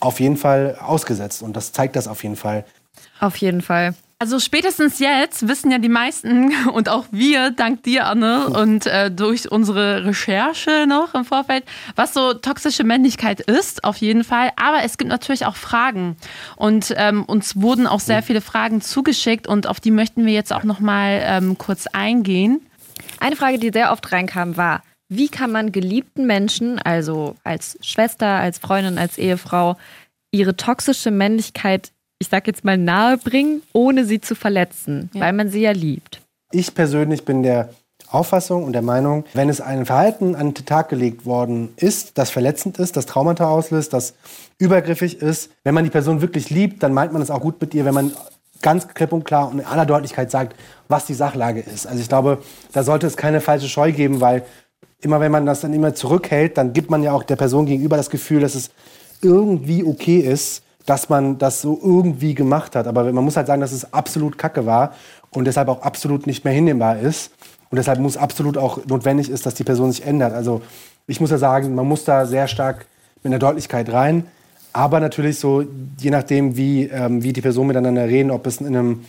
auf 0.00 0.18
jeden 0.18 0.36
Fall 0.36 0.76
ausgesetzt. 0.84 1.42
Und 1.42 1.56
das 1.56 1.72
zeigt 1.72 1.94
das 1.94 2.08
auf 2.08 2.22
jeden 2.24 2.36
Fall. 2.36 2.64
Auf 3.20 3.36
jeden 3.36 3.62
Fall. 3.62 3.94
Also 4.22 4.38
spätestens 4.38 5.00
jetzt 5.00 5.48
wissen 5.48 5.72
ja 5.72 5.78
die 5.78 5.88
meisten 5.88 6.52
und 6.72 6.88
auch 6.88 7.06
wir, 7.10 7.50
dank 7.50 7.82
dir, 7.82 8.06
Anne, 8.06 8.50
und 8.50 8.86
äh, 8.86 9.10
durch 9.10 9.50
unsere 9.50 10.04
Recherche 10.04 10.86
noch 10.86 11.16
im 11.16 11.24
Vorfeld, 11.24 11.64
was 11.96 12.14
so 12.14 12.32
toxische 12.32 12.84
Männlichkeit 12.84 13.40
ist, 13.40 13.82
auf 13.82 13.96
jeden 13.96 14.22
Fall. 14.22 14.50
Aber 14.54 14.84
es 14.84 14.96
gibt 14.96 15.10
natürlich 15.10 15.44
auch 15.44 15.56
Fragen. 15.56 16.16
Und 16.54 16.94
ähm, 16.98 17.24
uns 17.24 17.60
wurden 17.60 17.88
auch 17.88 17.98
sehr 17.98 18.22
viele 18.22 18.42
Fragen 18.42 18.80
zugeschickt 18.80 19.48
und 19.48 19.66
auf 19.66 19.80
die 19.80 19.90
möchten 19.90 20.24
wir 20.24 20.34
jetzt 20.34 20.52
auch 20.52 20.62
nochmal 20.62 21.20
ähm, 21.24 21.58
kurz 21.58 21.88
eingehen. 21.88 22.64
Eine 23.18 23.34
Frage, 23.34 23.58
die 23.58 23.70
sehr 23.72 23.90
oft 23.90 24.12
reinkam, 24.12 24.56
war, 24.56 24.84
wie 25.08 25.30
kann 25.30 25.50
man 25.50 25.72
geliebten 25.72 26.28
Menschen, 26.28 26.78
also 26.78 27.34
als 27.42 27.76
Schwester, 27.80 28.28
als 28.28 28.60
Freundin, 28.60 28.98
als 28.98 29.18
Ehefrau, 29.18 29.76
ihre 30.30 30.54
toxische 30.54 31.10
Männlichkeit 31.10 31.90
ich 32.22 32.28
sag 32.28 32.46
jetzt 32.46 32.64
mal, 32.64 32.78
nahebringen, 32.78 33.62
ohne 33.72 34.04
sie 34.04 34.20
zu 34.20 34.34
verletzen, 34.34 35.10
ja. 35.12 35.20
weil 35.20 35.32
man 35.32 35.48
sie 35.48 35.60
ja 35.60 35.72
liebt. 35.72 36.22
Ich 36.52 36.74
persönlich 36.74 37.24
bin 37.24 37.42
der 37.42 37.70
Auffassung 38.08 38.64
und 38.64 38.74
der 38.74 38.82
Meinung, 38.82 39.24
wenn 39.34 39.48
es 39.48 39.60
ein 39.60 39.86
Verhalten 39.86 40.36
an 40.36 40.54
den 40.54 40.64
Tag 40.64 40.88
gelegt 40.88 41.26
worden 41.26 41.70
ist, 41.76 42.18
das 42.18 42.30
verletzend 42.30 42.78
ist, 42.78 42.96
das 42.96 43.06
Traumata 43.06 43.48
auslöst, 43.48 43.92
das 43.92 44.14
übergriffig 44.58 45.20
ist, 45.20 45.50
wenn 45.64 45.74
man 45.74 45.84
die 45.84 45.90
Person 45.90 46.20
wirklich 46.20 46.50
liebt, 46.50 46.82
dann 46.82 46.94
meint 46.94 47.12
man 47.12 47.22
es 47.22 47.30
auch 47.30 47.40
gut 47.40 47.60
mit 47.60 47.74
ihr, 47.74 47.84
wenn 47.84 47.94
man 47.94 48.12
ganz 48.60 48.86
klipp 48.86 49.12
und 49.12 49.24
klar 49.24 49.48
und 49.50 49.58
in 49.58 49.64
aller 49.64 49.86
Deutlichkeit 49.86 50.30
sagt, 50.30 50.54
was 50.88 51.06
die 51.06 51.14
Sachlage 51.14 51.60
ist. 51.60 51.86
Also 51.86 52.00
ich 52.00 52.08
glaube, 52.08 52.38
da 52.72 52.84
sollte 52.84 53.08
es 53.08 53.16
keine 53.16 53.40
falsche 53.40 53.68
Scheu 53.68 53.92
geben, 53.92 54.20
weil 54.20 54.44
immer 55.00 55.18
wenn 55.18 55.32
man 55.32 55.46
das 55.46 55.62
dann 55.62 55.72
immer 55.72 55.94
zurückhält, 55.94 56.56
dann 56.56 56.72
gibt 56.72 56.90
man 56.90 57.02
ja 57.02 57.12
auch 57.12 57.24
der 57.24 57.36
Person 57.36 57.66
gegenüber 57.66 57.96
das 57.96 58.10
Gefühl, 58.10 58.40
dass 58.40 58.54
es 58.54 58.70
irgendwie 59.22 59.84
okay 59.84 60.18
ist, 60.18 60.62
dass 60.86 61.08
man 61.08 61.38
das 61.38 61.62
so 61.62 61.78
irgendwie 61.82 62.34
gemacht 62.34 62.76
hat. 62.76 62.86
Aber 62.86 63.10
man 63.12 63.24
muss 63.24 63.36
halt 63.36 63.46
sagen, 63.46 63.60
dass 63.60 63.72
es 63.72 63.92
absolut 63.92 64.38
kacke 64.38 64.66
war 64.66 64.94
und 65.30 65.44
deshalb 65.46 65.68
auch 65.68 65.82
absolut 65.82 66.26
nicht 66.26 66.44
mehr 66.44 66.52
hinnehmbar 66.52 66.98
ist. 66.98 67.32
Und 67.70 67.76
deshalb 67.76 68.00
muss 68.00 68.16
absolut 68.16 68.58
auch 68.58 68.84
notwendig 68.86 69.30
ist, 69.30 69.46
dass 69.46 69.54
die 69.54 69.64
Person 69.64 69.92
sich 69.92 70.04
ändert. 70.04 70.34
Also 70.34 70.62
ich 71.06 71.20
muss 71.20 71.30
ja 71.30 71.38
sagen, 71.38 71.74
man 71.74 71.86
muss 71.86 72.04
da 72.04 72.26
sehr 72.26 72.48
stark 72.48 72.86
mit 73.22 73.32
einer 73.32 73.38
Deutlichkeit 73.38 73.90
rein. 73.92 74.24
Aber 74.72 75.00
natürlich 75.00 75.38
so, 75.38 75.64
je 75.98 76.10
nachdem, 76.10 76.56
wie, 76.56 76.84
ähm, 76.84 77.22
wie 77.22 77.32
die 77.32 77.42
Personen 77.42 77.68
miteinander 77.68 78.06
reden, 78.06 78.30
ob 78.30 78.46
es 78.46 78.60
in 78.60 78.68
einem, 78.68 79.04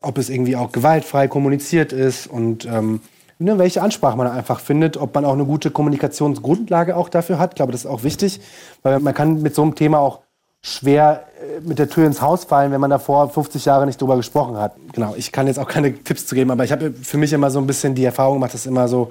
ob 0.00 0.18
es 0.18 0.28
irgendwie 0.28 0.56
auch 0.56 0.72
gewaltfrei 0.72 1.28
kommuniziert 1.28 1.92
ist 1.92 2.26
und 2.26 2.66
ähm, 2.66 3.00
ne, 3.38 3.58
welche 3.58 3.82
Ansprache 3.82 4.16
man 4.16 4.26
einfach 4.26 4.60
findet, 4.60 4.96
ob 4.96 5.14
man 5.14 5.24
auch 5.24 5.32
eine 5.32 5.44
gute 5.44 5.70
Kommunikationsgrundlage 5.70 6.96
auch 6.96 7.08
dafür 7.08 7.38
hat. 7.38 7.52
Ich 7.52 7.56
glaube, 7.56 7.72
das 7.72 7.82
ist 7.82 7.90
auch 7.90 8.02
wichtig, 8.02 8.40
weil 8.82 9.00
man 9.00 9.14
kann 9.14 9.42
mit 9.42 9.54
so 9.54 9.62
einem 9.62 9.74
Thema 9.74 9.98
auch 9.98 10.20
schwer 10.62 11.24
äh, 11.40 11.60
mit 11.60 11.78
der 11.78 11.88
Tür 11.88 12.06
ins 12.06 12.20
Haus 12.20 12.44
fallen, 12.44 12.72
wenn 12.72 12.80
man 12.80 12.90
davor 12.90 13.30
50 13.30 13.64
Jahre 13.64 13.86
nicht 13.86 14.00
drüber 14.00 14.16
gesprochen 14.16 14.56
hat. 14.56 14.74
Genau, 14.92 15.14
ich 15.16 15.32
kann 15.32 15.46
jetzt 15.46 15.58
auch 15.58 15.68
keine 15.68 15.94
Tipps 15.94 16.26
zu 16.26 16.34
geben, 16.34 16.50
aber 16.50 16.64
ich 16.64 16.72
habe 16.72 16.92
für 16.92 17.18
mich 17.18 17.32
immer 17.32 17.50
so 17.50 17.58
ein 17.58 17.66
bisschen 17.66 17.94
die 17.94 18.04
Erfahrung 18.04 18.34
gemacht, 18.34 18.52
dass 18.52 18.62
es 18.62 18.66
immer 18.66 18.88
so 18.88 19.10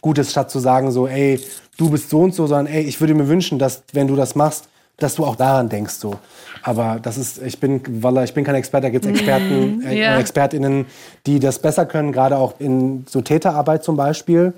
gut 0.00 0.18
ist, 0.18 0.30
statt 0.30 0.50
zu 0.50 0.58
sagen 0.58 0.90
so, 0.90 1.06
ey, 1.06 1.40
du 1.76 1.90
bist 1.90 2.10
so 2.10 2.20
und 2.20 2.34
so, 2.34 2.46
sondern 2.46 2.66
ey, 2.66 2.82
ich 2.82 3.00
würde 3.00 3.14
mir 3.14 3.28
wünschen, 3.28 3.58
dass 3.58 3.82
wenn 3.92 4.06
du 4.06 4.16
das 4.16 4.34
machst, 4.34 4.68
dass 4.98 5.14
du 5.14 5.24
auch 5.24 5.36
daran 5.36 5.68
denkst 5.68 5.94
so. 5.94 6.16
Aber 6.62 6.98
das 7.02 7.16
ist, 7.16 7.40
ich 7.42 7.58
bin, 7.58 7.80
weil 8.02 8.22
ich 8.24 8.34
bin 8.34 8.44
kein 8.44 8.54
Experte, 8.54 8.86
da 8.86 8.90
gibt 8.90 9.06
es 9.06 9.10
Experten, 9.10 9.82
äh, 9.82 9.96
yeah. 9.96 10.18
ExpertInnen, 10.18 10.84
die 11.26 11.40
das 11.40 11.58
besser 11.58 11.86
können, 11.86 12.12
gerade 12.12 12.36
auch 12.36 12.54
in 12.58 13.06
so 13.08 13.22
Täterarbeit 13.22 13.82
zum 13.82 13.96
Beispiel 13.96 14.52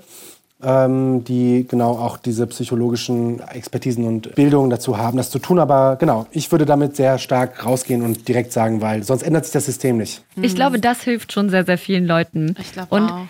ähm, 0.63 1.23
die 1.23 1.65
genau 1.67 1.91
auch 1.91 2.17
diese 2.17 2.47
psychologischen 2.47 3.39
Expertisen 3.39 4.05
und 4.05 4.35
Bildungen 4.35 4.69
dazu 4.69 4.97
haben, 4.97 5.17
das 5.17 5.29
zu 5.29 5.39
tun. 5.39 5.59
Aber 5.59 5.97
genau, 5.97 6.25
ich 6.31 6.51
würde 6.51 6.65
damit 6.65 6.95
sehr 6.95 7.17
stark 7.17 7.65
rausgehen 7.65 8.01
und 8.01 8.27
direkt 8.27 8.53
sagen, 8.53 8.81
weil 8.81 9.03
sonst 9.03 9.23
ändert 9.23 9.45
sich 9.45 9.53
das 9.53 9.65
System 9.65 9.97
nicht. 9.97 10.23
Ich 10.41 10.55
glaube, 10.55 10.79
das 10.79 11.01
hilft 11.01 11.31
schon 11.31 11.49
sehr, 11.49 11.65
sehr 11.65 11.77
vielen 11.77 12.05
Leuten. 12.05 12.55
Ich 12.59 12.71
glaube 12.71 12.95
auch. 12.95 13.27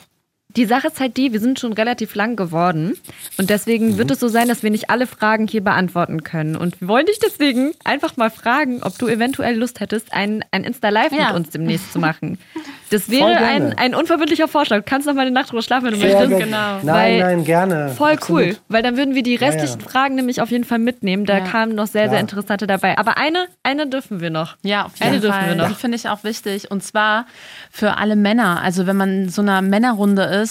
Die 0.55 0.65
Sache 0.65 0.87
ist 0.87 0.99
halt 0.99 1.17
die, 1.17 1.33
wir 1.33 1.39
sind 1.39 1.59
schon 1.59 1.73
relativ 1.73 2.15
lang 2.15 2.35
geworden 2.35 2.95
und 3.37 3.49
deswegen 3.49 3.91
mhm. 3.91 3.97
wird 3.97 4.11
es 4.11 4.19
so 4.19 4.27
sein, 4.27 4.47
dass 4.47 4.63
wir 4.63 4.69
nicht 4.69 4.89
alle 4.89 5.07
Fragen 5.07 5.47
hier 5.47 5.63
beantworten 5.63 6.23
können. 6.23 6.55
Und 6.55 6.79
wir 6.79 6.87
wollen 6.87 7.05
dich 7.05 7.19
deswegen 7.19 7.71
einfach 7.83 8.17
mal 8.17 8.29
fragen, 8.29 8.81
ob 8.83 8.97
du 8.97 9.07
eventuell 9.07 9.57
Lust 9.57 9.79
hättest, 9.79 10.13
ein, 10.13 10.45
ein 10.51 10.63
Insta-Live 10.63 11.11
ja. 11.11 11.27
mit 11.27 11.35
uns 11.35 11.49
demnächst 11.49 11.91
zu 11.91 11.99
machen. 11.99 12.37
Das 12.93 13.09
wäre 13.09 13.37
ein, 13.37 13.75
ein 13.75 13.95
unverbindlicher 13.95 14.47
Vorschlag. 14.47 14.77
Du 14.77 14.83
kannst 14.83 15.07
noch 15.07 15.15
mal 15.15 15.21
eine 15.21 15.31
Nacht 15.31 15.51
drüber 15.51 15.63
schlafen, 15.63 15.85
wenn 15.85 15.93
du 15.93 15.99
Sehr 15.99 16.19
möchtest. 16.19 16.43
Genau. 16.43 16.79
Nein, 16.83 16.85
weil 16.85 17.19
nein, 17.19 17.43
gerne. 17.43 17.89
Voll 17.89 18.11
Absolut. 18.11 18.41
cool. 18.43 18.57
Weil 18.67 18.83
dann 18.83 18.97
würden 18.97 19.15
wir 19.15 19.23
die 19.23 19.35
restlichen 19.35 19.79
ja, 19.79 19.85
ja. 19.85 19.89
Fragen 19.91 20.15
nämlich 20.15 20.41
auf 20.41 20.51
jeden 20.51 20.63
Fall 20.63 20.77
mitnehmen. 20.77 21.25
Da 21.25 21.39
kamen 21.39 21.73
noch 21.73 21.87
sehr, 21.87 22.09
sehr 22.09 22.19
interessante 22.19 22.67
dabei. 22.67 22.97
Aber 22.99 23.17
eine, 23.17 23.47
eine 23.63 23.87
dürfen 23.87 24.21
wir 24.21 24.29
noch. 24.29 24.57
Ja, 24.61 24.85
auf 24.85 24.93
jeden 24.95 25.07
eine 25.07 25.21
Fall. 25.21 25.29
dürfen 25.29 25.47
wir 25.47 25.55
noch. 25.55 25.69
Die 25.69 25.75
finde 25.75 25.95
ich 25.95 26.07
auch 26.07 26.23
wichtig. 26.23 26.69
Und 26.69 26.83
zwar 26.83 27.25
für 27.71 27.97
alle 27.97 28.15
Männer. 28.15 28.61
Also 28.61 28.85
wenn 28.85 28.97
man 28.97 29.23
in 29.23 29.29
so 29.29 29.41
einer 29.41 29.63
Männerrunde 29.63 30.23
ist, 30.23 30.42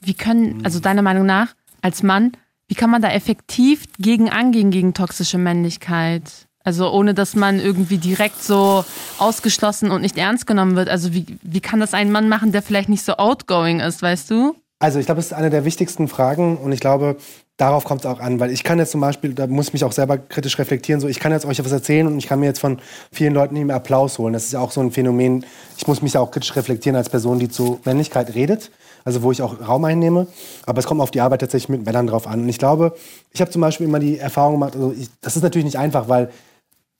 wie 0.00 0.14
können, 0.14 0.64
also 0.64 0.80
deiner 0.80 1.02
Meinung 1.02 1.26
nach, 1.26 1.54
als 1.80 2.02
Mann, 2.02 2.32
wie 2.68 2.74
kann 2.74 2.90
man 2.90 3.02
da 3.02 3.10
effektiv 3.10 3.84
gegen 3.98 4.30
angehen, 4.30 4.70
gegen 4.70 4.94
toxische 4.94 5.38
Männlichkeit? 5.38 6.22
Also 6.64 6.90
ohne 6.92 7.12
dass 7.12 7.34
man 7.34 7.58
irgendwie 7.58 7.98
direkt 7.98 8.42
so 8.42 8.84
ausgeschlossen 9.18 9.90
und 9.90 10.02
nicht 10.02 10.16
ernst 10.16 10.46
genommen 10.46 10.76
wird. 10.76 10.88
Also 10.88 11.12
wie, 11.12 11.26
wie 11.42 11.60
kann 11.60 11.80
das 11.80 11.92
ein 11.92 12.12
Mann 12.12 12.28
machen, 12.28 12.52
der 12.52 12.62
vielleicht 12.62 12.88
nicht 12.88 13.04
so 13.04 13.14
outgoing 13.16 13.80
ist, 13.80 14.00
weißt 14.00 14.30
du? 14.30 14.54
Also 14.78 14.98
ich 14.98 15.06
glaube, 15.06 15.18
das 15.18 15.26
ist 15.26 15.32
eine 15.32 15.50
der 15.50 15.64
wichtigsten 15.64 16.08
Fragen 16.08 16.56
und 16.56 16.72
ich 16.72 16.80
glaube, 16.80 17.16
darauf 17.56 17.84
kommt 17.84 18.00
es 18.00 18.06
auch 18.06 18.18
an, 18.18 18.40
weil 18.40 18.50
ich 18.50 18.64
kann 18.64 18.78
jetzt 18.78 18.90
zum 18.90 19.00
Beispiel, 19.00 19.32
da 19.32 19.46
muss 19.46 19.68
ich 19.68 19.72
mich 19.72 19.84
auch 19.84 19.92
selber 19.92 20.18
kritisch 20.18 20.58
reflektieren, 20.58 21.00
so 21.00 21.06
ich 21.06 21.20
kann 21.20 21.30
jetzt 21.30 21.46
euch 21.46 21.60
etwas 21.60 21.70
erzählen 21.70 22.08
und 22.08 22.18
ich 22.18 22.26
kann 22.26 22.40
mir 22.40 22.46
jetzt 22.46 22.58
von 22.58 22.80
vielen 23.12 23.32
Leuten 23.32 23.54
mehr 23.64 23.76
Applaus 23.76 24.18
holen. 24.18 24.32
Das 24.32 24.44
ist 24.44 24.52
ja 24.52 24.60
auch 24.60 24.72
so 24.72 24.80
ein 24.80 24.90
Phänomen. 24.90 25.46
Ich 25.76 25.86
muss 25.86 26.02
mich 26.02 26.14
ja 26.14 26.20
auch 26.20 26.32
kritisch 26.32 26.56
reflektieren 26.56 26.96
als 26.96 27.08
Person, 27.08 27.38
die 27.38 27.48
zu 27.48 27.80
Männlichkeit 27.84 28.34
redet, 28.34 28.72
also 29.04 29.22
wo 29.22 29.32
ich 29.32 29.42
auch 29.42 29.66
Raum 29.66 29.84
einnehme. 29.84 30.26
Aber 30.66 30.78
es 30.78 30.86
kommt 30.86 31.00
auf 31.00 31.10
die 31.10 31.20
Arbeit 31.20 31.40
tatsächlich 31.40 31.68
mit 31.68 31.84
Männern 31.84 32.06
drauf 32.06 32.26
an. 32.26 32.42
Und 32.42 32.48
ich 32.48 32.58
glaube, 32.58 32.94
ich 33.30 33.40
habe 33.40 33.50
zum 33.50 33.60
Beispiel 33.60 33.86
immer 33.86 33.98
die 33.98 34.18
Erfahrung 34.18 34.54
gemacht, 34.54 34.74
also 34.74 34.92
ich, 34.92 35.08
das 35.20 35.36
ist 35.36 35.42
natürlich 35.42 35.64
nicht 35.64 35.78
einfach, 35.78 36.08
weil 36.08 36.30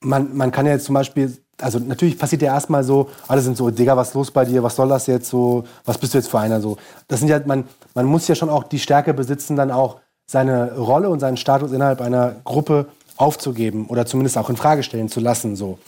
man, 0.01 0.37
man 0.37 0.51
kann 0.51 0.67
ja 0.67 0.73
jetzt 0.73 0.85
zum 0.85 0.95
Beispiel 0.95 1.37
also 1.61 1.79
natürlich 1.79 2.19
passiert 2.19 2.43
ja 2.43 2.55
erstmal 2.55 2.85
so, 2.85 3.09
alle 3.29 3.41
sind 3.41 3.57
so, 3.57 3.71
Digga, 3.71 3.97
was 3.97 4.09
ist 4.09 4.15
los 4.15 4.31
bei 4.31 4.45
dir, 4.45 4.63
was 4.63 4.77
soll 4.77 4.89
das 4.89 5.07
jetzt 5.07 5.29
so, 5.29 5.65
was 5.85 5.99
bist 5.99 6.13
du 6.13 6.19
jetzt 6.19 6.29
für 6.29 6.41
einer 6.41 6.61
so. 6.61 6.77
Das 7.09 7.21
sind 7.21 7.29
ja, 7.29 7.41
man, 7.45 7.65
man 7.95 8.07
muss 8.07 8.29
ja 8.29 8.35
schon 8.35 8.51
auch 8.51 8.65
die 8.65 8.79
Stärke 8.79 9.15
besitzen, 9.15 9.57
dann 9.57 9.71
auch 9.71 10.01
seine 10.27 10.77
Rolle 10.77 11.09
und 11.09 11.21
seinen 11.21 11.37
Status 11.37 11.73
innerhalb 11.73 12.01
einer 12.01 12.37
Gruppe 12.45 12.87
aufzugeben 13.17 13.87
oder 13.87 14.07
zumindest 14.07 14.39
auch 14.39 14.51
in 14.51 14.57
Frage 14.57 14.83
stellen 14.83 15.09
zu 15.09 15.21
lassen. 15.21 15.57
So. 15.57 15.79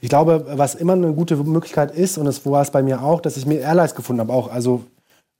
Ich 0.00 0.08
glaube, 0.08 0.44
was 0.54 0.74
immer 0.74 0.94
eine 0.94 1.12
gute 1.12 1.36
Möglichkeit 1.36 1.92
ist, 1.92 2.18
und 2.18 2.26
das 2.26 2.44
war 2.44 2.62
es 2.62 2.70
bei 2.70 2.82
mir 2.82 3.02
auch, 3.02 3.20
dass 3.20 3.36
ich 3.36 3.46
mir 3.46 3.66
Allies 3.66 3.94
gefunden 3.94 4.20
habe, 4.20 4.32
auch 4.32 4.50
also 4.50 4.82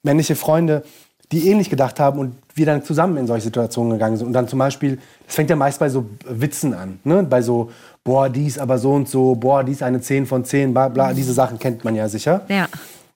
männliche 0.03 0.37
Freunde, 0.37 0.83
die 1.31 1.49
ähnlich 1.49 1.70
gedacht 1.70 1.99
haben 1.99 2.19
und 2.19 2.37
wir 2.55 2.66
dann 2.66 2.85
zusammen 2.85 3.16
in 3.16 3.27
solche 3.27 3.45
Situationen 3.45 3.93
gegangen 3.93 4.16
sind. 4.16 4.27
Und 4.27 4.33
dann 4.35 4.49
zum 4.49 4.59
Beispiel, 4.59 4.99
das 5.27 5.35
fängt 5.35 5.49
ja 5.49 5.57
meist 5.57 5.79
bei 5.79 5.89
so 5.89 6.05
Witzen 6.27 6.74
an, 6.74 7.01
ne? 7.05 7.23
bei 7.23 7.41
so 7.41 7.70
boah, 8.05 8.29
die 8.29 8.47
ist 8.47 8.59
aber 8.59 8.79
so 8.79 8.93
und 8.93 9.09
so, 9.09 9.35
boah, 9.35 9.65
die 9.65 9.73
ist 9.73 9.83
eine 9.83 10.01
10 10.01 10.27
von 10.27 10.45
10, 10.45 10.73
bla, 10.73 10.89
bla, 10.89 11.12
diese 11.12 11.33
Sachen 11.33 11.59
kennt 11.59 11.85
man 11.85 11.95
ja 11.95 12.09
sicher. 12.09 12.43
Ja. 12.49 12.66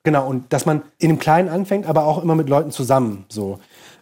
Genau, 0.03 0.29
und 0.29 0.53
dass 0.53 0.67
man 0.67 0.83
in 0.99 1.09
dem 1.09 1.19
Kleinen 1.19 1.49
anfängt, 1.49 1.87
aber 1.87 2.05
auch 2.05 2.23
immer 2.23 2.35
mit 2.35 2.49
Leuten 2.49 2.71
zusammen, 2.71 3.25
so. 3.29 3.59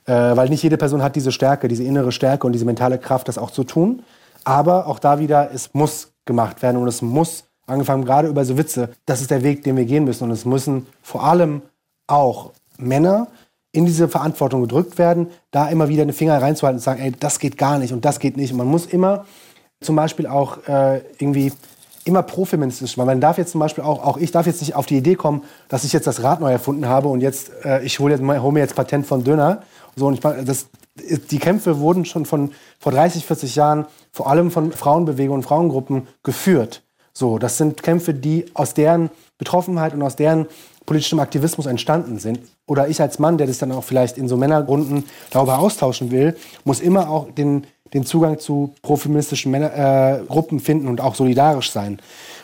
Äh, 0.06 0.12
weil 0.12 0.50
nicht 0.50 0.62
jede 0.62 0.76
Person 0.76 1.02
hat 1.02 1.16
diese 1.16 1.32
Stärke, 1.32 1.66
diese 1.66 1.82
innere 1.82 2.12
Stärke 2.12 2.46
und 2.46 2.52
diese 2.52 2.66
mentale 2.66 2.98
Kraft, 2.98 3.26
das 3.26 3.38
auch 3.38 3.50
zu 3.50 3.64
tun. 3.64 4.02
Aber 4.44 4.86
auch 4.86 4.98
da 4.98 5.18
wieder, 5.18 5.50
es 5.54 5.72
muss 5.72 6.12
gemacht 6.26 6.60
werden 6.60 6.76
und 6.76 6.88
es 6.88 7.00
muss, 7.00 7.44
angefangen 7.66 8.04
gerade 8.04 8.28
über 8.28 8.44
so 8.44 8.58
Witze, 8.58 8.90
das 9.06 9.22
ist 9.22 9.30
der 9.30 9.42
Weg, 9.42 9.64
den 9.64 9.78
wir 9.78 9.86
gehen 9.86 10.04
müssen. 10.04 10.24
Und 10.24 10.30
es 10.30 10.44
müssen 10.44 10.86
vor 11.00 11.24
allem 11.24 11.62
auch 12.06 12.50
Männer 12.78 13.28
in 13.72 13.86
diese 13.86 14.08
Verantwortung 14.08 14.62
gedrückt 14.62 14.98
werden, 14.98 15.28
da 15.50 15.68
immer 15.68 15.88
wieder 15.88 16.04
den 16.04 16.12
Finger 16.12 16.40
reinzuhalten 16.40 16.76
und 16.76 16.80
zu 16.80 16.84
sagen, 16.84 17.02
ey, 17.02 17.12
das 17.18 17.38
geht 17.38 17.58
gar 17.58 17.78
nicht 17.78 17.92
und 17.92 18.04
das 18.04 18.20
geht 18.20 18.36
nicht. 18.36 18.52
Und 18.52 18.58
man 18.58 18.68
muss 18.68 18.86
immer 18.86 19.26
zum 19.80 19.96
Beispiel 19.96 20.26
auch 20.26 20.66
äh, 20.68 20.98
irgendwie 21.18 21.52
immer 22.04 22.22
profeministisch 22.22 22.98
weil 22.98 23.06
Man 23.06 23.20
darf 23.20 23.38
jetzt 23.38 23.52
zum 23.52 23.60
Beispiel 23.60 23.82
auch, 23.82 24.04
auch 24.04 24.16
ich 24.18 24.30
darf 24.30 24.46
jetzt 24.46 24.60
nicht 24.60 24.74
auf 24.74 24.86
die 24.86 24.96
Idee 24.96 25.14
kommen, 25.14 25.42
dass 25.68 25.84
ich 25.84 25.92
jetzt 25.92 26.06
das 26.06 26.22
Rad 26.22 26.40
neu 26.40 26.52
erfunden 26.52 26.86
habe 26.86 27.08
und 27.08 27.20
jetzt, 27.20 27.50
äh, 27.64 27.82
ich 27.82 27.98
hole 27.98 28.18
hol 28.42 28.52
mir 28.52 28.60
jetzt 28.60 28.76
Patent 28.76 29.06
von 29.06 29.24
Döner. 29.24 29.62
So, 29.96 30.06
und 30.06 30.14
ich, 30.14 30.20
das, 30.20 30.66
die 31.30 31.38
Kämpfe 31.38 31.78
wurden 31.80 32.04
schon 32.04 32.26
von 32.26 32.52
vor 32.78 32.92
30, 32.92 33.24
40 33.24 33.56
Jahren 33.56 33.86
vor 34.12 34.28
allem 34.28 34.50
von 34.50 34.72
Frauenbewegungen 34.72 35.40
und 35.40 35.42
Frauengruppen 35.42 36.06
geführt. 36.22 36.82
So, 37.12 37.38
das 37.38 37.58
sind 37.58 37.82
Kämpfe, 37.82 38.12
die 38.12 38.46
aus 38.54 38.74
deren 38.74 39.10
Betroffenheit 39.38 39.94
und 39.94 40.02
aus 40.02 40.16
deren 40.16 40.46
politischem 40.84 41.20
Aktivismus 41.20 41.66
entstanden 41.66 42.18
sind. 42.18 42.40
Oder 42.66 42.88
ich 42.88 43.00
als 43.00 43.18
Mann, 43.18 43.36
der 43.36 43.46
das 43.46 43.58
dann 43.58 43.72
auch 43.72 43.84
vielleicht 43.84 44.16
in 44.16 44.28
so 44.28 44.36
Männergrunden 44.36 45.04
darüber 45.30 45.58
austauschen 45.58 46.10
will, 46.10 46.34
muss 46.64 46.80
immer 46.80 47.10
auch 47.10 47.30
den, 47.30 47.66
den 47.92 48.06
Zugang 48.06 48.38
zu 48.38 48.74
profeministischen 48.82 49.50
Männer, 49.50 50.20
äh, 50.20 50.24
Gruppen 50.26 50.60
finden 50.60 50.88
und 50.88 51.00
auch 51.00 51.14
solidarisch 51.14 51.70
sein. 51.70 51.98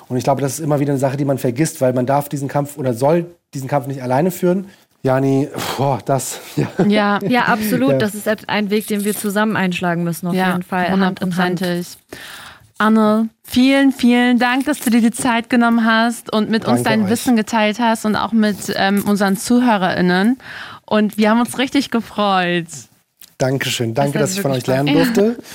Und 0.09 0.17
ich 0.17 0.25
glaube, 0.25 0.43
das 0.43 0.55
ist 0.55 0.61
immer 0.61 0.81
wieder 0.81 0.93
eine 0.93 0.99
Sache, 0.99 1.17
die 1.17 1.25
man 1.25 1.39
vergisst, 1.39 1.81
weil 1.81 1.93
man 1.93 2.05
darf 2.05 2.29
diesen 2.29 2.49
Kampf 2.49 2.77
oder 2.77 2.93
soll 2.93 3.27
diesen 3.55 3.69
Kampf 3.69 3.87
nicht 3.87 4.03
alleine 4.03 4.31
führen. 4.31 4.67
Jani, 5.03 5.49
boah, 5.79 5.99
das. 6.05 6.41
Ja, 6.57 6.69
ja, 6.87 7.19
ja 7.27 7.41
absolut. 7.47 7.93
Ja. 7.93 7.99
Das 7.99 8.15
ist 8.15 8.29
ein 8.49 8.71
Weg, 8.71 8.87
den 8.89 9.05
wir 9.05 9.17
zusammen 9.17 9.57
einschlagen 9.57 10.05
müssen, 10.05 10.27
auf 10.27 10.35
ja, 10.35 10.49
jeden 10.49 10.63
Fall. 10.63 10.93
Hundertprozentig. 10.93 11.97
Anne, 12.81 13.29
vielen, 13.43 13.93
vielen 13.93 14.39
Dank, 14.39 14.65
dass 14.65 14.81
du 14.81 14.89
dir 14.89 15.03
die 15.03 15.11
Zeit 15.11 15.51
genommen 15.51 15.85
hast 15.85 16.33
und 16.33 16.49
mit 16.49 16.63
Danke 16.63 16.79
uns 16.79 16.83
dein 16.83 17.03
euch. 17.05 17.11
Wissen 17.11 17.37
geteilt 17.37 17.79
hast 17.79 18.07
und 18.07 18.17
auch 18.17 18.33
mit 18.33 18.57
ähm, 18.75 19.05
unseren 19.07 19.37
ZuhörerInnen. 19.37 20.39
Und 20.87 21.19
wir 21.19 21.29
haben 21.29 21.41
uns 21.41 21.59
richtig 21.59 21.91
gefreut. 21.91 22.65
Dankeschön. 23.41 23.95
Danke, 23.95 24.19
das 24.19 24.31
dass 24.31 24.37
ich 24.37 24.43
von 24.43 24.53
euch 24.53 24.67
lernen 24.67 24.95
durfte. 24.95 25.37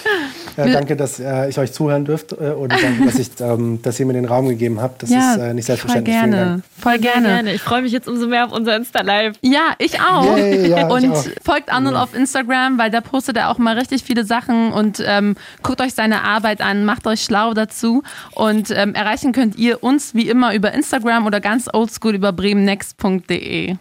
Äh, 0.57 0.72
danke, 0.72 0.95
dass 0.95 1.20
äh, 1.20 1.49
ich 1.49 1.60
euch 1.60 1.74
zuhören 1.74 2.06
dürfte 2.06 2.36
äh, 2.36 2.53
und 2.53 2.72
danke, 2.72 3.06
dass, 3.06 3.20
ich, 3.20 3.30
ähm, 3.41 3.82
dass 3.82 3.99
ihr 3.99 4.06
mir 4.06 4.14
den 4.14 4.24
Raum 4.24 4.48
gegeben 4.48 4.80
habt. 4.80 5.03
Das 5.03 5.10
ja, 5.10 5.34
ist 5.34 5.40
äh, 5.40 5.53
nicht 5.53 5.66
selbstverständlich. 5.66 6.16
Voll 6.16 6.30
gerne. 6.30 6.62
Voll 6.80 6.98
gerne. 6.99 7.28
gerne. 7.28 7.53
Ich 7.53 7.62
freue 7.62 7.82
mich 7.82 7.91
jetzt 7.91 8.07
umso 8.07 8.28
mehr 8.28 8.45
auf 8.45 8.53
unser 8.53 8.78
Insta-Live. 8.78 9.36
Ja, 9.41 9.74
ich 9.80 9.99
auch. 9.99 10.38
Yay, 10.38 10.70
ja, 10.70 10.88
und 10.94 11.03
ich 11.03 11.10
auch. 11.10 11.26
folgt 11.44 11.70
Arnold 11.74 11.95
ja. 11.95 12.03
auf 12.03 12.16
Instagram, 12.16 12.78
weil 12.78 12.90
da 12.90 13.02
postet 13.02 13.36
er 13.36 13.49
auch 13.49 13.57
mal 13.57 13.78
richtig 13.78 14.03
viele 14.03 14.24
Sachen 14.24 14.72
und 14.72 15.03
ähm, 15.06 15.36
guckt 15.62 15.82
euch 15.82 15.94
seine 15.94 16.24
Arbeit 16.24 16.62
an, 16.62 16.86
macht 16.86 17.06
euch 17.06 17.24
schlau 17.24 17.53
dazu 17.53 18.03
und 18.34 18.72
ähm, 18.72 18.95
erreichen 18.95 19.34
könnt 19.34 19.57
ihr 19.57 19.84
uns 19.84 20.16
wie 20.16 20.30
immer 20.30 20.53
über 20.56 20.74
Instagram 20.74 21.26
oder 21.26 21.41
ganz 21.41 21.68
oldschool 21.74 22.16
über 22.16 22.32
bremennext.de. 22.32 23.76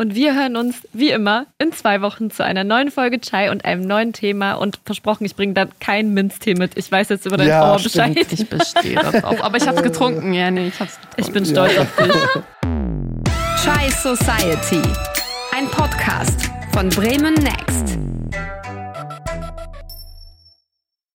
Und 0.00 0.14
wir 0.14 0.34
hören 0.34 0.56
uns 0.56 0.76
wie 0.94 1.10
immer 1.10 1.44
in 1.58 1.72
zwei 1.74 2.00
Wochen 2.00 2.30
zu 2.30 2.42
einer 2.42 2.64
neuen 2.64 2.90
Folge 2.90 3.20
Chai 3.20 3.50
und 3.50 3.66
einem 3.66 3.82
neuen 3.82 4.14
Thema. 4.14 4.54
Und 4.54 4.78
versprochen, 4.86 5.26
ich 5.26 5.36
bringe 5.36 5.52
dann 5.52 5.68
kein 5.78 6.14
Minztee 6.14 6.54
mit. 6.54 6.78
Ich 6.78 6.90
weiß 6.90 7.10
jetzt 7.10 7.26
über 7.26 7.36
deinen 7.36 7.48
ja, 7.48 7.60
Trauer 7.60 7.82
Bescheid. 7.82 8.16
Ich 8.30 8.48
bestehe 8.48 8.94
darauf. 8.94 9.44
Aber 9.44 9.58
ich 9.58 9.68
habe 9.68 9.76
es 9.76 9.82
getrunken, 9.82 10.32
ja, 10.32 10.50
nee, 10.50 10.68
ich 10.68 10.80
hab's 10.80 10.98
getrunken. 10.98 11.20
Ich 11.20 11.30
bin 11.30 11.44
stolz 11.44 11.74
ja. 11.74 11.82
auf 11.82 11.96
dich. 11.96 12.14
Chai 13.62 13.90
Society. 13.90 14.80
Ein 15.54 15.66
Podcast 15.66 16.48
von 16.72 16.88
Bremen 16.88 17.34
Next. 17.34 17.89